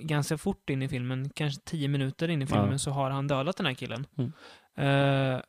ganska 0.00 0.38
fort 0.38 0.70
in 0.70 0.82
i 0.82 0.88
filmen, 0.88 1.30
kanske 1.34 1.60
tio 1.64 1.88
minuter 1.88 2.28
in 2.28 2.42
i 2.42 2.46
filmen, 2.46 2.70
Ja. 2.72 2.78
så 2.78 2.90
har 2.90 3.10
han 3.10 3.26
dödat 3.28 3.56
den 3.56 3.66
här 3.66 3.74
killen. 3.74 4.06
Mm. 4.18 4.32
Eh, 5.34 5.40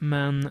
men 0.00 0.50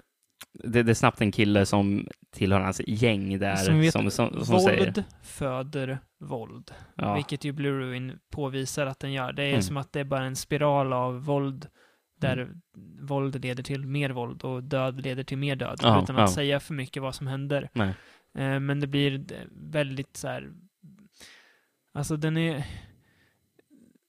Det, 0.63 0.83
det 0.83 0.91
är 0.91 0.93
snabbt 0.93 1.21
en 1.21 1.31
kille 1.31 1.65
som 1.65 2.07
tillhör 2.31 2.59
hans 2.59 2.81
gäng 2.87 3.39
där, 3.39 3.55
Som 3.55 3.79
vet- 3.79 3.91
som, 3.91 4.11
som, 4.11 4.45
som, 4.45 4.55
våld 4.55 4.63
säger... 4.67 5.03
föder 5.23 5.99
våld. 6.19 6.71
Ja, 6.95 7.13
Vilket 7.15 7.43
ju 7.43 7.51
Blue 7.51 7.71
Ruin 7.79 8.19
påvisar 8.31 8.85
att 8.85 8.99
den 8.99 9.13
gör. 9.13 9.33
Det 9.33 9.43
är 9.43 9.49
Mm. 9.49 9.61
som 9.61 9.77
att 9.77 9.93
det 9.93 9.99
är 9.99 10.03
bara 10.03 10.25
en 10.25 10.35
spiral 10.35 10.93
av 10.93 11.23
våld 11.25 11.67
där 12.19 12.49
våld 13.01 13.43
leder 13.45 13.63
till 13.63 13.85
mer 13.85 14.09
våld 14.09 14.41
och 14.43 14.63
död 14.63 15.01
leder 15.01 15.23
till 15.23 15.37
mer 15.37 15.55
död. 15.55 15.79
Ja, 15.83 16.03
utan 16.03 16.17
att 16.17 16.31
säga 16.31 16.59
för 16.59 16.73
mycket 16.73 17.03
vad 17.03 17.15
som 17.15 17.27
händer. 17.27 17.69
nej. 17.73 17.93
Eh, 18.35 18.59
men 18.59 18.79
det 18.79 18.87
blir 18.87 19.25
väldigt 19.51 20.17
så 20.17 20.27
här... 20.27 20.53
Alltså 21.93 22.17
den 22.17 22.37
är... 22.37 22.65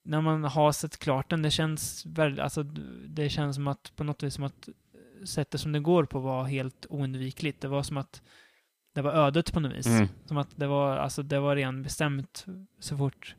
När 0.04 0.20
man 0.20 0.44
har 0.44 0.72
sett 0.72 0.98
klart 0.98 1.30
den, 1.30 1.42
det 1.42 1.50
känns 1.50 2.06
väldigt... 2.06 2.40
Alltså 2.40 2.62
det 3.08 3.28
känns 3.28 3.56
som 3.56 3.66
att 3.68 3.92
på 3.96 4.04
något 4.04 4.22
vis 4.22 4.34
som 4.34 4.44
att 4.44 4.68
sättet 5.24 5.60
som 5.60 5.72
det 5.72 5.80
går 5.80 6.04
på 6.04 6.20
var 6.20 6.44
helt 6.44 6.86
oundvikligt. 6.90 7.60
Det 7.60 7.68
var 7.68 7.82
som 7.82 7.96
att 7.96 8.22
det 8.94 9.02
var 9.02 9.12
ödet 9.12 9.52
på 9.52 9.60
något 9.60 9.72
vis. 9.72 9.86
Mm. 9.86 10.08
Som 10.24 10.36
att 10.36 10.56
det 10.56 10.66
var, 10.66 10.96
alltså 10.96 11.22
det 11.22 11.40
var 11.40 11.56
redan 11.56 11.82
bestämt 11.82 12.46
så 12.80 12.96
fort 12.96 13.34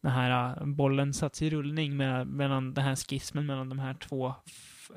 den 0.00 0.12
här 0.12 0.56
äh, 0.60 0.66
bollen 0.66 1.14
satts 1.14 1.42
i 1.42 1.50
rullning 1.50 1.96
med, 1.96 2.26
mellan 2.26 2.74
den 2.74 2.84
här 2.84 2.96
skismen 2.96 3.46
mellan 3.46 3.68
de 3.68 3.78
här 3.78 3.94
två 3.94 4.34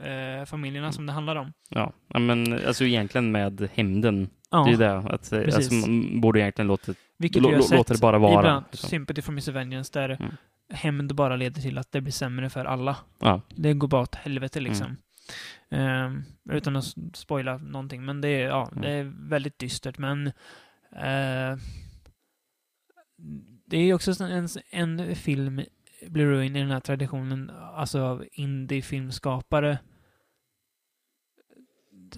eh, 0.03 0.45
familjerna 0.45 0.87
Mm. 0.87 0.93
som 0.93 1.05
det 1.05 1.13
handlar 1.13 1.35
om. 1.35 1.53
Ja, 1.69 1.93
ja, 2.07 2.19
men 2.19 2.65
alltså 2.67 2.83
egentligen 2.83 3.31
med 3.31 3.69
hämnden, 3.73 4.29
Ja, 4.51 4.63
det 4.63 4.69
är 4.69 4.71
ju 4.71 4.77
det. 4.77 4.97
Att, 4.97 5.31
eh, 5.31 5.39
alltså, 5.55 5.73
man 5.73 6.21
borde 6.21 6.39
egentligen 6.39 6.67
låta... 6.67 6.93
vilket 7.17 7.41
lå- 7.41 7.47
vi 7.49 7.53
har 7.55 7.61
lå- 7.61 7.65
sett 7.65 7.77
låter 7.77 7.93
det 7.93 8.01
bara 8.01 8.17
vara, 8.17 8.31
i 8.31 8.35
bland 8.35 8.47
annat 8.47 8.67
liksom. 8.71 8.89
Sympathy 8.89 9.21
for 9.21 9.31
Miss 9.31 9.47
Vengeance 9.47 9.91
där 9.99 10.09
Mm. 10.09 10.31
hämnd 10.73 11.15
bara 11.15 11.35
leder 11.35 11.61
till 11.61 11.77
att 11.77 11.91
det 11.91 12.01
blir 12.01 12.11
sämre 12.13 12.49
för 12.49 12.65
alla. 12.65 12.97
Ja, 13.19 13.41
Det 13.55 13.73
går 13.73 13.87
bara 13.87 14.01
åt 14.01 14.15
helvete 14.15 14.59
Mm. 14.59 14.69
liksom. 14.71 14.97
Ehm, 15.69 16.23
utan 16.51 16.75
att 16.75 16.95
spoila 17.13 17.57
någonting. 17.57 18.05
Men 18.05 18.21
det 18.21 18.27
är, 18.27 18.47
ja, 18.47 18.67
Mm. 18.71 18.81
det 18.81 18.89
är 18.89 19.11
väldigt 19.29 19.59
dystert. 19.59 19.97
Men 19.97 20.27
eh, 20.95 21.57
det 23.65 23.77
är 23.77 23.93
också 23.93 24.23
en, 24.23 24.47
en 24.71 25.15
film, 25.15 25.61
Blue 26.07 26.25
Ruin, 26.25 26.55
i 26.55 26.59
den 26.59 26.71
här 26.71 26.79
traditionen, 26.79 27.51
alltså 27.75 28.01
av 28.01 28.25
indie-filmskapare 28.31 29.77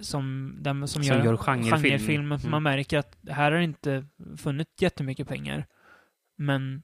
som, 0.02 0.56
dem, 0.60 0.88
som, 0.88 1.02
Som 1.04 1.16
gör, 1.16 1.24
gör 1.24 1.36
genrefilm. 1.36 1.82
genrefilm. 1.82 2.32
Mm. 2.32 2.50
Man 2.50 2.62
märker 2.62 2.98
att 2.98 3.16
här 3.28 3.52
har 3.52 3.58
inte 3.58 4.04
funnits 4.36 4.70
jättemycket 4.82 5.28
pengar. 5.28 5.66
Men 6.36 6.82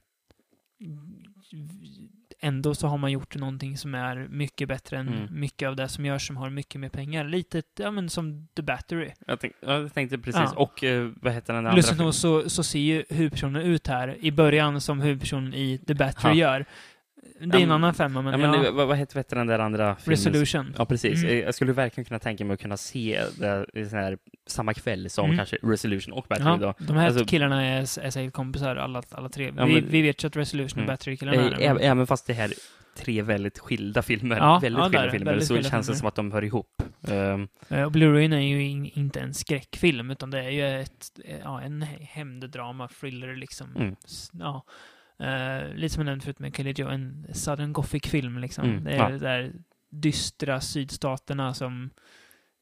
ändå 2.39 2.75
så 2.75 2.87
har 2.87 2.97
man 2.97 3.11
gjort 3.11 3.35
någonting 3.35 3.77
som 3.77 3.95
är 3.95 4.27
mycket 4.29 4.67
bättre 4.67 4.97
än 4.97 5.07
Mm. 5.07 5.39
mycket 5.39 5.67
av 5.67 5.75
det 5.75 5.87
som 5.87 6.05
görs 6.05 6.27
som 6.27 6.37
har 6.37 6.49
mycket 6.49 6.81
mer 6.81 6.89
pengar. 6.89 7.25
Lite, 7.25 7.63
ja 7.79 7.91
men 7.91 8.09
som 8.09 8.47
The 8.55 8.61
Battery. 8.61 9.11
jag, 9.27 9.39
tänk, 9.39 9.53
jag 9.59 9.93
tänkte 9.93 10.17
precis. 10.17 10.41
Ja. 10.41 10.53
Och 10.55 10.83
eh, 10.83 11.11
vad 11.21 11.33
heter 11.33 11.53
den 11.53 11.65
andra? 11.67 11.81
Filmen? 11.83 12.13
så, 12.13 12.49
så 12.49 12.63
ser 12.63 12.79
ju 12.79 13.03
huvudpersonen 13.09 13.61
ut 13.61 13.87
här 13.87 14.17
i 14.19 14.31
början 14.31 14.81
som 14.81 15.01
huvudpersonen 15.01 15.53
i 15.53 15.77
The 15.77 15.93
Battery 15.93 16.39
Ja. 16.39 16.53
gör. 16.53 16.65
Det 17.39 17.57
är 17.57 17.61
en 17.61 17.71
annan 17.71 17.93
femma, 17.93 18.21
men, 18.21 18.31
ja, 18.31 18.37
men 18.37 18.53
ja, 18.53 18.61
det- 18.61 18.71
vad, 18.71 18.87
vad 18.87 18.97
heter, 18.97 19.35
den 19.35 19.47
där 19.47 19.59
andra 19.59 19.95
filmen? 19.95 20.17
Resolution. 20.17 20.73
Ja, 20.77 20.85
precis. 20.85 21.23
Mm. 21.23 21.37
Jag 21.39 21.55
skulle 21.55 21.73
verkligen 21.73 22.05
kunna 22.05 22.19
tänka 22.19 22.45
mig 22.45 22.53
att 22.53 22.59
kunna 22.61 22.77
se 22.77 23.21
det 23.37 23.91
här, 23.91 24.17
samma 24.47 24.73
kväll 24.73 25.09
som 25.09 25.25
Mm. 25.25 25.37
kanske 25.37 25.57
Resolution 25.63 26.13
och 26.13 26.25
Battery 26.29 26.57
då. 26.57 26.65
Ja, 26.65 26.75
de 26.79 26.95
här 26.97 27.07
Alltså- 27.07 27.25
killarna 27.25 27.65
är, 27.65 27.81
är 27.81 28.09
säkert 28.09 28.33
kompisar, 28.33 28.75
alla, 28.75 29.03
alla 29.11 29.29
tre. 29.29 29.53
Ja, 29.57 29.65
vi, 29.65 29.73
men- 29.73 29.89
vi 29.89 30.01
vet 30.01 30.23
ju 30.23 30.27
att 30.27 30.35
Resolution 30.35 30.71
och 30.79 30.83
Mm. 30.83 30.87
Battery-killarna 30.87 31.37
är 31.41 31.51
Eh, 31.51 31.57
det, 31.57 31.67
men- 31.73 31.77
ä- 31.77 31.85
Även 31.91 32.07
fast 32.07 32.27
det 32.27 32.33
här 32.33 32.45
är 32.49 32.53
tre 32.97 33.21
väldigt 33.21 33.59
skilda 33.59 34.01
filmer, 34.01 34.37
Ja, 34.37 34.59
väldigt 34.61 34.83
skilda 34.83 35.01
där, 35.01 35.09
filmer, 35.09 35.25
väldigt 35.31 35.47
så 35.47 35.53
skilda 35.53 35.69
känns 35.69 35.87
det 35.87 35.95
som 35.95 36.07
att 36.07 36.15
de 36.15 36.31
hör 36.31 36.43
ihop. 36.43 36.81
Eh, 37.69 37.83
Och 37.85 37.91
Blue 37.91 38.09
Ruin 38.11 38.33
är 38.33 38.39
ju 38.39 38.63
in, 38.63 38.85
inte 38.85 39.19
en 39.19 39.33
skräckfilm, 39.33 40.11
utan 40.11 40.31
det 40.31 40.39
är 40.43 40.49
ju 40.49 40.81
ett, 40.81 41.19
ja, 41.43 41.61
en 41.61 41.81
hämnddrama, 42.01 42.87
thriller 42.87 43.35
liksom. 43.35 43.75
Mm. 43.75 43.95
Ja. 44.33 44.63
Eh, 45.21 45.73
lite 45.75 45.93
som 45.93 46.01
jag 46.01 46.05
nämnde 46.05 46.23
förut 46.25 46.39
med 46.39 46.55
Kelly 46.55 46.73
Joe, 46.77 46.89
en 46.89 47.25
Southern 47.33 47.73
Gothic-film 47.73 48.37
liksom. 48.37 48.63
Mm, 48.69 48.83
Det 48.83 48.91
är 48.91 49.09
ja. 49.11 49.17
där 49.17 49.53
dystra 49.91 50.61
sydstaterna 50.61 51.53
som 51.53 51.89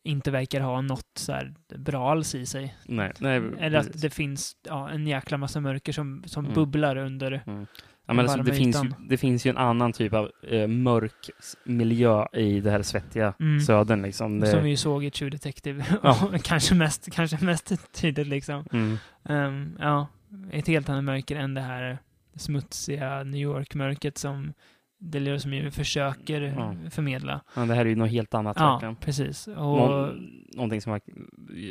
inte 0.04 0.32
verkar 0.32 0.62
ha 0.62 0.82
något 0.82 1.08
så 1.16 1.32
här 1.34 1.54
bra 1.78 2.12
alls 2.12 2.36
i 2.36 2.46
sig. 2.46 2.76
nej, 2.86 3.12
nej, 3.20 3.42
Eller 3.60 3.80
att 3.80 3.86
precis. 3.86 4.02
det 4.02 4.10
finns 4.10 4.56
ja, 4.68 4.90
en 4.90 5.08
jäkla 5.08 5.38
massa 5.38 5.60
mörker 5.60 5.92
som, 5.92 6.24
som 6.26 6.46
Mm. 6.46 6.56
bubblar 6.56 6.96
under. 6.96 7.44
Mm. 7.48 7.68
Ja, 8.06 8.14
men 8.14 8.20
alltså, 8.30 8.44
det, 8.44 8.54
finns 8.54 8.84
ju, 8.84 8.92
det 9.10 9.18
finns 9.18 9.46
ju 9.46 9.50
en 9.50 9.58
annan 9.58 9.94
typ 9.94 10.14
av 10.14 10.32
eh, 10.48 10.68
mörk 10.68 11.30
miljö 11.66 12.26
i 12.34 12.60
det 12.60 12.72
här 12.72 12.82
svettiga 12.82 13.34
Mm. 13.40 13.60
södern. 13.62 14.02
Liksom. 14.02 14.40
Det, 14.40 14.48
Som 14.48 14.64
vi 14.64 14.70
ju 14.70 14.78
såg 14.78 15.06
i 15.06 15.12
True 15.12 15.30
Detective. 15.30 15.86
Ja. 16.04 16.32
kanske, 16.44 16.76
mest, 16.76 17.12
kanske 17.12 17.46
mest 17.46 17.94
tydligt 17.94 18.28
liksom. 18.28 18.66
mm. 18.72 18.98
Ehm, 19.30 19.78
ja, 19.80 20.08
ett 20.52 20.68
helt 20.68 20.90
annat 20.90 21.04
mörker 21.04 21.36
än 21.36 21.54
det 21.54 21.62
här 21.62 21.98
smutsiga 22.36 23.24
New 23.24 23.42
York-mörkret 23.42 24.18
som 24.18 24.54
Delirious 25.02 25.42
som 25.44 25.72
försöker 25.72 26.42
Ja. 26.42 26.76
förmedla. 26.92 27.42
ja, 27.56 27.66
det 27.66 27.74
här 27.74 27.86
är 27.86 27.90
ju 27.90 27.96
något 27.96 28.10
helt 28.12 28.34
annat. 28.34 28.58
Ja, 28.60 28.72
verkligen. 28.72 28.96
precis. 28.96 29.48
Och, 29.48 29.56
Nå- 29.56 30.14
någonting 30.54 30.82
som 30.82 30.92
jag, 30.92 31.02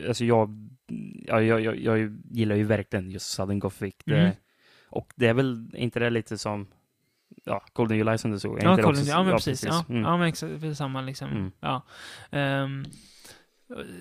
alltså 0.08 0.24
jag, 0.24 0.68
ja, 1.26 1.42
jag, 1.42 1.60
jag, 1.60 1.76
jag 1.80 2.18
gillar 2.30 2.56
ju 2.56 2.64
verkligen 2.64 3.10
just 3.10 3.26
Southern 3.30 3.58
Gothic. 3.58 3.94
Det, 4.04 4.18
Mm. 4.20 4.32
Och 4.90 5.12
det 5.16 5.26
är 5.26 5.34
väl 5.34 5.70
inte 5.74 6.00
det 6.00 6.10
lite 6.10 6.38
som, 6.38 6.66
ja, 7.44 7.64
Golden 7.72 7.98
July 7.98 8.18
som 8.18 8.30
du 8.30 8.38
såg. 8.38 8.58
Ja, 8.62 8.76
Colin, 8.76 8.90
också- 9.00 9.10
ja 9.10 9.22
men 9.22 9.32
precis. 9.32 9.64
Ja, 9.64 9.84
Mm. 9.88 10.02
ja 10.02 10.16
men 10.16 10.28
exakt. 10.28 10.76
Samma 10.76 11.00
liksom. 11.00 11.30
Mm. 11.30 11.50
Ja. 11.60 11.82
Ehm, 12.30 12.84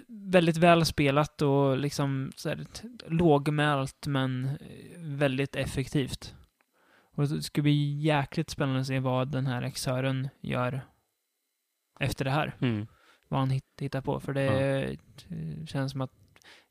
väldigt 0.08 0.58
väl 0.58 0.86
spelat 0.86 1.41
och 1.41 1.78
liksom 1.78 2.32
så 2.36 2.49
här, 2.49 2.66
lågmält 3.08 4.08
men 4.08 4.49
väldigt 4.97 5.55
effektivt. 5.55 6.36
Och 7.18 7.28
det 7.28 7.41
ska 7.41 7.61
bli 7.61 7.99
jäkligt 7.99 8.49
spännande 8.49 8.82
att 8.82 8.88
se 8.88 8.99
vad 8.99 9.32
den 9.32 9.45
här 9.47 9.61
regissören 9.61 10.30
gör 10.41 10.82
efter 11.99 12.26
det 12.26 12.32
här. 12.32 12.55
Mm. 12.61 12.88
Vad 13.28 13.39
han 13.39 13.49
hitt- 13.49 13.82
hittar 13.82 14.01
på. 14.01 14.20
För 14.20 14.34
det 14.34 14.84
eh, 14.84 15.65
känns 15.65 15.91
som 15.91 16.01
att 16.01 16.11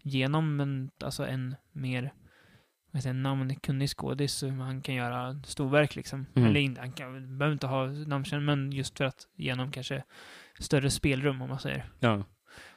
genom 0.03 0.61
en, 0.61 0.91
alltså 1.05 1.27
en 1.27 1.57
mer 1.73 2.13
vad 2.91 3.03
säger, 3.03 3.15
namnkunnig 3.15 3.91
skådis 3.91 4.43
han 4.43 4.83
kan 4.83 4.95
göra 4.95 5.43
storverk 5.45 5.97
liksom. 5.97 6.27
Mm. 6.35 6.49
Eller 6.49 6.61
inte, 6.61 6.81
han 6.81 6.93
kan, 6.93 7.39
behöver 7.39 7.53
inte 7.53 7.67
ha 7.67 7.87
namnkänning, 7.87 8.45
men 8.47 8.73
just 8.73 8.99
för 8.99 9.05
att 9.05 9.27
genom 9.35 9.71
kanske 9.73 10.05
större 10.59 10.91
spelrum 10.91 11.43
om 11.43 11.49
man 11.49 11.59
säger. 11.59 11.85
Ja. 12.01 12.25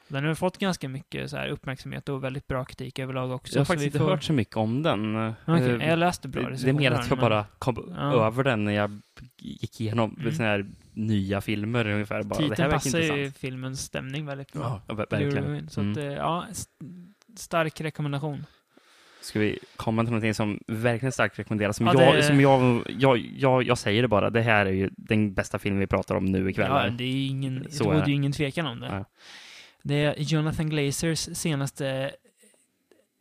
Den 0.10 0.26
har 0.26 0.36
fått 0.36 0.58
ganska 0.58 0.90
mycket 0.90 1.30
så 1.30 1.38
här 1.38 1.48
uppmärksamhet 1.48 2.10
och 2.10 2.24
väldigt 2.24 2.48
bra 2.48 2.66
kritik 2.66 3.00
överlag 3.00 3.32
också. 3.32 3.54
Jag 3.56 3.60
har 3.60 3.66
faktiskt 3.66 3.86
inte 3.86 4.00
får- 4.00 4.10
hört 4.10 4.24
så 4.24 4.34
mycket 4.34 4.58
om 4.58 4.84
den. 4.84 5.16
Okej, 5.48 5.72
Eh, 5.82 5.90
jag 5.90 6.00
läste 6.00 6.28
bra 6.28 6.50
det, 6.50 6.56
det 6.64 6.70
är 6.70 6.74
mer 6.74 6.92
att 6.92 6.94
jag 6.94 7.00
recensioner, 7.00 7.22
bara 7.22 7.46
kom 7.60 7.94
Ja. 7.98 8.26
över 8.28 8.44
den 8.44 8.64
när 8.64 8.72
jag 8.72 9.02
gick 9.38 9.82
igenom 9.82 10.16
Mm. 10.20 10.32
såna 10.34 10.48
här 10.48 10.66
nya 10.94 11.42
filmer 11.42 11.88
ungefär. 11.88 12.24
Bara, 12.24 12.40
men 12.40 12.50
det 12.50 12.56
här 12.64 12.80
Titeln 12.80 13.02
passar 13.04 13.18
ju 13.18 13.32
filmens 13.32 13.82
stämning 13.82 14.26
väldigt 14.26 14.54
bra. 14.54 14.82
Ja, 14.88 14.94
verkligen. 14.94 15.70
Så 15.70 15.80
Mm. 15.82 15.92
att, 15.92 15.98
eh, 15.98 16.04
ja, 16.06 16.46
st- 16.52 16.72
stark 17.38 17.82
rekommendation. 17.82 18.46
Ska 19.22 19.40
vi 19.40 19.60
komma 19.76 20.02
till 20.04 20.12
någonting 20.12 20.34
som 20.34 20.60
verkligen 20.68 21.12
starkt 21.12 21.40
rekommenderas? 21.40 21.78
Som, 21.78 21.86
Ja, 21.86 21.94
jag, 22.04 22.16
det- 22.16 22.24
som 22.24 22.42
jag, 22.42 22.84
jag, 23.00 23.18
jag, 23.18 23.64
jag 23.64 23.78
säger 23.78 24.02
det 24.02 24.08
bara, 24.08 24.30
det 24.30 24.42
här 24.42 24.66
är 24.66 24.72
ju 24.72 24.90
den 24.98 25.34
bästa 25.34 25.60
filmen 25.60 25.80
vi 25.80 25.88
pratar 25.88 26.16
om 26.16 26.26
nu 26.26 26.50
ikväll. 26.50 26.68
Ja, 26.72 26.90
det 26.90 27.04
är 27.04 27.28
ingen, 27.28 27.68
Så 27.70 27.84
det 27.84 27.90
är 27.90 27.94
råder 27.94 28.08
ju 28.08 28.14
ingen 28.14 28.32
tvekan 28.32 28.66
om 28.68 28.80
det. 28.80 28.88
Ja. 28.88 29.06
Det 29.84 29.96
är 29.96 30.16
Jonathan 30.18 30.70
Glazers 30.70 31.20
senaste 31.38 32.12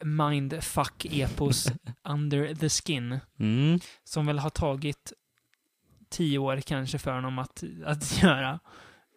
mindfuck-epos 0.05 1.73
Under 2.05 2.55
the 2.55 2.69
Skin. 2.69 3.19
Mm. 3.39 3.81
Som 4.05 4.27
väl 4.27 4.39
har 4.39 4.51
tagit 4.51 5.13
tio 6.11 6.39
år 6.39 6.61
kanske 6.61 6.99
för 6.99 7.13
honom 7.15 7.39
att, 7.39 7.65
att 7.85 8.23
göra. 8.23 8.59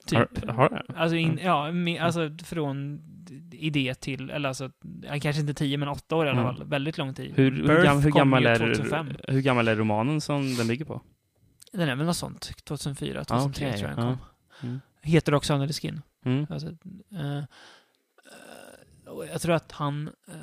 Typ. 0.06 0.46
Har, 0.48 0.54
har? 0.54 0.86
Alltså, 0.96 1.16
in, 1.16 1.40
ja, 1.44 1.72
med, 1.72 2.02
alltså 2.02 2.30
från 2.44 3.02
idé 3.52 3.96
till, 3.96 4.30
eller 4.30 4.50
alltså, 4.50 4.72
kanske 5.22 5.42
inte 5.42 5.54
tio 5.54 5.78
men 5.78 5.88
åtta 5.88 6.16
år 6.16 6.28
i 6.28 6.30
alla 6.30 6.42
Mm. 6.42 6.56
fall. 6.56 6.68
Väldigt 6.68 6.98
lång 6.98 7.14
tid. 7.14 7.34
Hur, 7.36 7.52
hur, 7.52 7.84
gam, 7.84 8.00
hur, 8.02 8.12
gammal 8.12 8.46
är, 8.46 8.56
2005. 8.60 9.10
hur 9.28 9.42
gammal 9.42 9.68
är 9.68 9.76
romanen 9.76 10.22
som 10.22 10.56
den 10.56 10.68
bygger 10.68 10.86
på? 10.86 11.02
Den 11.72 11.90
är 11.90 11.96
väl 11.96 12.06
något 12.06 12.18
sånt. 12.18 12.52
2004, 12.64 13.24
2003 13.26 13.68
Okej, 13.68 13.78
tror 13.80 13.90
jag 13.90 13.98
den 13.98 14.06
kom. 14.06 14.18
Mm. 14.70 14.80
Heter 15.02 15.34
också 15.34 15.54
Under 15.54 15.68
the 15.68 15.74
Skin. 15.74 16.02
Mm. 16.26 16.48
Alltså, 16.50 16.68
eh, 17.12 17.38
eh, 17.38 17.44
och 19.06 19.26
jag 19.26 19.42
tror 19.42 19.56
att 19.56 19.72
han... 19.72 20.08
Uh, 20.30 20.36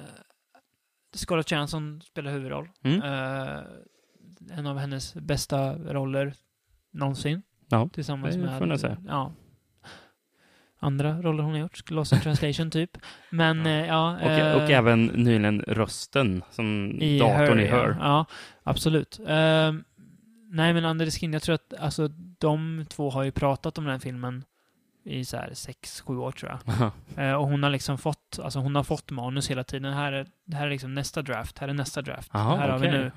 Scarlett 1.15 1.51
Johansson 1.51 2.01
spelar 2.03 2.33
huvudroll. 2.33 2.69
Mm. 2.83 3.03
Eh, 3.03 3.63
en 4.59 4.67
av 4.67 4.79
hennes 4.79 5.15
bästa 5.15 5.75
roller 5.75 6.35
någonsin. 6.91 7.43
Ja, 7.69 7.89
Tillsammans 7.93 8.35
det 8.35 8.41
får 8.41 8.47
med... 8.47 8.61
man 8.61 8.69
nog 8.69 8.81
säga. 8.81 8.97
Ja. 9.07 9.33
Andra 10.81 11.23
roller 11.23 11.43
hon 11.43 11.53
har 11.53 11.61
gjort. 11.61 11.91
Lost 11.91 12.13
in 12.13 12.21
translation 12.21 12.71
typ. 12.71 12.91
Men 13.31 13.65
Ja. 13.65 13.87
ja. 13.87 14.19
ja 14.21 14.27
Och, 14.27 14.31
eh, 14.31 14.57
och 14.57 14.71
även 14.71 15.07
nyligen 15.07 15.61
rösten 15.61 16.43
som 16.51 16.99
i 17.01 17.19
datorn 17.19 17.61
i 17.61 17.67
ja. 17.67 17.77
Her. 17.77 17.97
Ja, 18.01 18.27
absolut. 18.63 19.21
Eh, 19.27 19.73
nej, 20.51 20.75
men 20.75 20.85
Under 20.85 21.05
the 21.05 21.11
Skin, 21.11 21.33
jag 21.33 21.43
tror 21.43 21.55
att 21.55 21.75
alltså, 21.75 22.09
de 22.39 22.85
två 22.89 23.11
har 23.11 23.23
ju 23.23 23.31
pratat 23.31 23.79
om 23.79 23.85
den 23.85 23.93
här 23.93 23.99
filmen 23.99 24.45
i 25.05 25.25
så 25.25 25.37
här 25.37 25.51
sex, 25.55 26.01
sju 26.01 26.17
år 26.17 26.33
tror 26.33 26.51
jag. 26.53 26.91
Eh, 27.29 27.35
och 27.35 27.47
hon 27.49 27.63
har 27.63 27.71
liksom 27.71 27.99
fått, 27.99 28.39
alltså 28.43 28.59
hon 28.59 28.75
har 28.75 28.83
fått 28.83 29.11
manus 29.11 29.51
hela 29.51 29.65
tiden. 29.65 29.93
Här 29.93 30.13
är, 30.13 30.27
här 30.53 30.67
är 30.67 30.71
liksom 30.71 30.95
nästa 30.95 31.23
draft, 31.23 31.59
här 31.59 31.69
är 31.69 31.73
nästa 31.75 32.03
draft. 32.03 32.35
Aha, 32.35 32.57
här 32.57 32.69
har 32.69 32.79
vi 32.79 32.89
nu. 32.91 33.13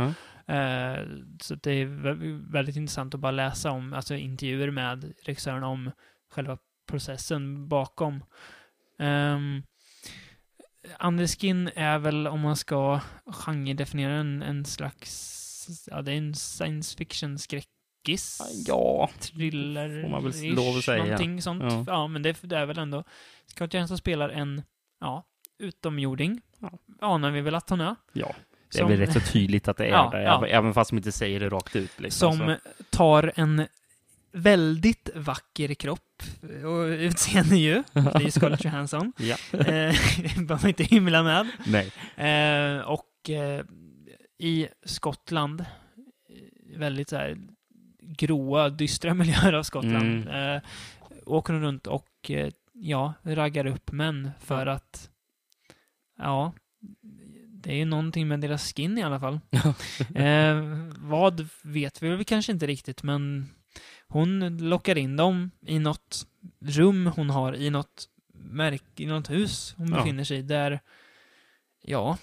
Eh, 0.56 1.06
så 1.42 1.56
det 1.56 1.72
är 1.72 1.86
vä- 1.86 2.52
väldigt 2.52 2.76
intressant 2.76 3.14
att 3.14 3.20
bara 3.20 3.32
läsa 3.32 3.72
om, 3.72 3.94
alltså 3.94 4.16
intervjuer 4.16 4.72
med 4.72 5.14
regissören 5.24 5.64
om 5.64 5.92
själva 6.32 6.58
processen 6.90 7.68
bakom. 7.68 8.24
Um, 9.00 9.64
Underskin 11.00 11.70
är 11.76 11.98
väl, 12.00 12.28
om 12.28 12.40
man 12.40 12.56
ska 12.56 13.00
genredefiniera 13.26 14.14
en, 14.14 14.42
en 14.42 14.66
slags, 14.66 15.41
ja 15.92 16.02
det 16.02 16.12
är 16.12 16.18
en 16.18 16.36
science 16.36 16.98
fiction 16.98 17.38
skräckis. 17.40 18.42
Ja, 18.68 19.10
Thriller 19.20 20.02
får 20.02 20.10
man 20.10 20.24
väl 20.24 20.54
lov 20.54 20.78
att 20.78 20.84
säga. 20.84 21.04
Någonting 21.04 21.42
sånt. 21.42 21.64
Ja. 21.64 21.84
Ja, 21.88 22.08
men 22.08 22.22
det, 22.22 22.38
det 22.42 22.58
är 22.58 22.66
väl 22.66 22.78
ändå... 22.78 23.04
Scarlett 23.48 23.74
Johansson 23.74 23.98
spelar 23.98 24.30
en, 24.30 24.62
ja, 25.00 25.24
utomjording. 25.60 26.42
Ja. 26.60 26.72
Anar 27.02 27.32
vi 27.32 27.42
väl 27.42 27.56
att 27.56 27.70
hon 27.70 27.82
är. 27.82 27.96
ja. 28.14 28.36
Det 28.72 28.78
är 28.78 28.80
Som- 28.82 28.90
väl 28.90 29.00
rätt 29.00 29.14
så 29.14 29.20
tydligt 29.20 29.68
att 29.68 29.78
det 29.78 29.86
är 29.86 29.90
Ja, 29.90 30.10
det, 30.12 30.22
ja. 30.24 30.48
även- 30.48 30.74
fast 30.74 30.90
de 30.92 30.98
inte 30.98 31.12
säger 31.12 31.40
det 31.40 31.50
rakt 31.50 31.76
ut. 31.76 32.00
Liksom, 32.00 32.38
som 32.38 32.48
så. 32.78 32.84
tar 32.90 33.32
en 33.36 33.68
väldigt 34.32 35.10
vacker 35.16 35.74
kropp 35.74 36.24
och 36.66 36.86
utseende 36.86 37.56
ju. 37.58 37.84
Det 37.94 38.00
är 38.00 38.20
ju 38.22 38.32
Scarlett 38.32 38.64
Johansson. 38.66 39.14
Ja. 39.18 39.36
Eh, 39.52 39.60
behöver 40.36 40.60
man 40.62 40.68
inte 40.68 40.84
hymla 40.84 41.24
med. 41.24 41.48
Nej. 41.66 41.92
Eh, 42.30 42.82
och 42.82 43.30
eh, 43.30 43.66
i 44.42 44.68
Skottland, 44.86 45.62
eh, 45.62 46.78
väldigt 46.80 47.10
så 47.10 47.16
här 47.16 47.38
gråa, 48.02 48.70
dystra 48.70 49.14
miljöer 49.14 49.54
av 49.54 49.64
Skottland, 49.64 50.28
eh, 50.30 50.62
åker 51.26 51.54
hon 51.54 51.62
runt 51.62 51.88
och 51.88 52.32
eh, 52.32 52.50
ja, 52.74 53.14
raggar 53.24 53.66
upp 53.66 53.92
män 53.92 54.32
för 54.40 54.66
att 54.68 55.10
ja, 56.18 56.54
det 57.48 57.72
är 57.72 57.76
ju 57.76 57.86
någonting 57.86 58.28
med 58.28 58.40
deras 58.42 58.74
skin 58.74 58.98
i 58.98 59.04
alla 59.04 59.20
fall. 59.20 59.40
eh, 60.16 60.62
vad 60.98 61.48
vet 61.64 62.04
vi 62.04 62.10
väl 62.10 62.24
kanske 62.26 62.52
inte 62.52 62.68
riktigt, 62.68 63.04
men 63.04 63.50
hon 64.08 64.58
lockar 64.58 64.98
in 64.98 65.16
dem 65.18 65.52
i 65.62 65.80
något 65.80 66.28
rum 66.66 67.12
hon 67.16 67.30
har 67.30 67.56
i 67.56 67.70
något 67.70 68.08
märk, 68.34 68.84
i 69.00 69.06
något 69.06 69.30
hus 69.30 69.74
hon 69.78 69.88
Ja. 69.92 69.98
befinner 69.98 70.24
sig 70.24 70.38
i, 70.38 70.42
där, 70.42 70.80
ja, 71.82 72.18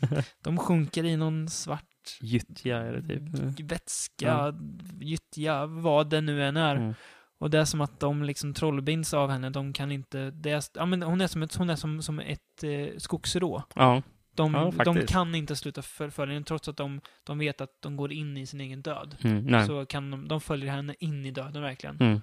de 0.42 0.58
sjunker 0.58 1.04
i 1.04 1.16
någon 1.16 1.48
svart 1.48 1.82
Gyttja 2.20 2.76
är 2.78 2.92
det 2.92 3.18
typ. 3.56 3.70
vätska, 3.70 4.54
gyttja, 5.00 5.66
vad 5.66 6.10
det 6.10 6.20
nu 6.20 6.44
än 6.44 6.56
är. 6.56 6.76
Mm. 6.76 6.94
Och 7.38 7.50
det 7.50 7.58
är 7.58 7.64
som 7.64 7.80
att 7.80 8.00
de 8.00 8.22
liksom 8.22 8.54
trollbinds 8.54 9.14
av 9.14 9.30
henne, 9.30 9.50
de 9.50 9.72
kan 9.72 9.92
inte, 9.92 10.30
det 10.30 10.50
är, 10.50 10.62
ja 10.74 10.86
men 10.86 11.02
hon 11.02 11.20
är 11.20 11.26
som 11.26 11.42
ett, 11.42 11.54
hon 11.54 11.70
är 11.70 11.76
som, 11.76 12.02
som 12.02 12.20
ett 12.20 12.64
eh, 12.64 12.96
skogsrå. 12.98 13.62
Ja. 13.74 14.02
De, 14.34 14.54
Ja, 14.54 14.84
de 14.84 15.06
kan 15.06 15.34
inte 15.34 15.56
sluta 15.56 15.82
för- 15.82 16.10
följa 16.10 16.32
henne 16.34 16.44
trots 16.46 16.68
att 16.68 16.76
de, 16.76 17.00
de 17.24 17.38
vet 17.38 17.60
att 17.60 17.82
de 17.82 17.96
går 17.96 18.12
in 18.12 18.36
i 18.36 18.46
sin 18.46 18.60
egen 18.60 18.82
död. 18.82 19.16
Mm. 19.24 19.66
Så 19.66 19.86
kan 19.86 20.10
de, 20.10 20.28
de 20.28 20.40
följer 20.40 20.70
henne 20.72 20.94
in 21.00 21.26
i 21.26 21.30
döden 21.30 21.62
verkligen. 21.62 21.96
Mm. 22.00 22.20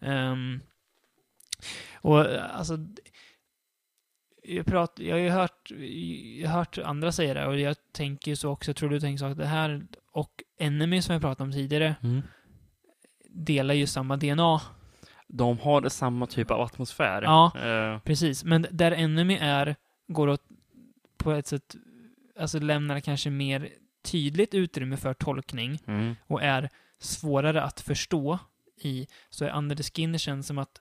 Ehm, 0.00 0.60
och 1.94 2.20
eh, 2.30 2.56
alltså, 2.58 2.78
jag, 4.42 4.66
prat, 4.66 4.92
jag 4.96 5.14
har 5.14 5.20
ju 5.20 5.30
hört, 5.30 5.70
jag 6.40 6.48
har 6.48 6.58
hört 6.58 6.78
andra 6.78 7.12
säga 7.12 7.34
det 7.34 7.46
och 7.46 7.60
jag 7.60 7.76
tänker 7.92 8.34
så 8.34 8.50
också, 8.50 8.68
jag 8.68 8.76
tror 8.76 8.90
du 8.90 9.00
tänker 9.00 9.18
så, 9.18 9.24
att 9.26 9.38
det 9.38 9.46
här 9.46 9.86
och 10.12 10.42
Enemy 10.58 11.02
som 11.02 11.12
jag 11.12 11.22
pratade 11.22 11.48
om 11.48 11.52
tidigare 11.52 11.94
Mm. 12.02 12.22
delar 13.28 13.74
ju 13.74 13.86
samma 13.86 14.16
DNA. 14.16 14.60
De 15.26 15.58
har 15.58 15.88
samma 15.88 16.26
typ 16.26 16.50
av 16.50 16.60
atmosfär. 16.60 17.22
Ja. 17.22 17.52
Eh, 17.64 17.98
Precis, 17.98 18.44
men 18.44 18.66
där 18.70 18.92
Enemy 18.92 19.38
är, 19.40 19.76
går 20.08 20.28
åt 20.28 20.42
på 21.16 21.32
ett 21.32 21.46
sätt, 21.46 21.76
alltså 22.38 22.58
lämnar 22.58 23.00
kanske 23.00 23.30
mer 23.30 23.68
tydligt 24.04 24.54
utrymme 24.54 24.96
för 24.96 25.14
tolkning 25.14 25.78
mm. 25.86 26.16
och 26.26 26.42
är 26.42 26.70
svårare 27.00 27.62
att 27.62 27.80
förstå 27.80 28.38
i, 28.80 29.06
så 29.30 29.44
är 29.44 29.56
Under 29.56 29.76
the 29.76 29.82
Skin 29.82 30.18
känns 30.18 30.46
som 30.46 30.58
att 30.58 30.80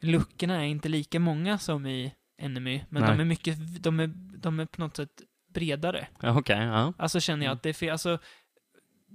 luckorna 0.00 0.54
är 0.54 0.64
inte 0.64 0.88
lika 0.88 1.20
många 1.20 1.58
som 1.58 1.86
i 1.86 2.14
Enemy, 2.38 2.80
men 2.88 3.02
Nej. 3.02 3.10
de 3.12 3.20
är 3.20 3.24
mycket, 3.24 3.82
de 3.82 4.00
är, 4.00 4.06
de 4.38 4.60
är 4.60 4.66
på 4.66 4.80
något 4.80 4.96
sätt 4.96 5.22
bredare. 5.54 6.06
Okej, 6.22 6.58
ja. 6.58 6.92
Alltså 6.98 7.20
känner 7.20 7.44
jag 7.44 7.50
Mm. 7.50 7.56
att 7.56 7.62
det 7.62 7.68
är 7.68 7.72
fel, 7.72 7.90
alltså 7.90 8.18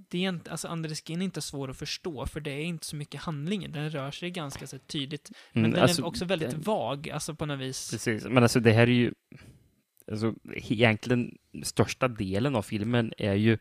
det 0.10 0.26
är 0.26 0.30
inte, 0.30 0.52
alltså 0.52 0.68
Under 0.68 0.89
the 0.89 0.95
Skin 0.95 1.22
är 1.22 1.26
inte 1.26 1.41
svår 1.41 1.69
att 1.69 1.77
förstå, 1.77 2.26
för 2.26 2.39
det 2.39 2.52
är 2.52 2.64
inte 2.64 2.85
så 2.85 2.95
mycket 2.95 3.22
handling 3.22 3.72
den 3.72 3.89
rör 3.89 4.11
sig 4.11 4.31
ganska 4.31 4.68
så 4.68 4.77
tydligt. 4.80 5.31
Men 5.53 5.61
Mm, 5.65 5.72
den 5.73 5.81
alltså, 5.84 6.02
är 6.02 6.06
också 6.06 6.26
väldigt 6.26 6.52
den- 6.52 6.61
vag, 6.61 7.10
alltså 7.10 7.35
på 7.35 7.45
något 7.45 7.60
vis. 7.60 7.91
Precis, 7.91 8.26
men 8.26 8.44
alltså 8.44 8.60
det 8.60 8.72
här 8.72 8.81
är 8.88 8.88
ju... 8.91 9.14
Alltså, 10.11 10.34
egentligen 10.53 11.38
största 11.64 12.07
delen 12.07 12.56
av 12.56 12.61
filmen 12.61 13.14
är 13.18 13.34
ju 13.34 13.57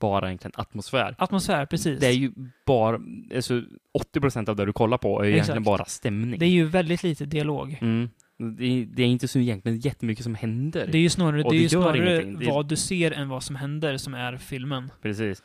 bara 0.00 0.26
egentligen 0.28 0.52
atmosfär. 0.56 1.14
Atmosfär, 1.18 1.66
precis. 1.66 2.00
Det 2.00 2.06
är 2.06 2.12
ju 2.12 2.32
bara... 2.66 3.00
Alltså 3.34 3.62
80 3.94 4.20
procent 4.20 4.48
av 4.48 4.56
det 4.56 4.64
du 4.66 4.72
kollar 4.72 4.98
på 4.98 5.20
är 5.20 5.24
ju 5.26 5.32
egentligen 5.32 5.62
bara 5.62 5.84
stämning. 5.84 6.38
Det 6.38 6.46
är 6.46 6.50
ju 6.50 6.64
väldigt 6.64 7.02
lite 7.02 7.24
dialog. 7.24 7.78
Mm. 7.80 8.10
Det, 8.50 8.64
är, 8.64 8.86
det 8.86 9.02
är 9.02 9.06
inte 9.06 9.28
så 9.28 9.38
egentligen 9.38 9.78
jättemycket 9.78 10.24
som 10.24 10.34
händer. 10.34 10.88
Det 10.92 10.98
är 10.98 11.02
ju 11.02 11.10
snarare, 11.10 11.42
det 11.42 11.56
är 11.56 11.60
ju 11.60 11.68
snarare 11.68 12.22
ingenting. 12.22 12.50
Vad 12.50 12.68
du 12.68 12.76
ser 12.76 13.10
än 13.10 13.28
vad 13.28 13.42
som 13.42 13.56
händer 13.56 13.96
som 13.96 14.14
är 14.14 14.36
filmen. 14.36 14.90
Precis. 15.02 15.42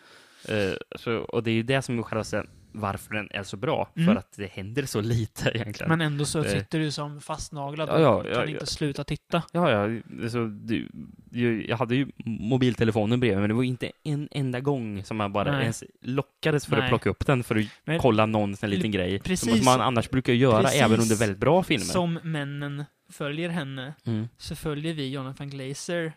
Eh, 0.50 0.74
så, 0.96 1.18
och 1.18 1.44
det 1.44 1.52
är 1.52 1.56
ju 1.56 1.64
det 1.64 1.82
som 1.82 2.00
är 2.00 2.04
själva 2.04 2.24
varför 2.72 3.14
den 3.14 3.28
är 3.32 3.44
så 3.44 3.58
bra, 3.58 3.90
Mm. 3.96 4.08
för 4.08 4.16
att 4.16 4.32
det 4.38 4.52
händer 4.52 4.86
så 4.86 5.02
lite 5.02 5.50
egentligen. 5.56 5.90
Men 5.90 6.02
ändå 6.02 6.26
så 6.26 6.40
Eh. 6.44 6.52
sitter 6.52 6.80
du 6.80 6.92
som 6.92 7.22
fastnaglad 7.22 7.90
Ja, 7.90 7.94
och 7.94 8.02
ja, 8.02 8.24
kan 8.24 8.32
ja, 8.34 8.46
inte 8.46 8.58
ja. 8.62 8.66
sluta 8.66 9.04
titta. 9.04 9.44
Ja, 9.52 9.72
ja, 9.72 10.02
alltså, 10.24 10.46
du, 10.48 10.88
jag 11.68 11.78
hade 11.78 11.96
ju 11.96 12.08
mobiltelefonen 12.26 13.20
bredvid, 13.20 13.40
men 13.40 13.50
det 13.50 13.54
var 13.56 13.64
inte 13.64 13.92
en 14.04 14.28
enda 14.32 14.60
gång 14.60 15.04
som 15.04 15.18
man 15.18 15.34
bara 15.34 15.52
Nej. 15.52 15.62
ens 15.62 15.84
lockades 16.02 16.66
för 16.66 16.76
att 16.76 16.80
Nej. 16.82 16.90
plocka 16.90 17.10
upp 17.10 17.26
den 17.26 17.44
för 17.44 17.56
att 17.56 17.66
Men- 17.86 18.00
kolla 18.00 18.26
någon 18.26 18.56
sån 18.56 18.70
liten 18.70 18.92
grej. 18.92 19.20
Precis. 19.20 19.56
Som 19.58 19.66
man 19.66 19.82
annars 19.82 20.10
brukar 20.10 20.34
göra 20.34 20.64
Precis 20.64 20.82
även 20.82 21.00
under 21.00 21.16
väldigt 21.16 21.38
bra 21.38 21.64
filmer. 21.64 21.86
Som 21.86 22.20
männen 22.24 22.84
följer 23.12 23.50
henne, 23.50 23.94
Mm. 24.06 24.28
så 24.38 24.56
följer 24.56 24.94
vi 24.94 25.10
Jonathan 25.10 25.50
Glazer 25.50 26.14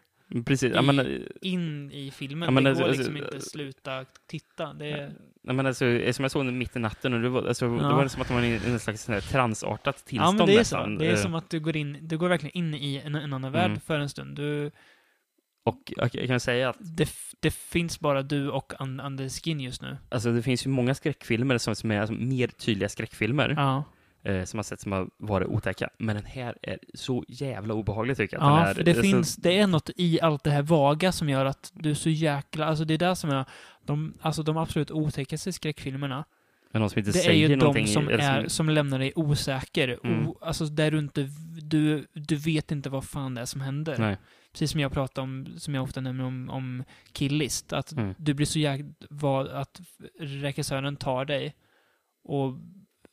Precis, 0.47 0.73
ja, 0.75 0.83
I- 0.83 0.87
men, 0.87 0.99
eh, 0.99 1.07
in 1.43 1.93
i 1.93 2.11
filmen. 2.11 2.47
Ja, 2.47 2.51
men 2.51 2.65
det 2.65 2.71
alltså- 2.71 2.83
går 2.85 2.89
alltså- 2.89 3.03
liksom 3.03 3.17
inte 3.25 3.37
att 3.37 3.43
sluta 3.43 4.05
titta. 4.27 4.73
Det 4.73 4.91
är, 4.91 5.13
ja, 5.47 5.53
men 5.53 5.67
alltså, 5.67 5.85
som 6.13 6.23
jag 6.23 6.31
såg 6.31 6.45
den 6.47 6.59
mitt 6.59 6.77
i 6.77 6.79
natten, 6.79 7.15
och 7.15 7.21
det 7.21 7.29
var, 7.29 7.43
alltså, 7.49 7.77
det 7.77 7.83
Ja. 7.83 7.97
var 7.97 8.09
som 8.09 8.23
att 8.23 8.29
man 8.31 8.39
var 8.39 8.45
i 8.45 8.61
en 8.67 8.79
slags 8.81 9.03
sån 9.03 9.21
transartat 9.21 9.97
ja, 9.97 10.09
tillstånd 10.11 10.39
men 10.39 10.47
det 10.47 10.53
är 10.55 10.59
nästan. 10.59 10.95
så. 10.95 10.99
Det 10.99 11.07
är 11.07 11.13
Eh, 11.13 11.17
som 11.17 11.35
att 11.35 11.51
du 11.51 11.61
går 11.61 11.77
in, 11.77 11.99
du 12.03 12.19
går 12.19 12.29
verkligen 12.29 12.57
in 12.57 12.75
i 12.75 13.03
en, 13.05 13.15
en 13.15 13.33
annan 13.33 13.53
värld 13.53 13.71
Mm. 13.71 13.81
för 13.81 13.99
en 13.99 14.09
stund. 14.09 14.37
Du, 14.37 14.71
Och 15.65 15.93
jag 15.97 16.13
kan 16.27 16.41
säga 16.41 16.69
att 16.69 16.77
det, 16.81 17.09
det 17.41 17.55
finns 17.55 18.01
bara 18.01 18.23
du 18.23 18.51
och 18.51 18.73
Under 18.81 19.29
Skin 19.29 19.61
just 19.61 19.83
nu. 19.83 19.97
alltså, 20.11 20.33
det 20.33 20.43
finns 20.43 20.67
ju 20.67 20.71
många 20.71 20.95
skräckfilmer 20.95 21.59
som, 21.59 21.75
som 21.77 21.91
är 21.91 22.01
alltså, 22.01 22.15
mer 22.15 22.49
tydliga 22.49 22.89
skräckfilmer. 22.89 23.55
Ja, 23.57 23.85
eh, 24.23 24.45
som 24.45 24.59
har 24.59 24.63
sett 24.63 24.81
som 24.81 24.93
har 24.93 25.09
varit 25.17 25.49
otäcka. 25.49 25.91
Men 25.99 26.17
den 26.17 26.25
här 26.25 26.57
är 26.63 26.79
så 26.95 27.25
jävla 27.29 27.75
obehaglig 27.75 28.17
tycker 28.17 28.37
jag. 28.37 28.45
ja 28.47 28.67
är, 28.67 28.75
för 28.75 28.83
det 28.83 28.91
alltså, 28.91 29.03
finns, 29.03 29.37
det 29.37 29.59
är 29.59 29.67
något 29.67 29.91
i 29.97 30.21
allt 30.21 30.45
det 30.45 30.51
här 30.51 30.63
vaga 30.63 31.13
som 31.13 31.29
gör 31.29 31.45
att 31.45 31.71
du 31.75 31.91
är 31.91 31.95
så 31.95 32.11
jäkla, 32.11 32.67
alltså 32.67 32.85
det 32.85 32.95
är 32.95 32.99
det 32.99 33.17
som 33.17 33.31
är, 33.31 33.45
de, 33.85 34.15
alltså 34.21 34.43
de 34.43 34.57
absolut 34.57 34.91
otäckaste 34.91 35.53
skräckfilmerna, 35.53 36.25
Men 36.73 36.81
någon 36.81 36.91
som 36.91 36.99
inte 36.99 37.11
det 37.11 37.19
är 37.19 37.23
säger 37.23 37.49
ju 37.49 37.57
någonting. 37.57 37.85
de 37.87 37.93
som, 37.93 38.09
är, 38.09 38.49
som 38.49 38.69
lämnar 38.71 38.99
dig 38.99 39.13
osäker. 39.17 39.99
Mm. 40.05 40.29
O, 40.29 40.39
alltså 40.43 40.65
där 40.65 40.91
du 40.91 40.99
inte, 40.99 41.29
du, 41.63 42.07
du 42.13 42.37
vet 42.37 42.71
inte 42.73 42.91
vad 42.91 43.05
fan 43.05 43.35
det 43.35 43.41
är 43.41 43.45
som 43.47 43.61
händer. 43.61 43.99
Nej. 43.99 44.17
Precis 44.53 44.71
som 44.71 44.81
jag 44.81 44.93
pratar 44.93 45.23
om, 45.23 45.47
som 45.59 45.75
jag 45.75 45.83
ofta 45.85 46.01
nämner 46.01 46.25
om, 46.25 46.51
om 46.51 46.85
Killist, 47.13 47.73
att 47.73 47.93
Mm. 47.93 48.15
du 48.19 48.35
blir 48.35 48.47
så 48.47 48.59
jäkla, 48.59 48.87
vad, 49.11 49.49
att 49.49 49.81
regissören 50.21 50.97
tar 50.97 51.25
dig 51.25 51.55
och 52.25 52.53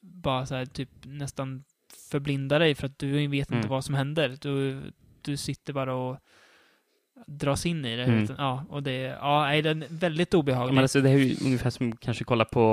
bara 0.07 0.45
så 0.45 0.55
här, 0.55 0.65
typ 0.65 0.89
nästan 1.03 1.63
förblindar 2.11 2.59
dig 2.59 2.75
för 2.75 2.85
att 2.87 2.99
du 2.99 3.27
vet 3.27 3.47
inte 3.51 3.55
Mm. 3.57 3.69
vad 3.69 3.85
som 3.85 3.95
händer. 3.95 4.37
Du, 4.41 4.81
du 5.21 5.37
sitter 5.37 5.73
bara 5.73 5.93
och 5.95 6.17
dras 7.27 7.65
in 7.65 7.85
i 7.85 7.95
det. 7.95 8.03
Mm. 8.03 8.27
Ja, 8.37 8.65
och 8.69 8.83
det, 8.83 8.93
ja, 9.21 9.41
nej, 9.45 9.61
den 9.61 9.83
är 9.83 9.87
väldigt 9.89 10.33
obehaglig. 10.33 10.73
Men 10.75 10.83
alltså, 10.83 11.01
det 11.01 11.09
är 11.09 11.17
ju 11.17 11.35
ungefär 11.45 11.69
som 11.69 11.95
kanske 11.97 12.23
kolla 12.23 12.45
på, 12.45 12.71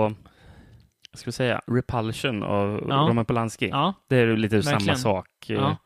vad 1.10 1.18
ska 1.18 1.28
vi 1.28 1.32
säga, 1.32 1.60
Repulsion 1.66 2.42
av 2.42 2.86
Ja. 2.88 2.94
Roman 2.94 3.24
Polanski. 3.24 3.68
ja, 3.68 3.94
Det 4.08 4.16
är 4.16 4.26
ju 4.26 4.36
lite 4.36 4.62
samma 4.62 4.72
Verkligen. 4.74 4.98
sak. 4.98 5.50
eh, 5.50 5.56
ja. 5.56 5.76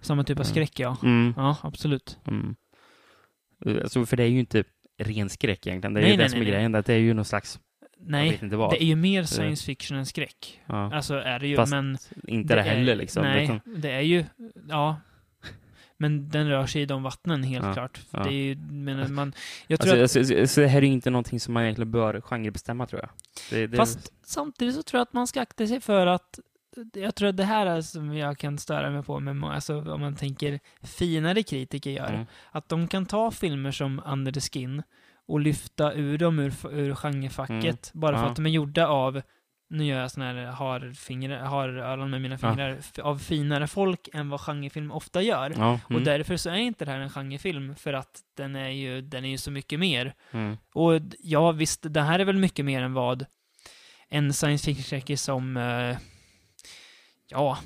Samma 0.00 0.24
typ 0.24 0.38
av 0.38 0.44
Mm. 0.44 0.50
skräck, 0.52 0.80
ja. 0.80 0.96
Mm, 1.02 1.34
Ja, 1.36 1.56
absolut. 1.62 2.18
mm. 2.26 2.54
Alltså, 3.66 4.06
för 4.06 4.16
det 4.16 4.22
är 4.22 4.26
ju 4.28 4.40
inte 4.40 4.64
ren 4.98 5.28
skräck 5.28 5.66
egentligen. 5.66 5.94
Det 5.94 6.00
är 6.00 6.02
Nej, 6.02 6.10
ju 6.10 6.16
det 6.16 6.22
nej, 6.22 6.30
som 6.30 6.38
nej, 6.38 6.48
är 6.48 6.52
grejen. 6.52 6.74
att 6.74 6.86
Det 6.86 6.94
är 6.94 6.98
ju 6.98 7.14
någon 7.14 7.24
slags, 7.24 7.60
Nej, 8.02 8.38
det 8.42 8.82
är 8.82 8.84
ju 8.84 8.96
mer 8.96 9.24
science 9.24 9.64
fiction 9.64 9.96
än 9.96 10.06
skräck. 10.06 10.60
Ja. 10.66 10.94
Alltså 10.94 11.14
är 11.14 11.38
det 11.38 11.46
ju, 11.48 11.56
Fast 11.56 11.70
men... 11.70 11.98
inte 12.26 12.54
det, 12.54 12.60
är- 12.60 12.64
heller 12.64 12.96
liksom. 12.96 13.22
Nej, 13.22 13.44
Utan, 13.44 13.60
det 13.64 13.90
är 13.90 14.00
ju, 14.00 14.24
ja. 14.68 14.96
Men 15.96 16.28
den 16.28 16.48
rör 16.48 16.66
sig 16.66 16.82
i 16.82 16.86
de 16.86 17.02
vattnen 17.02 17.42
helt 17.42 17.66
Ja, 17.66 17.72
klart. 17.74 18.00
ja. 18.10 18.22
Det 18.22 18.28
är 18.28 18.42
ju, 18.42 18.56
men 18.56 19.14
man, 19.14 19.32
jag 19.66 19.80
tror 19.80 20.00
alltså, 20.00 20.18
att, 20.18 20.22
alltså, 20.22 20.40
alltså, 20.40 20.60
det 20.60 20.68
här 20.68 20.78
är 20.78 20.86
ju 20.86 20.92
inte 20.92 21.10
någonting 21.10 21.40
som 21.40 21.54
man 21.54 21.62
egentligen 21.62 21.90
bör 21.90 22.20
genrebestämma 22.20 22.86
tror 22.86 23.00
jag. 23.00 23.10
Det, 23.50 23.66
det, 23.66 23.76
fast 23.76 24.12
samtidigt 24.24 24.74
så 24.74 24.82
tror 24.82 24.98
jag 24.98 25.02
att 25.02 25.12
man 25.12 25.26
ska 25.26 25.40
akta 25.40 25.66
sig 25.66 25.80
för 25.80 26.06
att 26.06 26.38
jag 26.92 27.14
tror 27.14 27.28
att 27.28 27.36
det 27.36 27.44
här 27.44 27.66
är 27.66 27.80
som 27.82 28.16
jag 28.16 28.38
kan 28.38 28.58
störa 28.58 28.90
mig 28.90 29.02
på 29.02 29.20
med 29.20 29.50
alltså 29.50 29.92
om 29.92 30.00
man 30.00 30.14
tänker 30.16 30.60
finare 30.82 31.42
kritiker 31.42 31.90
gör. 31.90 32.12
Mm. 32.12 32.26
Att 32.50 32.68
de 32.68 32.88
kan 32.88 33.06
ta 33.06 33.30
filmer 33.30 33.70
som 33.70 34.02
Under 34.06 34.32
the 34.32 34.40
Skin 34.40 34.82
och 35.30 35.40
lyfta 35.40 35.92
ur 35.92 36.18
dem 36.18 36.38
ur, 36.38 36.52
ur 36.72 36.94
genrefacket 36.94 37.90
bara 37.94 38.12
för 38.12 38.16
Mm. 38.18 38.24
Ja. 38.24 38.30
att 38.30 38.36
de 38.36 38.46
är 38.46 38.50
gjorda 38.50 38.86
av 38.86 39.22
nu 39.72 39.84
gör 39.84 40.00
jag 40.00 40.10
såna 40.10 40.26
här 40.26 40.34
har, 40.46 40.92
fingrar, 40.92 41.38
har 41.44 41.68
öron 41.68 42.10
med 42.10 42.20
mina 42.20 42.38
Ja. 42.42 42.50
fingrar, 42.50 42.76
f- 42.80 42.98
av 43.02 43.18
finare 43.18 43.66
folk 43.66 44.08
än 44.12 44.28
vad 44.28 44.40
genrefilm 44.40 44.90
ofta 44.92 45.22
gör. 45.22 45.54
Ja, 45.56 45.80
Och 45.84 45.90
mm, 45.90 46.04
därför 46.04 46.36
så 46.36 46.50
är 46.50 46.54
inte 46.54 46.84
det 46.84 46.90
här 46.90 46.98
en 47.00 47.10
genrefilm, 47.10 47.74
för 47.76 47.92
att 47.92 48.20
den 48.36 48.56
är 48.56 48.68
ju, 48.68 49.00
den 49.02 49.24
är 49.24 49.28
ju 49.28 49.38
så 49.38 49.50
mycket 49.50 49.78
mer. 49.80 50.14
mm. 50.32 50.56
Och 50.74 50.92
ja, 51.18 51.52
visst, 51.52 51.80
det 51.94 52.00
här 52.02 52.18
är 52.18 52.24
väl 52.24 52.36
mycket 52.38 52.64
mer 52.64 52.82
än 52.82 52.92
vad 52.92 53.26
en 54.08 54.32
science 54.32 54.64
fiction-skräckis 54.64 55.22
som, 55.22 55.56
eh, 55.56 55.96
ja, 57.28 57.58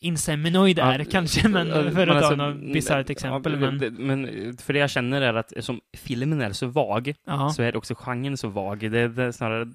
Inseminoid 0.00 0.78
är 0.78 0.98
Ja, 0.98 1.04
kanske, 1.10 1.48
men 1.48 1.72
för 1.72 1.86
att 1.86 1.94
men 1.94 2.06
ta 2.06 2.12
alltså, 2.14 2.36
något 2.36 2.72
bisarrt 2.72 3.10
exempel. 3.10 3.52
Ja, 3.62 3.70
men, 3.70 3.94
men 3.94 4.56
för 4.56 4.72
det 4.72 4.78
jag 4.78 4.90
känner 4.90 5.20
är 5.22 5.34
att 5.34 5.52
som 5.60 5.80
filmen 5.96 6.40
är 6.40 6.52
så 6.52 6.66
vag, 6.66 7.14
ja, 7.26 7.50
så 7.50 7.62
är 7.62 7.76
också 7.76 7.94
genren 7.94 8.36
så 8.36 8.48
vag. 8.48 8.78
Det 8.90 8.98
är, 9.00 9.08
det 9.08 9.22
är 9.24 9.32
snarare 9.32 9.68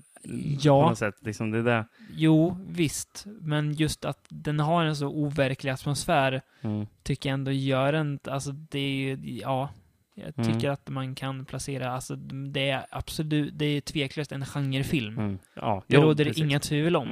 Ja. 0.62 0.84
på 0.84 0.90
något 0.90 0.98
sätt, 0.98 1.16
liksom, 1.22 1.52
det 1.52 1.58
är 1.60 1.64
det. 1.64 1.86
jo, 2.16 2.58
visst, 2.70 3.26
men 3.42 3.74
just 3.74 4.06
att 4.06 4.26
den 4.30 4.60
har 4.60 4.86
en 4.86 4.96
så 4.96 5.08
overklig 5.08 5.72
atmosfär 5.72 6.42
Mm. 6.64 6.88
tycker 7.04 7.30
jag 7.30 7.34
ändå 7.34 7.52
gör 7.52 7.94
en, 7.94 8.20
alltså 8.28 8.52
det 8.52 8.80
är 8.80 8.90
ju, 9.16 9.18
ja, 9.42 9.70
jag 10.16 10.34
Mm. 10.40 10.54
tycker 10.54 10.70
att 10.70 10.90
man 10.90 11.16
kan 11.16 11.46
placera, 11.46 11.92
alltså 11.92 12.16
det 12.16 12.70
är 12.70 12.86
absolut, 12.90 13.54
det 13.60 13.66
är 13.66 13.82
tveklöst 13.82 14.32
en 14.32 14.46
genrefilm. 14.46 15.18
Mm. 15.20 15.40
Ja, 15.56 15.84
Det 15.88 15.96
jo, 15.96 16.02
råder 16.02 16.26
precis. 16.26 16.44
inga 16.44 16.60
tvivel 16.60 16.96
om. 16.96 17.10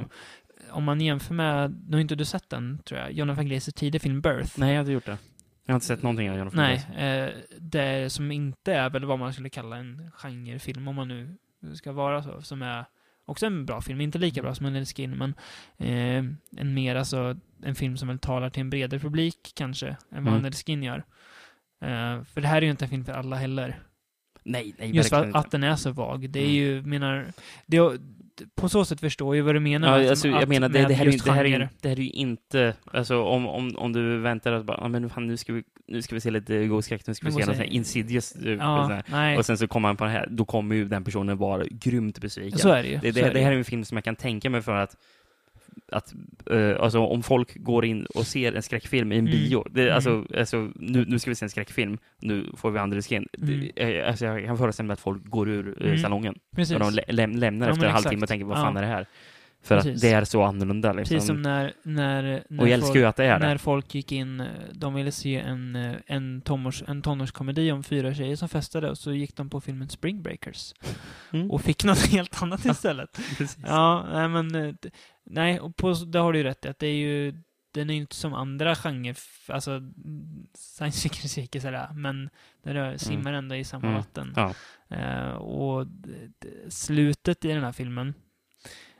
Mm. 0.70 0.78
Om 0.78 0.84
man 0.84 1.00
jämför 1.00 1.34
med, 1.34 1.84
nu 1.88 1.96
har 1.96 2.00
inte 2.00 2.14
du 2.14 2.24
sett 2.24 2.50
den, 2.50 2.78
tror 2.84 3.00
jag, 3.00 3.12
Jonathan 3.12 3.46
Glazers 3.46 3.74
tidiga 3.74 4.00
film 4.00 4.20
Birth. 4.20 4.52
Nej, 4.60 4.68
jag 4.68 4.76
har 4.76 4.80
inte 4.80 4.92
gjort 4.92 5.06
det. 5.06 5.18
Jag 5.64 5.72
har 5.72 5.76
inte 5.76 5.86
sett 5.86 6.02
någonting 6.02 6.30
av 6.30 6.36
Jonathan 6.36 6.60
Nej, 6.60 7.06
eh, 7.08 7.30
det 7.58 8.12
som 8.12 8.32
inte 8.32 8.74
är 8.74 8.90
väl 8.90 9.04
vad 9.04 9.18
man 9.18 9.32
skulle 9.32 9.50
kalla 9.50 9.76
en 9.76 10.10
genrefilm, 10.14 10.88
om 10.88 10.94
man 10.94 11.08
nu 11.08 11.36
ska 11.74 11.92
vara 11.92 12.22
så, 12.22 12.42
som 12.42 12.62
är 12.62 12.84
också 13.24 13.46
en 13.46 13.66
bra 13.66 13.80
film, 13.80 14.00
inte 14.00 14.18
lika 14.18 14.42
bra 14.42 14.54
som 14.54 14.66
Under 14.66 14.84
the 14.84 14.94
Skin, 14.94 15.10
men 15.10 15.34
eh, 15.78 16.24
en 16.56 16.74
mer, 16.74 16.96
alltså, 16.96 17.36
en 17.62 17.74
film 17.74 17.96
som 17.96 18.08
väl 18.08 18.18
talar 18.18 18.50
till 18.50 18.60
en 18.60 18.70
bredare 18.70 19.00
publik, 19.00 19.52
kanske, 19.54 19.88
än 19.88 19.96
vad 20.10 20.20
Mm. 20.20 20.34
Under 20.34 20.50
the 20.50 20.56
Skin 20.56 20.82
gör. 20.82 21.04
Eh, 21.80 22.22
för 22.24 22.40
det 22.40 22.48
här 22.48 22.56
är 22.56 22.62
ju 22.62 22.70
inte 22.70 22.84
en 22.84 22.88
film 22.88 23.04
för 23.04 23.12
alla 23.12 23.36
heller. 23.36 23.80
Nej, 24.42 24.74
nej, 24.78 24.90
Just 24.96 25.08
för 25.10 25.28
att, 25.28 25.34
att 25.34 25.50
den 25.50 25.64
är 25.64 25.76
så 25.76 25.90
vag. 25.90 26.30
Det 26.30 26.38
är 26.38 26.42
Mm. 26.44 26.54
ju, 26.54 26.82
menar, 26.82 27.26
det, 27.66 27.98
på 28.54 28.68
så 28.68 28.84
sätt 28.84 29.00
förstår 29.00 29.36
jag 29.36 29.44
vad 29.44 29.54
du 29.54 29.60
menar. 29.60 29.88
Ja, 29.98 30.04
att- 30.04 30.10
alltså, 30.10 30.28
jag 30.28 30.42
att 30.42 30.48
menar, 30.48 30.68
det, 30.68 30.84
det, 30.88 30.94
här 30.94 31.06
är, 31.06 31.24
det, 31.24 31.32
här 31.32 31.44
är, 31.44 31.68
det 31.80 31.88
här 31.88 31.98
är 31.98 32.02
ju 32.02 32.10
inte, 32.10 32.74
alltså 32.92 33.22
om, 33.22 33.46
om, 33.46 33.76
om 33.76 33.92
du 33.92 34.18
väntar 34.18 34.52
och 34.52 34.64
bara, 34.64 34.76
ah, 34.76 34.88
men 34.88 35.10
fan, 35.10 35.26
nu 35.26 35.36
ska 35.36 35.52
vi, 35.52 35.62
nu 35.88 36.02
ska 36.02 36.14
vi 36.14 36.20
se 36.20 36.30
lite 36.30 36.66
god 36.66 36.84
skräck, 36.84 37.06
nu 37.06 37.14
ska 37.14 37.26
vi 37.26 37.32
se 37.32 37.46
något 37.46 37.60
insidious, 37.60 38.32
typ, 38.32 38.58
Ja, 38.60 39.02
nej, 39.06 39.38
och 39.38 39.46
sen 39.46 39.58
så 39.58 39.68
kommer 39.68 39.88
man 39.88 39.96
på 39.96 40.04
det 40.04 40.10
här, 40.10 40.28
då 40.30 40.44
kommer 40.44 40.74
ju 40.76 40.84
den 40.88 41.04
personen 41.04 41.38
vara 41.38 41.64
grymt 41.70 42.20
besviken. 42.20 42.58
så 42.58 42.68
är 42.68 42.82
det 42.82 42.88
ju. 42.88 42.96
Det, 42.96 43.10
det, 43.10 43.30
det 43.30 43.40
här 43.40 43.52
är 43.52 43.56
en 43.56 43.64
film 43.64 43.84
som 43.84 43.96
jag 43.96 44.04
kan 44.04 44.16
tänka 44.16 44.50
mig 44.50 44.62
för 44.62 44.74
att, 44.76 44.96
att 45.92 46.14
eh, 46.50 46.80
alltså 46.80 46.98
om 47.00 47.22
folk 47.22 47.54
går 47.56 47.84
in 47.84 48.06
och 48.14 48.26
ser 48.26 48.52
en 48.52 48.62
skräckfilm 48.62 49.12
i 49.12 49.18
en 49.18 49.26
Mm. 49.28 49.32
bio, 49.32 49.64
det, 49.70 49.82
Mm. 49.82 49.94
alltså, 49.94 50.24
alltså 50.38 50.70
nu, 50.74 51.04
nu 51.08 51.18
ska 51.18 51.30
vi 51.30 51.34
se 51.34 51.44
en 51.44 51.50
skräckfilm, 51.50 51.98
nu 52.20 52.46
får 52.56 52.70
vi 52.70 52.78
andra 52.78 53.02
skin. 53.02 53.28
Mm. 53.38 53.68
Det, 53.76 53.98
eh, 53.98 54.08
alltså 54.08 54.24
jag 54.24 54.44
kan 54.44 54.58
föreställa 54.58 54.86
mig 54.86 54.94
att 54.94 55.00
folk 55.00 55.24
går 55.24 55.48
ur 55.48 55.76
eh, 55.82 55.86
Mm. 55.86 55.98
salongen 55.98 56.34
Precis. 56.56 56.74
och 56.74 56.80
de 56.80 56.90
lä 56.94 57.02
läm 57.08 57.36
lämnar 57.36 57.66
Ja, 57.66 57.72
efter 57.72 57.86
en 57.86 57.92
halvtimme 57.92 58.22
och 58.22 58.28
tänker, 58.28 58.46
vad 58.46 58.58
Ja. 58.58 58.62
fan 58.62 58.76
är 58.76 58.82
det 58.82 58.88
här? 58.88 59.06
För 59.62 59.76
Precis. 59.76 59.94
att 59.94 60.00
det 60.00 60.08
är 60.10 60.24
så 60.24 60.42
annorlunda 60.42 60.92
liksom. 60.92 61.14
Precis 61.14 61.26
som 61.26 61.42
när, 61.42 61.72
när, 61.82 62.42
när, 62.48 62.60
och 62.62 62.68
jag 62.68 62.80
folk, 62.80 62.96
ju 62.96 63.04
att 63.04 63.16
det 63.16 63.24
är 63.24 63.38
när 63.38 63.52
det. 63.52 63.58
folk 63.58 63.94
gick 63.94 64.12
in, 64.12 64.42
de 64.72 64.94
ville 64.94 65.12
se 65.12 65.36
en, 65.36 65.76
eh, 65.76 65.92
en, 66.06 66.40
tonårs, 66.40 66.82
en 66.86 67.02
tonårskomedi 67.02 67.72
om 67.72 67.82
fyra 67.82 68.14
tjejer 68.14 68.36
som 68.36 68.48
festade 68.48 68.90
och 68.90 68.98
så 68.98 69.12
gick 69.12 69.36
de 69.36 69.50
på 69.50 69.60
filmen 69.60 69.88
Spring 69.88 70.22
Breakers 70.22 70.74
Mm. 71.32 71.50
och 71.50 71.62
fick 71.62 71.84
något 71.84 72.06
helt 72.12 72.42
annat 72.42 72.64
istället. 72.64 73.20
Precis. 73.38 73.58
Ja, 73.66 74.06
nej 74.12 74.28
men, 74.28 74.54
eh, 74.54 74.74
nej, 75.30 75.60
och 75.60 75.76
på, 75.76 75.92
det 75.92 76.18
har 76.18 76.32
du 76.32 76.38
ju 76.38 76.44
rätt 76.44 76.64
i, 76.64 76.68
att 76.68 76.78
det 76.78 76.86
är 76.86 76.94
ju, 76.94 77.42
den 77.74 77.90
är 77.90 77.94
ju 77.94 78.00
inte 78.00 78.16
som 78.16 78.34
andra 78.34 78.74
genrer, 78.74 79.16
alltså 79.48 79.70
mm, 79.70 80.46
science 80.54 81.00
fiction 81.08 81.28
cirkus 81.28 81.64
är 81.64 81.72
det, 81.72 81.88
men 81.94 82.30
den 82.62 82.74
rör, 82.74 82.96
simmar 82.96 83.32
ändå 83.32 83.54
i 83.54 83.64
samma 83.64 83.86
Mm. 83.88 83.96
vatten. 83.98 84.32
Ja. 84.36 84.54
Eh, 84.96 85.32
och 85.32 85.86
slutet 86.68 87.44
i 87.44 87.48
den 87.48 87.64
här 87.64 87.72
filmen, 87.72 88.14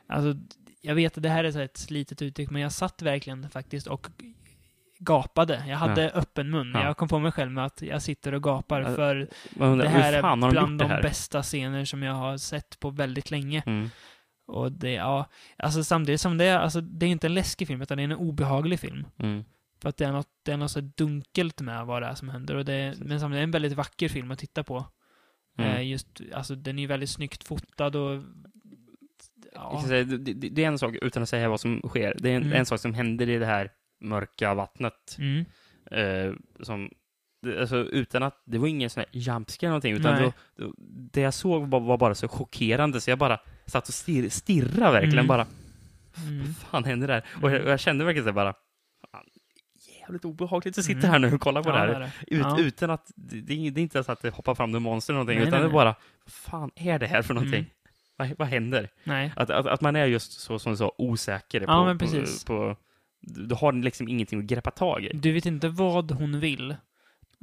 alltså 0.09 0.35
jag 0.81 0.95
vet 0.95 1.17
att 1.17 1.23
det 1.23 1.29
här 1.29 1.45
är 1.45 1.53
så 1.53 1.59
ett 1.59 1.77
slitet 1.77 2.23
uttryck, 2.23 2.51
men 2.51 2.63
jag 2.63 2.73
satt 2.73 3.03
verkligen 3.03 3.51
faktiskt 3.51 3.87
och 3.87 4.11
gapade. 4.99 5.65
Jag 5.69 5.77
hade 5.77 6.11
öppen 6.11 6.51
mun. 6.51 6.71
Ja. 6.75 6.85
Jag 6.85 6.97
kom 6.97 7.09
på 7.09 7.19
mig 7.19 7.33
själv 7.33 7.51
med 7.51 7.65
att 7.65 7.83
jag 7.83 8.03
sitter 8.03 8.35
och 8.35 8.43
gapar 8.43 8.81
Ja, 8.81 8.95
för 8.95 9.29
undrar, 9.59 9.85
det 9.85 9.89
här 9.91 10.13
är 10.13 10.23
de 10.23 10.51
bland 10.51 10.79
de 10.79 10.91
här? 10.91 11.03
bästa 11.03 11.43
scener 11.43 11.85
som 11.85 12.03
jag 12.03 12.15
har 12.15 12.37
sett 12.37 12.81
på 12.81 12.91
väldigt 12.91 13.31
länge. 13.31 13.63
Mm. 13.67 13.91
Och 14.51 14.73
det, 14.73 14.93
ja, 14.93 15.27
alltså 15.57 15.85
samtidigt 15.85 16.21
som 16.21 16.39
det 16.39 16.45
är, 16.45 16.59
alltså 16.59 16.81
det 16.81 17.07
är 17.07 17.11
inte 17.11 17.27
en 17.27 17.35
läskig 17.35 17.69
film, 17.69 17.83
utan 17.83 17.97
det 17.97 18.03
är 18.03 18.05
en 18.05 18.13
obehaglig 18.13 18.81
film. 18.81 19.07
Mm. 19.19 19.45
För 19.83 19.89
att 19.89 19.97
det 19.97 20.05
är 20.05 20.13
något, 20.13 20.29
det 20.43 20.53
är 20.53 20.57
något 20.57 20.71
så 20.71 20.81
dunkelt 20.81 21.61
med 21.61 21.87
vad 21.87 22.03
det 22.03 22.07
är 22.07 22.15
som 22.15 22.29
händer. 22.29 22.55
Och 22.55 22.65
det 22.65 22.95
men 22.99 23.21
samtidigt 23.21 23.37
är 23.37 23.41
det 23.41 23.43
en 23.43 23.51
väldigt 23.51 23.73
vacker 23.73 24.09
film 24.09 24.31
att 24.31 24.39
titta 24.39 24.65
på. 24.65 24.87
Mm. 25.59 25.71
Eh, 25.71 25.89
just, 25.89 26.07
alltså 26.35 26.55
den 26.55 26.79
är 26.79 26.83
ju 26.83 26.87
väldigt 26.87 27.11
snyggt 27.11 27.45
fotad 27.45 27.97
och... 27.97 28.23
Ja. 29.55 29.83
säga, 29.87 30.05
det, 30.05 30.19
det, 30.19 30.49
det 30.49 30.65
är 30.65 30.69
en 30.69 30.79
sak, 30.79 30.97
utan 31.03 31.23
att 31.23 31.29
säga 31.29 31.49
vad 31.49 31.61
som 31.61 31.83
sker, 31.89 32.17
det 32.19 32.31
är 32.31 32.37
en, 32.37 32.43
Mm. 32.43 32.59
en 32.59 32.67
sak 32.67 32.81
som 32.81 32.95
händer 32.95 33.29
i 33.29 33.39
det 33.39 33.47
här 33.47 33.71
mörka 34.01 34.55
vattnet. 34.55 35.19
Mm. 35.19 35.45
Eh, 35.91 36.35
som, 36.61 36.91
det, 37.43 37.61
alltså, 37.61 37.77
utan 37.77 38.23
att, 38.23 38.43
det 38.45 38.59
var 38.59 38.67
ingen 38.69 38.91
sån 38.91 39.01
här 39.01 39.09
jumpscare 39.21 39.67
eller 39.69 39.71
någonting, 39.71 39.93
utan 39.95 40.15
Nej. 40.15 40.33
då, 40.57 40.65
då, 40.65 40.73
det 41.13 41.21
jag 41.21 41.35
såg 41.35 41.67
var, 41.71 41.81
var 41.81 41.99
bara 41.99 42.15
så 42.15 42.29
chockerande, 42.29 43.01
så 43.01 43.11
jag 43.11 43.19
bara 43.19 43.41
satt 43.67 43.89
och 43.89 43.95
stirr, 43.95 44.29
stirrade 44.29 44.93
verkligen 44.93 45.19
Mm. 45.19 45.27
bara, 45.27 45.47
Mm. 46.27 46.39
vad 46.47 46.57
fan 46.57 46.85
händer 46.85 47.09
där? 47.09 47.25
Och, 47.43 47.51
jag, 47.51 47.63
och 47.65 47.71
jag 47.71 47.81
kände 47.81 48.05
verkligen 48.05 48.27
så 48.29 48.33
bara, 48.33 48.55
fan, 49.13 49.25
jävligt 50.01 50.25
obehagligt 50.25 50.79
att 50.79 50.85
sitta 50.85 50.99
Mm. 50.99 51.11
här 51.11 51.19
nu 51.19 51.35
och 51.35 51.41
kolla 51.41 51.63
på 51.63 51.69
Ja, 51.69 51.73
det 51.73 51.79
här. 51.79 51.89
det 52.01 52.11
det. 52.29 52.35
Ut, 52.37 52.43
Ja. 52.43 52.59
Utan 52.61 52.91
att, 52.91 53.11
det, 53.17 53.41
det 53.71 53.81
är 53.81 53.83
inte 53.83 54.05
så 54.05 54.13
att 54.13 54.23
det 54.23 54.31
hoppar 54.35 54.55
fram 54.55 54.71
några 54.71 54.81
monster 54.81 55.13
eller 55.13 55.19
någonting, 55.19 55.39
Nej, 55.39 55.49
utan 55.49 55.61
nej, 55.61 55.61
det 55.61 55.65
är 55.65 55.69
nej. 55.69 55.75
bara, 55.75 55.95
vad 56.25 56.33
fan 56.33 56.71
är 56.75 56.99
det 56.99 57.07
här 57.07 57.23
för 57.23 57.35
någonting? 57.35 57.59
Mm. 57.61 57.71
Vad, 58.17 58.33
vad 58.39 58.49
händer? 58.49 58.89
Nej. 59.05 59.33
Att, 59.37 59.51
att, 59.51 59.67
att 59.67 59.81
man 59.81 59.97
är 59.97 60.07
just 60.07 60.33
så, 60.41 60.59
som 60.59 60.73
du 60.73 60.77
sa, 60.77 60.93
osäker 60.99 61.61
Ja, 61.61 61.97
på, 62.01 62.07
på, 62.07 62.25
på 62.47 62.77
du 63.21 63.47
du 63.47 63.55
har 63.55 63.73
liksom 63.73 64.09
ingenting 64.09 64.39
att 64.39 64.45
greppa 64.45 64.71
tag 64.71 65.05
i. 65.05 65.11
Du 65.15 65.33
vet 65.33 65.47
inte 65.47 65.69
vad 65.69 66.11
hon 66.11 66.41
vill, 66.41 66.77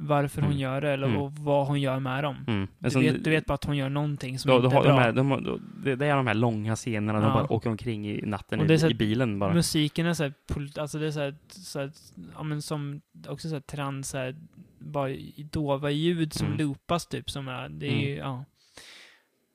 varför 0.00 0.40
hon 0.42 0.50
Mm. 0.50 0.60
gör 0.62 0.80
det 0.80 0.90
eller 0.90 1.06
Mm. 1.06 1.20
och 1.20 1.32
vad 1.32 1.66
hon 1.66 1.80
gör 1.80 2.00
med 2.00 2.24
dem. 2.24 2.36
Mm. 2.46 2.68
Du 2.78 3.00
vet, 3.00 3.24
du 3.24 3.30
vet 3.30 3.46
bara 3.46 3.54
att 3.54 3.64
hon 3.64 3.76
gör 3.76 3.88
någonting 3.88 4.38
som 4.38 4.48
då, 4.50 4.56
inte 4.56 4.68
då 4.68 4.82
är 4.82 4.84
de 4.84 4.92
bra. 4.92 4.98
här, 5.00 5.12
de, 5.12 5.28
då, 5.44 5.58
det, 5.96 6.06
är 6.06 6.16
de 6.16 6.26
här 6.26 6.34
långa 6.34 6.76
scenerna, 6.76 7.20
de 7.20 7.28
Ja. 7.28 7.34
bara 7.34 7.52
åker 7.52 7.70
omkring 7.70 8.08
i 8.10 8.22
natten 8.26 8.70
i, 8.70 8.78
så 8.78 8.86
här- 8.86 8.90
i 8.92 8.94
bilen 8.94 9.38
bara. 9.38 9.54
Musiken 9.54 10.06
är 10.06 10.14
såhär, 10.14 10.32
alltså 10.78 10.98
det 10.98 11.06
är 11.06 11.10
såhär, 11.10 11.34
såhär 11.48 11.90
ja 12.34 12.42
men 12.42 12.62
som, 12.62 13.00
också 13.28 13.48
såhär 13.48 13.60
trans, 13.60 14.08
såhär, 14.08 14.36
bara 14.78 15.10
i 15.10 15.48
dova 15.52 15.90
ljud 15.90 16.32
som 16.32 16.46
Mm. 16.46 16.58
loopas 16.58 17.06
typ, 17.06 17.30
som 17.30 17.48
är, 17.48 17.68
det 17.68 17.86
är 17.86 18.08
ju, 18.08 18.14
ja. 18.16 18.44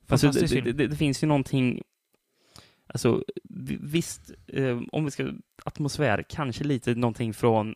Alltså, 0.09 0.27
Fantastisk 0.27 0.53
det, 0.53 0.61
film. 0.61 0.65
det, 0.77 0.83
det, 0.83 0.87
det 0.87 0.95
finns 0.95 1.23
ju 1.23 1.27
någonting, 1.27 1.81
alltså 2.87 3.23
vi- 3.43 3.79
visst, 3.81 4.31
eh, 4.47 4.81
om 4.91 5.05
vi 5.05 5.11
ska, 5.11 5.27
atmosfär, 5.65 6.23
kanske 6.29 6.63
lite 6.63 6.95
någonting 6.95 7.33
från 7.33 7.75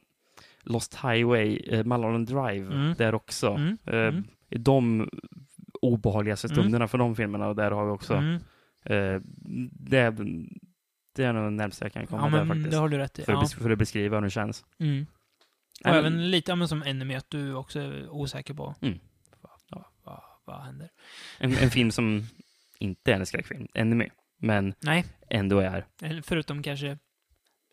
Lost 0.70 0.96
Highway, 0.96 1.58
eh, 1.58 1.84
Mulholland 1.86 2.28
Drive, 2.28 2.74
Mm. 2.76 2.94
där 2.98 3.16
också. 3.16 3.48
Mm, 3.50 3.78
Eh, 3.86 3.94
mm, 3.96 4.24
de 4.50 5.10
obehagligaste 5.82 6.48
Mm. 6.48 6.56
stunderna 6.56 6.88
för 6.88 6.98
de 6.98 7.16
filmerna, 7.16 7.48
och 7.48 7.56
där 7.56 7.72
har 7.72 7.86
vi 7.86 7.92
också, 7.92 8.14
mm. 8.14 8.36
eh, 8.84 9.22
det, 9.72 9.98
är, 9.98 10.12
det 11.16 11.24
är 11.24 11.34
nog 11.34 11.44
det 11.44 11.50
närmaste 11.50 11.86
jag 11.86 11.94
kan 11.94 12.08
komma 12.08 12.30
Ja 12.32 12.38
där 12.38 12.46
faktiskt. 12.46 12.72
det 12.72 12.78
har 12.78 12.90
du 12.90 12.98
rätt 12.98 13.20
i. 13.20 13.24
för, 13.24 13.32
Ja. 13.32 13.44
att, 13.44 13.54
för 13.54 13.70
att 13.70 13.78
beskriva 13.78 14.18
hur 14.18 14.24
det 14.24 14.30
känns. 14.30 14.66
Mm. 14.80 15.06
Och 15.80 15.86
men- 15.86 15.96
även 15.96 16.32
lite, 16.32 16.56
men 16.56 16.68
som 16.68 16.84
Enemy, 16.84 17.16
att 17.16 17.30
du 17.30 17.54
också 17.54 17.80
är 17.80 18.10
osäker 18.10 18.54
på 18.54 18.76
Mm. 18.82 19.00
vad, 19.42 19.84
vad, 20.04 20.22
vad, 20.46 20.62
händer. 20.64 20.90
En, 21.40 21.52
en 21.58 21.70
film 21.72 21.92
som 21.92 22.24
inte 22.80 23.14
är 23.14 23.20
en 23.20 23.26
skräckfilm, 23.26 23.68
Enemy, 23.74 24.10
men 24.40 24.74
Nej, 24.80 25.06
ändå 25.30 25.60
är. 25.60 25.86
förutom 26.22 26.64
kanske 26.64 26.98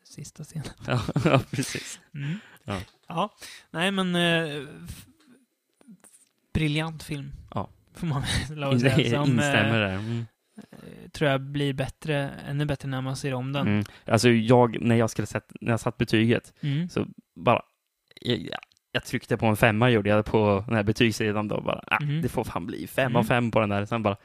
sista 0.04 0.44
scenen. 0.44 0.66
Ja, 0.86 1.00
ja 1.24 1.40
precis. 1.50 2.00
Mm. 2.14 2.38
Ja. 2.64 2.80
ja. 3.08 3.30
Nej, 3.70 3.90
men 3.90 4.14
eh, 4.16 4.62
briljant 6.54 7.02
film. 7.02 7.32
Ja. 7.54 7.68
Får 7.94 8.06
man 8.06 8.22
väl 8.50 8.80
säga. 8.80 9.10
Som, 9.10 9.30
instämmer 9.32 9.82
eh, 9.82 9.88
där. 9.88 9.94
Mm. 9.94 10.26
tror 11.12 11.30
jag 11.30 11.40
blir 11.40 11.72
bättre, 11.72 12.30
ännu 12.48 12.64
bättre 12.64 12.88
när 12.88 13.00
man 13.00 13.16
ser 13.16 13.34
om 13.34 13.52
den. 13.52 13.66
Mm. 13.66 13.84
Alltså 14.06 14.28
jag, 14.30 14.80
när 14.80 14.96
jag 14.96 15.10
skulle 15.10 15.26
sätta, 15.26 15.54
när 15.60 15.70
jag 15.70 15.80
satt 15.80 15.98
betyget, 15.98 16.52
Mm. 16.60 16.88
så 16.88 17.06
bara, 17.36 17.62
jag, 18.20 18.48
jag 18.92 19.04
tryckte 19.04 19.36
på 19.36 19.46
en 19.46 19.56
femma 19.56 19.90
gjorde 19.90 20.10
jag 20.10 20.24
på 20.24 20.64
den 20.66 20.76
här 20.76 20.82
betygssidan 20.82 21.48
då, 21.48 21.60
bara, 21.60 21.84
ah, 21.86 21.98
Mhm. 22.04 22.22
det 22.22 22.28
får 22.28 22.44
fan 22.44 22.66
bli 22.66 22.86
fem 22.86 23.06
Mm. 23.06 23.16
av 23.16 23.24
fem 23.24 23.50
på 23.50 23.60
den 23.60 23.68
där. 23.68 23.84
Sen 23.86 24.02
bara, 24.02 24.16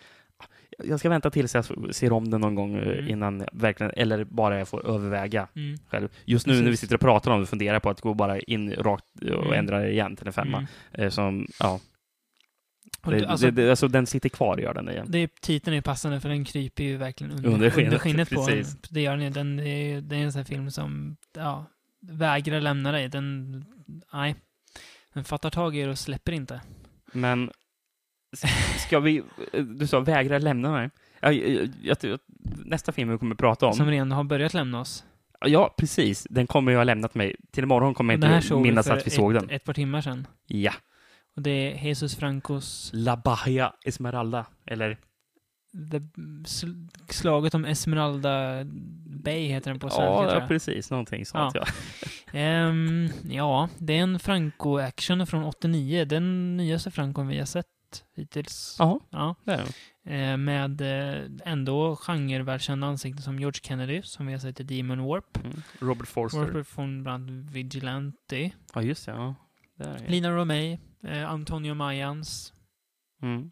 jag 0.84 1.00
ska 1.00 1.10
vänta 1.10 1.30
tills 1.30 1.56
jag 1.56 1.66
ser 1.96 2.12
om 2.14 2.30
den 2.32 2.42
någon 2.42 2.56
gång 2.56 2.76
eh, 2.76 2.88
Mm. 2.88 3.08
innan 3.10 3.46
verkligen, 3.52 3.92
eller 3.96 4.24
bara 4.24 4.58
jag 4.60 4.68
får 4.68 4.88
överväga 4.90 5.48
Mm. 5.56 5.78
själv. 5.88 6.10
Just 6.26 6.48
nu 6.48 6.54
när 6.54 6.60
vi 6.62 6.66
Precis. 6.68 6.80
sitter 6.80 6.96
och 6.96 7.02
pratar 7.02 7.32
om 7.32 7.40
det 7.42 7.48
funderar 7.48 7.74
jag 7.76 7.82
på 7.84 7.90
att 7.90 8.02
gå 8.02 8.14
bara 8.14 8.40
in 8.40 8.72
rakt 8.74 9.06
och 9.22 9.46
Mm. 9.46 9.54
ändra 9.54 9.90
igen 9.90 10.16
till 10.16 10.28
en 10.28 10.34
femma. 10.34 10.58
Mm. 10.58 10.68
Eh, 11.06 11.10
Som, 11.10 11.48
ja, 11.60 11.80
det, 13.04 13.26
alltså, 13.26 13.52
det, 13.52 13.70
alltså 13.70 13.88
den 13.88 14.08
sitter 14.08 14.30
kvar 14.30 14.58
gör 14.58 14.74
den 14.74 14.90
igen. 14.90 15.06
det 15.10 15.42
titeln 15.42 15.78
är 15.78 15.82
passande 15.82 16.20
för 16.20 16.30
den 16.30 16.46
kryper 16.46 16.84
ju 16.84 16.98
verkligen 16.98 17.32
under, 17.34 17.50
Under 17.50 17.70
skinnet, 17.70 18.02
skinnet 18.02 18.30
på 18.30 18.42
en. 18.42 18.48
precis. 18.48 18.78
Det 18.90 19.02
gör 19.02 19.12
den 19.12 19.24
ju. 19.24 19.30
Den 19.30 19.60
är, 19.60 20.02
det 20.02 20.16
är 20.16 20.20
en 20.20 20.32
sån 20.32 20.40
här 20.40 20.46
film 20.46 20.72
som, 20.72 21.18
ja, 21.36 21.66
vägrar 22.02 22.62
lämna 22.62 22.92
dig. 22.92 23.10
Den, 23.10 23.66
nej. 24.14 24.36
Den 25.14 25.24
fattar 25.24 25.50
tag 25.50 25.76
i 25.76 25.80
er 25.80 25.88
och 25.88 26.00
släpper 26.00 26.32
inte. 26.32 26.62
Men 27.14 27.52
ska 28.88 29.00
vi, 29.00 29.24
du 29.78 29.88
sa 29.88 30.00
vägra 30.00 30.38
lämna 30.38 30.72
mig. 30.72 30.90
Ja, 31.20 31.32
jag, 31.32 31.70
jag, 31.82 31.98
jag, 32.02 32.20
nästa 32.66 32.92
film 32.92 33.10
vi 33.10 33.18
kommer 33.18 33.36
att 33.36 33.40
prata 33.40 33.68
om, 33.68 33.74
Som 33.74 33.88
redan 33.88 34.12
har 34.12 34.24
börjat 34.24 34.54
lämna 34.54 34.80
oss. 34.80 35.04
ja 35.46 35.76
precis, 35.78 36.28
den 36.30 36.48
kommer 36.48 36.72
jag 36.72 36.80
ha 36.80 36.84
lämnat 36.84 37.16
mig. 37.16 37.36
Till 37.52 37.64
imorgon 37.64 37.94
kommer 37.94 38.14
jag 38.14 38.36
inte 38.36 38.56
minnas 38.56 38.88
för 38.88 38.98
att 38.98 39.08
vi 39.08 39.12
såg 39.12 39.36
ett, 39.36 39.42
den. 39.42 39.50
ett 39.50 39.64
par 39.64 39.74
timmar 39.74 40.02
sedan. 40.02 40.28
Ja. 40.48 40.74
Och 41.36 41.42
det 41.42 41.52
är 41.52 41.86
Jesus 41.86 42.16
Francos 42.16 42.92
La 42.94 43.18
Bahia 43.18 43.74
Esmeralda, 43.86 44.46
eller 44.66 44.98
The, 45.92 45.98
sl- 46.44 46.90
Slaget 47.10 47.54
om 47.54 47.66
Esmeralda 47.66 48.64
Bay 49.24 49.48
heter 49.48 49.72
den 49.72 49.80
på 49.80 49.90
svenska 49.90 50.04
ja, 50.04 50.20
tror 50.22 50.34
ja, 50.34 50.40
jag. 50.40 50.48
precis, 50.48 50.92
någonting 50.92 51.26
sånt 51.26 51.56
ja. 51.56 51.66
Ehm, 52.40 53.10
ja, 53.30 53.70
det 53.78 53.98
är 53.98 54.02
en 54.02 54.20
Franco-action 54.20 55.26
från 55.26 55.44
89. 55.44 56.06
Den 56.06 56.58
nyaste 56.58 56.92
Francon 56.92 57.28
vi 57.28 57.40
har 57.40 57.46
sett 57.46 57.66
hittills. 58.16 58.76
Ja, 58.80 59.00
Ja. 59.10 59.36
det 59.44 59.54
är. 59.54 59.66
Eh, 60.32 60.38
med 60.38 60.82
eh, 60.82 61.26
ändå 61.46 61.96
genrevärldskända 61.96 62.88
ansikten 62.88 63.22
som 63.24 63.40
George 63.40 63.60
Kennedy, 63.64 64.02
som 64.02 64.26
vi 64.28 64.34
har 64.34 64.40
sett 64.40 64.60
i 64.60 64.64
Demon 64.64 65.04
Warp. 65.06 65.38
Mm. 65.38 65.62
Robert 65.80 66.08
Forster. 66.08 66.40
Robert 66.40 66.68
från 66.68 67.04
bland 67.04 67.30
annat 67.30 67.52
Vigilante. 67.52 68.52
Ja, 68.74 68.82
just 68.82 69.06
det. 69.06 69.12
Ja. 69.12 69.36
Det. 69.78 70.00
Lina 70.08 70.32
Romay. 70.32 70.78
Eh, 71.04 71.30
Antonio 71.32 71.74
Mayans. 71.74 72.54
Mm. 73.22 73.52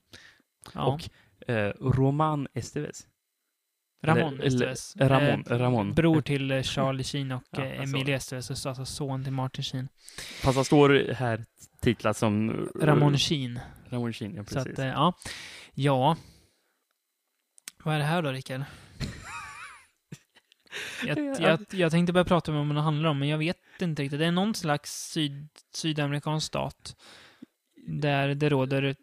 Ja. 0.73 0.85
Och 0.85 1.09
eh, 1.49 1.73
Roman 1.81 2.47
Esteves. 2.53 3.07
Ramon 4.03 4.41
Esteves. 4.41 4.95
Ramon, 4.97 5.43
Eh, 5.49 5.57
Ramon. 5.57 5.93
Bror 5.93 6.21
till 6.21 6.51
eh, 6.51 6.61
Charlie 6.61 7.03
Sheen 7.03 7.31
och 7.31 7.43
Ja, 7.51 7.57
såg 7.57 7.65
Emilia 7.83 8.15
Esteves, 8.15 8.65
alltså 8.65 8.85
son 8.85 9.23
till 9.23 9.33
Martin 9.33 9.63
Sheen. 9.63 9.87
Fast 10.41 10.55
han 10.55 10.65
står 10.65 11.13
här 11.13 11.45
titlat 11.81 12.17
som... 12.17 12.67
Ramon 12.81 13.17
Sheen. 13.17 13.59
Ramon 13.89 14.13
Sheen, 14.13 14.35
ja 14.35 14.43
Så 14.43 14.55
precis. 14.55 14.73
att, 14.73 14.79
eh, 14.79 14.85
ja. 14.85 15.13
Ja. 15.73 16.17
Vad 17.83 17.95
är 17.95 17.99
det 17.99 18.05
här 18.05 18.21
då, 18.21 18.31
Rickard? 18.31 18.61
Jag, 21.05 21.41
jag, 21.41 21.59
jag 21.71 21.91
tänkte 21.91 22.13
börja 22.13 22.25
prata 22.25 22.51
om 22.51 22.67
vad 22.67 22.77
det 22.77 22.81
handlar 22.81 23.09
om, 23.09 23.19
men 23.19 23.27
jag 23.27 23.37
vet 23.37 23.57
inte 23.81 24.03
riktigt. 24.03 24.19
Det 24.19 24.25
är 24.25 24.31
någon 24.31 24.55
slags 24.55 25.11
syd, 25.11 25.49
sydamerikansk 25.73 26.47
stat. 26.47 26.95
Där 27.87 28.35
det 28.35 28.49
råder, 28.49 28.95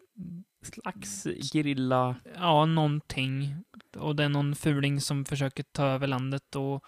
Slags 0.61 1.27
gerilla... 1.53 2.15
ja, 2.35 2.65
någonting. 2.65 3.55
Och 3.97 4.15
det 4.15 4.23
är 4.23 4.29
någon 4.29 4.55
fuling 4.55 5.01
som 5.01 5.25
försöker 5.25 5.63
ta 5.63 5.85
över 5.85 6.07
landet 6.07 6.55
och 6.55 6.83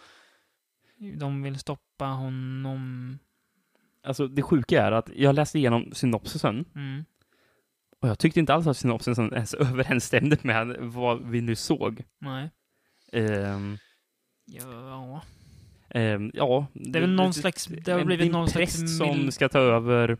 de 1.18 1.44
vill 1.44 1.60
stoppa 1.60 2.06
honom. 2.06 3.20
Alltså 4.04 4.28
det 4.28 4.42
sjuka 4.42 4.84
är 4.84 4.92
att 4.92 5.10
jag 5.16 5.36
läste 5.36 5.58
igenom 5.60 5.92
synopsisen 5.94 6.66
Mm. 6.76 7.06
Och 8.00 8.10
jag 8.10 8.20
tyckte 8.20 8.40
inte 8.40 8.54
alls 8.54 8.68
att 8.68 8.78
synopsisen 8.78 9.34
ens 9.34 9.54
överensstämde 9.54 10.38
med 10.42 10.76
vad 10.80 11.28
vi 11.30 11.42
nu 11.42 11.56
såg. 11.56 12.04
Nej. 12.20 12.50
Ehm, 13.12 13.78
Ja. 14.46 15.22
ehm, 15.90 16.32
ja. 16.34 16.68
Det 16.74 17.00
är 17.00 17.02
väl 17.02 17.14
någon 17.16 17.34
slags, 17.34 17.66
det 17.68 17.92
har 17.92 18.00
en- 18.00 18.06
blivit 18.08 18.32
någon 18.32 18.50
slags 18.50 18.98
som 18.98 19.32
ska 19.32 19.50
ta 19.50 19.60
över, 19.60 20.18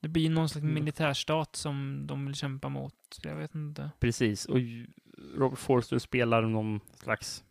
Det 0.00 0.08
blir 0.08 0.30
någon 0.30 0.48
slags 0.48 0.62
Mm. 0.62 0.74
militärstat 0.74 1.56
som 1.56 2.06
de 2.06 2.26
vill 2.26 2.34
kämpa 2.34 2.68
mot. 2.68 2.94
Jag 3.22 3.36
vet 3.36 3.54
inte. 3.54 3.90
precis, 4.00 4.44
och 4.46 4.58
Robert 5.36 5.58
Forster 5.58 5.98
spelar 5.98 6.42
någon 6.42 6.80
slags 7.02 7.44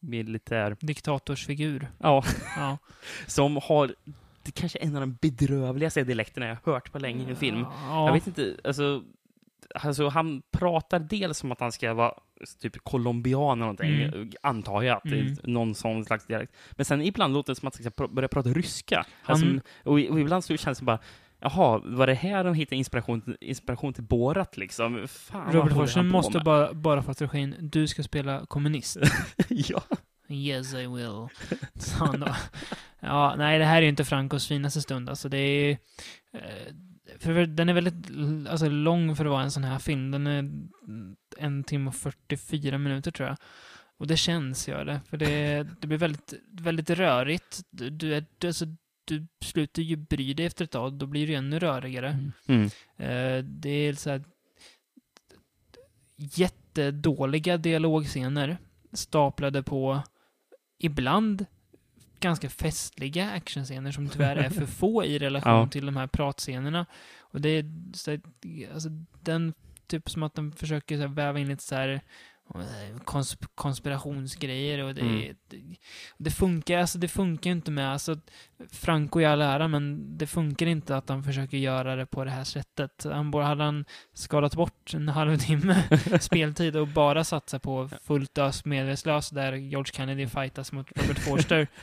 militär, 0.00 0.76
Diktatorsfigur. 0.80 1.90
ja, 1.98 2.24
Ja. 2.56 2.78
som 3.26 3.56
har 3.62 3.94
det 4.44 4.50
kanske 4.50 4.78
är 4.78 4.86
en 4.86 4.94
av 4.96 5.00
de 5.00 5.18
bedrövligaste 5.20 6.04
dialekterna 6.04 6.46
jag 6.46 6.56
har 6.64 6.72
hört 6.72 6.92
på 6.92 6.98
länge 6.98 7.26
i 7.26 7.30
en 7.30 7.36
film. 7.36 7.66
Ja. 7.88 8.06
Jag 8.06 8.12
vet 8.12 8.26
inte, 8.26 8.56
alltså, 8.64 9.02
alltså 9.74 10.08
han 10.08 10.42
pratar 10.50 10.98
dels 10.98 11.38
som 11.38 11.52
att 11.52 11.60
han 11.60 11.72
ska 11.72 11.94
vara 11.94 12.14
typ 12.60 12.84
colombian 12.84 13.50
eller 13.58 13.60
någonting, 13.60 14.02
Mm. 14.02 14.30
antar 14.42 14.82
jag, 14.82 14.96
att 14.96 15.02
det 15.04 15.18
är 15.18 15.22
Mm. 15.22 15.36
någon 15.42 15.74
sån 15.74 16.04
slags 16.04 16.26
dialekt. 16.26 16.52
Men 16.70 16.84
sen 16.84 17.02
ibland 17.02 17.34
låter 17.34 17.52
det 17.52 17.60
som 17.60 17.68
att 17.68 17.76
han 17.84 17.92
ska 17.92 18.08
börja 18.08 18.28
prata 18.28 18.48
ryska. 18.48 19.06
Alltså, 19.24 19.46
och, 19.84 19.92
och 19.92 20.20
ibland 20.20 20.44
så 20.44 20.56
känns 20.56 20.78
det 20.78 20.84
bara, 20.84 20.98
jaha, 21.40 21.82
var 21.84 22.06
det 22.06 22.14
här 22.14 22.44
de 22.44 22.54
hittade 22.54 22.76
inspiration, 22.76 23.36
inspiration 23.40 23.92
till 23.92 24.04
Borat 24.04 24.56
liksom? 24.56 25.08
Fan, 25.08 25.52
Robert 25.52 25.72
Forsen 25.74 26.08
måste 26.08 26.38
bara, 26.38 26.72
bara 26.72 27.02
få 27.02 27.14
strategin, 27.14 27.54
du 27.60 27.88
ska 27.88 28.02
spela 28.02 28.46
kommunist. 28.46 28.96
ja. 29.48 29.82
Yes 30.34 30.74
I 30.74 30.86
will. 30.86 31.28
Så 31.74 32.04
han 32.04 32.20
då. 32.20 32.36
Ja, 33.00 33.34
nej 33.38 33.58
det 33.58 33.64
här 33.64 33.76
är 33.76 33.82
ju 33.82 33.88
inte 33.88 34.04
Francos 34.04 34.48
finaste 34.48 34.82
stund. 34.82 35.08
Alltså 35.08 35.28
det 35.28 35.38
är... 35.38 35.70
Eh, 36.32 36.74
för 37.18 37.46
den 37.46 37.68
är 37.68 37.72
väldigt 37.74 38.10
alltså, 38.50 38.68
lång 38.68 39.16
för 39.16 39.24
att 39.24 39.30
vara 39.30 39.42
en 39.42 39.50
sån 39.50 39.64
här 39.64 39.78
film. 39.78 40.10
Den 40.10 40.26
är 40.26 40.50
en 41.38 41.64
timme 41.64 41.88
och 41.88 41.94
44 41.94 42.78
minuter 42.78 43.10
tror 43.10 43.28
jag. 43.28 43.36
Och 43.96 44.06
det 44.06 44.16
känns, 44.16 44.68
gör 44.68 44.84
det. 44.84 45.00
För 45.08 45.16
det, 45.16 45.66
det 45.80 45.86
blir 45.86 45.98
väldigt, 45.98 46.34
väldigt 46.50 46.90
rörigt. 46.90 47.60
Du, 47.70 47.90
du, 47.90 48.14
är- 48.14 48.26
du, 48.38 48.46
alltså, 48.46 48.66
du 49.04 49.26
slutar 49.44 49.82
ju 49.82 49.96
bry 49.96 50.34
dig 50.34 50.46
efter 50.46 50.64
ett 50.64 50.70
tag, 50.70 50.94
då 50.94 51.06
blir 51.06 51.26
det 51.26 51.32
ju 51.32 51.38
ännu 51.38 51.58
rörigare. 51.58 52.18
Mm. 52.46 52.64
Eh, 52.96 53.44
det 53.44 53.70
är 53.70 53.94
så 53.94 54.10
här 54.10 54.24
jättedåliga 56.16 57.56
dialogscener 57.56 58.56
staplade 58.92 59.62
på 59.62 60.02
ibland 60.84 61.46
ganska 62.20 62.48
festliga 62.48 63.30
actionscener 63.30 63.92
som 63.92 64.08
tyvärr 64.08 64.36
är 64.36 64.50
för 64.50 64.66
få 64.80 65.04
i 65.04 65.18
relation 65.18 65.52
Ja. 65.52 65.66
till 65.68 65.86
de 65.86 65.96
här 65.96 66.06
pratscenerna. 66.06 66.86
Och 67.20 67.40
det 67.40 67.48
är 67.48 67.64
så 67.94 68.10
här, 68.10 68.20
alltså 68.74 68.88
den 69.22 69.54
typ 69.86 70.10
som 70.10 70.22
att 70.22 70.34
de 70.34 70.52
försöker 70.52 70.96
så 70.96 71.00
här, 71.00 71.08
väva 71.08 71.38
in 71.38 71.48
lite 71.48 71.62
så 71.62 71.74
här 71.74 72.00
kons- 73.04 73.46
konspirationsgrejer 73.54 74.78
och 74.84 74.94
det, 74.94 75.00
Mm. 75.00 75.34
det, 75.48 75.58
det 76.18 76.30
funkar, 76.30 76.78
alltså 76.78 76.98
det 76.98 77.08
funkar 77.08 77.50
inte 77.50 77.70
med, 77.70 77.92
alltså 77.92 78.16
Franco 78.72 79.20
i 79.20 79.24
all 79.24 79.40
ära, 79.42 79.68
men 79.68 80.18
det 80.18 80.26
funkar 80.26 80.66
inte 80.66 80.96
att 80.96 81.08
han 81.08 81.24
försöker 81.24 81.56
göra 81.56 81.96
det 81.96 82.06
på 82.06 82.24
det 82.24 82.30
här 82.30 82.44
sättet. 82.44 83.04
Han 83.04 83.30
borde, 83.30 83.44
hade 83.44 83.64
han 83.64 83.84
skalat 84.14 84.54
bort 84.54 84.94
en 84.94 85.08
halvtimme 85.08 85.82
speltid 86.20 86.76
och 86.76 86.88
bara 86.88 87.24
satsat 87.24 87.62
på 87.62 87.88
fullt 88.04 88.38
ös 88.38 88.64
medvetslös 88.64 89.30
där 89.30 89.52
George 89.52 89.92
Kennedy 89.92 90.26
fightas 90.26 90.72
mot 90.72 90.86
Robert 90.96 91.18
Forster. 91.18 91.66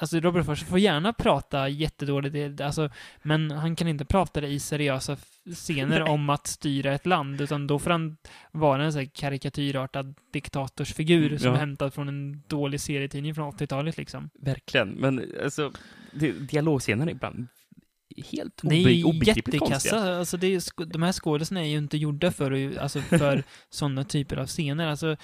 Alltså 0.00 0.20
Robert 0.20 0.46
Forster 0.46 0.66
får 0.66 0.78
gärna 0.78 1.12
prata 1.12 1.68
jättedåligt, 1.68 2.60
alltså, 2.60 2.90
men 3.22 3.50
han 3.50 3.76
kan 3.76 3.88
inte 3.88 4.04
prata 4.04 4.40
det 4.40 4.48
i 4.48 4.60
seriösa 4.60 5.16
scener 5.54 6.02
om 6.02 6.30
att 6.30 6.46
styra 6.46 6.94
ett 6.94 7.06
land, 7.06 7.40
utan 7.40 7.66
då 7.66 7.78
får 7.78 7.90
han 7.90 8.16
vara 8.52 8.84
en 8.84 8.92
sån 8.92 9.00
här 9.00 9.08
karikatyrartad 9.14 10.14
diktatorsfigur 10.32 11.38
som 11.38 11.48
ja. 11.48 11.54
är 11.54 11.58
hämtad 11.60 11.94
från 11.94 12.08
en 12.08 12.42
dålig 12.46 12.80
serietidning 12.80 13.34
från 13.34 13.52
80-talet 13.52 13.96
liksom. 13.96 14.30
Verkligen. 14.40 14.88
Men 14.88 15.32
alltså, 15.42 15.72
är 16.12 17.08
ibland 17.08 17.46
helt 18.16 18.60
Det 18.62 18.74
är 18.74 18.84
obe- 18.84 19.04
obegripligt 19.04 19.58
konstiga. 19.60 19.94
jättekassa. 19.94 20.18
Alltså 20.18 20.36
det 20.36 20.46
är, 20.54 20.86
de 20.92 21.02
här 21.02 21.12
skådespelarna 21.12 21.66
är 21.66 21.70
ju 21.70 21.78
inte 21.78 21.96
gjorda 21.96 22.30
för, 22.32 22.78
alltså 22.78 23.00
för 23.00 23.42
sådana 23.70 24.04
typer 24.04 24.36
av 24.36 24.46
scener. 24.46 24.86
Alltså, 24.86 25.16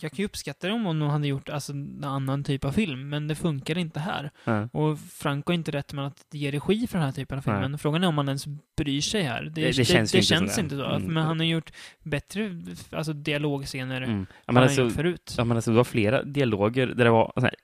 jag 0.00 0.10
kan 0.12 0.16
ju 0.18 0.24
uppskatta 0.24 0.68
dem 0.68 0.86
om 0.86 0.98
de 0.98 1.08
hade 1.10 1.28
gjort 1.28 1.48
alltså, 1.48 1.72
en 1.72 2.04
annan 2.04 2.44
typ 2.44 2.64
av 2.64 2.72
film, 2.72 3.08
men 3.08 3.28
det 3.28 3.34
funkar 3.34 3.78
inte 3.78 4.00
här. 4.00 4.30
Ja. 4.44 4.68
Och 4.72 4.98
Franco 4.98 5.52
är 5.52 5.54
inte 5.54 5.70
rätt 5.70 5.92
med 5.92 6.06
att 6.06 6.26
ge 6.32 6.50
regi 6.50 6.86
för 6.86 6.98
den 6.98 7.04
här 7.06 7.12
typen 7.12 7.38
av 7.38 7.42
film, 7.42 7.56
Nej. 7.60 7.68
men 7.68 7.78
frågan 7.78 8.04
är 8.04 8.08
om 8.08 8.18
han 8.18 8.28
ens 8.28 8.44
bryr 8.76 9.00
sig 9.00 9.22
här. 9.22 9.42
Det, 9.42 9.50
Det- 9.50 9.66
det 9.76 9.84
känns 9.84 10.12
det 10.12 10.18
inte 10.18 10.26
känns 10.26 10.58
inte 10.58 10.74
det. 10.74 10.82
så. 10.82 10.88
Mm. 10.90 11.14
Men 11.14 11.22
han 11.22 11.38
har 11.40 11.46
gjort 11.46 11.72
bättre 12.02 12.50
alltså, 12.90 13.12
dialogscener 13.12 14.02
Mm. 14.02 14.10
Än 14.20 14.26
han 14.46 14.56
alltså, 14.56 14.82
gjort 14.82 14.92
förut. 14.92 15.34
ja, 15.38 15.44
men 15.44 15.56
alltså, 15.56 15.70
det 15.70 15.76
var 15.76 15.84
flera 15.84 16.22
dialoger 16.22 16.86
där 16.86 17.04
det 17.04 17.10
var 17.10 17.32
så 17.34 17.40
här 17.40 17.54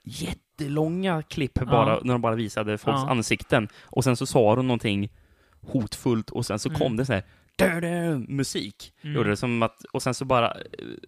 jättelånga 0.60 1.22
klipp 1.22 1.54
bara, 1.54 1.90
Ja. 1.90 2.00
när 2.04 2.12
de 2.14 2.20
bara 2.22 2.34
visade 2.34 2.78
folks 2.78 3.00
Ja. 3.00 3.10
ansikten. 3.10 3.68
Och 3.84 4.04
sen 4.04 4.16
så 4.16 4.26
sa 4.26 4.56
de 4.56 4.66
någonting 4.66 5.08
hotfullt 5.60 6.30
och 6.30 6.46
sen 6.46 6.58
så 6.58 6.68
Mm. 6.68 6.78
kom 6.80 6.96
det 6.96 7.06
så 7.06 7.12
här 7.12 7.22
musik. 8.30 8.92
Mm. 9.02 9.16
Gjorde 9.16 9.30
det 9.30 9.36
som 9.36 9.62
att, 9.62 9.84
och 9.92 10.02
sen 10.02 10.14
så 10.14 10.24
bara 10.24 10.50
eh, 10.50 10.56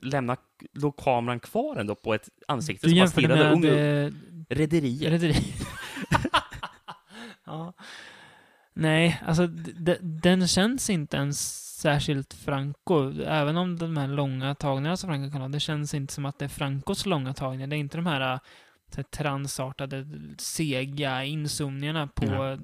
lämna, 0.03 0.37
låg 0.73 0.97
kameran 0.97 1.41
kvar 1.41 1.77
ändå 1.77 1.95
på 1.95 2.15
ett 2.15 2.29
ansikte 2.49 2.87
Du 2.87 2.91
som 2.91 2.99
bara 2.99 3.09
stirrade. 3.09 4.05
eh, 4.05 4.11
rederiet. 4.49 5.13
Rederi. 5.13 5.35
ja. 7.45 7.73
Nej, 8.75 9.21
alltså 9.27 9.47
den 10.01 10.49
känns 10.49 10.91
inte 10.91 11.17
ens 11.17 11.65
särskilt 11.79 12.35
Franco. 12.35 13.13
Även 13.27 13.57
om 13.57 13.79
de 13.79 13.97
här 13.97 14.09
långa 14.09 14.55
tagningarna 14.55 14.97
som 14.97 15.09
Franco 15.11 15.31
kan 15.33 15.41
ha, 15.41 15.49
det 15.49 15.61
känns 15.61 15.95
inte 15.95 16.13
som 16.15 16.27
att 16.27 16.39
det 16.39 16.45
är 16.45 16.49
Francos 16.49 17.07
långa 17.07 17.35
tagningar. 17.35 17.67
Det 17.67 17.77
är 17.77 17.79
inte 17.79 17.99
de 17.99 18.07
här 18.07 18.41
transartade, 19.11 20.07
sega 20.39 21.25
inzoomningarna 21.25 22.07
på 22.07 22.25
Ja. 22.25 22.59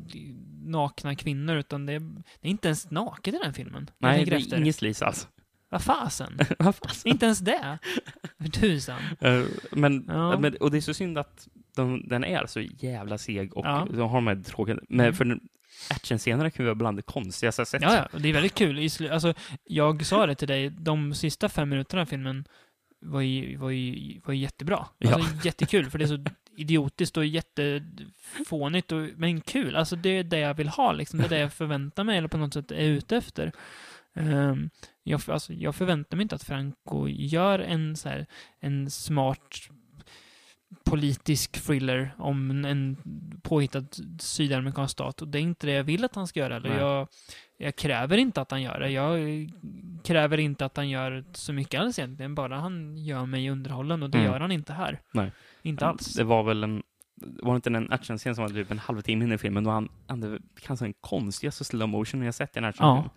nakna 0.65 1.15
kvinnor, 1.15 1.57
utan 1.57 1.87
det 1.87 1.93
är, 1.93 2.01
det 2.41 2.49
är 2.49 2.51
inte 2.51 2.69
ens 2.69 2.91
naket 2.91 3.35
i 3.35 3.39
den 3.43 3.55
filmen. 3.55 3.91
Nej, 3.99 4.25
det 4.25 4.37
är 4.37 4.59
inget 4.59 4.77
slis 4.77 5.03
alls. 5.03 5.29
Vad 5.69 5.83
fasen? 5.83 6.39
Vad 6.59 6.75
fasen? 6.75 7.11
inte 7.13 7.25
ens 7.27 7.39
det? 7.39 7.79
För 8.41 8.49
tusan. 8.49 9.01
Eh, 9.21 9.43
men, 9.71 10.05
Ja. 10.09 10.39
men, 10.39 10.57
och 10.57 10.71
det 10.71 10.77
är 10.77 10.81
så 10.81 10.95
synd 10.95 11.19
att 11.19 11.49
de, 11.77 12.09
den 12.09 12.25
är 12.25 12.47
så 12.47 12.61
jävla 12.61 13.19
seg 13.19 13.57
och 13.57 13.67
Ja. 13.67 13.87
de 13.91 14.01
har 14.01 14.15
de 14.15 14.27
här 14.27 14.43
tråkiga... 14.43 14.77
Men 14.89 15.01
Mm. 15.07 15.15
för 15.15 15.39
actionscenerna 15.91 16.51
kan 16.51 16.65
ju 16.65 16.67
vara 16.67 16.75
bland 16.75 16.99
det 16.99 17.03
konstigaste 17.03 17.61
jag 17.61 17.69
sett. 17.69 17.83
Ja, 17.83 18.09
ja, 18.13 18.19
det 18.19 18.29
är 18.29 18.33
väldigt 18.33 18.55
kul. 18.55 18.89
Alltså, 19.11 19.35
jag 19.65 20.07
sa 20.07 20.27
det 20.27 20.35
till 20.35 20.49
dig, 20.49 20.71
de 20.71 21.15
sista 21.15 21.49
fem 21.49 21.69
minuterna 21.69 22.03
av 22.03 22.07
filmen 22.07 22.45
var 23.05 23.21
ju, 23.21 23.57
var 23.57 23.71
ju, 23.71 24.21
var 24.25 24.35
ju 24.35 24.41
jättebra. 24.41 24.87
Ja. 24.99 25.15
Alltså, 25.15 25.47
jättekul, 25.47 25.91
för 25.91 25.99
det 25.99 26.05
är 26.05 26.09
så 26.09 26.25
idiotiskt 26.57 27.17
och 27.17 27.27
jättefånigt, 27.27 28.93
och, 28.93 29.09
men 29.17 29.41
kul. 29.41 29.77
Alltså, 29.77 29.97
det 29.97 30.09
är 30.09 30.25
det 30.25 30.39
jag 30.39 30.55
vill 30.55 30.69
ha, 30.69 30.93
liksom. 30.93 31.19
Det 31.19 31.25
är 31.25 31.29
det 31.29 31.39
jag 31.39 31.53
förväntar 31.53 32.05
mig, 32.05 32.19
eller 32.19 32.29
på 32.29 32.37
något 32.37 32.55
sätt 32.55 32.71
är 32.71 32.89
ute 32.89 33.17
efter. 33.17 33.53
Ehm, 34.15 34.71
jag, 35.03 35.21
alltså, 35.29 35.53
jag 35.53 35.75
förväntar 35.75 36.17
mig 36.17 36.23
inte 36.23 36.35
att 36.35 36.45
Franco 36.45 37.09
gör 37.09 37.59
en, 37.59 37.97
så 37.97 38.09
här, 38.09 38.27
en 38.61 38.91
smart 38.91 39.69
politisk 40.85 41.53
thriller 41.67 42.15
om 42.19 42.65
en- 42.65 42.97
påhittad 43.43 43.85
sydamerikansk 44.19 44.93
stat. 44.93 45.23
Och 45.23 45.29
det 45.29 45.39
är 45.39 45.43
inte 45.43 45.67
det 45.67 45.73
jag 45.73 45.85
vill 45.85 46.05
att 46.05 46.15
han 46.15 46.27
ska 46.27 46.41
göra. 46.41 46.57
Eller 46.57 46.79
jag, 46.79 47.09
jag 47.57 47.77
kräver 47.77 48.17
inte 48.17 48.41
att 48.41 48.51
han 48.51 48.63
gör 48.63 48.81
det. 48.81 48.91
Jag 48.91 49.19
kräver 50.05 50.39
inte 50.39 50.65
att 50.65 50.77
han 50.77 50.89
gör 50.89 51.25
så 51.33 51.53
mycket 51.53 51.81
alls 51.81 51.99
egentligen. 51.99 52.35
Bara 52.35 52.57
han 52.61 52.97
gör 52.99 53.27
mig 53.27 53.51
underhållen 53.51 54.03
och 54.03 54.11
det 54.11 54.19
Mm. 54.19 54.33
gör 54.33 54.41
han 54.41 54.53
inte 54.53 54.73
här. 54.73 55.01
Nej. 55.13 55.33
Inte 55.63 55.87
alls. 55.87 56.15
Det 56.15 56.25
var 56.25 56.43
väl 56.43 56.65
en... 56.65 56.83
Var 57.17 57.53
det 57.53 57.57
inte 57.57 57.69
en 57.71 57.93
actionscen 57.93 58.35
som 58.35 58.43
var 58.45 58.49
typ 58.49 58.71
en 58.71 58.79
halvtimme 58.79 59.25
in 59.25 59.33
i 59.33 59.39
filmen 59.39 59.65
då 59.65 59.71
han 59.71 59.89
hade 60.07 60.39
kanske 60.63 60.85
den 60.85 60.95
konstigaste 61.01 61.65
slow 61.65 61.89
motion 61.89 62.23
jag 62.23 62.35
sett 62.35 62.57
i 62.57 62.59
en 62.59 62.65
actionfilm. 62.65 63.11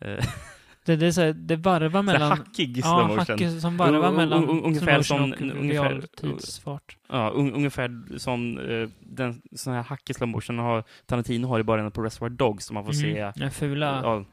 Eh, 0.00 0.24
Det, 0.88 0.96
det, 0.96 1.06
är 1.06 1.10
så 1.12 1.20
här, 1.20 1.32
det 1.32 1.56
varvar 1.56 2.00
så 2.00 2.02
mellan... 2.02 2.30
hackig 2.30 2.74
slow 2.84 2.98
Ja, 3.00 3.02
motion. 3.08 3.18
hackig 3.18 3.60
som 3.60 3.76
varvar 3.76 3.98
Un- 4.08 4.12
un- 4.12 4.16
mellan 4.16 4.44
un- 4.48 4.64
ungefär 4.64 5.02
som- 5.02 5.32
och 5.32 5.40
ungefär- 5.40 5.88
realtidsfart. 5.90 6.96
Ja, 7.08 7.30
un, 7.34 7.52
ungefär 7.54 8.18
som 8.18 8.58
eh, 8.58 8.88
den 9.00 9.42
sån 9.56 9.72
här 9.72 9.82
hackig 9.82 10.16
slow 10.16 10.28
motion 10.28 10.58
har 10.58 10.84
Tarantino 11.06 11.46
har 11.46 11.60
i 11.60 11.62
början 11.62 11.90
på 11.90 12.02
Reservoir 12.02 12.30
Dogs 12.30 12.64
som 12.66 12.74
man 12.74 12.84
får 12.84 12.92
se. 12.92 13.18
Mm, 13.18 13.32
Den 13.36 13.50
fula 13.50 14.00
Ja, 14.04 14.24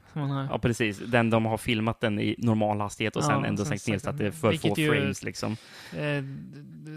ja, 0.49 0.59
precis. 0.59 0.99
Den 0.99 1.29
de 1.29 1.45
har 1.45 1.57
filmat 1.57 1.99
den 2.01 2.19
i 2.19 2.35
normal 2.37 2.79
hastighet 2.81 3.15
och 3.15 3.23
Ja, 3.23 3.27
sen 3.27 3.45
ändå 3.45 3.65
sänkt 3.65 3.87
ner 3.87 3.97
så 3.99 4.09
att 4.09 4.17
det 4.17 4.25
är 4.27 4.31
för 4.31 4.49
vilket 4.51 4.75
få 4.75 4.81
ju- 4.81 4.91
frames 4.91 5.23
liksom. 5.23 5.57
Eh, 5.97 6.23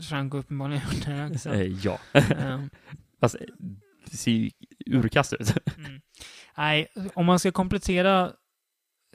Franco 0.08 0.38
uppenbarligen 0.38 0.82
gjort 0.92 1.06
det 1.06 1.30
också. 1.34 1.54
Eh, 1.54 1.62
ja. 1.84 1.98
Eh, 3.22 3.30
det 4.10 4.16
ser 4.16 4.30
ju 4.32 4.50
urkast 4.86 5.32
ut. 5.32 5.54
Mm. 5.78 6.00
Nej, 6.56 6.86
om 7.14 7.26
man 7.26 7.38
ska 7.38 7.52
komplettera 7.52 8.32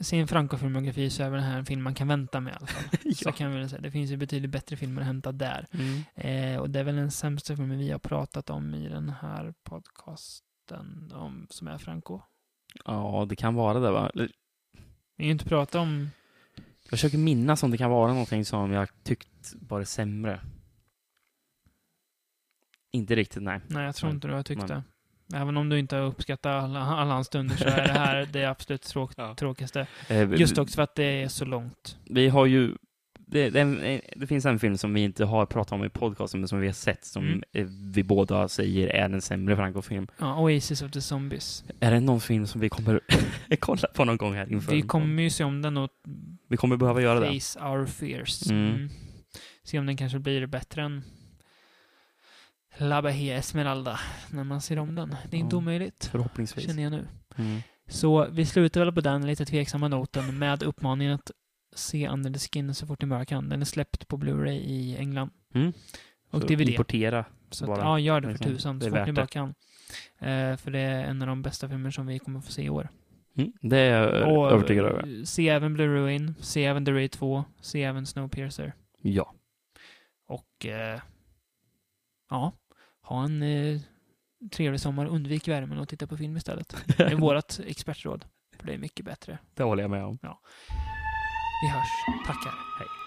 sin 0.00 0.26
Franco-filmografi 0.26 1.10
så 1.10 1.22
är 1.22 1.30
väl 1.30 1.40
den 1.40 1.50
här 1.50 1.58
en 1.58 1.66
film 1.66 1.82
man 1.82 1.94
kan 1.94 2.08
vänta 2.08 2.40
med 2.40 2.52
i 2.52 2.56
alla 2.56 2.66
fall. 2.66 3.14
Så 3.14 3.28
ja. 3.28 3.32
kan 3.32 3.60
vi 3.60 3.68
säga. 3.68 3.80
Det 3.80 3.90
finns 3.90 4.10
ju 4.10 4.16
betydligt 4.16 4.50
bättre 4.50 4.76
filmer 4.76 5.00
att 5.00 5.06
hämta 5.06 5.32
där. 5.32 5.66
Mm. 5.72 6.02
Eh, 6.14 6.60
och 6.60 6.70
det 6.70 6.80
är 6.80 6.84
väl 6.84 6.96
den 6.96 7.10
sämsta 7.10 7.56
filmen 7.56 7.78
vi 7.78 7.90
har 7.90 7.98
pratat 7.98 8.50
om 8.50 8.74
i 8.74 8.88
den 8.88 9.08
här 9.08 9.54
podcasten 9.62 11.12
om, 11.14 11.46
som 11.50 11.68
är 11.68 11.78
Franco. 11.78 12.20
Ja, 12.84 13.26
det 13.28 13.36
kan 13.36 13.54
vara 13.54 13.80
det 13.80 13.90
va? 13.90 14.10
Eller, 14.14 14.30
Vi 15.16 15.24
har 15.24 15.26
ju 15.26 15.32
inte 15.32 15.44
pratat 15.44 15.74
om... 15.74 16.10
Jag 16.82 16.90
försöker 16.90 17.18
minnas 17.18 17.62
om 17.62 17.70
det 17.70 17.78
kan 17.78 17.90
vara 17.90 18.12
någonting 18.12 18.44
som 18.44 18.72
jag 18.72 18.88
tyckt 19.02 19.54
var 19.60 19.84
sämre. 19.84 20.40
Inte 22.92 23.14
riktigt, 23.14 23.42
nej. 23.42 23.60
Nej, 23.66 23.84
jag 23.84 23.94
tror 23.94 24.08
Nej, 24.08 24.14
inte 24.14 24.28
du 24.28 24.34
har 24.34 24.42
tyckt 24.42 24.68
nej. 24.68 24.68
det. 24.68 24.82
Även 25.34 25.56
om 25.56 25.68
du 25.68 25.78
inte 25.78 25.96
har 25.96 26.02
uppskattat 26.06 26.64
alla, 26.64 26.80
alla 26.80 27.14
hans 27.14 27.26
stunder 27.26 27.56
så 27.56 27.64
är 27.64 27.86
det 27.86 27.92
här 27.92 28.28
det 28.32 28.44
absolut 28.44 28.82
tråk, 28.82 29.12
Ja. 29.16 29.34
tråkigaste. 29.34 29.86
Eh, 30.08 30.32
Just 30.34 30.58
också 30.58 30.74
för 30.74 30.82
att 30.82 30.94
det 30.94 31.22
är 31.22 31.28
så 31.28 31.44
långt. 31.44 31.96
Vi 32.10 32.28
har 32.28 32.46
ju... 32.46 32.74
Det, 33.26 33.50
det, 33.50 34.00
det 34.16 34.26
finns 34.26 34.44
en 34.46 34.58
film 34.58 34.78
som 34.78 34.94
vi 34.94 35.00
inte 35.00 35.24
har 35.24 35.46
pratat 35.46 35.72
om 35.72 35.84
i 35.84 35.88
podcasten, 35.88 36.40
men 36.40 36.48
som 36.48 36.60
vi 36.60 36.66
har 36.66 36.74
sett, 36.74 37.04
som 37.04 37.24
Mm. 37.24 37.42
eh, 37.52 37.66
vi 37.94 38.02
båda 38.02 38.48
säger 38.48 38.88
är 38.88 39.04
en 39.04 39.22
sämre 39.22 39.56
Franco-film. 39.56 40.06
Ja, 40.18 40.38
Oasis 40.40 40.82
of 40.82 40.90
the 40.90 41.00
Zombies. 41.00 41.64
Är 41.80 41.90
det 41.90 42.00
någon 42.00 42.20
film 42.20 42.46
som 42.46 42.60
vi 42.60 42.68
kommer 42.68 43.00
kolla 43.60 43.88
på 43.94 44.04
någon 44.04 44.16
gång 44.16 44.34
här 44.34 44.52
inför? 44.52 44.72
Vi 44.72 44.82
kommer 44.82 45.22
ju 45.22 45.30
se 45.30 45.44
om 45.44 45.62
den 45.62 45.76
och 45.76 45.90
vi 46.48 46.56
kommer 46.56 46.76
behöva 46.76 47.02
göra 47.02 47.20
det. 47.20 47.40
Face 47.40 47.68
Our 47.68 47.86
Fears. 47.86 48.50
Mm. 48.50 48.74
Mm. 48.74 48.88
Se 49.64 49.78
om 49.78 49.86
den 49.86 49.96
kanske 49.96 50.18
blir 50.18 50.46
bättre 50.46 50.82
än 50.82 51.02
La 52.78 53.02
Bahia 53.02 53.36
Esmeralda 53.36 54.00
när 54.32 54.44
man 54.44 54.60
ser 54.60 54.78
om 54.78 54.94
den. 54.94 55.16
Det 55.30 55.36
är 55.36 55.40
inte 55.40 55.56
Ja. 55.56 55.58
omöjligt, 55.58 56.04
Förhoppningsvis. 56.12 56.66
känner 56.66 56.82
jag 56.82 56.92
nu. 56.92 57.08
Mm. 57.36 57.60
Så 57.88 58.26
vi 58.30 58.46
slutar 58.46 58.80
väl 58.80 58.92
på 58.92 59.00
den 59.00 59.26
lite 59.26 59.44
tveksamma 59.44 59.88
noten 59.88 60.38
med 60.38 60.62
uppmaningen 60.62 61.14
att 61.14 61.30
se 61.74 62.08
Under 62.08 62.30
the 62.30 62.38
Skin 62.38 62.74
så 62.74 62.86
fort 62.86 63.02
ni 63.02 63.08
bara 63.08 63.24
kan. 63.24 63.48
Den 63.48 63.60
är 63.60 63.64
släppt 63.64 64.08
på 64.08 64.16
Blu-ray 64.16 64.58
i 64.60 64.96
England. 64.96 65.30
Mm. 65.54 65.72
Och 66.30 66.40
Så 66.40 66.46
DVD. 66.46 66.68
Importera 66.68 67.24
Så 67.50 67.72
att, 67.72 67.78
ja, 67.78 67.98
gör 67.98 68.20
det 68.20 68.26
för 68.28 68.32
liksom, 68.32 68.52
tusan. 68.52 68.80
Så 68.80 68.90
fort 68.90 69.06
ni 69.06 69.12
bara 69.12 69.26
kan. 69.26 69.48
Eh, 70.18 70.56
för 70.56 70.70
det 70.70 70.78
är 70.78 71.04
en 71.04 71.22
av 71.22 71.28
de 71.28 71.42
bästa 71.42 71.68
filmer 71.68 71.90
som 71.90 72.06
vi 72.06 72.18
kommer 72.18 72.40
få 72.40 72.52
se 72.52 72.62
i 72.62 72.70
år. 72.70 72.88
Mm, 73.36 73.52
det 73.60 73.78
är 73.78 74.12
jag 74.18 74.38
Och, 74.38 74.50
övertygad 74.52 74.84
över. 74.86 75.24
Se 75.24 75.48
även 75.48 75.74
Blue 75.74 75.86
Ruin, 75.86 76.34
se 76.40 76.64
även 76.64 76.84
The 76.84 76.92
Raid 76.92 77.10
2, 77.10 77.44
se 77.60 77.82
även 77.84 78.06
Snowpiercer. 78.06 78.74
Ja. 79.02 79.34
Och 80.26 80.66
eh, 80.66 81.00
ja, 82.30 82.52
ha 83.04 83.24
en 83.24 83.42
eh, 83.42 83.80
trevlig 84.52 84.80
sommar. 84.80 85.06
Undvik 85.06 85.48
värmen 85.48 85.78
och 85.78 85.88
titta 85.88 86.06
på 86.06 86.16
film 86.16 86.36
istället. 86.36 86.76
Det 86.96 87.02
är 87.02 87.14
vårt 87.14 87.58
expertråd. 87.66 88.24
För 88.58 88.66
det 88.66 88.74
är 88.74 88.78
mycket 88.78 89.04
bättre. 89.04 89.38
Det 89.54 89.62
håller 89.62 89.82
jag 89.82 89.90
med 89.90 90.04
om. 90.04 90.18
Vi 91.62 91.68
hörs. 91.68 92.26
Tackar. 92.26 92.54
Hej. 92.78 93.03